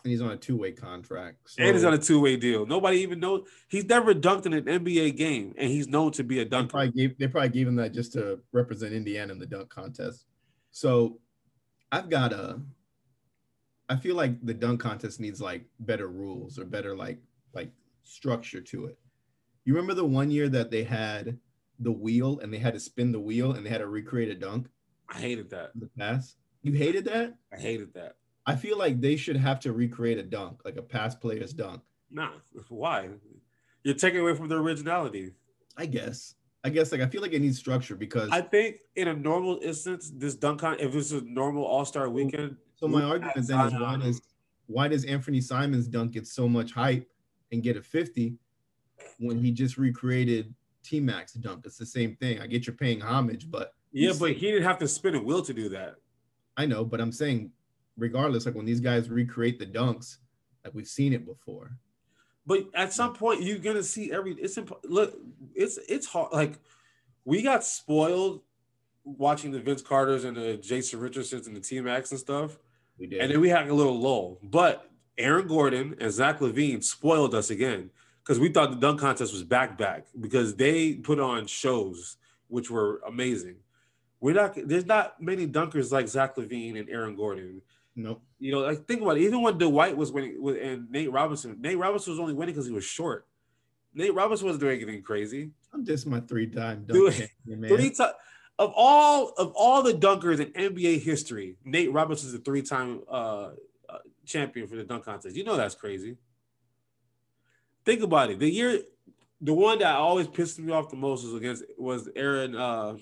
And 0.06 0.12
he's 0.12 0.22
on 0.22 0.30
a 0.30 0.36
two-way 0.36 0.70
contract. 0.70 1.38
So. 1.46 1.64
And 1.64 1.74
he's 1.74 1.82
on 1.82 1.92
a 1.92 1.98
two-way 1.98 2.36
deal. 2.36 2.64
Nobody 2.64 2.98
even 2.98 3.18
knows 3.18 3.48
he's 3.66 3.86
never 3.86 4.14
dunked 4.14 4.46
in 4.46 4.52
an 4.52 4.64
NBA 4.64 5.16
game, 5.16 5.52
and 5.58 5.68
he's 5.68 5.88
known 5.88 6.12
to 6.12 6.22
be 6.22 6.38
a 6.38 6.44
dunker. 6.44 6.68
They 6.68 6.70
probably 6.70 6.92
gave, 6.92 7.18
they 7.18 7.26
probably 7.26 7.48
gave 7.48 7.66
him 7.66 7.74
that 7.74 7.92
just 7.92 8.12
to 8.12 8.38
represent 8.52 8.92
Indiana 8.92 9.32
in 9.32 9.40
the 9.40 9.46
dunk 9.46 9.68
contest. 9.68 10.26
So, 10.70 11.18
I've 11.90 12.08
got 12.08 12.32
a 12.32 12.60
I 13.88 13.96
feel 13.96 14.14
like 14.14 14.44
the 14.44 14.54
dunk 14.54 14.80
contest 14.80 15.18
needs 15.18 15.40
like 15.40 15.64
better 15.80 16.08
rules 16.08 16.56
or 16.56 16.64
better 16.64 16.96
like 16.96 17.18
like 17.52 17.72
structure 18.04 18.60
to 18.60 18.86
it. 18.86 18.98
You 19.64 19.74
remember 19.74 19.94
the 19.94 20.04
one 20.04 20.30
year 20.30 20.48
that 20.50 20.70
they 20.70 20.84
had 20.84 21.36
the 21.80 21.92
wheel 21.92 22.38
and 22.40 22.54
they 22.54 22.58
had 22.58 22.74
to 22.74 22.80
spin 22.80 23.10
the 23.10 23.20
wheel 23.20 23.52
and 23.52 23.66
they 23.66 23.70
had 23.70 23.78
to 23.78 23.88
recreate 23.88 24.30
a 24.30 24.34
dunk? 24.34 24.68
I 25.08 25.18
hated 25.20 25.50
that. 25.50 25.70
The 25.74 25.88
pass. 25.98 26.36
You 26.62 26.72
hated 26.72 27.04
that? 27.06 27.34
I 27.52 27.56
hated 27.56 27.94
that. 27.94 28.16
I 28.46 28.54
feel 28.54 28.78
like 28.78 29.00
they 29.00 29.16
should 29.16 29.36
have 29.36 29.58
to 29.60 29.72
recreate 29.72 30.18
a 30.18 30.22
dunk, 30.22 30.60
like 30.64 30.76
a 30.76 30.82
past 30.82 31.20
player's 31.20 31.52
dunk. 31.52 31.82
Nah, 32.10 32.30
why? 32.68 33.08
You're 33.82 33.94
taking 33.94 34.20
away 34.20 34.34
from 34.34 34.48
the 34.48 34.56
originality. 34.56 35.32
I 35.76 35.86
guess. 35.86 36.34
I 36.64 36.68
guess 36.68 36.90
like 36.90 37.00
I 37.00 37.06
feel 37.06 37.22
like 37.22 37.32
it 37.32 37.40
needs 37.40 37.58
structure 37.58 37.94
because 37.94 38.28
I 38.32 38.40
think 38.40 38.78
in 38.96 39.06
a 39.06 39.14
normal 39.14 39.60
instance, 39.62 40.10
this 40.12 40.34
dunk 40.34 40.60
con 40.60 40.76
if 40.80 40.94
it's 40.94 41.12
a 41.12 41.20
normal 41.20 41.64
All 41.64 41.84
Star 41.84 42.08
weekend, 42.08 42.56
so 42.74 42.88
my 42.88 43.02
argument 43.02 43.46
then 43.46 43.66
is 43.66 43.72
why 43.74 43.96
does 43.96 44.22
why 44.66 44.88
does 44.88 45.04
Anfernee 45.04 45.42
Simons 45.42 45.86
dunk 45.86 46.12
get 46.12 46.26
so 46.26 46.48
much 46.48 46.72
hype 46.72 47.08
and 47.52 47.62
get 47.62 47.76
a 47.76 47.82
50 47.82 48.34
when 49.18 49.38
he 49.38 49.52
just 49.52 49.76
recreated 49.76 50.52
T 50.82 50.98
Max 50.98 51.34
dunk? 51.34 51.64
It's 51.66 51.78
the 51.78 51.86
same 51.86 52.16
thing. 52.16 52.40
I 52.40 52.48
get 52.48 52.66
you're 52.66 52.74
paying 52.74 53.00
homage, 53.00 53.48
but 53.48 53.74
yeah, 53.92 54.12
but 54.18 54.32
he 54.32 54.50
didn't 54.50 54.64
have 54.64 54.78
to 54.78 54.88
spin 54.88 55.14
a 55.14 55.22
wheel 55.22 55.42
to 55.42 55.54
do 55.54 55.68
that. 55.68 55.96
I 56.56 56.66
know, 56.66 56.84
but 56.84 57.00
I'm 57.00 57.12
saying 57.12 57.52
regardless, 57.96 58.46
like 58.46 58.54
when 58.54 58.66
these 58.66 58.80
guys 58.80 59.08
recreate 59.08 59.58
the 59.58 59.66
dunks, 59.66 60.18
like 60.64 60.74
we've 60.74 60.88
seen 60.88 61.12
it 61.12 61.26
before. 61.26 61.72
But 62.46 62.66
at 62.74 62.92
some 62.92 63.14
point, 63.14 63.42
you're 63.42 63.58
gonna 63.58 63.82
see 63.82 64.12
every. 64.12 64.34
It's 64.34 64.56
imp- 64.56 64.84
look, 64.84 65.18
it's 65.54 65.78
it's 65.88 66.06
hard. 66.06 66.32
Like 66.32 66.58
we 67.24 67.42
got 67.42 67.64
spoiled 67.64 68.42
watching 69.04 69.50
the 69.50 69.60
Vince 69.60 69.82
Carters 69.82 70.24
and 70.24 70.36
the 70.36 70.56
Jason 70.56 71.00
Richardsons 71.00 71.46
and 71.46 71.56
the 71.56 71.60
T 71.60 71.80
Macs 71.80 72.10
and 72.10 72.20
stuff. 72.20 72.58
We 72.98 73.06
did. 73.06 73.20
And 73.20 73.30
then 73.30 73.40
we 73.40 73.48
had 73.48 73.68
a 73.68 73.74
little 73.74 73.98
lull. 73.98 74.38
But 74.42 74.90
Aaron 75.18 75.46
Gordon 75.48 75.96
and 76.00 76.12
Zach 76.12 76.40
LaVine 76.40 76.82
spoiled 76.82 77.34
us 77.34 77.50
again 77.50 77.90
because 78.22 78.38
we 78.38 78.48
thought 78.48 78.70
the 78.70 78.76
dunk 78.76 79.00
contest 79.00 79.32
was 79.32 79.44
back 79.44 79.76
back 79.78 80.06
because 80.20 80.56
they 80.56 80.94
put 80.94 81.20
on 81.20 81.46
shows 81.46 82.16
which 82.48 82.70
were 82.70 83.00
amazing. 83.06 83.56
We're 84.20 84.34
not 84.34 84.56
there's 84.56 84.86
not 84.86 85.20
many 85.20 85.46
dunkers 85.46 85.92
like 85.92 86.08
Zach 86.08 86.36
LaVine 86.36 86.78
and 86.78 86.88
Aaron 86.88 87.16
Gordon. 87.16 87.62
Nope. 87.96 88.22
You 88.38 88.52
know, 88.52 88.58
like 88.60 88.86
think 88.86 89.00
about 89.00 89.16
it. 89.16 89.22
Even 89.22 89.40
when 89.40 89.56
Dwight 89.56 89.96
was 89.96 90.12
winning 90.12 90.40
with 90.40 90.62
and 90.62 90.90
Nate 90.90 91.10
Robinson, 91.10 91.56
Nate 91.60 91.78
Robinson 91.78 92.12
was 92.12 92.20
only 92.20 92.34
winning 92.34 92.54
because 92.54 92.66
he 92.66 92.72
was 92.72 92.84
short. 92.84 93.26
Nate 93.94 94.14
Robinson 94.14 94.46
wasn't 94.46 94.60
doing 94.60 94.82
anything 94.82 95.02
crazy. 95.02 95.50
I'm 95.72 95.84
just 95.84 96.06
my 96.06 96.20
three-time 96.20 96.84
dunk 96.86 97.18
man. 97.46 97.68
Three 97.70 97.90
time 97.90 98.12
of 98.58 98.72
all 98.76 99.30
of 99.38 99.52
all 99.56 99.82
the 99.82 99.94
dunkers 99.94 100.40
in 100.40 100.52
NBA 100.52 101.02
history, 101.02 101.56
Nate 101.64 101.90
Robinson 101.90 102.28
is 102.28 102.34
a 102.34 102.38
three-time 102.38 103.00
uh, 103.10 103.50
uh, 103.88 103.98
champion 104.26 104.66
for 104.66 104.76
the 104.76 104.84
dunk 104.84 105.06
contest. 105.06 105.34
You 105.34 105.44
know 105.44 105.56
that's 105.56 105.74
crazy. 105.74 106.18
Think 107.86 108.02
about 108.02 108.30
it. 108.30 108.38
The 108.38 108.50
year, 108.50 108.80
the 109.40 109.54
one 109.54 109.78
that 109.78 109.94
always 109.96 110.26
pissed 110.26 110.58
me 110.58 110.72
off 110.72 110.90
the 110.90 110.96
most 110.96 111.24
was 111.24 111.34
against 111.34 111.64
was 111.78 112.10
Aaron 112.14 112.54
uh, 112.54 112.96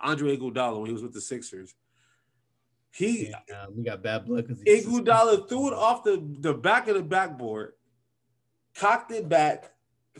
Andre 0.00 0.36
Iguodala 0.36 0.78
when 0.78 0.86
he 0.86 0.92
was 0.92 1.02
with 1.02 1.12
the 1.12 1.20
Sixers. 1.20 1.74
He 2.92 3.32
we 3.74 3.84
got 3.84 4.02
bad 4.02 4.26
blood 4.26 4.46
because 4.48 4.62
Iguodala 4.64 5.48
threw 5.48 5.68
it 5.68 5.74
off 5.74 6.04
the, 6.04 6.22
the 6.40 6.54
back 6.54 6.88
of 6.88 6.96
the 6.96 7.02
backboard, 7.02 7.72
cocked 8.74 9.12
it 9.12 9.28
back, 9.28 9.72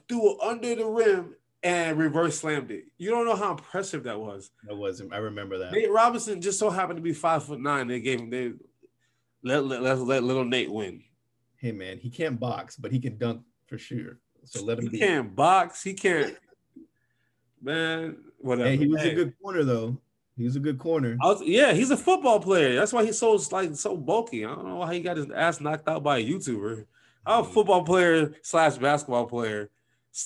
threw 0.08 0.32
it 0.32 0.38
under 0.40 0.74
the 0.76 0.86
rim, 0.86 1.34
and 1.62 1.98
reverse 1.98 2.38
slammed 2.38 2.70
it. 2.70 2.84
You 2.96 3.10
don't 3.10 3.26
know 3.26 3.36
how 3.36 3.52
impressive 3.52 4.04
that 4.04 4.18
was. 4.18 4.50
That 4.66 4.76
was 4.76 5.02
I 5.12 5.18
remember 5.18 5.58
that. 5.58 5.72
Nate 5.72 5.90
Robinson 5.90 6.40
just 6.40 6.58
so 6.58 6.70
happened 6.70 6.98
to 6.98 7.02
be 7.02 7.12
five 7.12 7.44
foot 7.44 7.60
nine. 7.60 7.88
They 7.88 8.00
gave 8.00 8.20
him 8.20 8.30
they 8.30 8.52
let 9.42 9.64
let, 9.64 9.82
let, 9.82 9.98
let 9.98 10.22
little 10.22 10.44
Nate 10.44 10.72
win. 10.72 11.02
Hey 11.56 11.72
man, 11.72 11.98
he 11.98 12.08
can't 12.08 12.38
box, 12.38 12.76
but 12.76 12.92
he 12.92 13.00
can 13.00 13.18
dunk 13.18 13.42
for 13.66 13.78
sure. 13.78 14.18
So 14.44 14.64
let 14.64 14.78
him. 14.78 14.84
He 14.84 14.90
be. 14.90 14.98
can't 14.98 15.34
box. 15.34 15.82
He 15.82 15.92
can't. 15.92 16.36
man, 17.60 18.16
whatever. 18.38 18.68
Hey, 18.68 18.76
he 18.76 18.86
was 18.86 19.02
a 19.02 19.14
good 19.14 19.34
corner 19.42 19.64
though. 19.64 19.98
He's 20.40 20.56
a 20.56 20.60
good 20.60 20.78
corner. 20.78 21.16
Was, 21.20 21.42
yeah, 21.44 21.72
he's 21.72 21.90
a 21.90 21.96
football 21.96 22.40
player. 22.40 22.74
That's 22.74 22.92
why 22.92 23.04
he's 23.04 23.18
so 23.18 23.38
like 23.52 23.74
so 23.76 23.96
bulky. 23.96 24.44
I 24.44 24.54
don't 24.54 24.66
know 24.66 24.84
how 24.84 24.92
he 24.92 25.00
got 25.00 25.16
his 25.16 25.30
ass 25.30 25.60
knocked 25.60 25.88
out 25.88 26.02
by 26.02 26.18
a 26.18 26.24
YouTuber. 26.24 26.86
How 27.26 27.40
a 27.40 27.44
football 27.44 27.84
player 27.84 28.34
slash 28.42 28.78
basketball 28.78 29.26
player 29.26 29.70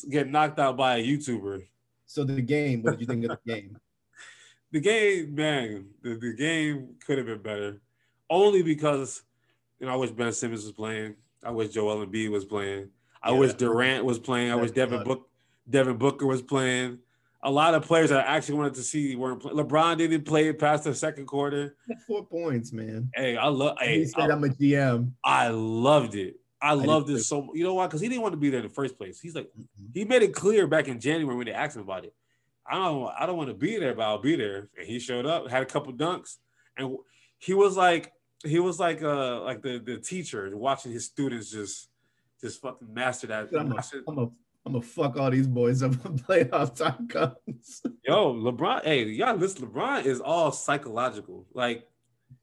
get 0.09 0.31
knocked 0.31 0.59
out 0.59 0.77
by 0.77 0.99
a 0.99 1.05
YouTuber? 1.05 1.67
So 2.07 2.25
the 2.25 2.41
game, 2.41 2.83
what 2.83 2.93
did 2.93 3.01
you 3.01 3.07
think 3.07 3.25
of 3.25 3.39
the 3.45 3.53
game? 3.53 3.79
the 4.73 4.81
game, 4.81 5.35
man, 5.35 5.87
the, 6.03 6.15
the 6.15 6.35
game 6.35 6.95
could 7.05 7.19
have 7.19 7.27
been 7.27 7.43
better. 7.43 7.81
Only 8.31 8.63
because 8.63 9.23
you 9.81 9.87
know, 9.87 9.93
I 9.93 9.97
wish 9.97 10.11
Ben 10.11 10.33
Simmons 10.33 10.63
was 10.63 10.73
playing. 10.73 11.17
I 11.45 11.51
wish 11.51 11.71
Joel 11.71 12.07
Embiid 12.07 12.31
was 12.31 12.45
playing. 12.45 12.91
I 13.23 13.33
yeah, 13.33 13.39
wish 13.39 13.55
Durant 13.55 14.05
was 14.05 14.19
playing. 14.19 14.53
I 14.53 14.55
wish 14.55 14.71
Devin 14.71 15.03
Book 15.05 15.29
Devin 15.69 15.97
Booker 15.97 16.27
was 16.27 16.43
playing 16.43 16.99
a 17.45 17.51
lot 17.51 17.75
of 17.75 17.85
players 17.85 18.11
I 18.11 18.23
actually 18.23 18.57
wanted 18.57 18.75
to 18.75 18.83
see 18.83 19.15
weren't 19.17 19.41
playing. 19.41 19.59
LeBron 19.59 19.99
didn't 19.99 20.25
play 20.25 20.51
past 20.53 20.85
the 20.85 20.95
second 20.95 21.27
quarter. 21.27 21.77
Four 22.07 22.25
points, 22.25 22.73
man. 22.73 23.11
Hey, 23.15 23.37
I 23.37 23.49
love. 23.49 23.77
Hey, 23.79 24.01
he 24.01 24.07
said 24.07 24.31
I, 24.31 24.33
am 24.33 24.45
a 24.45 24.49
GM. 24.49 25.13
I 25.23 25.49
loved 25.49 26.15
it. 26.15 26.37
I, 26.61 26.71
I 26.71 26.73
loved 26.73 27.11
it 27.11 27.21
so. 27.21 27.51
You 27.55 27.65
know 27.65 27.75
why? 27.75 27.87
Because 27.87 28.01
he 28.01 28.09
didn't 28.09 28.23
want 28.23 28.33
to 28.33 28.39
be 28.39 28.49
there 28.49 28.61
in 28.61 28.67
the 28.67 28.73
first 28.73 28.97
place. 28.97 29.21
He's 29.21 29.35
like, 29.35 29.49
mm-hmm. 29.49 29.85
he 29.93 30.05
made 30.07 30.23
it 30.23 30.35
clear 30.35 30.67
back 30.67 30.89
in 30.89 30.99
January 30.99 31.37
when 31.37 31.47
they 31.47 31.53
asked 31.53 31.77
him 31.77 31.83
about 31.83 32.07
it. 32.07 32.15
I 32.67 32.77
don't. 32.77 33.13
I 33.19 33.27
don't 33.27 33.37
want 33.37 33.51
to 33.51 33.55
be 33.55 33.79
there, 33.79 33.95
but 33.95 34.05
I'll 34.05 34.23
be 34.23 34.37
there. 34.37 34.71
And 34.79 34.87
he 34.87 34.99
showed 34.99 35.27
up, 35.27 35.49
had 35.51 35.63
a 35.63 35.67
couple 35.67 35.93
dunks, 35.93 36.39
and 36.79 36.97
he 37.39 37.53
was 37.53 37.77
like, 37.77 38.11
he 38.43 38.59
was 38.59 38.81
like, 38.81 39.03
uh, 39.03 39.43
like 39.43 39.61
the 39.61 39.79
the 39.85 39.99
teacher 39.99 40.57
watching 40.57 40.93
his 40.93 41.05
students 41.05 41.51
just, 41.51 41.91
just 42.41 42.63
fucking 42.63 42.93
master 42.93 43.27
that. 43.27 43.49
I'm 43.55 43.71
a, 43.71 43.83
I'm 44.09 44.19
a 44.19 44.31
I'm 44.67 44.73
gonna 44.73 44.83
fuck 44.83 45.19
all 45.19 45.31
these 45.31 45.47
boys 45.47 45.83
up 45.83 45.93
when 46.05 46.19
playoff 46.19 46.77
time 46.77 47.07
comes. 47.09 47.83
Yo, 48.07 48.35
LeBron, 48.35 48.85
hey, 48.85 49.05
y'all 49.05 49.37
listen, 49.37 49.67
LeBron 49.67 50.07
is 50.07 50.21
all 50.21 50.53
psychological. 50.53 51.47
Like 51.53 51.87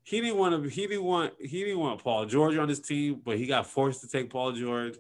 he 0.03 0.21
didn't 0.21 0.37
want 0.37 0.63
to, 0.63 0.69
he 0.69 0.87
didn't 0.87 1.03
want, 1.03 1.33
he 1.39 1.63
didn't 1.63 1.79
want 1.79 2.03
Paul 2.03 2.25
George 2.25 2.57
on 2.57 2.69
his 2.69 2.79
team, 2.79 3.21
but 3.23 3.37
he 3.37 3.47
got 3.47 3.65
forced 3.65 4.01
to 4.01 4.07
take 4.07 4.29
Paul 4.29 4.51
George. 4.51 4.95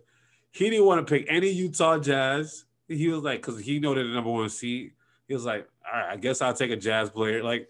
He 0.51 0.69
didn't 0.69 0.85
want 0.85 1.05
to 1.05 1.13
pick 1.13 1.27
any 1.29 1.49
Utah 1.49 1.99
Jazz. 1.99 2.65
He 2.87 3.07
was 3.07 3.21
like, 3.21 3.41
because 3.41 3.61
he 3.61 3.79
know 3.79 3.93
they're 3.93 4.07
the 4.07 4.13
number 4.13 4.31
one 4.31 4.49
seed. 4.49 4.91
He 5.27 5.33
was 5.33 5.45
like, 5.45 5.67
all 5.85 5.99
right, 5.99 6.13
I 6.13 6.17
guess 6.17 6.41
I'll 6.41 6.53
take 6.53 6.71
a 6.71 6.75
Jazz 6.75 7.09
player. 7.09 7.43
Like 7.43 7.69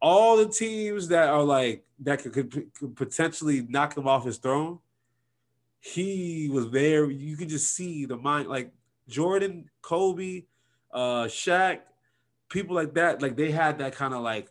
all 0.00 0.38
the 0.38 0.48
teams 0.48 1.08
that 1.08 1.28
are 1.28 1.44
like 1.44 1.84
that 2.00 2.22
could, 2.22 2.32
could, 2.32 2.74
could 2.74 2.96
potentially 2.96 3.66
knock 3.68 3.96
him 3.96 4.08
off 4.08 4.24
his 4.24 4.38
throne. 4.38 4.78
He 5.80 6.48
was 6.50 6.70
there. 6.70 7.10
You 7.10 7.36
could 7.36 7.48
just 7.48 7.74
see 7.74 8.06
the 8.06 8.16
mind, 8.16 8.48
like 8.48 8.72
Jordan, 9.08 9.70
Kobe, 9.82 10.44
uh, 10.92 11.24
Shaq, 11.24 11.80
people 12.48 12.74
like 12.76 12.94
that, 12.94 13.22
like 13.22 13.36
they 13.36 13.50
had 13.50 13.78
that 13.78 13.94
kind 13.94 14.14
of 14.14 14.22
like, 14.22 14.48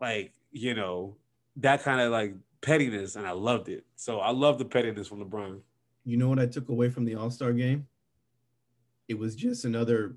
like 0.00 0.32
you 0.50 0.74
know, 0.74 1.16
that 1.56 1.82
kind 1.82 2.00
of 2.00 2.10
like 2.12 2.34
pettiness, 2.60 3.16
and 3.16 3.26
I 3.26 3.32
loved 3.32 3.68
it. 3.68 3.84
So 3.96 4.20
I 4.20 4.30
love 4.30 4.58
the 4.58 4.64
pettiness 4.64 5.08
from 5.08 5.24
LeBron. 5.24 5.60
You 6.04 6.16
know 6.16 6.28
what 6.28 6.38
I 6.38 6.46
took 6.46 6.68
away 6.68 6.88
from 6.88 7.04
the 7.04 7.14
All 7.16 7.30
Star 7.30 7.52
game? 7.52 7.86
It 9.08 9.18
was 9.18 9.36
just 9.36 9.64
another 9.64 10.16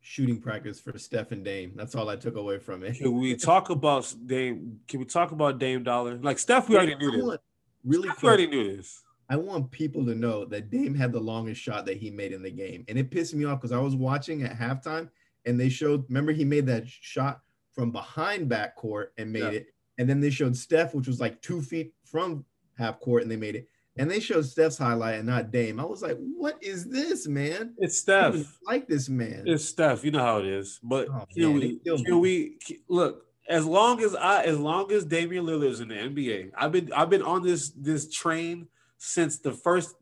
shooting 0.00 0.40
practice 0.40 0.80
for 0.80 0.98
Steph 0.98 1.32
and 1.32 1.44
Dame. 1.44 1.72
That's 1.76 1.94
all 1.94 2.08
I 2.08 2.16
took 2.16 2.36
away 2.36 2.58
from 2.58 2.82
it. 2.82 2.98
Can 2.98 3.18
we 3.18 3.36
talk 3.36 3.70
about 3.70 4.12
Dame? 4.26 4.80
Can 4.88 5.00
we 5.00 5.06
talk 5.06 5.32
about 5.32 5.58
Dame 5.58 5.82
Dollar? 5.82 6.16
Like 6.16 6.38
Steph, 6.38 6.68
we 6.68 6.76
already 6.76 6.96
knew 6.96 7.10
this. 7.10 7.38
Really, 7.84 8.08
Steph, 8.08 8.22
we 8.22 8.28
already 8.28 8.46
knew 8.46 8.76
this. 8.76 9.02
I 9.32 9.36
want 9.36 9.70
people 9.70 10.04
to 10.04 10.14
know 10.14 10.44
that 10.44 10.68
Dame 10.68 10.94
had 10.94 11.10
the 11.10 11.18
longest 11.18 11.58
shot 11.58 11.86
that 11.86 11.96
he 11.96 12.10
made 12.10 12.32
in 12.32 12.42
the 12.42 12.50
game. 12.50 12.84
And 12.86 12.98
it 12.98 13.10
pissed 13.10 13.34
me 13.34 13.46
off 13.46 13.62
because 13.62 13.72
I 13.72 13.78
was 13.78 13.96
watching 13.96 14.42
at 14.42 14.58
halftime 14.58 15.08
and 15.46 15.58
they 15.58 15.70
showed, 15.70 16.04
remember, 16.08 16.32
he 16.32 16.44
made 16.44 16.66
that 16.66 16.86
shot 16.86 17.40
from 17.74 17.90
behind 17.92 18.50
backcourt 18.50 19.06
and 19.16 19.32
made 19.32 19.40
yeah. 19.44 19.60
it. 19.60 19.66
And 19.96 20.06
then 20.06 20.20
they 20.20 20.28
showed 20.28 20.54
Steph, 20.54 20.94
which 20.94 21.06
was 21.06 21.18
like 21.18 21.40
two 21.40 21.62
feet 21.62 21.94
from 22.04 22.44
half 22.76 23.00
court, 23.00 23.22
and 23.22 23.30
they 23.30 23.36
made 23.36 23.56
it. 23.56 23.68
And 23.96 24.10
they 24.10 24.20
showed 24.20 24.44
Steph's 24.44 24.76
highlight 24.76 25.14
and 25.14 25.26
not 25.26 25.50
Dame. 25.50 25.80
I 25.80 25.84
was 25.84 26.02
like, 26.02 26.18
what 26.18 26.62
is 26.62 26.84
this, 26.90 27.26
man? 27.26 27.72
It's 27.78 27.96
Steph. 27.96 28.58
like 28.66 28.86
this 28.86 29.08
man. 29.08 29.44
It's 29.46 29.64
Steph. 29.64 30.04
You 30.04 30.10
know 30.10 30.18
how 30.18 30.40
it 30.40 30.46
is. 30.46 30.78
But 30.82 31.08
oh, 31.08 31.26
can, 31.34 31.54
we, 31.54 31.78
can 31.78 32.20
we 32.20 32.58
look? 32.86 33.24
As 33.48 33.64
long 33.64 34.02
as 34.02 34.14
I, 34.14 34.42
as 34.44 34.58
long 34.58 34.92
as 34.92 35.06
Damian 35.06 35.46
Lillard 35.46 35.70
is 35.70 35.80
in 35.80 35.88
the 35.88 35.94
NBA, 35.94 36.50
I've 36.54 36.72
been, 36.72 36.92
I've 36.92 37.08
been 37.08 37.22
on 37.22 37.42
this 37.42 37.70
this 37.70 38.12
train 38.12 38.68
since 39.04 39.38
the 39.38 39.50
first, 39.52 39.96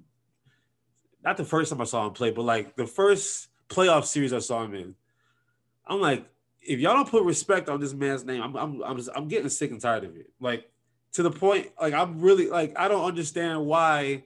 not 1.24 1.38
the 1.38 1.44
first 1.44 1.72
time 1.72 1.80
I 1.80 1.84
saw 1.84 2.06
him 2.06 2.12
play, 2.12 2.30
but 2.32 2.42
like 2.42 2.76
the 2.76 2.86
first 2.86 3.48
playoff 3.70 4.04
series 4.04 4.34
I 4.34 4.40
saw 4.40 4.62
him 4.62 4.74
in. 4.74 4.94
I'm 5.86 6.02
like, 6.02 6.26
if 6.60 6.80
y'all 6.80 6.92
don't 6.92 7.08
put 7.08 7.24
respect 7.24 7.70
on 7.70 7.80
this 7.80 7.94
man's 7.94 8.26
name, 8.26 8.42
I'm 8.42 8.54
I'm 8.54 8.82
I'm 8.82 8.96
just 8.98 9.08
I'm 9.16 9.26
getting 9.26 9.48
sick 9.48 9.70
and 9.70 9.80
tired 9.80 10.04
of 10.04 10.16
it. 10.16 10.30
Like 10.38 10.70
to 11.14 11.22
the 11.22 11.30
point, 11.30 11.68
like 11.80 11.94
I'm 11.94 12.20
really 12.20 12.48
like 12.48 12.78
I 12.78 12.88
don't 12.88 13.04
understand 13.04 13.64
why. 13.64 14.24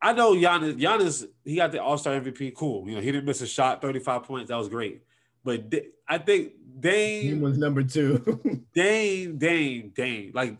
I 0.00 0.14
know 0.14 0.34
Giannis, 0.34 0.80
Giannis, 0.80 1.26
he 1.44 1.56
got 1.56 1.70
the 1.70 1.82
All 1.82 1.98
Star 1.98 2.18
MVP. 2.18 2.54
Cool, 2.54 2.88
you 2.88 2.94
know 2.94 3.02
he 3.02 3.12
didn't 3.12 3.26
miss 3.26 3.42
a 3.42 3.46
shot, 3.46 3.82
35 3.82 4.22
points. 4.22 4.48
That 4.48 4.56
was 4.56 4.68
great. 4.70 5.02
But 5.44 5.74
I 6.08 6.16
think 6.16 6.52
Dame 6.80 7.22
he 7.22 7.34
was 7.34 7.58
number 7.58 7.82
two. 7.82 8.64
Dame, 8.74 9.36
Dame, 9.36 9.92
Dame. 9.94 10.32
Like 10.34 10.56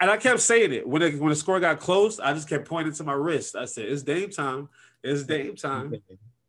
and 0.00 0.10
I 0.10 0.16
kept 0.16 0.40
saying 0.40 0.72
it 0.72 0.86
when 0.86 1.02
it, 1.02 1.18
when 1.18 1.30
the 1.30 1.36
score 1.36 1.60
got 1.60 1.80
close. 1.80 2.20
I 2.20 2.32
just 2.32 2.48
kept 2.48 2.68
pointing 2.68 2.94
to 2.94 3.04
my 3.04 3.14
wrist. 3.14 3.56
I 3.56 3.64
said, 3.64 3.86
"It's 3.86 4.02
Dame 4.02 4.30
time. 4.30 4.68
It's 5.02 5.24
Dame 5.24 5.56
time." 5.56 5.94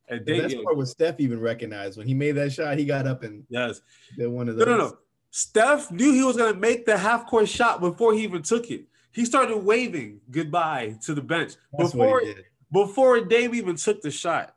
And 0.08 0.26
Dame, 0.26 0.42
that's 0.42 0.56
part 0.56 0.76
was 0.76 0.92
Steph 0.92 1.20
even 1.20 1.40
recognized 1.40 1.98
when 1.98 2.08
he 2.08 2.14
made 2.14 2.32
that 2.34 2.52
shot. 2.52 2.78
He 2.78 2.86
got 2.86 3.08
up 3.08 3.24
and 3.24 3.44
yes, 3.50 3.82
did 4.18 4.28
one 4.28 4.50
of 4.50 4.58
those. 4.58 4.66
No, 4.66 4.78
no, 4.78 4.88
no. 4.90 4.98
Steph 5.32 5.92
knew 5.92 6.12
he 6.12 6.24
was 6.24 6.36
going 6.36 6.54
to 6.54 6.60
make 6.60 6.86
the 6.86 6.98
half 6.98 7.28
court 7.28 7.48
shot 7.48 7.80
before 7.80 8.14
he 8.14 8.24
even 8.24 8.42
took 8.42 8.72
it. 8.72 8.86
He 9.12 9.26
started 9.26 9.58
waving 9.58 10.22
goodbye 10.32 10.98
to 11.04 11.14
the 11.14 11.22
bench 11.22 11.54
that's 11.78 11.92
before 11.92 12.24
before 12.72 13.22
Dame 13.22 13.56
even 13.56 13.76
took 13.76 14.02
the 14.02 14.12
shot. 14.12 14.56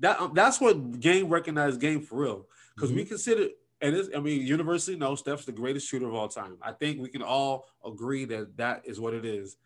That 0.00 0.34
that's 0.34 0.60
what 0.60 1.00
game 1.00 1.28
recognized 1.28 1.80
game 1.80 2.02
for 2.02 2.22
real 2.22 2.46
because 2.74 2.90
mm-hmm. 2.90 2.98
we 2.98 3.04
consider 3.04 3.48
and 3.80 3.94
it's, 3.94 4.08
I 4.14 4.20
mean, 4.20 4.46
universally, 4.46 4.96
no, 4.96 5.14
Steph's 5.14 5.44
the 5.44 5.52
greatest 5.52 5.88
shooter 5.88 6.06
of 6.06 6.14
all 6.14 6.28
time. 6.28 6.56
I 6.62 6.72
think 6.72 7.00
we 7.00 7.08
can 7.08 7.22
all 7.22 7.66
agree 7.84 8.24
that 8.26 8.56
that 8.56 8.82
is 8.84 8.98
what 8.98 9.14
it 9.14 9.24
is. 9.24 9.56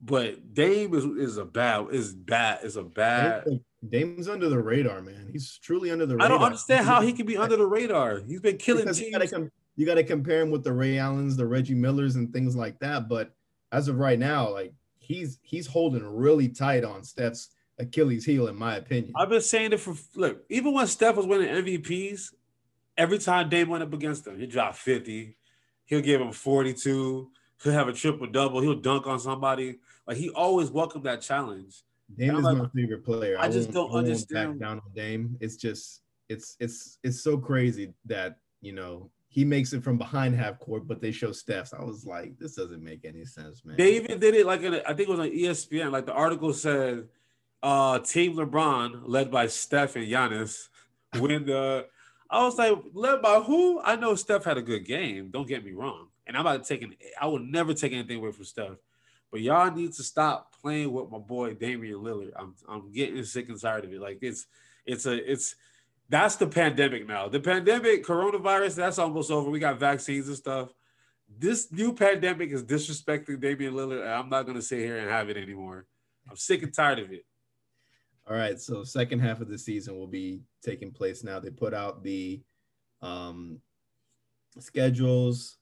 But 0.00 0.52
Dame 0.52 0.94
is, 0.94 1.04
is 1.04 1.36
a 1.38 1.44
bad, 1.44 1.86
is 1.90 2.12
bad, 2.14 2.60
is 2.62 2.76
a 2.76 2.82
bad. 2.82 3.44
Dame's 3.88 4.28
under 4.28 4.48
the 4.48 4.58
radar, 4.58 5.00
man. 5.00 5.28
He's 5.32 5.58
truly 5.58 5.90
under 5.90 6.04
the 6.04 6.16
radar. 6.16 6.26
I 6.26 6.28
don't 6.28 6.42
understand 6.42 6.84
how 6.84 7.00
he 7.00 7.12
can 7.12 7.26
be 7.26 7.36
under 7.36 7.56
the 7.56 7.66
radar. 7.66 8.20
He's 8.20 8.40
been 8.40 8.58
killing 8.58 8.92
teams. 8.92 9.32
You 9.76 9.86
got 9.86 9.94
to 9.94 10.04
compare 10.04 10.40
him 10.40 10.50
with 10.50 10.62
the 10.62 10.72
Ray 10.72 10.98
Allens, 10.98 11.36
the 11.36 11.46
Reggie 11.46 11.74
Millers, 11.74 12.16
and 12.16 12.32
things 12.32 12.54
like 12.54 12.78
that. 12.80 13.08
But 13.08 13.34
as 13.72 13.88
of 13.88 13.98
right 13.98 14.18
now, 14.18 14.50
like 14.50 14.72
he's 14.98 15.38
he's 15.42 15.66
holding 15.66 16.04
really 16.04 16.48
tight 16.48 16.84
on 16.84 17.02
Steph's 17.02 17.50
Achilles 17.78 18.24
heel, 18.24 18.48
in 18.48 18.56
my 18.56 18.76
opinion. 18.76 19.12
I've 19.16 19.28
been 19.28 19.40
saying 19.40 19.72
it 19.72 19.80
for 19.80 19.94
look, 20.14 20.44
even 20.48 20.72
when 20.72 20.86
Steph 20.86 21.16
was 21.16 21.26
winning 21.26 21.48
MVPs, 21.48 22.32
every 22.96 23.18
time 23.18 23.48
Dame 23.48 23.68
went 23.68 23.82
up 23.82 23.92
against 23.92 24.26
him, 24.26 24.38
he 24.38 24.46
dropped 24.46 24.76
50. 24.78 25.36
He'll 25.86 26.00
give 26.00 26.20
him 26.20 26.32
42. 26.32 27.30
He'll 27.62 27.72
have 27.72 27.88
a 27.88 27.92
triple 27.92 28.26
double. 28.26 28.60
He'll 28.60 28.74
dunk 28.74 29.06
on 29.06 29.18
somebody. 29.18 29.78
Like 30.06 30.16
he 30.16 30.30
always 30.30 30.70
welcomed 30.70 31.04
that 31.04 31.20
challenge. 31.20 31.82
Dame 32.16 32.36
is 32.36 32.44
like, 32.44 32.56
my 32.56 32.68
favorite 32.74 33.04
player. 33.04 33.38
I, 33.38 33.46
I 33.46 33.50
just 33.50 33.72
don't 33.72 33.90
understand. 33.90 34.58
Back 34.58 34.68
down 34.68 34.78
on 34.78 34.92
Dame. 34.94 35.36
It's 35.40 35.56
just 35.56 36.02
it's 36.28 36.56
it's 36.60 36.98
it's 37.02 37.22
so 37.22 37.38
crazy 37.38 37.92
that 38.06 38.36
you 38.60 38.72
know 38.72 39.10
he 39.28 39.44
makes 39.44 39.72
it 39.72 39.82
from 39.82 39.98
behind 39.98 40.36
half 40.36 40.60
court, 40.60 40.86
but 40.86 41.00
they 41.00 41.10
show 41.10 41.32
Steph's. 41.32 41.72
I 41.72 41.82
was 41.82 42.06
like, 42.06 42.38
this 42.38 42.54
doesn't 42.54 42.82
make 42.82 43.04
any 43.04 43.24
sense, 43.24 43.64
man. 43.64 43.76
They 43.76 43.96
even 43.96 44.20
did 44.20 44.34
it 44.34 44.46
like 44.46 44.62
a, 44.62 44.88
I 44.88 44.94
think 44.94 45.08
it 45.08 45.10
was 45.12 45.18
on 45.18 45.30
ESPN. 45.30 45.90
Like 45.90 46.06
the 46.06 46.12
article 46.12 46.52
said, 46.52 47.08
uh, 47.60 47.98
Team 47.98 48.36
LeBron 48.36 49.02
led 49.06 49.32
by 49.32 49.48
Steph 49.48 49.96
and 49.96 50.06
Giannis 50.06 50.68
win 51.16 51.46
the 51.46 51.86
I 52.30 52.42
was 52.44 52.58
like, 52.58 52.76
led 52.92 53.22
by 53.22 53.40
who? 53.40 53.80
I 53.80 53.96
know 53.96 54.14
Steph 54.14 54.44
had 54.44 54.58
a 54.58 54.62
good 54.62 54.84
game. 54.84 55.30
Don't 55.30 55.48
get 55.48 55.64
me 55.64 55.72
wrong. 55.72 56.08
And 56.26 56.36
I'm 56.36 56.40
about 56.40 56.64
to 56.64 56.68
take 56.68 56.80
taking, 56.80 56.96
I 57.20 57.26
will 57.26 57.38
never 57.38 57.74
take 57.74 57.92
anything 57.92 58.18
away 58.18 58.32
from 58.32 58.44
Steph. 58.44 58.76
But 59.30 59.40
y'all 59.40 59.70
need 59.70 59.92
to 59.94 60.02
stop 60.02 60.54
playing 60.62 60.92
with 60.92 61.10
my 61.10 61.18
boy 61.18 61.54
Damian 61.54 61.96
Lillard. 61.96 62.30
I'm 62.36 62.54
I'm 62.68 62.92
getting 62.92 63.24
sick 63.24 63.48
and 63.48 63.60
tired 63.60 63.84
of 63.84 63.92
it. 63.92 64.00
Like 64.00 64.18
it's 64.22 64.46
it's 64.86 65.06
a 65.06 65.32
it's 65.32 65.56
that's 66.08 66.36
the 66.36 66.46
pandemic 66.46 67.08
now. 67.08 67.28
The 67.28 67.40
pandemic, 67.40 68.04
coronavirus, 68.04 68.76
that's 68.76 68.98
almost 68.98 69.32
over. 69.32 69.50
We 69.50 69.58
got 69.58 69.80
vaccines 69.80 70.28
and 70.28 70.36
stuff. 70.36 70.72
This 71.36 71.72
new 71.72 71.92
pandemic 71.92 72.52
is 72.52 72.62
disrespecting 72.62 73.40
Damian 73.40 73.74
Lillard. 73.74 74.06
I'm 74.06 74.28
not 74.28 74.46
gonna 74.46 74.62
sit 74.62 74.78
here 74.78 74.98
and 74.98 75.10
have 75.10 75.28
it 75.28 75.36
anymore. 75.36 75.86
I'm 76.30 76.36
sick 76.36 76.62
and 76.62 76.72
tired 76.72 77.00
of 77.00 77.10
it. 77.10 77.26
All 78.26 78.36
right, 78.36 78.58
so 78.58 78.84
second 78.84 79.20
half 79.20 79.40
of 79.40 79.48
the 79.48 79.58
season 79.58 79.98
will 79.98 80.06
be 80.06 80.40
taking 80.62 80.90
place 80.90 81.22
now. 81.22 81.38
They 81.38 81.50
put 81.50 81.74
out 81.74 82.02
the 82.02 82.40
um, 83.02 83.60
schedules. 84.58 85.58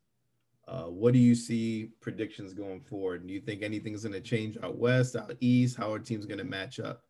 Uh, 0.69 0.85
what 0.85 1.13
do 1.13 1.19
you 1.19 1.35
see 1.35 1.91
predictions 2.01 2.55
going 2.55 2.81
forward? 2.81 3.27
Do 3.27 3.35
you 3.35 3.41
think 3.41 3.63
anything's 3.63 4.05
going 4.05 4.13
to 4.13 4.21
change 4.21 4.57
out 4.63 4.79
west, 4.79 5.17
out 5.17 5.35
east? 5.41 5.77
How 5.77 5.93
are 5.93 5.99
teams 5.99 6.25
going 6.25 6.39
to 6.39 6.45
match 6.45 6.79
up? 6.79 7.03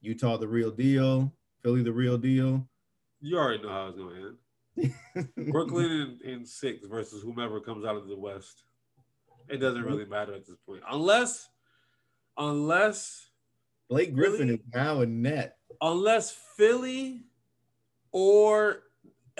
Utah, 0.00 0.36
the 0.36 0.46
real 0.46 0.70
deal. 0.70 1.32
Philly, 1.62 1.82
the 1.82 1.92
real 1.92 2.16
deal. 2.16 2.66
You 3.20 3.36
already 3.36 3.62
know 3.62 3.68
how 3.68 3.88
it's 3.88 3.98
going 3.98 4.14
to 4.14 4.26
end. 4.26 5.28
Brooklyn 5.50 6.18
in, 6.24 6.30
in 6.30 6.46
six 6.46 6.86
versus 6.86 7.22
whomever 7.22 7.60
comes 7.60 7.84
out 7.84 7.96
of 7.96 8.08
the 8.08 8.16
West. 8.16 8.62
It 9.48 9.58
doesn't 9.58 9.82
really 9.82 10.04
matter 10.04 10.32
at 10.32 10.46
this 10.46 10.56
point, 10.64 10.82
unless, 10.88 11.48
unless 12.38 13.29
Blake 13.90 14.14
Griffin 14.14 14.46
Really? 14.48 14.54
is 14.54 14.60
now 14.72 15.00
a 15.02 15.06
net. 15.06 15.58
unless 15.82 16.30
Philly 16.56 17.24
or 18.12 18.84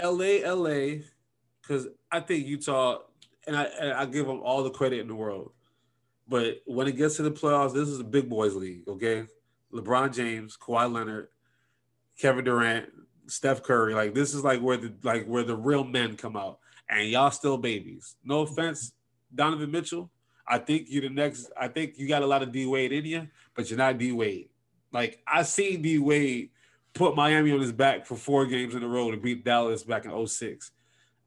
LA, 0.02 0.40
LA, 0.44 0.98
because 1.62 1.86
I 2.10 2.20
think 2.20 2.46
Utah, 2.46 2.98
and 3.46 3.56
I, 3.56 3.64
and 3.80 3.92
I 3.92 4.04
give 4.06 4.26
them 4.26 4.40
all 4.42 4.62
the 4.62 4.70
credit 4.70 5.00
in 5.00 5.08
the 5.08 5.14
world. 5.14 5.52
But 6.28 6.62
when 6.66 6.86
it 6.86 6.96
gets 6.96 7.16
to 7.16 7.22
the 7.22 7.30
playoffs, 7.30 7.72
this 7.74 7.88
is 7.88 8.00
a 8.00 8.04
big 8.04 8.28
boys 8.28 8.54
league, 8.54 8.86
okay? 8.88 9.26
LeBron 9.72 10.14
James, 10.14 10.56
Kawhi 10.56 10.92
Leonard, 10.92 11.28
Kevin 12.18 12.44
Durant, 12.44 12.88
Steph 13.26 13.62
Curry, 13.62 13.94
like 13.94 14.14
this 14.14 14.34
is 14.34 14.42
like 14.42 14.60
where 14.60 14.76
the 14.76 14.92
like 15.04 15.26
where 15.26 15.44
the 15.44 15.56
real 15.56 15.84
men 15.84 16.16
come 16.16 16.36
out, 16.36 16.58
and 16.88 17.08
y'all 17.08 17.30
still 17.30 17.56
babies. 17.56 18.16
No 18.24 18.40
offense, 18.40 18.92
Donovan 19.32 19.70
Mitchell. 19.70 20.10
I 20.50 20.58
think 20.58 20.86
you're 20.88 21.02
the 21.02 21.10
next. 21.10 21.50
I 21.58 21.68
think 21.68 21.96
you 21.96 22.08
got 22.08 22.22
a 22.22 22.26
lot 22.26 22.42
of 22.42 22.50
D 22.50 22.66
Wade 22.66 22.92
in 22.92 23.04
you, 23.04 23.28
but 23.54 23.70
you're 23.70 23.78
not 23.78 23.98
D 23.98 24.10
Wade. 24.10 24.48
Like 24.92 25.22
I 25.26 25.42
seen 25.42 25.80
D 25.80 25.98
Wade 25.98 26.50
put 26.92 27.14
Miami 27.14 27.52
on 27.52 27.60
his 27.60 27.72
back 27.72 28.04
for 28.04 28.16
four 28.16 28.46
games 28.46 28.74
in 28.74 28.82
a 28.82 28.88
row 28.88 29.10
to 29.10 29.16
beat 29.16 29.44
Dallas 29.44 29.84
back 29.84 30.04
in 30.04 30.26
06. 30.26 30.72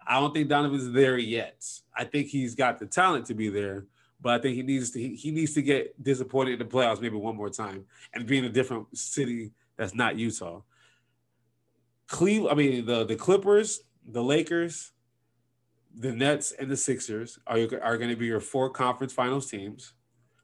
I 0.06 0.20
don't 0.20 0.34
think 0.34 0.50
Donovan's 0.50 0.92
there 0.92 1.18
yet. 1.18 1.66
I 1.96 2.04
think 2.04 2.28
he's 2.28 2.56
got 2.56 2.80
the 2.80 2.86
talent 2.86 3.28
to 3.28 3.34
be 3.34 3.48
there, 3.48 3.86
but 4.20 4.34
I 4.34 4.40
think 4.40 4.56
he 4.56 4.64
needs 4.64 4.92
to 4.92 5.00
he, 5.00 5.16
he 5.16 5.32
needs 5.32 5.54
to 5.54 5.62
get 5.62 6.02
disappointed 6.04 6.54
in 6.54 6.60
the 6.60 6.66
playoffs 6.66 7.02
maybe 7.02 7.16
one 7.16 7.38
more 7.38 7.50
time 7.50 7.86
and 8.14 8.26
be 8.26 8.38
in 8.38 8.46
a 8.46 8.50
different 8.50 8.98
city 8.98 9.52
that's 9.78 9.96
not 9.96 10.18
Utah. 10.18 10.62
Cleveland, 12.08 12.52
I 12.52 12.56
mean 12.56 12.86
the 12.86 13.06
the 13.06 13.16
Clippers, 13.16 13.82
the 14.06 14.24
Lakers, 14.24 14.92
the 15.96 16.12
Nets, 16.12 16.52
and 16.52 16.70
the 16.70 16.78
Sixers 16.78 17.40
are 17.48 17.60
are 17.82 17.98
going 17.98 18.10
to 18.10 18.16
be 18.16 18.26
your 18.26 18.40
four 18.40 18.70
conference 18.70 19.14
finals 19.14 19.50
teams, 19.50 19.94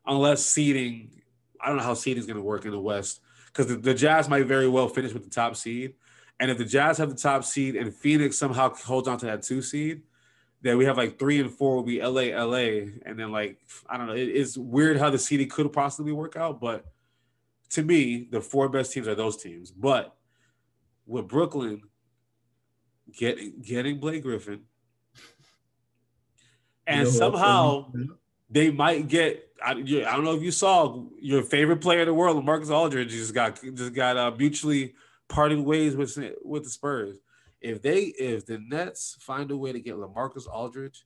unless 0.06 0.46
seeding. 0.46 1.22
I 1.62 1.68
don't 1.68 1.78
know 1.78 1.84
how 1.84 1.94
seeding 1.94 2.20
is 2.20 2.26
going 2.26 2.38
to 2.38 2.44
work 2.44 2.66
in 2.66 2.72
the 2.72 2.80
West 2.80 3.22
because 3.48 3.68
the, 3.68 3.76
the 3.76 3.94
Jazz 3.94 4.30
might 4.30 4.46
very 4.46 4.68
well 4.68 4.88
finish 4.88 5.14
with 5.14 5.24
the 5.24 5.30
top 5.30 5.56
seed, 5.56 5.96
and 6.40 6.50
if 6.50 6.58
the 6.58 6.66
Jazz 6.66 6.98
have 7.00 7.10
the 7.10 7.16
top 7.16 7.44
seed 7.44 7.76
and 7.76 7.94
Phoenix 7.94 8.38
somehow 8.38 8.74
holds 8.74 9.08
on 9.08 9.18
to 9.20 9.26
that 9.26 9.42
two 9.42 9.62
seed, 9.62 10.04
then 10.62 10.78
we 10.78 10.86
have 10.86 10.98
like 10.98 11.20
three 11.20 11.40
and 11.40 11.52
four 11.52 11.76
will 11.76 11.84
be 11.84 12.02
LA, 12.02 12.36
LA, 12.38 12.92
and 13.06 13.18
then 13.18 13.32
like 13.32 13.60
I 13.90 13.98
don't 13.98 14.08
know. 14.08 14.16
It, 14.16 14.30
it's 14.30 14.58
weird 14.58 14.98
how 14.98 15.10
the 15.10 15.20
seeding 15.20 15.50
could 15.50 15.72
possibly 15.74 16.12
work 16.12 16.36
out, 16.36 16.62
but 16.62 16.86
to 17.72 17.84
me, 17.84 18.28
the 18.32 18.42
four 18.42 18.70
best 18.70 18.92
teams 18.92 19.08
are 19.08 19.16
those 19.16 19.38
teams. 19.38 19.72
But 19.72 20.16
with 21.06 21.28
Brooklyn 21.28 21.82
getting 23.18 23.62
getting 23.62 24.00
Blake 24.00 24.24
Griffin, 24.24 24.62
and 26.90 27.08
somehow 27.08 27.92
they 28.50 28.72
might 28.72 29.08
get. 29.08 29.46
I, 29.64 29.74
you- 29.74 30.06
I 30.06 30.16
don't 30.16 30.24
know 30.24 30.36
if 30.36 30.42
you 30.44 30.52
saw 30.52 31.04
your 31.20 31.44
favorite 31.44 31.82
player 31.82 32.02
in 32.02 32.08
the 32.08 32.14
world, 32.14 32.44
Marcus 32.46 32.70
Aldridge, 32.70 33.12
just 33.12 33.34
got 33.34 33.60
just 33.76 33.94
got 33.94 34.18
uh, 34.18 34.32
mutually 34.38 34.96
parted 35.28 35.60
ways 35.60 35.96
with 35.96 36.18
with 36.44 36.64
the 36.64 36.70
Spurs. 36.70 37.18
If 37.62 37.82
they 37.82 38.04
if 38.04 38.46
the 38.46 38.58
Nets 38.60 39.18
find 39.20 39.52
a 39.52 39.58
way 39.58 39.72
to 39.74 39.80
get 39.80 39.96
Lamarcus 39.96 40.48
Aldridge 40.48 41.06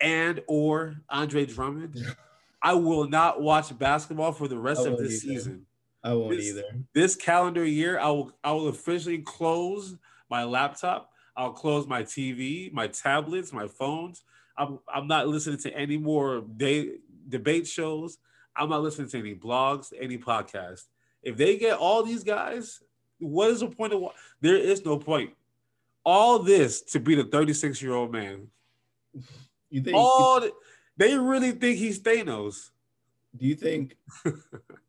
and 0.00 0.40
or 0.46 0.94
Andre 1.10 1.44
Drummond, 1.44 1.98
I 2.62 2.74
will 2.74 3.08
not 3.08 3.40
watch 3.42 3.76
basketball 3.76 4.30
for 4.32 4.46
the 4.48 4.58
rest 4.58 4.86
of 4.86 4.96
this 4.98 5.24
either. 5.24 5.34
season. 5.34 5.66
I 6.04 6.14
won't 6.14 6.36
This- 6.36 6.46
either. 6.50 6.62
This 6.94 7.16
calendar 7.16 7.64
year, 7.64 7.98
I 7.98 8.08
will 8.10 8.32
I 8.44 8.52
will 8.52 8.68
officially 8.68 9.18
close 9.18 9.96
my 10.30 10.44
laptop. 10.44 11.10
I'll 11.36 11.52
close 11.52 11.86
my 11.86 12.02
TV, 12.04 12.72
my 12.72 12.86
tablets, 12.86 13.52
my 13.52 13.66
phones. 13.66 14.22
I'm 14.58 14.78
I'm 14.92 15.06
not 15.06 15.28
listening 15.28 15.58
to 15.58 15.74
any 15.74 15.96
more 15.96 16.40
day 16.40 16.96
debate 17.28 17.66
shows. 17.66 18.18
I'm 18.56 18.68
not 18.68 18.82
listening 18.82 19.08
to 19.10 19.18
any 19.18 19.34
blogs, 19.34 19.92
any 19.98 20.18
podcasts. 20.18 20.86
If 21.22 21.36
they 21.36 21.56
get 21.56 21.78
all 21.78 22.02
these 22.02 22.24
guys, 22.24 22.80
what 23.18 23.50
is 23.50 23.60
the 23.60 23.68
point 23.68 23.92
of 23.92 24.02
there 24.40 24.56
is 24.56 24.84
no 24.84 24.98
point. 24.98 25.30
All 26.04 26.38
this 26.38 26.82
to 26.92 27.00
be 27.00 27.14
the 27.14 27.24
36 27.24 27.80
year 27.82 27.92
old 27.92 28.12
man. 28.12 28.48
You 29.70 29.82
think? 29.82 29.96
All 29.96 30.40
th- 30.40 30.52
they 30.96 31.16
really 31.16 31.52
think 31.52 31.78
he's 31.78 32.00
Thanos. 32.00 32.70
do 33.36 33.46
you 33.46 33.54
think? 33.54 33.96
do 34.24 34.34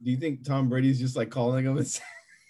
you 0.02 0.18
think 0.18 0.44
Tom 0.44 0.70
Brady's 0.70 1.00
just 1.00 1.16
like 1.16 1.30
calling 1.30 1.66
him 1.66 1.78
and, 1.78 1.88
say, 1.88 2.04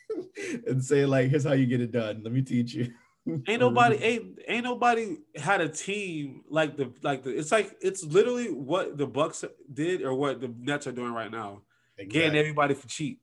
and 0.68 0.84
saying 0.84 1.08
like, 1.08 1.30
"Here's 1.30 1.46
how 1.46 1.54
you 1.54 1.66
get 1.66 1.82
it 1.82 1.92
done. 1.92 2.22
Let 2.24 2.34
me 2.34 2.42
teach 2.42 2.74
you." 2.74 2.94
Ain't 3.28 3.48
nobody 3.60 3.96
ain't 3.98 4.40
ain't 4.48 4.64
nobody 4.64 5.18
had 5.36 5.62
a 5.62 5.70
team 5.70 6.44
like 6.50 6.78
the 6.78 6.92
like 7.04 7.24
the 7.24 7.38
it's 7.38 7.52
like 7.52 7.76
it's 7.82 8.04
literally 8.04 8.52
what 8.52 8.98
the 8.98 9.08
Bucks 9.08 9.44
did 9.72 10.02
or 10.02 10.14
what 10.14 10.42
the 10.42 10.54
Nets 10.60 10.88
are 10.88 10.92
doing 10.92 11.14
right 11.14 11.32
now. 11.32 11.62
Getting 12.08 12.38
everybody 12.38 12.74
for 12.74 12.88
cheap. 12.88 13.20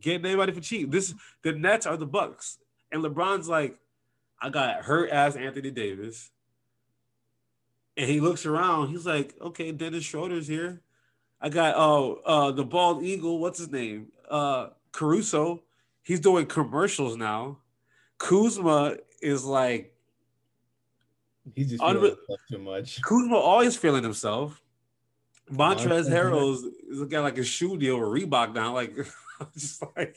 Getting 0.00 0.24
everybody 0.24 0.52
for 0.52 0.60
cheap. 0.60 0.90
This 0.90 1.14
the 1.42 1.52
Nets 1.52 1.86
are 1.86 1.96
the 1.96 2.06
Bucks. 2.06 2.58
And 2.90 3.02
LeBron's 3.02 3.48
like, 3.48 3.78
I 4.40 4.50
got 4.50 4.84
hurt 4.84 5.10
ass 5.10 5.36
Anthony 5.36 5.70
Davis. 5.70 6.30
And 7.96 8.08
he 8.08 8.20
looks 8.20 8.44
around, 8.44 8.88
he's 8.88 9.06
like, 9.06 9.34
okay, 9.40 9.70
Dennis 9.72 10.04
Schroeder's 10.04 10.48
here. 10.48 10.82
I 11.40 11.48
got 11.48 11.74
oh 11.76 12.20
uh 12.24 12.50
the 12.50 12.64
bald 12.64 13.02
eagle, 13.02 13.38
what's 13.38 13.58
his 13.58 13.70
name? 13.70 14.08
Uh 14.28 14.68
Caruso. 14.92 15.62
He's 16.02 16.20
doing 16.20 16.46
commercials 16.46 17.16
now. 17.16 17.58
Kuzma 18.24 18.96
is 19.20 19.44
like 19.44 19.92
He's 21.54 21.70
just 21.70 21.82
Unre- 21.82 22.16
too 22.50 22.58
much. 22.58 23.02
Kuzma 23.02 23.36
always 23.36 23.76
feeling 23.76 24.02
himself. 24.02 24.62
Montrezl 25.52 26.08
Harrell's 26.08 26.64
is 26.64 27.02
got 27.04 27.22
like 27.22 27.36
a 27.36 27.44
shoe 27.44 27.76
deal 27.76 28.00
with 28.00 28.22
Reebok 28.22 28.54
now. 28.54 28.72
Like, 28.72 28.96
just 29.52 29.84
like 29.94 30.16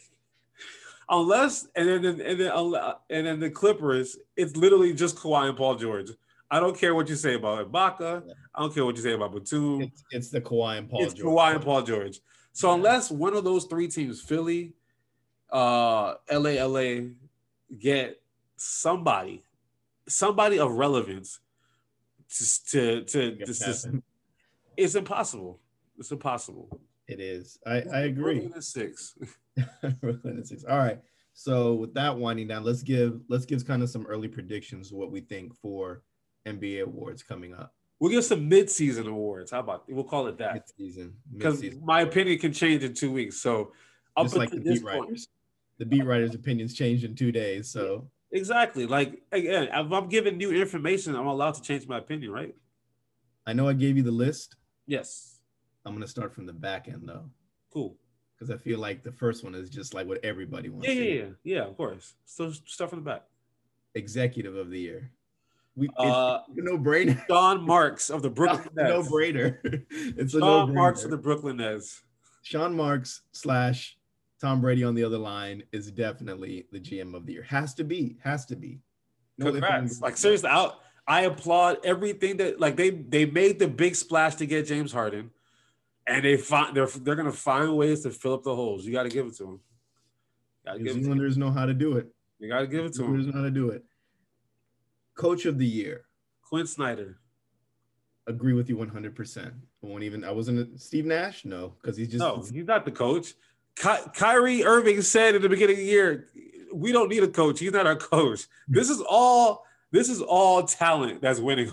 unless 1.10 1.68
and 1.76 1.86
then 1.90 2.06
and 2.22 2.40
then 2.40 2.52
and 3.10 3.28
then 3.28 3.40
the 3.42 3.50
Clippers, 3.50 4.18
it's 4.38 4.56
literally 4.56 4.94
just 4.94 5.18
Kawhi 5.18 5.50
and 5.50 5.58
Paul 5.58 5.76
George. 5.76 6.12
I 6.50 6.62
don't 6.62 6.78
care 6.78 6.96
what 6.96 7.10
you 7.10 7.16
say 7.16 7.34
about 7.34 7.70
Ibaka. 7.70 8.24
Yeah. 8.26 8.34
I 8.56 8.62
don't 8.62 8.74
care 8.74 8.86
what 8.86 8.96
you 8.96 9.02
say 9.02 9.12
about 9.12 9.34
Batum. 9.34 9.82
It's, 9.82 10.04
it's 10.12 10.30
the 10.30 10.40
Kawhi 10.40 10.78
and 10.78 10.90
Paul. 10.90 11.04
it's 11.04 11.14
George. 11.14 11.36
Kawhi 11.38 11.56
and 11.56 11.64
Paul 11.64 11.82
George. 11.82 12.22
So 12.54 12.70
Yeah. 12.70 12.76
unless 12.76 13.12
one 13.12 13.36
of 13.36 13.44
those 13.44 13.66
three 13.66 13.90
teams, 13.90 14.22
Philly, 14.22 14.72
uh, 15.52 16.14
LA, 16.32 16.52
LA, 16.66 17.10
get 17.80 18.22
somebody, 18.56 19.44
somebody 20.08 20.60
of 20.60 20.72
relevance 20.72 21.40
to 22.38 22.44
to 22.72 23.04
to, 23.04 23.32
Make 23.32 23.42
it 23.42 23.46
to, 23.48 23.54
to- 23.54 23.66
happen. 23.66 24.04
it's 24.76 24.96
impossible. 24.96 25.60
It's 25.98 26.12
impossible. 26.12 26.80
It 27.08 27.20
is. 27.20 27.58
I, 27.66 27.82
I 27.94 28.00
agree. 28.02 28.40
Brooklyn 28.40 28.60
is 28.60 28.68
six. 28.68 29.16
Brooklyn 30.02 30.40
is 30.40 30.50
six. 30.50 30.64
All 30.66 30.78
right. 30.78 31.00
So 31.34 31.76
with 31.76 31.94
that 31.94 32.18
winding 32.18 32.48
down, 32.48 32.64
let's 32.64 32.84
give 32.84 33.22
let's 33.30 33.46
give 33.46 33.66
kind 33.66 33.82
of 33.84 33.90
some 33.90 34.06
early 34.08 34.28
predictions 34.28 34.92
of 34.92 34.98
what 34.98 35.12
we 35.12 35.22
think 35.22 35.56
for 35.56 36.02
NBA 36.46 36.84
awards 36.84 37.24
coming 37.24 37.54
up. 37.54 37.74
We'll 38.00 38.12
give 38.12 38.26
some 38.26 38.48
mid-season 38.48 39.08
awards. 39.08 39.52
How 39.52 39.60
about 39.60 39.84
we'll 39.90 40.04
call 40.04 40.28
it 40.28 40.38
that? 40.38 40.54
Mid-season. 40.54 41.16
Because 41.34 41.64
my 41.84 42.02
opinion 42.02 42.38
can 42.40 42.54
change 42.54 42.84
in 42.84 42.94
two 42.94 43.12
weeks. 43.12 43.38
So 43.42 43.72
up 44.16 44.26
just 44.26 44.36
like 44.36 44.52
the 44.52 44.60
this 44.60 44.82
point, 44.82 45.02
writers. 45.02 45.28
The 45.78 45.86
beat 45.86 46.06
writers' 46.06 46.34
opinions 46.36 46.74
changed 46.74 47.04
in 47.04 47.16
two 47.16 47.32
days. 47.32 47.70
So 47.70 48.10
exactly. 48.32 48.86
Like 48.86 49.22
again, 49.32 49.70
if 49.72 49.92
I'm 49.92 50.10
given 50.10 50.38
new 50.38 50.52
information, 50.52 51.16
I'm 51.16 51.28
allowed 51.28 51.54
to 51.56 51.62
change 51.62 51.88
my 51.88 51.98
opinion, 52.00 52.32
right? 52.32 52.56
I 53.46 53.54
know 53.54 53.68
I 53.68 53.74
gave 53.74 53.96
you 53.98 54.04
the 54.04 54.12
list. 54.12 54.56
Yes. 54.88 55.40
I'm 55.86 55.94
gonna 55.94 56.08
start 56.08 56.34
from 56.34 56.46
the 56.46 56.54
back 56.54 56.88
end 56.90 57.04
though, 57.06 57.30
Cool. 57.72 57.96
because 58.36 58.50
I 58.52 58.58
feel 58.58 58.80
like 58.80 59.04
the 59.04 59.12
first 59.12 59.44
one 59.44 59.56
is 59.56 59.70
just 59.70 59.94
like 59.94 60.06
what 60.08 60.20
everybody 60.24 60.68
wants. 60.70 60.88
Yeah, 60.88 60.94
to 60.96 61.04
yeah, 61.06 61.14
yeah, 61.24 61.30
yeah. 61.44 61.62
Of 61.66 61.78
course. 61.78 62.16
So 62.26 62.52
start 62.52 62.90
from 62.90 63.00
the 63.00 63.06
back. 63.06 63.24
Executive 63.96 64.56
of 64.56 64.70
the 64.70 64.80
year. 64.80 65.12
We 65.76 65.90
Uh, 65.98 66.40
no 66.56 66.78
brainer. 66.78 67.24
Sean 67.28 67.62
Marks 67.66 68.10
of 68.10 68.22
the 68.24 68.30
Brooklyn 68.30 68.70
no 68.76 69.02
brainer. 69.04 69.60
It's 69.92 70.34
a 70.34 70.40
no 70.40 70.66
Sean. 70.66 70.74
Marks 70.76 71.04
of 71.04 71.12
the 71.12 71.18
Brooklyn 71.18 71.58
Nets. 71.58 72.02
Sean 72.42 72.74
Marks 72.76 73.22
slash 73.32 73.97
Tom 74.40 74.62
Brady 74.62 74.84
on 74.84 74.94
the 74.94 75.04
other 75.04 75.18
line 75.18 75.64
is 75.72 75.92
definitely 75.92 76.68
the 76.72 76.80
GM 76.80 77.16
of 77.16 77.26
the 77.26 77.34
year. 77.34 77.44
Has 77.44 77.74
to 77.76 77.84
be. 77.84 78.18
Has 78.24 78.46
to 78.46 78.56
be. 78.56 78.80
No 79.38 79.52
Congrats. 79.52 80.02
Like 80.02 80.18
seriously, 80.18 80.50
I, 80.50 80.72
I 81.08 81.22
applaud 81.22 81.78
everything 81.84 82.38
that 82.38 82.60
like 82.60 82.76
they 82.76 82.90
they 82.92 83.26
made 83.26 83.60
the 83.60 83.68
big 83.68 83.96
splash 83.96 84.36
to 84.36 84.46
get 84.46 84.68
James 84.68 84.92
Harden, 84.92 85.32
and 86.06 86.24
they 86.24 86.38
find 86.38 86.76
they're 86.76 86.88
they're 86.88 87.16
gonna 87.16 87.32
find 87.32 87.76
ways 87.76 88.04
to 88.04 88.12
fill 88.12 88.34
up 88.34 88.44
the 88.44 88.56
holes. 88.56 88.86
You 88.86 88.94
got 88.94 89.04
to 89.04 89.10
give 89.10 89.26
it 89.28 89.36
to 89.38 89.44
them. 89.44 89.60
New 90.76 90.84
give 90.84 90.88
it 90.88 90.90
to 90.90 90.98
'em. 90.98 91.04
Zealanders 91.04 91.38
know 91.38 91.52
how 91.52 91.66
to 91.66 91.74
do 91.74 91.98
it. 91.98 92.08
You 92.40 92.50
got 92.50 92.60
to 92.60 92.68
give 92.68 92.86
it 92.86 92.94
to 92.94 93.04
him. 93.04 93.26
know 93.26 93.32
how 93.32 93.42
to 93.42 93.52
do 93.52 93.70
it. 93.70 93.84
Coach 95.16 95.46
of 95.46 95.58
the 95.58 95.66
year. 95.66 96.06
Quin 96.44 96.68
Snyder. 96.68 97.20
Agree 98.28 98.54
with 98.54 98.70
you 98.70 98.78
100%. 98.78 99.48
I 99.48 99.52
won't 99.82 100.04
even, 100.04 100.24
I 100.24 100.32
wasn't 100.32 100.60
a, 100.60 100.78
Steve 100.78 101.06
Nash? 101.06 101.46
No, 101.46 101.74
because 101.82 101.96
he's 101.98 102.10
just, 102.10 102.20
No, 102.20 102.42
he's 102.42 102.66
not 102.66 102.84
the 102.84 102.92
coach. 102.92 103.34
Ky- 103.82 104.10
Kyrie 104.14 104.64
Irving 104.64 105.02
said 105.02 105.36
at 105.36 105.42
the 105.42 105.50
beginning 105.50 105.76
of 105.76 105.80
the 105.80 105.86
year, 105.86 106.28
"We 106.74 106.92
don't 106.92 107.10
need 107.10 107.24
a 107.24 107.28
coach. 107.28 107.60
He's 107.60 107.72
not 107.72 107.86
our 107.88 107.96
coach." 107.96 108.48
This 108.68 108.90
is 108.90 109.02
all 109.08 109.66
This 109.90 110.10
is 110.10 110.22
all 110.22 110.64
talent 110.64 111.22
that's 111.22 111.40
winning. 111.40 111.70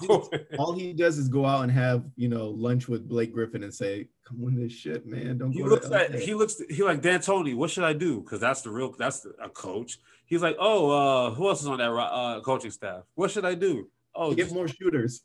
all 0.59 0.73
he 0.79 0.93
does 0.93 1.19
is 1.19 1.29
go 1.29 1.45
out 1.45 1.63
and 1.65 1.73
have 1.73 2.05
you 2.17 2.29
know 2.29 2.51
lunch 2.51 2.87
with 2.89 3.09
Blake 3.09 3.33
Griffin 3.33 3.65
and 3.65 3.75
say, 3.75 4.09
"Come 4.25 4.41
win 4.41 4.55
this 4.55 4.73
shit, 4.73 5.05
man." 5.07 5.39
Don't 5.39 5.51
he 5.51 5.61
go 5.63 5.67
looks 5.69 5.89
to 5.89 5.95
at 6.01 6.13
LA." 6.13 6.19
he 6.19 6.35
looks 6.35 6.61
he 6.71 6.83
like 6.85 7.01
D'Antoni. 7.03 7.57
What 7.57 7.71
should 7.71 7.83
I 7.85 7.93
do? 7.93 8.21
Because 8.21 8.39
that's 8.41 8.63
the 8.63 8.71
real 8.71 8.93
that's 8.97 9.21
the, 9.21 9.31
a 9.43 9.49
coach. 9.49 9.99
He's 10.27 10.43
like, 10.43 10.57
oh, 10.59 10.91
uh, 10.91 11.31
who 11.35 11.49
else 11.49 11.61
is 11.61 11.67
on 11.67 11.79
that 11.79 11.91
uh, 11.91 12.41
coaching 12.41 12.71
staff? 12.71 13.03
What 13.15 13.31
should 13.31 13.45
I 13.45 13.55
do? 13.55 13.89
Oh, 14.15 14.31
get 14.33 14.45
just- 14.45 14.55
more 14.55 14.69
shooters. 14.69 15.23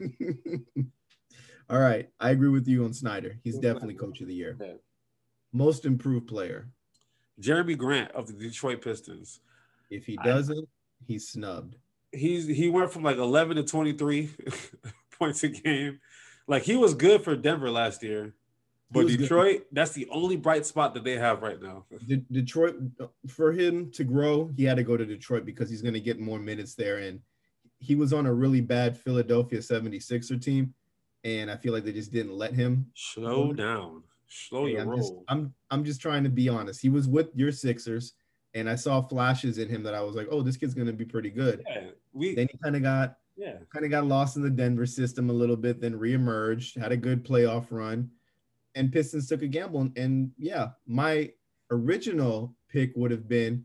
All 1.70 1.78
right, 1.78 2.08
I 2.18 2.30
agree 2.30 2.48
with 2.48 2.66
you 2.66 2.84
on 2.84 2.94
Snyder. 2.94 3.36
He's 3.44 3.58
definitely 3.58 3.94
coach 3.94 4.20
of 4.22 4.28
the 4.28 4.34
year. 4.34 4.56
Most 5.52 5.84
improved 5.84 6.26
player. 6.28 6.68
Jerami 7.40 7.76
Grant 7.76 8.10
of 8.12 8.26
the 8.26 8.32
Detroit 8.32 8.82
Pistons. 8.82 9.40
If 9.90 10.04
he 10.06 10.16
doesn't, 10.16 10.68
he's 11.06 11.28
snubbed. 11.28 11.76
He's 12.12 12.46
he 12.46 12.68
went 12.68 12.92
from 12.92 13.02
like 13.02 13.16
11 13.16 13.56
to 13.56 13.62
23 13.62 14.30
points 15.18 15.44
a 15.44 15.48
game. 15.48 16.00
Like 16.46 16.62
he 16.62 16.76
was 16.76 16.94
good 16.94 17.22
for 17.22 17.36
Denver 17.36 17.70
last 17.70 18.02
year. 18.02 18.34
But 18.90 19.04
was 19.04 19.16
good. 19.16 19.22
Detroit, 19.22 19.66
that's 19.70 19.92
the 19.92 20.08
only 20.10 20.36
bright 20.36 20.64
spot 20.64 20.94
that 20.94 21.04
they 21.04 21.18
have 21.18 21.42
right 21.42 21.60
now. 21.60 21.84
De- 22.06 22.24
Detroit, 22.32 22.76
for 23.28 23.52
him 23.52 23.90
to 23.92 24.04
grow, 24.04 24.50
he 24.56 24.64
had 24.64 24.78
to 24.78 24.82
go 24.82 24.96
to 24.96 25.04
Detroit 25.04 25.44
because 25.44 25.68
he's 25.68 25.82
going 25.82 25.94
to 25.94 26.00
get 26.00 26.18
more 26.18 26.38
minutes 26.38 26.74
there. 26.74 26.96
And 26.98 27.20
he 27.78 27.94
was 27.94 28.14
on 28.14 28.24
a 28.24 28.32
really 28.32 28.62
bad 28.62 28.96
Philadelphia 28.96 29.58
76er 29.58 30.42
team. 30.42 30.72
And 31.22 31.50
I 31.50 31.56
feel 31.56 31.74
like 31.74 31.84
they 31.84 31.92
just 31.92 32.12
didn't 32.12 32.32
let 32.32 32.54
him. 32.54 32.86
Slow 32.94 33.52
down. 33.52 34.04
Slow 34.28 34.66
Hey, 34.66 34.72
your 34.72 34.82
I'm, 34.82 34.96
just. 34.96 35.12
I'm, 35.28 35.54
I'm 35.70 35.84
just 35.84 36.00
trying 36.00 36.24
to 36.24 36.30
be 36.30 36.48
honest. 36.48 36.80
He 36.80 36.88
was 36.88 37.08
with 37.08 37.28
your 37.34 37.50
Sixers, 37.52 38.14
and 38.54 38.68
I 38.68 38.74
saw 38.74 39.00
flashes 39.02 39.58
in 39.58 39.68
him 39.68 39.82
that 39.84 39.94
I 39.94 40.00
was 40.02 40.14
like, 40.16 40.28
oh, 40.30 40.42
this 40.42 40.56
kid's 40.56 40.74
going 40.74 40.86
to 40.86 40.92
be 40.92 41.04
pretty 41.04 41.30
good. 41.30 41.62
yeah, 41.68 41.88
we 42.12 42.34
Then 42.34 42.48
he 42.50 42.58
kind 42.62 42.76
of 42.76 42.82
got 42.82 43.16
yeah. 43.36 43.54
kind 43.72 43.84
of 43.84 43.90
got 43.90 44.04
lost 44.06 44.36
in 44.36 44.42
the 44.42 44.50
Denver 44.50 44.86
system 44.86 45.30
a 45.30 45.32
little 45.32 45.56
bit, 45.56 45.80
then 45.80 45.94
reemerged, 45.98 46.78
had 46.80 46.92
a 46.92 46.96
good 46.96 47.24
playoff 47.24 47.66
run, 47.70 48.10
and 48.74 48.92
Pistons 48.92 49.28
took 49.28 49.42
a 49.42 49.46
gamble. 49.48 49.80
And, 49.82 49.96
and 49.98 50.30
yeah, 50.38 50.68
my 50.86 51.30
original 51.70 52.54
pick 52.68 52.92
would 52.96 53.10
have 53.10 53.28
been, 53.28 53.64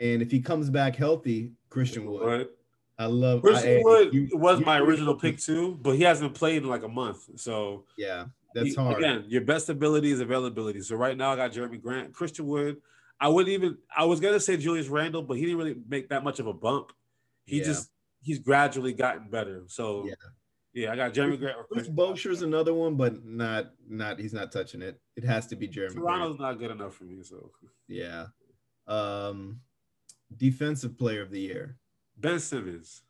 and 0.00 0.20
if 0.22 0.30
he 0.30 0.40
comes 0.40 0.68
back 0.70 0.96
healthy, 0.96 1.52
Christian 1.70 2.04
Wood. 2.06 2.48
But 2.48 2.56
I 2.98 3.06
love 3.06 3.42
Christian 3.42 3.78
I- 3.78 3.82
Wood 3.84 4.12
you- 4.14 4.28
was 4.32 4.58
you- 4.60 4.66
my 4.66 4.78
original 4.78 5.14
pick 5.14 5.38
too, 5.38 5.78
but 5.82 5.92
he 5.96 6.02
hasn't 6.02 6.34
played 6.34 6.62
in 6.62 6.68
like 6.68 6.82
a 6.82 6.88
month. 6.88 7.28
So 7.36 7.84
Yeah, 7.96 8.26
that's 8.56 8.68
he- 8.70 8.74
hard. 8.74 8.98
Again, 8.98 9.24
your 9.28 9.42
best 9.42 9.68
ability 9.68 10.10
is 10.10 10.20
availability. 10.20 10.80
So 10.80 10.96
right 10.96 11.16
now 11.16 11.32
I 11.32 11.36
got 11.36 11.52
Jerami 11.52 11.80
Grant, 11.80 12.12
Christian 12.12 12.46
Wood. 12.46 12.78
I 13.20 13.28
wouldn't 13.28 13.52
even 13.52 13.78
I 13.96 14.04
was 14.04 14.20
gonna 14.20 14.40
say 14.40 14.56
Julius 14.56 14.88
Randle, 14.88 15.22
but 15.22 15.36
he 15.36 15.42
didn't 15.44 15.58
really 15.58 15.76
make 15.88 16.08
that 16.10 16.22
much 16.24 16.38
of 16.40 16.46
a 16.46 16.52
bump. 16.52 16.92
He 17.44 17.58
Yeah. 17.58 17.64
just 17.64 17.90
he's 18.22 18.38
gradually 18.38 18.92
gotten 18.92 19.28
better. 19.30 19.64
So 19.68 20.06
Yeah. 20.06 20.14
yeah, 20.74 20.92
I 20.92 20.96
got 20.96 21.14
Jerami 21.14 21.38
Grant. 21.38 21.56
Christian. 21.70 21.94
Boucher's 21.94 22.42
another 22.42 22.74
one, 22.74 22.96
but 22.96 23.24
not 23.24 23.72
not 23.88 24.18
he's 24.18 24.34
not 24.34 24.50
touching 24.52 24.82
it. 24.82 25.00
It 25.16 25.24
has 25.24 25.46
to 25.48 25.56
be 25.56 25.66
Jerami. 25.68 25.94
Grant. 25.94 25.96
Toronto's 25.96 26.38
not 26.38 26.58
good 26.58 26.70
enough 26.70 26.94
for 26.94 27.04
me. 27.04 27.22
So 27.22 27.50
Yeah. 27.88 28.26
Um, 28.86 29.60
defensive 30.36 30.98
player 30.98 31.22
of 31.22 31.30
the 31.30 31.40
year. 31.40 31.76
Ben 32.18 32.38
Simmons. 32.40 33.02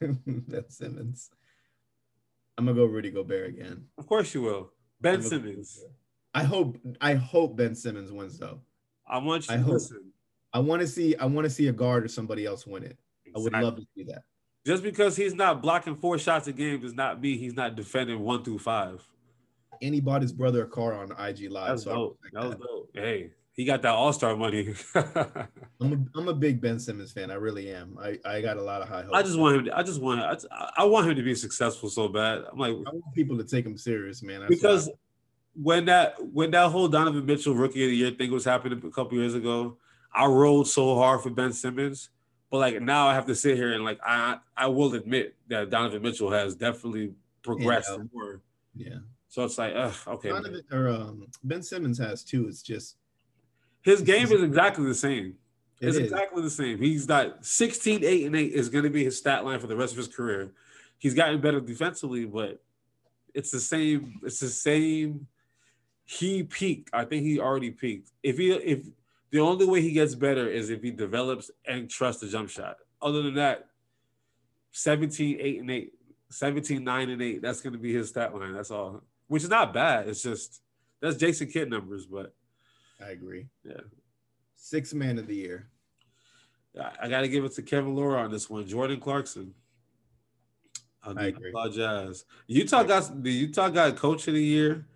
That's 0.48 0.76
Simmons. 0.76 1.30
I'm 2.58 2.66
gonna 2.66 2.76
go 2.76 2.84
Rudy 2.84 3.10
Gobert 3.10 3.48
again. 3.48 3.86
Of 3.98 4.06
course 4.06 4.34
you 4.34 4.42
will. 4.42 4.72
Ben 5.00 5.16
I'm 5.16 5.22
Simmons. 5.22 5.82
I 6.34 6.44
hope 6.44 6.76
I 7.00 7.14
hope 7.14 7.56
Ben 7.56 7.74
Simmons 7.74 8.12
wins 8.12 8.38
though. 8.38 8.60
I 9.06 9.18
want 9.18 9.48
you 9.48 9.54
I 9.54 9.56
to 9.56 9.62
hope. 9.62 9.72
listen. 9.74 10.12
I 10.52 10.58
want 10.58 10.80
to 10.82 10.88
see 10.88 11.16
I 11.16 11.26
want 11.26 11.44
to 11.44 11.50
see 11.50 11.68
a 11.68 11.72
guard 11.72 12.04
or 12.04 12.08
somebody 12.08 12.46
else 12.46 12.66
win 12.66 12.82
it. 12.84 12.98
I 13.34 13.38
would 13.38 13.52
love 13.52 13.76
to 13.76 13.86
see 13.96 14.04
that. 14.04 14.22
Just 14.66 14.82
because 14.82 15.16
he's 15.16 15.34
not 15.34 15.62
blocking 15.62 15.96
four 15.96 16.18
shots 16.18 16.46
a 16.46 16.52
game 16.52 16.80
does 16.80 16.94
not 16.94 17.20
mean 17.20 17.38
he's 17.38 17.54
not 17.54 17.76
defending 17.76 18.20
one 18.20 18.44
through 18.44 18.58
five. 18.58 19.06
And 19.80 19.94
he 19.94 20.00
bought 20.00 20.20
his 20.20 20.32
brother 20.32 20.64
a 20.64 20.66
car 20.66 20.92
on 20.92 21.12
IG 21.12 21.50
Live. 21.50 21.68
That's 21.68 21.84
so 21.84 21.94
dope. 21.94 22.18
That 22.32 22.42
was 22.42 22.50
that. 22.52 22.60
dope. 22.60 22.90
Hey, 22.92 23.30
he 23.52 23.64
got 23.64 23.82
that 23.82 23.92
All 23.92 24.12
Star 24.12 24.36
money. 24.36 24.74
I'm 24.94 25.92
a, 26.14 26.18
I'm 26.18 26.28
a 26.28 26.34
big 26.34 26.60
Ben 26.60 26.78
Simmons 26.78 27.12
fan. 27.12 27.30
I 27.30 27.34
really 27.34 27.70
am. 27.72 27.98
I, 28.00 28.18
I 28.24 28.40
got 28.40 28.56
a 28.56 28.62
lot 28.62 28.80
of 28.82 28.88
high 28.88 29.02
hopes. 29.02 29.14
I 29.14 29.22
just 29.22 29.38
want 29.38 29.56
him. 29.56 29.64
To, 29.66 29.78
I 29.78 29.82
just 29.82 30.00
want. 30.00 30.20
I, 30.20 30.70
I 30.78 30.84
want 30.84 31.08
him 31.08 31.16
to 31.16 31.22
be 31.22 31.34
successful 31.34 31.88
so 31.90 32.08
bad. 32.08 32.44
I'm 32.50 32.58
like 32.58 32.70
I 32.72 32.90
want 32.90 33.14
people 33.14 33.36
to 33.38 33.44
take 33.44 33.66
him 33.66 33.76
serious, 33.76 34.22
man. 34.22 34.40
That's 34.40 34.54
because 34.54 34.90
when 35.54 35.84
that 35.86 36.14
when 36.32 36.52
that 36.52 36.70
whole 36.70 36.88
Donovan 36.88 37.26
Mitchell 37.26 37.54
Rookie 37.54 37.84
of 37.84 37.90
the 37.90 37.96
Year 37.96 38.10
thing 38.12 38.30
was 38.30 38.44
happening 38.44 38.80
a 38.84 38.90
couple 38.90 39.18
years 39.18 39.34
ago, 39.34 39.76
I 40.14 40.26
rolled 40.26 40.68
so 40.68 40.94
hard 40.96 41.22
for 41.22 41.30
Ben 41.30 41.52
Simmons. 41.52 42.10
But 42.50 42.58
like 42.58 42.80
now, 42.80 43.06
I 43.08 43.14
have 43.14 43.26
to 43.26 43.34
sit 43.34 43.56
here 43.56 43.72
and 43.72 43.84
like 43.84 43.98
I 44.04 44.38
I 44.56 44.68
will 44.68 44.94
admit 44.94 45.34
that 45.48 45.70
Donovan 45.70 46.02
Mitchell 46.02 46.30
has 46.30 46.54
definitely 46.54 47.14
progressed 47.42 47.90
Yeah. 47.90 48.04
more. 48.12 48.40
yeah. 48.74 48.98
So 49.28 49.44
it's 49.44 49.58
like, 49.58 49.72
ugh, 49.76 49.94
okay. 50.08 50.30
Donovan, 50.30 50.62
or 50.72 50.88
um, 50.88 51.26
Ben 51.44 51.62
Simmons 51.62 51.98
has 51.98 52.24
too. 52.24 52.48
It's 52.48 52.62
just 52.62 52.96
His 53.82 54.02
game 54.02 54.30
is 54.30 54.42
exactly 54.42 54.84
the 54.86 54.94
same. 54.94 55.34
it 55.80 55.88
It's 55.88 55.96
is. 55.96 56.04
exactly 56.04 56.42
the 56.42 56.50
same. 56.50 56.78
He's 56.78 57.06
got 57.06 57.44
16, 57.44 58.04
8, 58.04 58.26
and 58.26 58.36
8 58.36 58.52
is 58.52 58.68
going 58.68 58.84
to 58.84 58.90
be 58.90 59.04
his 59.04 59.16
stat 59.16 59.44
line 59.44 59.58
for 59.60 59.66
the 59.66 59.76
rest 59.76 59.92
of 59.92 59.98
his 59.98 60.08
career. 60.08 60.52
He's 60.98 61.14
gotten 61.14 61.40
better 61.40 61.60
defensively, 61.60 62.26
but 62.26 62.62
it's 63.34 63.50
the 63.50 63.60
same. 63.60 64.20
It's 64.22 64.40
the 64.40 64.48
same. 64.48 65.26
He 66.04 66.42
peaked. 66.42 66.90
I 66.92 67.04
think 67.04 67.22
he 67.22 67.38
already 67.40 67.70
peaked. 67.70 68.10
If 68.22 68.36
he 68.36 68.52
if 68.52 68.84
the 69.30 69.38
only 69.40 69.64
way 69.64 69.80
he 69.80 69.92
gets 69.92 70.14
better 70.14 70.48
is 70.48 70.68
if 70.68 70.82
he 70.82 70.90
develops 70.90 71.50
and 71.66 71.88
trusts 71.88 72.20
the 72.20 72.28
jump 72.28 72.50
shot. 72.50 72.76
Other 73.00 73.22
than 73.22 73.34
that, 73.34 73.68
17, 74.72 75.38
8, 75.40 75.60
and 75.60 75.70
8, 75.70 75.92
17, 76.30 76.84
9, 76.84 77.10
and 77.10 77.22
8. 77.22 77.40
That's 77.42 77.60
going 77.60 77.72
to 77.72 77.78
be 77.78 77.94
his 77.94 78.08
stat 78.10 78.34
line. 78.34 78.52
That's 78.52 78.70
all. 78.70 79.02
Which 79.28 79.44
is 79.44 79.48
not 79.48 79.72
bad. 79.72 80.08
It's 80.08 80.22
just 80.22 80.60
that's 81.00 81.16
Jason 81.16 81.48
Kidd 81.48 81.70
numbers, 81.70 82.06
but 82.06 82.34
I 83.04 83.10
agree. 83.10 83.46
Yeah. 83.64 83.80
Six 84.56 84.92
man 84.94 85.18
of 85.18 85.26
the 85.26 85.34
year. 85.34 85.68
I, 86.78 86.92
I 87.02 87.08
got 87.08 87.22
to 87.22 87.28
give 87.28 87.44
it 87.44 87.52
to 87.54 87.62
Kevin 87.62 87.94
Laura 87.94 88.22
on 88.22 88.30
this 88.30 88.48
one. 88.48 88.66
Jordan 88.66 89.00
Clarkson. 89.00 89.54
the 91.04 91.20
I 91.20 91.24
agree. 91.26 91.48
Utah 91.48 91.68
Jazz. 91.68 92.24
Utah 92.46 92.82
got 92.82 93.22
the 93.22 93.32
Utah 93.32 93.68
got 93.68 93.96
coach 93.96 94.28
of 94.28 94.34
the 94.34 94.42
year. 94.42 94.86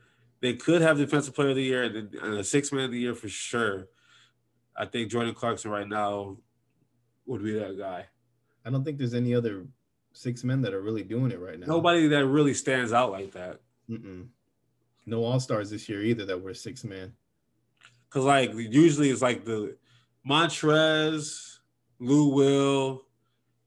They 0.41 0.55
could 0.55 0.83
have 0.83 0.99
defensive 0.99 1.35
player 1.35 1.51
of 1.51 1.57
the 1.57 1.63
year 1.63 1.85
and, 1.85 2.15
and 2.15 2.35
a 2.35 2.45
six 2.45 2.71
man 2.71 2.85
of 2.85 2.91
the 2.91 2.99
year 2.99 3.15
for 3.15 3.29
sure. 3.29 3.89
I 4.77 4.85
think 4.85 5.11
Jordan 5.11 5.35
Clarkson 5.35 5.71
right 5.71 5.89
now 5.89 6.37
would 7.27 7.43
be 7.43 7.59
that 7.59 7.79
guy. 7.79 8.07
I 8.65 8.71
don't 8.71 8.85
think 8.85 8.99
there's 8.99 9.15
any 9.15 9.35
other 9.35 9.67
six 10.13 10.45
men 10.45 10.63
that 10.63 10.75
are 10.75 10.81
really 10.81 11.03
doing 11.03 11.31
it 11.31 11.41
right 11.41 11.59
now. 11.59 11.67
Nobody 11.67 12.07
that 12.09 12.27
really 12.27 12.55
stands 12.55 12.93
out 12.93 13.11
like 13.11 13.33
that. 13.33 13.61
Mm-mm. 13.91 14.27
No 15.07 15.25
all 15.25 15.41
stars 15.41 15.71
this 15.71 15.89
year 15.89 16.03
either 16.03 16.25
that 16.25 16.41
were 16.41 16.55
six 16.55 16.85
man. 16.85 17.13
Cause 18.15 18.25
like 18.25 18.55
usually 18.55 19.11
it's 19.11 19.23
like 19.23 19.45
the 19.45 19.77
Montrez, 20.25 21.59
Lou 21.99 22.29
Will, 22.29 23.05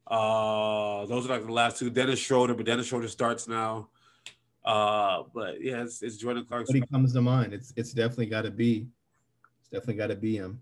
uh, 0.10 1.06
those 1.06 1.26
are 1.26 1.30
like 1.30 1.46
the 1.46 1.52
last 1.52 1.78
two. 1.78 1.90
Dennis 1.90 2.18
Schroeder, 2.18 2.54
but 2.54 2.66
Dennis 2.66 2.88
Schroeder 2.88 3.10
starts 3.10 3.50
now. 3.50 3.90
Uh, 4.64 5.24
but 5.34 5.62
yeah, 5.62 5.84
it's, 5.84 6.02
it's 6.02 6.16
Jordan 6.16 6.46
Clarkson. 6.46 6.80
But 6.80 6.88
he 6.88 6.94
comes 6.94 7.12
to 7.14 7.22
mind. 7.22 7.54
It's 7.54 7.74
it's 7.76 7.92
definitely 7.92 8.28
got 8.28 8.44
to 8.44 8.52
be. 8.52 8.88
It's 9.60 9.68
definitely 9.68 9.96
got 9.96 10.08
to 10.08 10.16
be 10.16 10.38
him. 10.38 10.62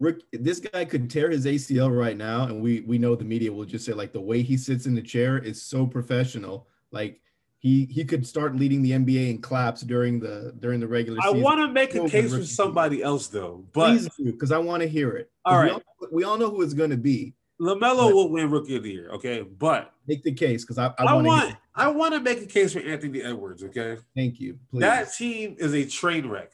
Rick, 0.00 0.22
this 0.32 0.58
guy 0.58 0.84
could 0.84 1.08
tear 1.08 1.30
his 1.30 1.46
ACL 1.46 1.96
right 1.96 2.16
now, 2.16 2.46
and 2.46 2.60
we 2.60 2.80
we 2.80 2.98
know 2.98 3.14
the 3.14 3.24
media 3.24 3.52
will 3.52 3.64
just 3.64 3.84
say 3.84 3.92
like 3.92 4.12
the 4.12 4.20
way 4.20 4.42
he 4.42 4.56
sits 4.56 4.86
in 4.86 4.96
the 4.96 5.02
chair 5.02 5.38
is 5.38 5.62
so 5.62 5.86
professional. 5.86 6.66
Like 6.90 7.20
he 7.60 7.84
he 7.84 8.04
could 8.04 8.26
start 8.26 8.56
leading 8.56 8.82
the 8.82 8.92
NBA 8.92 9.30
in 9.30 9.40
claps 9.40 9.82
during 9.82 10.18
the 10.18 10.54
during 10.58 10.80
the 10.80 10.88
regular 10.88 11.20
season. 11.20 11.38
I 11.38 11.42
want 11.42 11.60
to 11.60 11.68
make 11.68 11.94
a 11.94 12.08
case 12.08 12.34
for 12.34 12.44
somebody 12.44 13.02
else 13.02 13.28
though, 13.28 13.64
but 13.72 14.00
because 14.18 14.50
I 14.50 14.58
want 14.58 14.82
to 14.82 14.88
hear 14.88 15.10
it. 15.12 15.30
All 15.44 15.58
right, 15.58 15.66
we 15.66 15.72
right. 15.72 16.12
we 16.12 16.24
all 16.24 16.38
know 16.38 16.50
who 16.50 16.62
it's 16.62 16.74
going 16.74 16.90
to 16.90 16.96
be. 16.96 17.34
Lamelo 17.60 18.12
will 18.14 18.30
win 18.30 18.50
Rookie 18.50 18.76
of 18.76 18.82
the 18.82 18.90
Year. 18.90 19.10
Okay, 19.10 19.42
but 19.42 19.92
Make 20.06 20.24
the 20.24 20.32
case, 20.32 20.64
because 20.64 20.78
I, 20.78 20.86
I, 20.98 21.04
I, 21.04 21.14
want 21.14 21.50
to. 21.50 21.58
I 21.74 21.88
want 21.88 22.14
to 22.14 22.20
make 22.20 22.42
a 22.42 22.46
case 22.46 22.72
for 22.72 22.80
Anthony 22.80 23.22
Edwards. 23.22 23.62
Okay, 23.62 23.98
Thank 24.16 24.40
you. 24.40 24.58
Please. 24.70 24.80
that 24.80 25.12
team 25.12 25.54
is 25.58 25.74
a 25.74 25.84
train 25.84 26.28
wreck. 26.28 26.50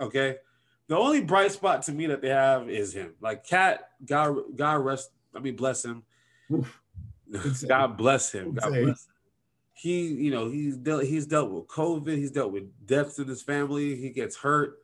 Okay, 0.00 0.38
the 0.88 0.96
only 0.96 1.20
bright 1.20 1.52
spot 1.52 1.82
to 1.82 1.92
me 1.92 2.06
that 2.06 2.22
they 2.22 2.30
have 2.30 2.70
is 2.70 2.94
him. 2.94 3.14
Like 3.20 3.46
Cat, 3.46 3.90
God, 4.04 4.38
God 4.56 4.76
rest. 4.76 5.10
I 5.34 5.38
mean, 5.38 5.54
bless 5.54 5.84
him. 5.84 6.02
Oof. 6.50 6.80
God 7.68 7.96
bless 7.96 8.32
him. 8.32 8.54
God 8.54 8.70
bless 8.70 9.06
him. 9.06 9.12
He, 9.78 10.06
you 10.06 10.30
know, 10.30 10.48
he's 10.48 10.76
dealt. 10.76 11.04
He's 11.04 11.26
dealt 11.26 11.50
with 11.50 11.66
COVID. 11.66 12.16
He's 12.16 12.30
dealt 12.30 12.50
with 12.50 12.64
deaths 12.86 13.18
in 13.18 13.28
his 13.28 13.42
family. 13.42 13.94
He 13.94 14.08
gets 14.10 14.34
hurt. 14.36 14.78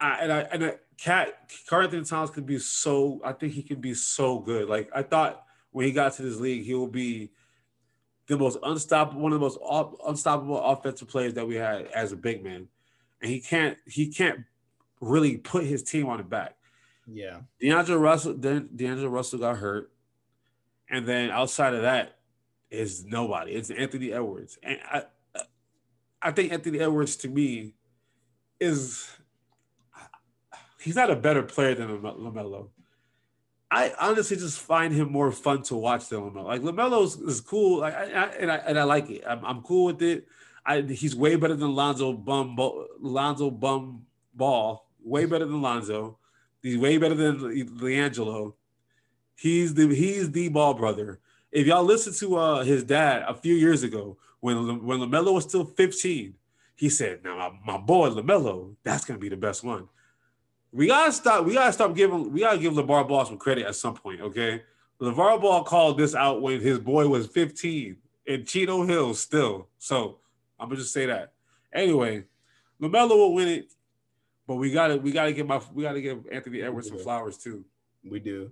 I, 0.00 0.18
and 0.22 0.32
I 0.32 0.40
and 0.40 0.64
I, 0.64 0.74
Cat 0.98 1.52
Karl-Anthony 1.68 2.04
Towns 2.04 2.30
could 2.30 2.44
be 2.44 2.58
so. 2.58 3.20
I 3.24 3.32
think 3.32 3.52
he 3.52 3.62
can 3.62 3.80
be 3.80 3.94
so 3.94 4.40
good. 4.40 4.68
Like 4.68 4.90
I 4.92 5.02
thought 5.02 5.44
when 5.70 5.86
he 5.86 5.92
got 5.92 6.14
to 6.14 6.22
this 6.22 6.40
league, 6.40 6.64
he 6.64 6.74
will 6.74 6.88
be 6.88 7.30
the 8.26 8.36
most 8.36 8.58
unstoppable, 8.64 9.20
one 9.20 9.32
of 9.32 9.38
the 9.38 9.44
most 9.44 9.58
off, 9.62 9.94
unstoppable 10.06 10.60
offensive 10.60 11.08
players 11.08 11.34
that 11.34 11.46
we 11.46 11.54
had 11.54 11.86
as 11.86 12.10
a 12.10 12.16
big 12.16 12.42
man. 12.42 12.66
And 13.20 13.30
he 13.30 13.40
can't. 13.40 13.78
He 13.86 14.08
can't 14.08 14.40
really 15.00 15.36
put 15.36 15.64
his 15.64 15.84
team 15.84 16.08
on 16.08 16.18
the 16.18 16.24
back. 16.24 16.56
yeah. 17.06 17.40
DeAndre 17.62 18.00
Russell, 18.00 18.34
De- 18.34 18.62
DeAndre 18.62 19.10
Russell 19.10 19.38
got 19.38 19.58
hurt. 19.58 19.92
And 20.90 21.06
then 21.06 21.30
outside 21.30 21.74
of 21.74 21.82
that 21.82 22.18
is 22.72 23.04
nobody. 23.04 23.52
It's 23.52 23.70
Anthony 23.70 24.12
Edwards. 24.12 24.58
And 24.62 24.78
I 24.90 25.02
I 26.20 26.30
think 26.30 26.52
Anthony 26.52 26.80
Edwards 26.80 27.16
to 27.16 27.28
me 27.28 27.74
is 28.60 29.08
he's 30.80 30.96
not 30.96 31.10
a 31.10 31.16
better 31.16 31.42
player 31.42 31.74
than 31.74 31.88
LaMelo. 31.88 32.68
I 33.70 33.92
honestly 33.98 34.36
just 34.36 34.60
find 34.60 34.92
him 34.94 35.10
more 35.10 35.32
fun 35.32 35.62
to 35.64 35.74
watch 35.74 36.08
than 36.08 36.20
LaMelo. 36.20 36.44
Like 36.44 36.62
LaMelo 36.62 37.28
is, 37.28 37.40
cool, 37.40 37.80
like, 37.80 37.94
I, 37.94 38.04
I, 38.04 38.26
and 38.38 38.52
I 38.52 38.56
and 38.56 38.78
I 38.78 38.84
like 38.84 39.10
it. 39.10 39.22
I'm, 39.26 39.44
I'm 39.44 39.62
cool 39.62 39.86
with 39.86 40.02
it. 40.02 40.26
I, 40.64 40.82
he's 40.82 41.16
way 41.16 41.36
better 41.36 41.56
than 41.56 41.74
Lonzo 41.74 42.12
Bum 42.12 42.56
Lonzo 43.00 43.50
Bum 43.50 44.06
Ball. 44.34 44.86
Way 45.04 45.26
better 45.26 45.44
than 45.44 45.60
Lonzo. 45.60 46.18
He's 46.62 46.78
way 46.78 46.96
better 46.96 47.16
than 47.16 47.40
LiAngelo. 47.40 48.54
He's 49.34 49.74
the 49.74 49.92
he's 49.92 50.30
the 50.30 50.48
ball 50.48 50.74
brother. 50.74 51.18
If 51.52 51.66
y'all 51.66 51.84
listen 51.84 52.14
to 52.14 52.36
uh, 52.36 52.64
his 52.64 52.82
dad 52.82 53.24
a 53.28 53.34
few 53.34 53.54
years 53.54 53.82
ago 53.82 54.16
when 54.40 54.84
when 54.84 54.98
LaMelo 54.98 55.34
was 55.34 55.44
still 55.44 55.64
15, 55.64 56.34
he 56.74 56.88
said, 56.88 57.22
"Now 57.22 57.36
my, 57.64 57.74
my 57.74 57.78
boy 57.78 58.10
LaMelo, 58.10 58.74
that's 58.82 59.04
gonna 59.04 59.20
be 59.20 59.28
the 59.28 59.36
best 59.36 59.62
one." 59.62 59.88
We 60.72 60.86
gotta 60.86 61.12
stop. 61.12 61.44
We 61.44 61.54
gotta 61.54 61.72
stop 61.72 61.94
giving. 61.94 62.32
We 62.32 62.40
gotta 62.40 62.58
give 62.58 62.72
LaVar 62.72 63.06
Ball 63.06 63.26
some 63.26 63.38
credit 63.38 63.66
at 63.66 63.76
some 63.76 63.94
point. 63.94 64.20
Okay, 64.20 64.62
LaVar 65.00 65.40
Ball 65.40 65.62
called 65.62 65.98
this 65.98 66.14
out 66.14 66.40
when 66.40 66.60
his 66.60 66.78
boy 66.78 67.06
was 67.06 67.26
15 67.26 67.96
in 68.26 68.44
Chino 68.44 68.84
Hills 68.84 69.20
still. 69.20 69.68
So 69.78 70.18
I'm 70.58 70.68
gonna 70.68 70.80
just 70.80 70.92
say 70.92 71.06
that. 71.06 71.34
Anyway, 71.72 72.24
LaMelo 72.80 73.10
will 73.10 73.34
win 73.34 73.48
it, 73.48 73.72
but 74.46 74.56
we 74.56 74.72
gotta 74.72 74.96
we 74.96 75.12
gotta 75.12 75.32
give 75.32 75.46
my 75.46 75.60
we 75.74 75.82
gotta 75.82 76.00
give 76.00 76.26
Anthony 76.32 76.62
Edwards 76.62 76.88
some 76.88 76.98
flowers 76.98 77.36
too. 77.36 77.64
We 78.02 78.18
do. 78.18 78.50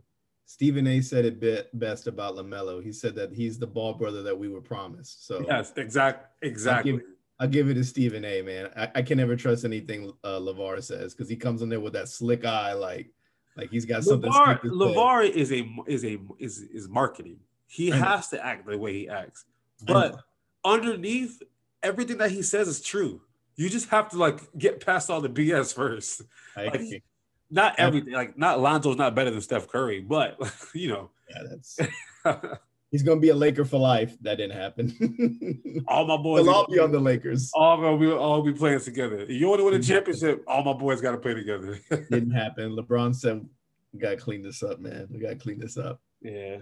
Stephen 0.50 0.84
A. 0.88 1.00
said 1.00 1.24
it 1.24 1.38
bit 1.38 1.70
best 1.78 2.08
about 2.08 2.34
LaMelo. 2.34 2.82
He 2.82 2.90
said 2.90 3.14
that 3.14 3.32
he's 3.32 3.56
the 3.56 3.68
ball 3.68 3.94
brother 3.94 4.20
that 4.24 4.36
we 4.36 4.48
were 4.48 4.60
promised. 4.60 5.24
So 5.24 5.44
yes, 5.46 5.72
exact, 5.76 6.26
exactly. 6.42 6.90
I'll 6.90 6.98
give, 6.98 7.06
I'll 7.38 7.48
give 7.48 7.68
it 7.70 7.74
to 7.74 7.84
Stephen 7.84 8.24
A. 8.24 8.42
Man, 8.42 8.68
I, 8.76 8.90
I 8.96 9.02
can 9.02 9.18
never 9.18 9.36
trust 9.36 9.64
anything 9.64 10.12
uh, 10.24 10.40
LaVar 10.40 10.82
says 10.82 11.14
because 11.14 11.28
he 11.28 11.36
comes 11.36 11.62
in 11.62 11.68
there 11.68 11.78
with 11.78 11.92
that 11.92 12.08
slick 12.08 12.44
eye, 12.44 12.72
like 12.72 13.12
like 13.56 13.70
he's 13.70 13.84
got 13.84 14.02
something. 14.02 14.28
LaVar, 14.28 14.60
LaVar 14.62 15.30
is 15.30 15.52
a 15.52 15.68
is 15.86 16.04
a 16.04 16.18
is 16.40 16.58
is 16.58 16.88
marketing. 16.88 17.38
He 17.68 17.90
has 17.90 18.26
to 18.30 18.44
act 18.44 18.66
the 18.66 18.76
way 18.76 18.92
he 18.92 19.08
acts, 19.08 19.44
but 19.86 20.20
underneath 20.64 21.40
everything 21.80 22.18
that 22.18 22.32
he 22.32 22.42
says 22.42 22.66
is 22.66 22.80
true. 22.80 23.20
You 23.54 23.70
just 23.70 23.88
have 23.90 24.08
to 24.08 24.18
like 24.18 24.40
get 24.58 24.84
past 24.84 25.10
all 25.10 25.20
the 25.20 25.28
BS 25.28 25.72
first. 25.72 26.22
Like, 26.56 27.04
not 27.50 27.78
everything. 27.78 28.12
Like 28.12 28.38
not 28.38 28.60
Lonzo's 28.60 28.96
not 28.96 29.14
better 29.14 29.30
than 29.30 29.40
Steph 29.40 29.68
Curry, 29.68 30.00
but 30.00 30.38
you 30.74 30.88
know. 30.88 31.10
Yeah, 31.28 31.42
that's. 31.48 31.78
he's 32.90 33.02
gonna 33.02 33.20
be 33.20 33.30
a 33.30 33.34
Laker 33.34 33.64
for 33.64 33.78
life. 33.78 34.16
That 34.22 34.36
didn't 34.36 34.56
happen. 34.56 35.84
all 35.88 36.06
my 36.06 36.16
boys. 36.16 36.44
They'll 36.44 36.54
all 36.54 36.66
be 36.66 36.78
on 36.78 36.92
the 36.92 37.00
Lakers. 37.00 37.50
All 37.54 37.76
gonna 37.80 37.98
be 37.98 38.10
all 38.10 38.42
be 38.42 38.52
playing 38.52 38.80
together. 38.80 39.24
You 39.24 39.48
want 39.48 39.60
to 39.60 39.64
win 39.64 39.74
a 39.74 39.82
championship? 39.82 40.44
All 40.46 40.62
my 40.62 40.72
boys 40.72 41.00
got 41.00 41.12
to 41.12 41.18
play 41.18 41.34
together. 41.34 41.78
didn't 41.90 42.32
happen. 42.32 42.76
LeBron 42.76 43.14
said, 43.14 43.44
"We 43.92 44.00
gotta 44.00 44.16
clean 44.16 44.42
this 44.42 44.62
up, 44.62 44.80
man. 44.80 45.08
We 45.10 45.18
gotta 45.18 45.36
clean 45.36 45.58
this 45.58 45.76
up." 45.76 46.00
Yeah. 46.22 46.58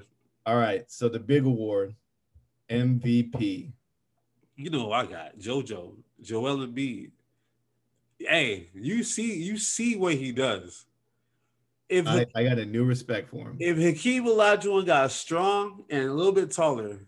All 0.47 0.57
right. 0.57 0.91
So 0.91 1.09
the 1.09 1.19
big 1.19 1.45
award, 1.45 1.95
MVP. 2.71 3.73
You 4.57 4.71
know 4.71 4.91
I 4.91 5.07
got 5.07 5.39
JoJo, 5.39 5.95
Joel 6.21 6.67
Embiid 6.67 7.13
hey, 8.19 8.71
you 8.75 9.03
see, 9.03 9.43
you 9.43 9.59
see 9.59 9.97
what 9.97 10.15
he 10.15 10.33
does. 10.33 10.87
If 11.89 12.07
I, 12.07 12.27
I 12.35 12.45
got 12.45 12.59
a 12.59 12.67
new 12.67 12.85
respect 12.85 13.31
for 13.31 13.49
him. 13.49 13.57
If 13.59 13.79
Hakeem 13.79 14.25
Olajuwon 14.25 14.85
got 14.85 15.11
strong 15.11 15.85
and 15.89 16.05
a 16.05 16.13
little 16.13 16.33
bit 16.33 16.51
taller, 16.51 16.99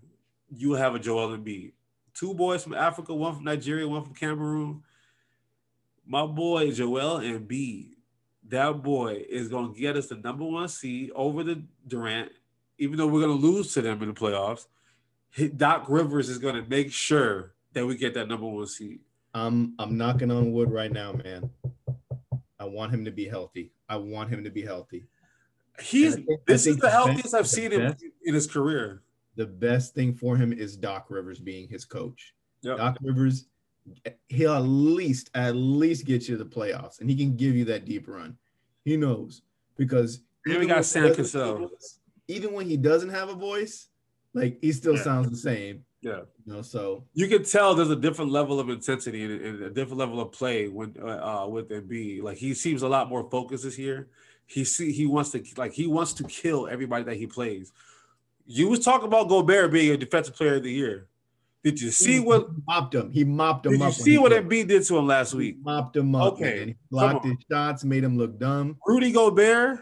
you 0.51 0.73
have 0.73 0.95
a 0.95 0.99
Joel 0.99 1.37
Embiid. 1.37 1.73
Two 2.15 2.35
boys 2.35 2.63
from 2.63 2.75
Africa, 2.75 3.15
one 3.15 3.35
from 3.35 3.45
Nigeria, 3.45 3.87
one 3.87 4.05
from 4.05 4.15
Cameroon. 4.15 4.83
My 6.07 6.27
boy 6.27 6.73
Joel 6.73 7.21
Embiid, 7.21 7.91
that 8.49 8.83
boy 8.83 9.25
is 9.29 9.49
going 9.49 9.75
to 9.75 9.81
get 9.81 9.97
us 9.97 10.09
the 10.09 10.17
number 10.17 10.45
one 10.45 10.69
seed 10.69 11.11
over 11.15 11.45
the 11.45 11.63
Durant, 11.87 12.33
even 12.79 12.97
though 12.97 13.07
we're 13.07 13.21
going 13.21 13.39
to 13.39 13.47
lose 13.47 13.75
to 13.75 13.83
them 13.83 14.03
in 14.03 14.09
the 14.09 14.15
playoffs. 14.15 14.67
Doc 15.57 15.85
Rivers 15.89 16.29
is 16.29 16.39
going 16.39 16.57
to 16.57 16.69
make 16.69 16.91
sure 16.91 17.53
that 17.75 17.87
we 17.87 17.97
get 17.97 18.15
that 18.15 18.29
number 18.29 18.47
one 18.47 18.67
seed. 18.67 19.01
I'm 19.35 19.75
I'm 19.79 19.97
knocking 19.97 20.31
on 20.31 20.53
wood 20.53 20.71
right 20.71 20.93
now, 20.93 21.13
man. 21.13 21.51
I 22.59 22.65
want 22.65 22.93
him 22.93 23.05
to 23.05 23.11
be 23.11 23.27
healthy. 23.27 23.73
I 23.89 23.97
want 23.97 24.31
him 24.31 24.45
to 24.45 24.51
be 24.51 24.63
healthy. 24.63 25.07
He's 25.81 26.17
think, 26.17 26.29
this 26.47 26.67
is 26.67 26.77
the 26.77 26.91
healthiest 26.91 27.35
I've 27.35 27.49
seen 27.49 27.71
him 27.71 27.97
in 28.25 28.35
his 28.35 28.47
career. 28.47 29.03
The 29.37 29.47
best 29.47 29.95
thing 29.95 30.15
for 30.15 30.37
him 30.37 30.53
is 30.53 30.77
Doc 30.77 31.07
Rivers 31.09 31.39
being 31.39 31.69
his 31.69 31.85
coach. 31.85 32.35
Yep. 32.63 32.77
Doc 32.77 32.99
Rivers, 33.01 33.47
he'll 34.29 34.53
at 34.53 34.59
least 34.65 35.31
at 35.35 35.57
least 35.57 36.05
get 36.05 36.29
you 36.29 36.37
to 36.37 36.45
the 36.45 36.51
playoffs, 36.51 37.01
and 37.01 37.09
he 37.09 37.17
can 37.17 37.37
give 37.37 37.55
you 37.55 37.65
that 37.67 37.87
deep 37.87 38.09
run. 38.09 38.37
He 38.85 38.97
knows 38.97 39.43
because 39.77 40.21
we 40.47 40.67
got 40.67 40.85
Sam 40.85 41.15
Cassell. 41.15 41.71
Even 42.29 42.53
when 42.53 42.69
he 42.69 42.77
doesn't 42.77 43.09
have 43.09 43.29
a 43.29 43.35
voice, 43.35 43.89
like 44.35 44.59
he 44.61 44.73
still 44.73 44.97
yeah. 44.97 45.03
sounds 45.03 45.31
the 45.31 45.37
same. 45.37 45.85
Yeah. 46.03 46.21
You 46.47 46.55
know, 46.55 46.63
so 46.63 47.05
you 47.13 47.29
can 47.29 47.45
tell 47.45 47.75
there's 47.75 47.91
a 47.91 47.97
different 47.97 48.31
level 48.31 48.59
of 48.59 48.71
intensity 48.71 49.25
and, 49.25 49.63
a 49.63 49.71
different 49.71 49.99
level 49.99 50.21
of 50.21 50.33
play 50.33 50.69
when 50.69 50.95
uh, 51.03 51.43
uh 51.45 51.47
with 51.47 51.69
Embiid. 51.69 52.23
Like 52.23 52.39
he 52.39 52.55
seems 52.55 52.83
a 52.83 52.89
lot 52.89 53.09
more 53.09 53.29
focused 53.31 53.65
this 53.65 53.79
year. 53.79 54.09
He 54.47 54.65
see 54.65 54.93
he 54.93 55.07
wants 55.07 55.31
to 55.31 55.45
like 55.57 55.73
he 55.73 55.87
wants 55.87 56.13
to 56.15 56.25
kill 56.25 56.69
everybody 56.69 57.05
that 57.05 57.17
he 57.17 57.27
plays. 57.27 57.73
You 58.47 58.69
was 58.69 58.81
talking 58.81 59.07
about 59.07 59.29
Gobert 59.29 59.71
being 59.73 59.93
a 59.93 59.97
defensive 59.97 60.35
player 60.35 60.57
of 60.57 60.63
the 60.63 60.73
year. 60.73 61.07
Did 61.63 61.81
you 61.81 61.91
see 61.91 62.15
he 62.15 62.21
what 62.21 62.49
mopped 62.67 62.95
him? 62.95 63.13
He 63.13 63.23
mopped 63.23 63.67
him 63.67 63.73
did 63.73 63.83
up. 63.83 63.91
Did 63.91 63.99
you 63.99 64.05
see 64.05 64.19
what 64.19 64.33
Embiid 64.33 64.69
did 64.69 64.83
to 64.87 64.97
him 64.97 65.07
last 65.07 65.35
week? 65.35 65.57
He 65.57 65.63
mopped 65.63 65.95
him 65.97 66.15
up. 66.15 66.35
Okay, 66.35 66.65
man. 66.65 66.75
Blocked 66.91 67.27
his 67.27 67.35
shots, 67.51 67.85
made 67.85 68.03
him 68.03 68.17
look 68.17 68.39
dumb. 68.39 68.79
Rudy 68.87 69.13
Gobert, 69.13 69.81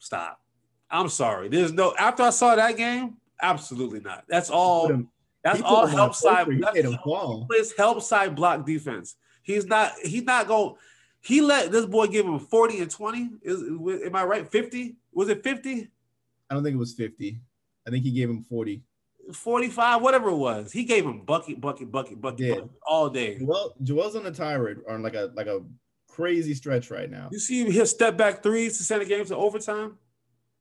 stop. 0.00 0.40
I'm 0.90 1.08
sorry. 1.08 1.48
There's 1.48 1.72
no 1.72 1.94
after 1.96 2.24
I 2.24 2.30
saw 2.30 2.56
that 2.56 2.76
game, 2.76 3.18
absolutely 3.40 4.00
not. 4.00 4.24
That's 4.28 4.50
all. 4.50 5.06
That's 5.42 5.60
all 5.62 5.86
help 5.86 6.14
side. 6.14 6.46
That's 6.60 6.86
all 7.04 7.46
plays 7.46 7.72
help 7.76 8.02
side 8.02 8.34
block 8.34 8.64
defense. 8.64 9.16
He's 9.42 9.66
not. 9.66 9.92
He's 10.02 10.22
not 10.22 10.46
going. 10.46 10.76
He 11.20 11.40
let 11.40 11.72
this 11.72 11.86
boy 11.86 12.06
give 12.06 12.26
him 12.26 12.38
forty 12.38 12.80
and 12.80 12.90
twenty. 12.90 13.30
Is 13.42 13.62
am 13.62 14.16
I 14.16 14.24
right? 14.24 14.48
Fifty? 14.48 14.96
Was 15.12 15.28
it 15.28 15.42
fifty? 15.42 15.90
I 16.50 16.54
don't 16.54 16.62
think 16.62 16.74
it 16.74 16.78
was 16.78 16.94
fifty. 16.94 17.40
I 17.86 17.90
think 17.90 18.04
he 18.04 18.12
gave 18.12 18.30
him 18.30 18.42
forty. 18.42 18.82
45, 19.32 20.02
whatever 20.02 20.30
it 20.30 20.36
was. 20.36 20.72
He 20.72 20.82
gave 20.84 21.04
him 21.04 21.24
bucket, 21.24 21.60
bucket, 21.60 21.90
bucket, 21.92 22.20
bucket, 22.20 22.40
yeah. 22.40 22.54
bucket 22.54 22.70
all 22.86 23.08
day. 23.08 23.38
Well, 23.40 23.74
Joel's 23.82 24.16
on 24.16 24.26
a 24.26 24.32
tirade 24.32 24.78
on 24.88 25.02
like 25.02 25.14
a 25.14 25.30
like 25.34 25.46
a 25.46 25.60
crazy 26.08 26.54
stretch 26.54 26.90
right 26.90 27.10
now. 27.10 27.28
You 27.30 27.38
see 27.38 27.70
his 27.70 27.90
step 27.90 28.16
back 28.16 28.42
threes 28.42 28.78
to 28.78 28.84
send 28.84 29.02
the 29.02 29.06
game 29.06 29.24
to 29.26 29.36
overtime. 29.36 29.96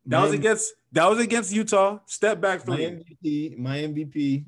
That 0.06 0.20
my 0.20 0.26
was 0.26 0.34
against 0.34 0.74
that 0.92 1.10
was 1.10 1.20
against 1.20 1.52
Utah. 1.52 2.00
Step 2.06 2.40
back 2.40 2.62
three. 2.62 2.88
My 2.88 2.94
MVP, 2.94 3.58
my 3.58 3.78
MVP 3.78 4.46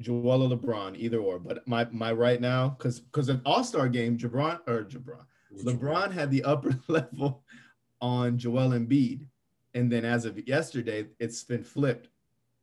Joel 0.00 0.52
or 0.52 0.56
LeBron, 0.56 0.96
either 0.96 1.18
or. 1.18 1.38
But 1.38 1.66
my 1.66 1.86
my 1.90 2.12
right 2.12 2.40
now, 2.40 2.70
because 2.70 3.00
because 3.00 3.28
an 3.28 3.40
All 3.44 3.64
Star 3.64 3.88
game, 3.88 4.18
Jabron 4.18 4.60
or 4.66 4.84
Jabron, 4.84 5.24
LeBron 5.62 6.12
had 6.12 6.30
the 6.30 6.42
upper 6.44 6.78
level 6.88 7.44
on 8.00 8.38
Joel 8.38 8.70
Embiid, 8.70 9.26
and 9.74 9.90
then 9.90 10.04
as 10.04 10.24
of 10.24 10.38
yesterday, 10.48 11.06
it's 11.18 11.42
been 11.44 11.64
flipped. 11.64 12.08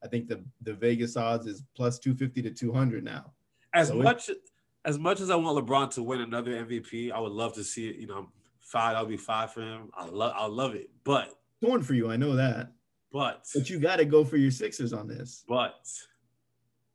I 0.04 0.08
think 0.08 0.28
the 0.28 0.44
the 0.62 0.74
Vegas 0.74 1.18
odds 1.18 1.48
is 1.48 1.64
plus 1.76 2.00
two 2.00 2.16
fifty 2.16 2.42
to 2.42 2.52
two 2.52 2.72
hundred 2.72 3.04
now. 3.04 3.32
As 3.74 3.90
so 3.90 3.96
much 3.96 4.30
as 4.86 4.98
much 4.98 5.20
as 5.20 5.30
I 5.30 5.36
want 5.36 5.66
LeBron 5.66 5.92
to 5.96 6.04
win 6.04 6.22
another 6.22 6.52
MVP, 6.52 7.12
I 7.12 7.20
would 7.20 7.34
love 7.34 7.54
to 7.54 7.64
see 7.64 7.90
it. 7.90 7.98
You 7.98 8.08
know, 8.08 8.30
five. 8.62 8.96
I'll 8.96 9.06
be 9.06 9.18
five 9.18 9.54
for 9.54 9.62
him. 9.62 9.90
I 9.96 10.06
love 10.06 10.34
I 10.36 10.46
love 10.48 10.76
it, 10.76 10.90
but 11.04 11.38
torn 11.64 11.84
for 11.84 11.94
you. 11.94 12.10
I 12.10 12.18
know 12.18 12.36
that. 12.36 12.72
But 13.12 13.48
but 13.54 13.70
you 13.70 13.80
got 13.80 13.98
to 13.98 14.06
go 14.06 14.24
for 14.24 14.38
your 14.38 14.52
Sixers 14.52 14.94
on 14.94 15.08
this. 15.08 15.44
But 15.48 15.88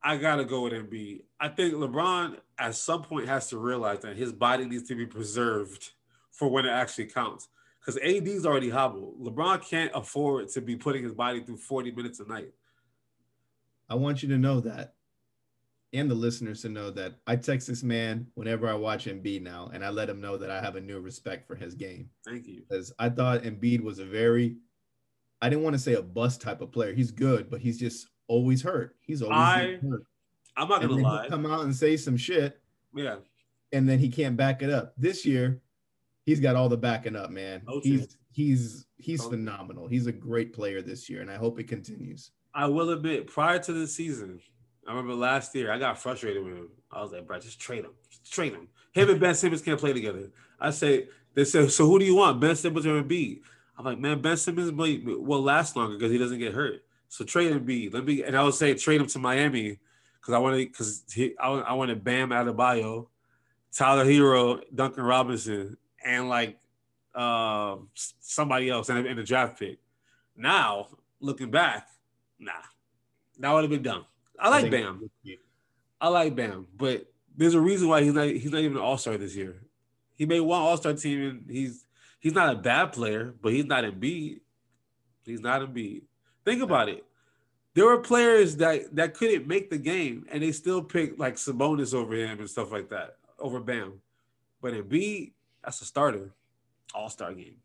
I 0.04 0.16
gotta 0.16 0.44
go 0.44 0.62
with 0.62 0.72
Embiid. 0.72 1.22
I 1.38 1.48
think 1.48 1.74
LeBron 1.74 2.38
at 2.58 2.74
some 2.74 3.02
point 3.02 3.28
has 3.28 3.48
to 3.50 3.58
realize 3.58 4.00
that 4.00 4.16
his 4.16 4.32
body 4.32 4.64
needs 4.64 4.88
to 4.88 4.94
be 4.94 5.06
preserved 5.06 5.90
for 6.30 6.48
when 6.48 6.66
it 6.66 6.70
actually 6.70 7.06
counts. 7.06 7.48
Because 7.78 8.00
AD's 8.02 8.46
already 8.46 8.70
hobbled. 8.70 9.20
LeBron 9.20 9.68
can't 9.68 9.90
afford 9.94 10.48
to 10.50 10.60
be 10.60 10.76
putting 10.76 11.02
his 11.02 11.14
body 11.14 11.42
through 11.42 11.56
40 11.56 11.92
minutes 11.92 12.20
a 12.20 12.24
night. 12.24 12.52
I 13.88 13.96
want 13.96 14.22
you 14.22 14.28
to 14.30 14.38
know 14.38 14.60
that, 14.60 14.94
and 15.92 16.10
the 16.10 16.14
listeners 16.14 16.62
to 16.62 16.68
know 16.68 16.90
that 16.92 17.16
I 17.26 17.36
text 17.36 17.66
this 17.66 17.82
man 17.82 18.28
whenever 18.34 18.68
I 18.68 18.74
watch 18.74 19.06
Embiid 19.06 19.42
now, 19.42 19.70
and 19.72 19.84
I 19.84 19.90
let 19.90 20.08
him 20.08 20.20
know 20.20 20.36
that 20.36 20.50
I 20.50 20.60
have 20.60 20.76
a 20.76 20.80
new 20.80 21.00
respect 21.00 21.46
for 21.46 21.56
his 21.56 21.74
game. 21.74 22.08
Thank 22.24 22.46
you. 22.46 22.62
Because 22.68 22.92
I 22.98 23.08
thought 23.08 23.42
Embiid 23.42 23.82
was 23.82 23.98
a 23.98 24.06
very, 24.06 24.56
I 25.40 25.48
didn't 25.48 25.64
want 25.64 25.74
to 25.74 25.82
say 25.82 25.94
a 25.94 26.02
bust 26.02 26.40
type 26.40 26.60
of 26.60 26.72
player. 26.72 26.94
He's 26.94 27.10
good, 27.10 27.50
but 27.50 27.60
he's 27.60 27.78
just 27.78 28.06
always 28.28 28.62
hurt. 28.62 28.96
He's 29.00 29.22
always 29.22 29.36
I, 29.36 29.78
hurt. 29.82 30.04
I'm 30.56 30.68
not 30.68 30.82
gonna 30.82 30.94
lie. 30.94 31.28
Come 31.28 31.46
out 31.46 31.64
and 31.64 31.74
say 31.74 31.96
some 31.96 32.16
shit. 32.16 32.60
Yeah. 32.94 33.16
And 33.72 33.88
then 33.88 33.98
he 33.98 34.08
can't 34.08 34.36
back 34.36 34.62
it 34.62 34.70
up. 34.70 34.92
This 34.98 35.24
year, 35.24 35.62
he's 36.24 36.40
got 36.40 36.56
all 36.56 36.68
the 36.68 36.76
backing 36.76 37.16
up, 37.16 37.30
man. 37.30 37.62
Oh, 37.66 37.80
he's 37.82 38.16
he's 38.30 38.86
he's 38.98 39.24
oh. 39.24 39.30
phenomenal. 39.30 39.88
He's 39.88 40.06
a 40.06 40.12
great 40.12 40.52
player 40.52 40.82
this 40.82 41.08
year, 41.08 41.22
and 41.22 41.30
I 41.30 41.36
hope 41.36 41.58
it 41.58 41.68
continues. 41.68 42.30
I 42.54 42.66
will 42.66 42.90
admit, 42.90 43.28
prior 43.28 43.58
to 43.58 43.72
the 43.72 43.86
season, 43.86 44.40
I 44.86 44.90
remember 44.90 45.14
last 45.14 45.54
year 45.54 45.72
I 45.72 45.78
got 45.78 45.98
frustrated 45.98 46.44
with 46.44 46.54
him. 46.54 46.68
I 46.90 47.02
was 47.02 47.12
like, 47.12 47.26
bro, 47.26 47.38
just 47.38 47.60
trade 47.60 47.84
him. 47.84 47.92
Just 48.10 48.30
trade 48.30 48.52
him. 48.52 48.68
Him 48.92 49.08
and 49.08 49.20
Ben 49.20 49.34
Simmons 49.34 49.62
can't 49.62 49.80
play 49.80 49.94
together. 49.94 50.30
I 50.60 50.70
say, 50.70 51.08
they 51.34 51.44
said, 51.44 51.70
so 51.72 51.86
who 51.86 51.98
do 51.98 52.04
you 52.04 52.16
want? 52.16 52.40
Ben 52.40 52.54
Simmons 52.54 52.86
or 52.86 53.02
Embiid? 53.02 53.40
I'm 53.78 53.86
like, 53.86 53.98
man, 53.98 54.20
Ben 54.20 54.36
Simmons 54.36 54.70
will 54.70 55.42
last 55.42 55.76
longer 55.76 55.96
because 55.96 56.12
he 56.12 56.18
doesn't 56.18 56.38
get 56.38 56.52
hurt. 56.52 56.84
So 57.12 57.26
trade 57.26 57.52
Embiid. 57.52 57.92
Let 57.92 58.06
me, 58.06 58.22
and 58.22 58.34
I 58.34 58.42
would 58.42 58.54
say 58.54 58.72
trade 58.72 58.98
him 58.98 59.06
to 59.08 59.18
Miami 59.18 59.78
because 60.18 60.32
I 60.32 60.38
want 60.38 60.56
to, 60.56 60.64
because 60.64 61.04
he, 61.12 61.34
I, 61.38 61.50
I 61.50 61.86
to 61.86 61.94
Bam 61.94 62.30
Adebayo, 62.30 63.08
Tyler 63.70 64.06
Herro, 64.06 64.62
Duncan 64.74 65.04
Robinson, 65.04 65.76
and 66.02 66.30
like 66.30 66.58
uh, 67.14 67.76
somebody 68.20 68.70
else 68.70 68.88
in, 68.88 68.96
in 69.04 69.18
the 69.18 69.24
draft 69.24 69.58
pick. 69.58 69.78
Now, 70.34 70.86
looking 71.20 71.50
back, 71.50 71.86
nah, 72.38 72.52
that 73.40 73.52
would 73.52 73.64
have 73.64 73.70
been 73.70 73.82
dumb. 73.82 74.06
I 74.38 74.48
like 74.48 74.64
I 74.64 74.70
Bam. 74.70 75.10
I 76.00 76.08
like 76.08 76.34
Bam, 76.34 76.66
but 76.74 77.12
there's 77.36 77.52
a 77.52 77.60
reason 77.60 77.88
why 77.90 78.02
he's 78.02 78.14
not 78.14 78.28
he's 78.28 78.52
not 78.52 78.62
even 78.62 78.78
an 78.78 78.82
All 78.82 78.96
Star 78.96 79.18
this 79.18 79.36
year. 79.36 79.62
He 80.14 80.24
made 80.24 80.40
one 80.40 80.62
All 80.62 80.78
Star 80.78 80.94
team, 80.94 81.28
and 81.28 81.44
he's 81.50 81.84
he's 82.20 82.32
not 82.32 82.54
a 82.54 82.56
bad 82.56 82.94
player, 82.94 83.34
but 83.42 83.52
he's 83.52 83.66
not 83.66 83.84
Embiid. 83.84 84.40
He's 85.26 85.42
not 85.42 85.60
Embiid. 85.60 86.04
Think 86.44 86.62
about 86.62 86.88
it. 86.88 87.04
There 87.74 87.86
were 87.86 87.98
players 87.98 88.56
that 88.56 88.94
that 88.96 89.14
couldn't 89.14 89.46
make 89.46 89.70
the 89.70 89.78
game, 89.78 90.26
and 90.30 90.42
they 90.42 90.52
still 90.52 90.82
picked 90.82 91.18
like 91.18 91.36
Sabonis 91.36 91.94
over 91.94 92.14
him 92.14 92.38
and 92.38 92.50
stuff 92.50 92.70
like 92.70 92.90
that 92.90 93.16
over 93.38 93.60
Bam. 93.60 93.94
But 94.60 94.74
Embiid, 94.74 95.32
that's 95.64 95.80
a 95.80 95.84
starter, 95.84 96.30
All 96.94 97.08
Star 97.08 97.32
game. 97.32 97.56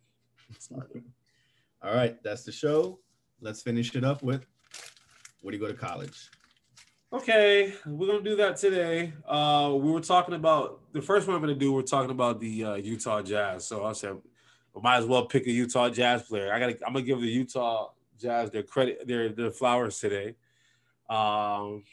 All 1.83 1.93
right, 1.93 2.21
that's 2.23 2.43
the 2.43 2.51
show. 2.51 2.99
Let's 3.41 3.61
finish 3.61 3.95
it 3.95 4.03
up 4.03 4.23
with 4.23 4.45
where 5.41 5.51
do 5.51 5.57
you 5.57 5.63
go 5.63 5.71
to 5.71 5.77
college? 5.77 6.29
Okay, 7.13 7.73
we're 7.85 8.07
gonna 8.07 8.21
do 8.21 8.35
that 8.35 8.57
today. 8.57 9.13
Uh, 9.25 9.71
we 9.73 9.91
were 9.91 10.01
talking 10.01 10.35
about 10.35 10.81
the 10.91 11.01
first 11.01 11.27
one 11.27 11.35
I'm 11.35 11.41
gonna 11.41 11.55
do. 11.55 11.71
We're 11.71 11.81
talking 11.81 12.11
about 12.11 12.41
the 12.41 12.63
uh, 12.63 12.75
Utah 12.75 13.21
Jazz. 13.21 13.65
So 13.65 13.85
I 13.85 13.93
said, 13.93 14.17
we 14.73 14.81
might 14.81 14.97
as 14.97 15.05
well 15.05 15.25
pick 15.25 15.47
a 15.47 15.51
Utah 15.51 15.89
Jazz 15.89 16.23
player. 16.23 16.53
I 16.53 16.59
gotta, 16.59 16.77
I'm 16.85 16.93
gonna 16.93 17.05
give 17.05 17.21
the 17.21 17.27
Utah 17.27 17.91
Jazz 18.19 18.51
their 18.51 18.63
credit, 18.63 19.07
their 19.07 19.29
their 19.29 19.51
flowers 19.51 19.99
today. 19.99 20.35
Um, 21.09 21.83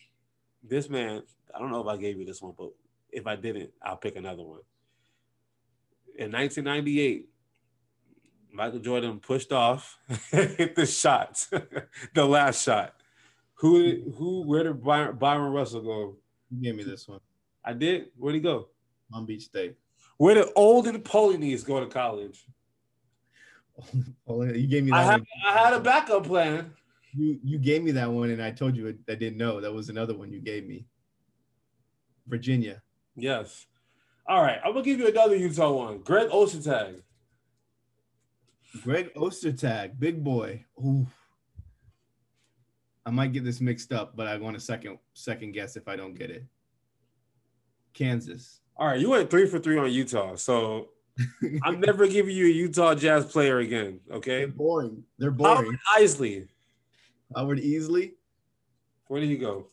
this 0.63 0.89
man, 0.89 1.23
I 1.55 1.59
don't 1.59 1.71
know 1.71 1.81
if 1.81 1.87
I 1.87 1.97
gave 1.97 2.19
you 2.19 2.25
this 2.25 2.43
one, 2.43 2.55
but 2.57 2.71
if 3.11 3.27
I 3.27 3.37
didn't, 3.37 3.71
I'll 3.83 3.97
pick 3.97 4.17
another 4.17 4.43
one. 4.43 4.61
In 6.17 6.33
1998, 6.33 7.29
Michael 8.53 8.79
Jordan 8.79 9.21
pushed 9.21 9.53
off, 9.53 9.99
hit 10.31 10.75
the 10.77 10.87
shot, 10.87 11.47
the 12.15 12.25
last 12.25 12.63
shot. 12.63 12.95
Who 13.57 14.13
who 14.17 14.43
where 14.43 14.65
did 14.65 14.83
Bryon, 14.83 15.17
Bryon 15.17 15.53
Russell 15.53 15.83
go? 15.83 16.17
You 16.51 16.63
gave 16.63 16.77
me 16.77 16.85
this 16.85 17.09
one. 17.09 17.21
I 17.65 17.73
did. 17.73 18.07
Where'd 18.17 18.35
he 18.35 18.41
go? 18.41 18.69
Long 19.13 19.27
Beach 19.27 19.45
State. 19.45 19.77
Where 20.19 20.35
did 20.35 20.49
Olden 20.55 21.01
Polynice 21.01 21.65
go 21.65 21.81
to 21.81 21.87
college? 21.87 22.45
you 24.29 24.67
gave 24.67 24.85
me 24.85 24.91
that 24.91 25.01
I 25.01 25.03
had, 25.03 25.27
I 25.47 25.53
had 25.53 25.73
a 25.75 25.81
backup 25.81 26.25
plan. 26.25 26.73
You 27.13 27.39
you 27.43 27.59
gave 27.59 27.83
me 27.83 27.93
that 27.93 28.11
one, 28.11 28.31
and 28.31 28.43
I 28.43 28.51
told 28.51 28.77
you 28.77 28.89
I 29.09 29.15
didn't 29.15 29.37
know. 29.37 29.61
That 29.61 29.73
was 29.73 29.89
another 29.89 30.17
one 30.17 30.33
you 30.33 30.41
gave 30.41 30.67
me. 30.67 30.87
Virginia. 32.27 32.83
Yes. 33.17 33.67
All 34.27 34.43
right, 34.43 34.59
I'm 34.65 34.73
gonna 34.73 34.85
give 34.85 34.99
you 34.99 35.09
another 35.09 35.37
Utah 35.37 35.73
one. 35.73 35.99
Greg 35.99 36.31
Ostertag. 36.31 37.03
Greg 38.83 39.13
Ostertag, 39.15 39.99
big 39.99 40.25
boy. 40.25 40.65
Ooh. 40.79 41.07
I 43.07 43.11
might 43.11 43.33
get 43.33 43.45
this 43.45 43.61
mixed 43.61 43.93
up, 43.93 44.17
but 44.17 44.27
I 44.27 44.37
want 44.39 44.57
a 44.57 44.61
second 44.61 44.99
second 45.13 45.53
guess 45.53 45.77
if 45.77 45.89
I 45.89 45.97
don't 45.97 46.15
get 46.15 46.31
it. 46.31 46.45
Kansas. 47.93 48.61
All 48.77 48.89
right, 48.89 48.99
you 48.99 49.11
went 49.11 49.31
three 49.31 49.47
for 49.47 49.59
three 49.59 49.79
on 49.79 49.93
Utah, 49.93 50.37
so 50.37 50.89
I'm 51.63 51.81
never 51.81 52.07
giving 52.09 52.35
you 52.35 52.47
a 52.47 52.51
Utah 52.51 52.95
Jazz 52.95 53.27
player 53.27 53.59
again. 53.59 54.01
Okay. 54.11 54.39
They're 54.41 54.49
boring. 54.49 55.05
They're 55.19 55.31
boring. 55.31 55.65
Howard 55.65 55.79
Eisley. 55.99 56.49
Howard 57.35 57.59
Eisley. 57.59 58.13
Where 59.09 59.21
did 59.21 59.31
he 59.31 59.37
go? 59.37 59.69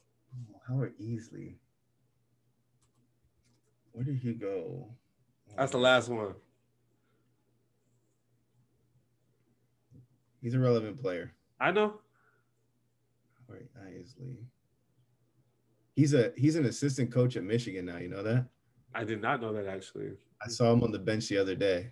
Oh, 0.53 0.59
Howard 0.67 0.93
Eisley. 0.99 1.55
Where 3.91 4.03
did 4.03 4.17
he 4.17 4.33
go? 4.33 4.87
That's 5.57 5.71
the 5.71 5.77
last 5.77 6.09
one. 6.09 6.35
He's 10.41 10.53
a 10.53 10.59
relevant 10.59 11.01
player. 11.01 11.33
I 11.59 11.71
know. 11.71 11.99
Howard 13.47 13.67
Eisley. 13.85 14.37
He's 15.95 16.13
a 16.13 16.31
he's 16.37 16.55
an 16.55 16.65
assistant 16.65 17.11
coach 17.11 17.35
at 17.35 17.43
Michigan 17.43 17.85
now. 17.85 17.97
You 17.97 18.09
know 18.09 18.23
that? 18.23 18.47
I 18.93 19.03
did 19.03 19.21
not 19.21 19.41
know 19.41 19.53
that 19.53 19.67
actually. 19.67 20.11
I 20.43 20.49
saw 20.49 20.71
him 20.73 20.83
on 20.83 20.91
the 20.91 20.99
bench 20.99 21.27
the 21.29 21.37
other 21.37 21.55
day. 21.55 21.91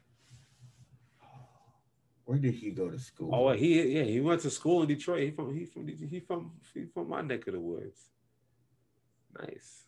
Where 2.26 2.38
did 2.38 2.54
he 2.54 2.72
go 2.72 2.90
to 2.90 3.00
school? 3.00 3.34
Oh, 3.34 3.52
he 3.54 3.98
yeah, 3.98 4.04
he 4.04 4.20
went 4.20 4.42
to 4.42 4.52
school 4.52 4.84
in 4.84 4.88
Detroit. 4.88 5.22
He 5.22 5.32
from 5.32 5.56
he 5.56 5.66
from 5.66 5.88
he 5.88 6.20
from 6.20 6.52
he 6.74 6.86
from 6.94 7.10
my 7.10 7.22
neck 7.22 7.48
of 7.48 7.54
the 7.54 7.60
woods. 7.60 8.12
Nice. 9.40 9.86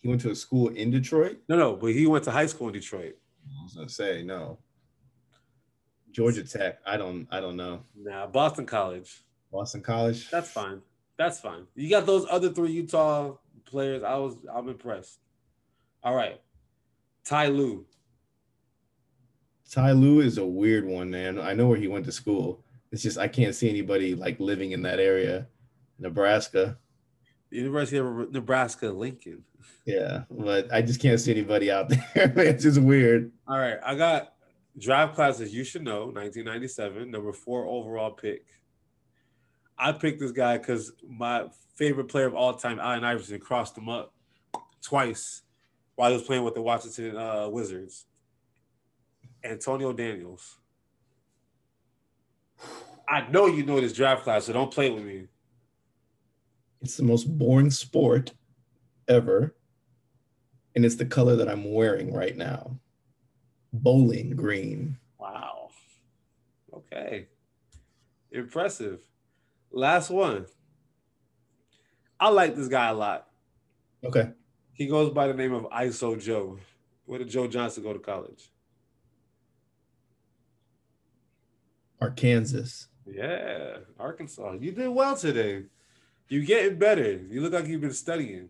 He 0.00 0.08
went 0.08 0.20
to 0.22 0.30
a 0.30 0.34
school 0.34 0.68
in 0.68 0.90
Detroit. 0.90 1.38
No, 1.48 1.56
no, 1.56 1.76
but 1.76 1.92
he 1.92 2.06
went 2.06 2.24
to 2.24 2.32
high 2.32 2.46
school 2.46 2.66
in 2.66 2.72
Detroit. 2.72 3.16
I 3.46 3.62
was 3.62 3.74
gonna 3.74 3.88
say 3.88 4.22
no. 4.24 4.58
Georgia 6.10 6.44
Tech. 6.44 6.78
I 6.84 6.96
don't. 6.96 7.26
I 7.30 7.40
don't 7.40 7.56
know. 7.56 7.84
Nah, 7.96 8.26
Boston 8.26 8.66
College. 8.66 9.22
Boston 9.52 9.82
College. 9.82 10.30
That's 10.30 10.50
fine. 10.50 10.82
That's 11.16 11.40
fine. 11.40 11.66
You 11.74 11.88
got 11.88 12.06
those 12.06 12.26
other 12.28 12.50
three 12.50 12.72
Utah 12.72 13.36
players. 13.64 14.02
I 14.02 14.16
was. 14.16 14.36
I'm 14.52 14.68
impressed. 14.68 15.18
All 16.02 16.14
right. 16.14 16.40
Ty 17.24 17.48
Lue. 17.48 17.86
Ty 19.70 19.92
Lue 19.92 20.20
is 20.20 20.38
a 20.38 20.44
weird 20.44 20.84
one, 20.84 21.10
man. 21.10 21.40
I 21.40 21.54
know 21.54 21.68
where 21.68 21.78
he 21.78 21.88
went 21.88 22.04
to 22.06 22.12
school. 22.12 22.62
It's 22.90 23.02
just 23.02 23.18
I 23.18 23.28
can't 23.28 23.54
see 23.54 23.70
anybody 23.70 24.14
like 24.14 24.38
living 24.40 24.72
in 24.72 24.82
that 24.82 25.00
area. 25.00 25.46
Nebraska. 25.98 26.78
The 27.50 27.56
University 27.58 27.98
of 27.98 28.32
Nebraska, 28.32 28.88
Lincoln. 28.88 29.44
Yeah, 29.86 30.24
but 30.30 30.72
I 30.72 30.82
just 30.82 31.00
can't 31.00 31.20
see 31.20 31.30
anybody 31.30 31.70
out 31.70 31.88
there. 32.14 32.32
it's 32.36 32.64
just 32.64 32.80
weird. 32.80 33.32
All 33.46 33.58
right. 33.58 33.78
I 33.84 33.94
got 33.94 34.34
draft 34.78 35.14
classes 35.14 35.54
you 35.54 35.64
should 35.64 35.82
know, 35.82 36.06
1997, 36.06 37.10
number 37.10 37.32
four 37.32 37.66
overall 37.66 38.10
pick. 38.10 38.46
I 39.78 39.92
picked 39.92 40.20
this 40.20 40.32
guy 40.32 40.58
because 40.58 40.92
my 41.08 41.46
favorite 41.76 42.08
player 42.08 42.26
of 42.26 42.34
all 42.34 42.54
time, 42.54 42.78
Allen 42.78 43.04
Iverson, 43.04 43.38
crossed 43.40 43.76
him 43.76 43.88
up 43.88 44.12
twice 44.82 45.42
while 45.94 46.10
he 46.10 46.16
was 46.16 46.26
playing 46.26 46.44
with 46.44 46.54
the 46.54 46.62
Washington 46.62 47.16
uh, 47.16 47.48
Wizards. 47.48 48.06
Antonio 49.44 49.92
Daniels. 49.92 50.58
I 53.08 53.28
know 53.28 53.46
you 53.46 53.64
know 53.64 53.80
this 53.80 53.92
draft 53.92 54.22
class, 54.22 54.46
so 54.46 54.52
don't 54.52 54.72
play 54.72 54.90
with 54.90 55.04
me. 55.04 55.26
It's 56.80 56.96
the 56.96 57.02
most 57.02 57.24
boring 57.24 57.70
sport 57.70 58.32
ever. 59.08 59.54
And 60.74 60.84
it's 60.84 60.96
the 60.96 61.04
color 61.04 61.36
that 61.36 61.48
I'm 61.48 61.72
wearing 61.72 62.12
right 62.12 62.36
now. 62.36 62.78
Bowling 63.72 64.36
green. 64.36 64.96
Wow. 65.18 65.70
Okay. 66.72 67.26
Impressive. 68.30 69.00
Last 69.70 70.08
one. 70.10 70.46
I 72.18 72.28
like 72.28 72.54
this 72.54 72.68
guy 72.68 72.88
a 72.88 72.94
lot. 72.94 73.28
Okay. 74.04 74.30
He 74.72 74.86
goes 74.86 75.10
by 75.10 75.28
the 75.28 75.34
name 75.34 75.52
of 75.52 75.64
ISO 75.64 76.20
Joe. 76.20 76.58
Where 77.04 77.18
did 77.18 77.28
Joe 77.28 77.46
Johnson 77.46 77.82
go 77.82 77.92
to 77.92 77.98
college? 77.98 78.50
Arkansas. 82.00 82.86
Yeah, 83.06 83.78
Arkansas. 83.98 84.56
You 84.60 84.72
did 84.72 84.88
well 84.88 85.16
today. 85.16 85.64
You're 86.28 86.44
getting 86.44 86.78
better. 86.78 87.12
You 87.12 87.42
look 87.42 87.52
like 87.52 87.66
you've 87.66 87.80
been 87.80 87.92
studying. 87.92 88.48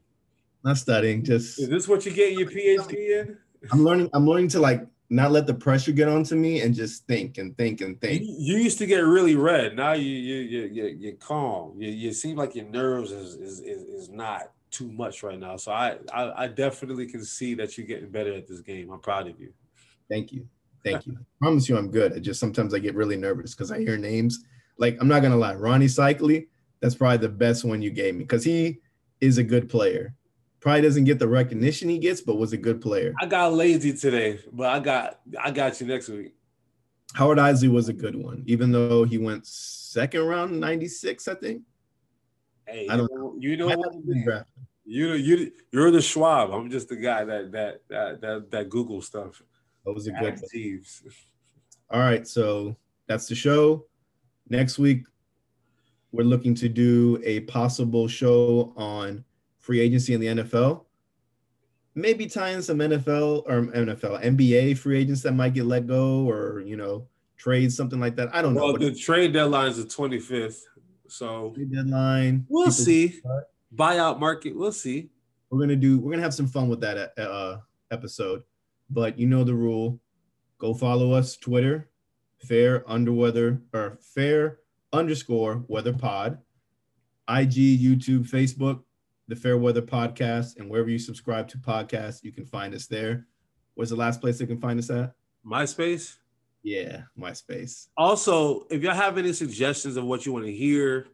Not 0.65 0.79
studying, 0.79 1.25
just 1.25 1.59
is 1.59 1.69
this 1.69 1.89
what 1.89 2.07
you 2.07 2.13
get 2.13 2.33
your 2.35 2.49
PhD 2.49 3.21
in? 3.21 3.39
I'm 3.73 3.83
learning. 3.83 4.11
I'm 4.15 4.27
learning 4.27 4.49
to 4.49 4.61
like 4.61 4.87
not 5.11 5.33
let 5.33 5.47
the 5.47 5.55
pressure 5.55 5.93
get 5.93 6.09
onto 6.09 6.37
me 6.37 6.61
and 6.61 6.75
just 6.75 7.07
think 7.07 7.39
and 7.39 7.57
think 7.59 7.81
and 7.81 8.01
think. 8.01 8.23
You, 8.23 8.35
you 8.39 8.57
used 8.59 8.79
to 8.79 8.87
get 8.87 9.01
really 9.01 9.35
red. 9.35 9.75
Now 9.77 9.93
you 9.93 10.09
you 10.09 10.37
you 10.37 10.63
you 10.73 10.97
you're 10.99 11.13
calm. 11.15 11.75
You, 11.77 11.91
you 11.91 12.13
seem 12.13 12.37
like 12.37 12.55
your 12.55 12.67
nerves 12.67 13.11
is, 13.11 13.35
is 13.35 13.61
is 13.61 13.83
is 13.83 14.09
not 14.09 14.53
too 14.73 14.91
much 14.91 15.23
right 15.23 15.39
now. 15.39 15.57
So 15.57 15.71
I, 15.71 15.99
I, 16.13 16.45
I 16.45 16.49
definitely 16.49 17.07
can 17.07 17.25
see 17.25 17.55
that 17.55 17.77
you're 17.77 17.87
getting 17.87 18.11
better 18.11 18.33
at 18.33 18.49
this 18.49 18.61
game. 18.61 18.91
I'm 18.91 19.01
proud 19.01 19.29
of 19.29 19.39
you. 19.39 19.53
Thank 20.11 20.33
you. 20.33 20.49
Thank 20.85 21.07
you. 21.07 21.17
I 21.21 21.23
promise 21.41 21.69
you 21.69 21.77
I'm 21.77 21.91
good. 21.91 22.13
I 22.15 22.19
just 22.19 22.41
sometimes 22.41 22.75
I 22.75 22.79
get 22.79 22.95
really 22.95 23.17
nervous 23.17 23.55
because 23.55 23.71
I 23.71 23.79
hear 23.79 23.97
names. 23.97 24.43
Like 24.79 24.97
I'm 25.01 25.07
not 25.09 25.23
gonna 25.23 25.37
lie, 25.37 25.55
Rony 25.55 25.85
Seikaly, 25.85 26.49
that's 26.81 26.95
probably 26.95 27.19
the 27.19 27.29
best 27.29 27.65
one 27.65 27.83
you 27.83 27.91
gave 27.91 28.15
me 28.15 28.25
because 28.25 28.45
he 28.45 28.81
is 29.21 29.39
a 29.39 29.45
good 29.45 29.69
player. 29.69 30.15
Probably 30.59 30.83
doesn't 30.83 31.05
get 31.05 31.19
the 31.19 31.29
recognition 31.29 31.89
he 31.89 31.99
gets, 31.99 32.21
but 32.21 32.37
was 32.37 32.53
a 32.53 32.57
good 32.57 32.81
player. 32.81 33.15
I 33.21 33.27
got 33.27 33.53
lazy 33.53 33.93
today, 33.93 34.41
but 34.53 34.69
I 34.69 34.81
got 34.81 35.21
I 35.41 35.51
got 35.51 35.81
you 35.81 35.87
next 35.87 36.09
week. 36.09 36.35
Howard 37.15 37.39
Eisley 37.39 37.71
was 37.71 37.89
a 37.89 37.93
good 37.93 38.17
one, 38.17 38.43
even 38.47 38.73
though 38.73 39.05
he 39.05 39.19
went 39.19 39.47
second 39.47 40.23
round 40.23 40.59
96, 40.59 41.29
I 41.29 41.35
think. 41.35 41.63
Hey, 42.73 42.89
I 42.89 42.97
don't 42.97 43.11
you 43.13 43.19
know, 43.19 43.37
you 43.39 43.57
know 43.57 43.69
what? 43.69 44.47
You 44.85 45.13
you 45.13 45.53
you're 45.71 45.91
the 45.91 46.03
Schwab. 46.03 46.51
I'm 46.51 46.71
just 46.71 46.89
the 46.89 46.97
guy 46.97 47.25
that 47.25 47.53
that 47.53 47.81
that 47.89 48.21
that, 48.21 48.51
that 48.51 48.69
Google 48.71 49.03
stuff. 49.03 49.43
That 49.85 49.93
was 49.93 50.07
a 50.07 50.13
good. 50.13 50.41
All 51.91 52.01
right, 52.01 52.27
so 52.27 52.77
that's 53.07 53.27
the 53.27 53.35
show. 53.35 53.87
Next 54.49 54.79
week, 54.79 55.05
we're 56.13 56.25
looking 56.25 56.55
to 56.57 56.69
do 56.69 57.21
a 57.25 57.41
possible 57.41 58.09
show 58.09 58.73
on 58.77 59.25
free 59.59 59.81
agency 59.81 60.15
in 60.15 60.21
the 60.21 60.27
NFL. 60.27 60.85
Maybe 61.95 62.27
tie 62.27 62.51
in 62.51 62.63
some 62.63 62.79
NFL 62.79 63.45
or 63.47 63.67
NFL, 63.67 64.23
NBA 64.25 64.79
free 64.79 64.99
agents 64.99 65.23
that 65.23 65.33
might 65.33 65.53
get 65.55 65.67
let 65.67 65.87
go 65.87 66.29
or, 66.29 66.61
you 66.61 66.77
know, 66.77 67.07
trades, 67.37 67.77
something 67.77 68.01
like 68.01 68.17
that. 68.17 68.35
I 68.35 68.41
don't 68.41 68.55
know. 68.55 68.65
Well, 68.65 68.79
the 68.79 68.95
trade 68.95 69.33
deadline 69.33 69.69
is 69.69 69.77
the 69.77 69.85
25th, 69.85 70.61
so 71.13 71.55
deadline. 71.71 72.47
we'll 72.49 72.71
see. 72.71 73.21
Buyout 73.75 74.19
market, 74.19 74.57
we'll 74.57 74.73
see. 74.73 75.11
We're 75.51 75.61
gonna 75.61 75.77
do. 75.77 75.99
We're 75.99 76.11
gonna 76.13 76.23
have 76.23 76.35
some 76.35 76.49
fun 76.49 76.69
with 76.69 76.81
that 76.81 77.19
uh, 77.19 77.59
episode. 77.91 78.43
But 78.91 79.19
you 79.19 79.27
know 79.27 79.45
the 79.45 79.55
rule. 79.55 80.01
Go 80.59 80.75
follow 80.75 81.13
us 81.13 81.37
Twitter, 81.37 81.89
fair 82.39 82.89
underweather 82.91 83.61
or 83.73 83.99
fair 84.01 84.59
underscore 84.93 85.65
weather 85.69 85.93
pod, 85.93 86.39
IG, 87.29 87.81
YouTube, 87.81 88.29
Facebook, 88.29 88.83
the 89.29 89.37
Fair 89.37 89.57
Weather 89.57 89.83
Podcast, 89.83 90.59
and 90.59 90.69
wherever 90.69 90.91
you 90.91 90.99
subscribe 90.99 91.49
to 91.49 91.59
podcasts, 91.59 92.23
you 92.23 92.33
can 92.33 92.45
find 92.45 92.75
us 92.75 92.87
there. 92.87 93.27
Where's 93.75 93.91
the 93.91 93.97
last 93.97 94.21
place 94.21 94.39
they 94.39 94.47
can 94.47 94.61
find 94.61 94.79
us 94.79 94.91
at? 94.91 95.15
MySpace. 95.45 96.17
Yeah, 96.63 97.03
MySpace. 97.19 97.89
Also, 97.97 98.67
if 98.71 98.83
y'all 98.83 98.95
have 98.95 99.19
any 99.19 99.33
suggestions 99.33 99.97
of 99.97 100.05
what 100.05 100.25
you 100.25 100.33
want 100.33 100.47
to 100.47 100.53
hear, 100.53 101.07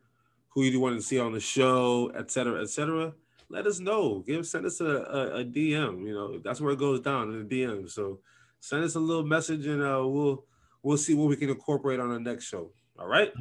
who 0.48 0.62
you 0.62 0.80
want 0.80 0.96
to 0.96 1.02
see 1.02 1.18
on 1.18 1.32
the 1.32 1.40
show, 1.40 2.10
etc., 2.14 2.30
cetera, 2.30 2.62
et 2.62 2.68
cetera, 2.68 3.12
let 3.48 3.66
us 3.66 3.80
know. 3.80 4.20
Give 4.26 4.46
send 4.46 4.66
us 4.66 4.80
a, 4.80 4.84
a, 4.84 5.40
a 5.40 5.44
DM. 5.44 6.06
You 6.06 6.14
know, 6.14 6.38
that's 6.38 6.60
where 6.60 6.72
it 6.72 6.78
goes 6.78 7.00
down 7.00 7.32
in 7.32 7.48
the 7.48 7.64
DM. 7.64 7.90
So 7.90 8.20
send 8.60 8.84
us 8.84 8.94
a 8.94 9.00
little 9.00 9.24
message 9.24 9.66
and 9.66 9.82
uh, 9.82 10.06
we'll 10.06 10.44
we'll 10.82 10.98
see 10.98 11.14
what 11.14 11.28
we 11.28 11.36
can 11.36 11.48
incorporate 11.48 12.00
on 12.00 12.10
the 12.10 12.20
next 12.20 12.44
show. 12.44 12.72
All 12.98 13.06
right. 13.06 13.32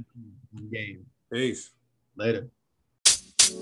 Game. 0.72 1.06
Peace. 1.32 1.72
Later. 2.16 2.50
You 3.50 3.54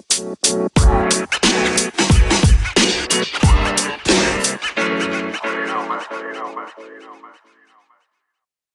know, 5.65 5.87
man. 5.87 6.03
You 6.11 6.33
know, 6.33 6.55
man. 6.55 6.67
You 6.77 6.99
know, 6.99 7.15
man. 7.21 7.33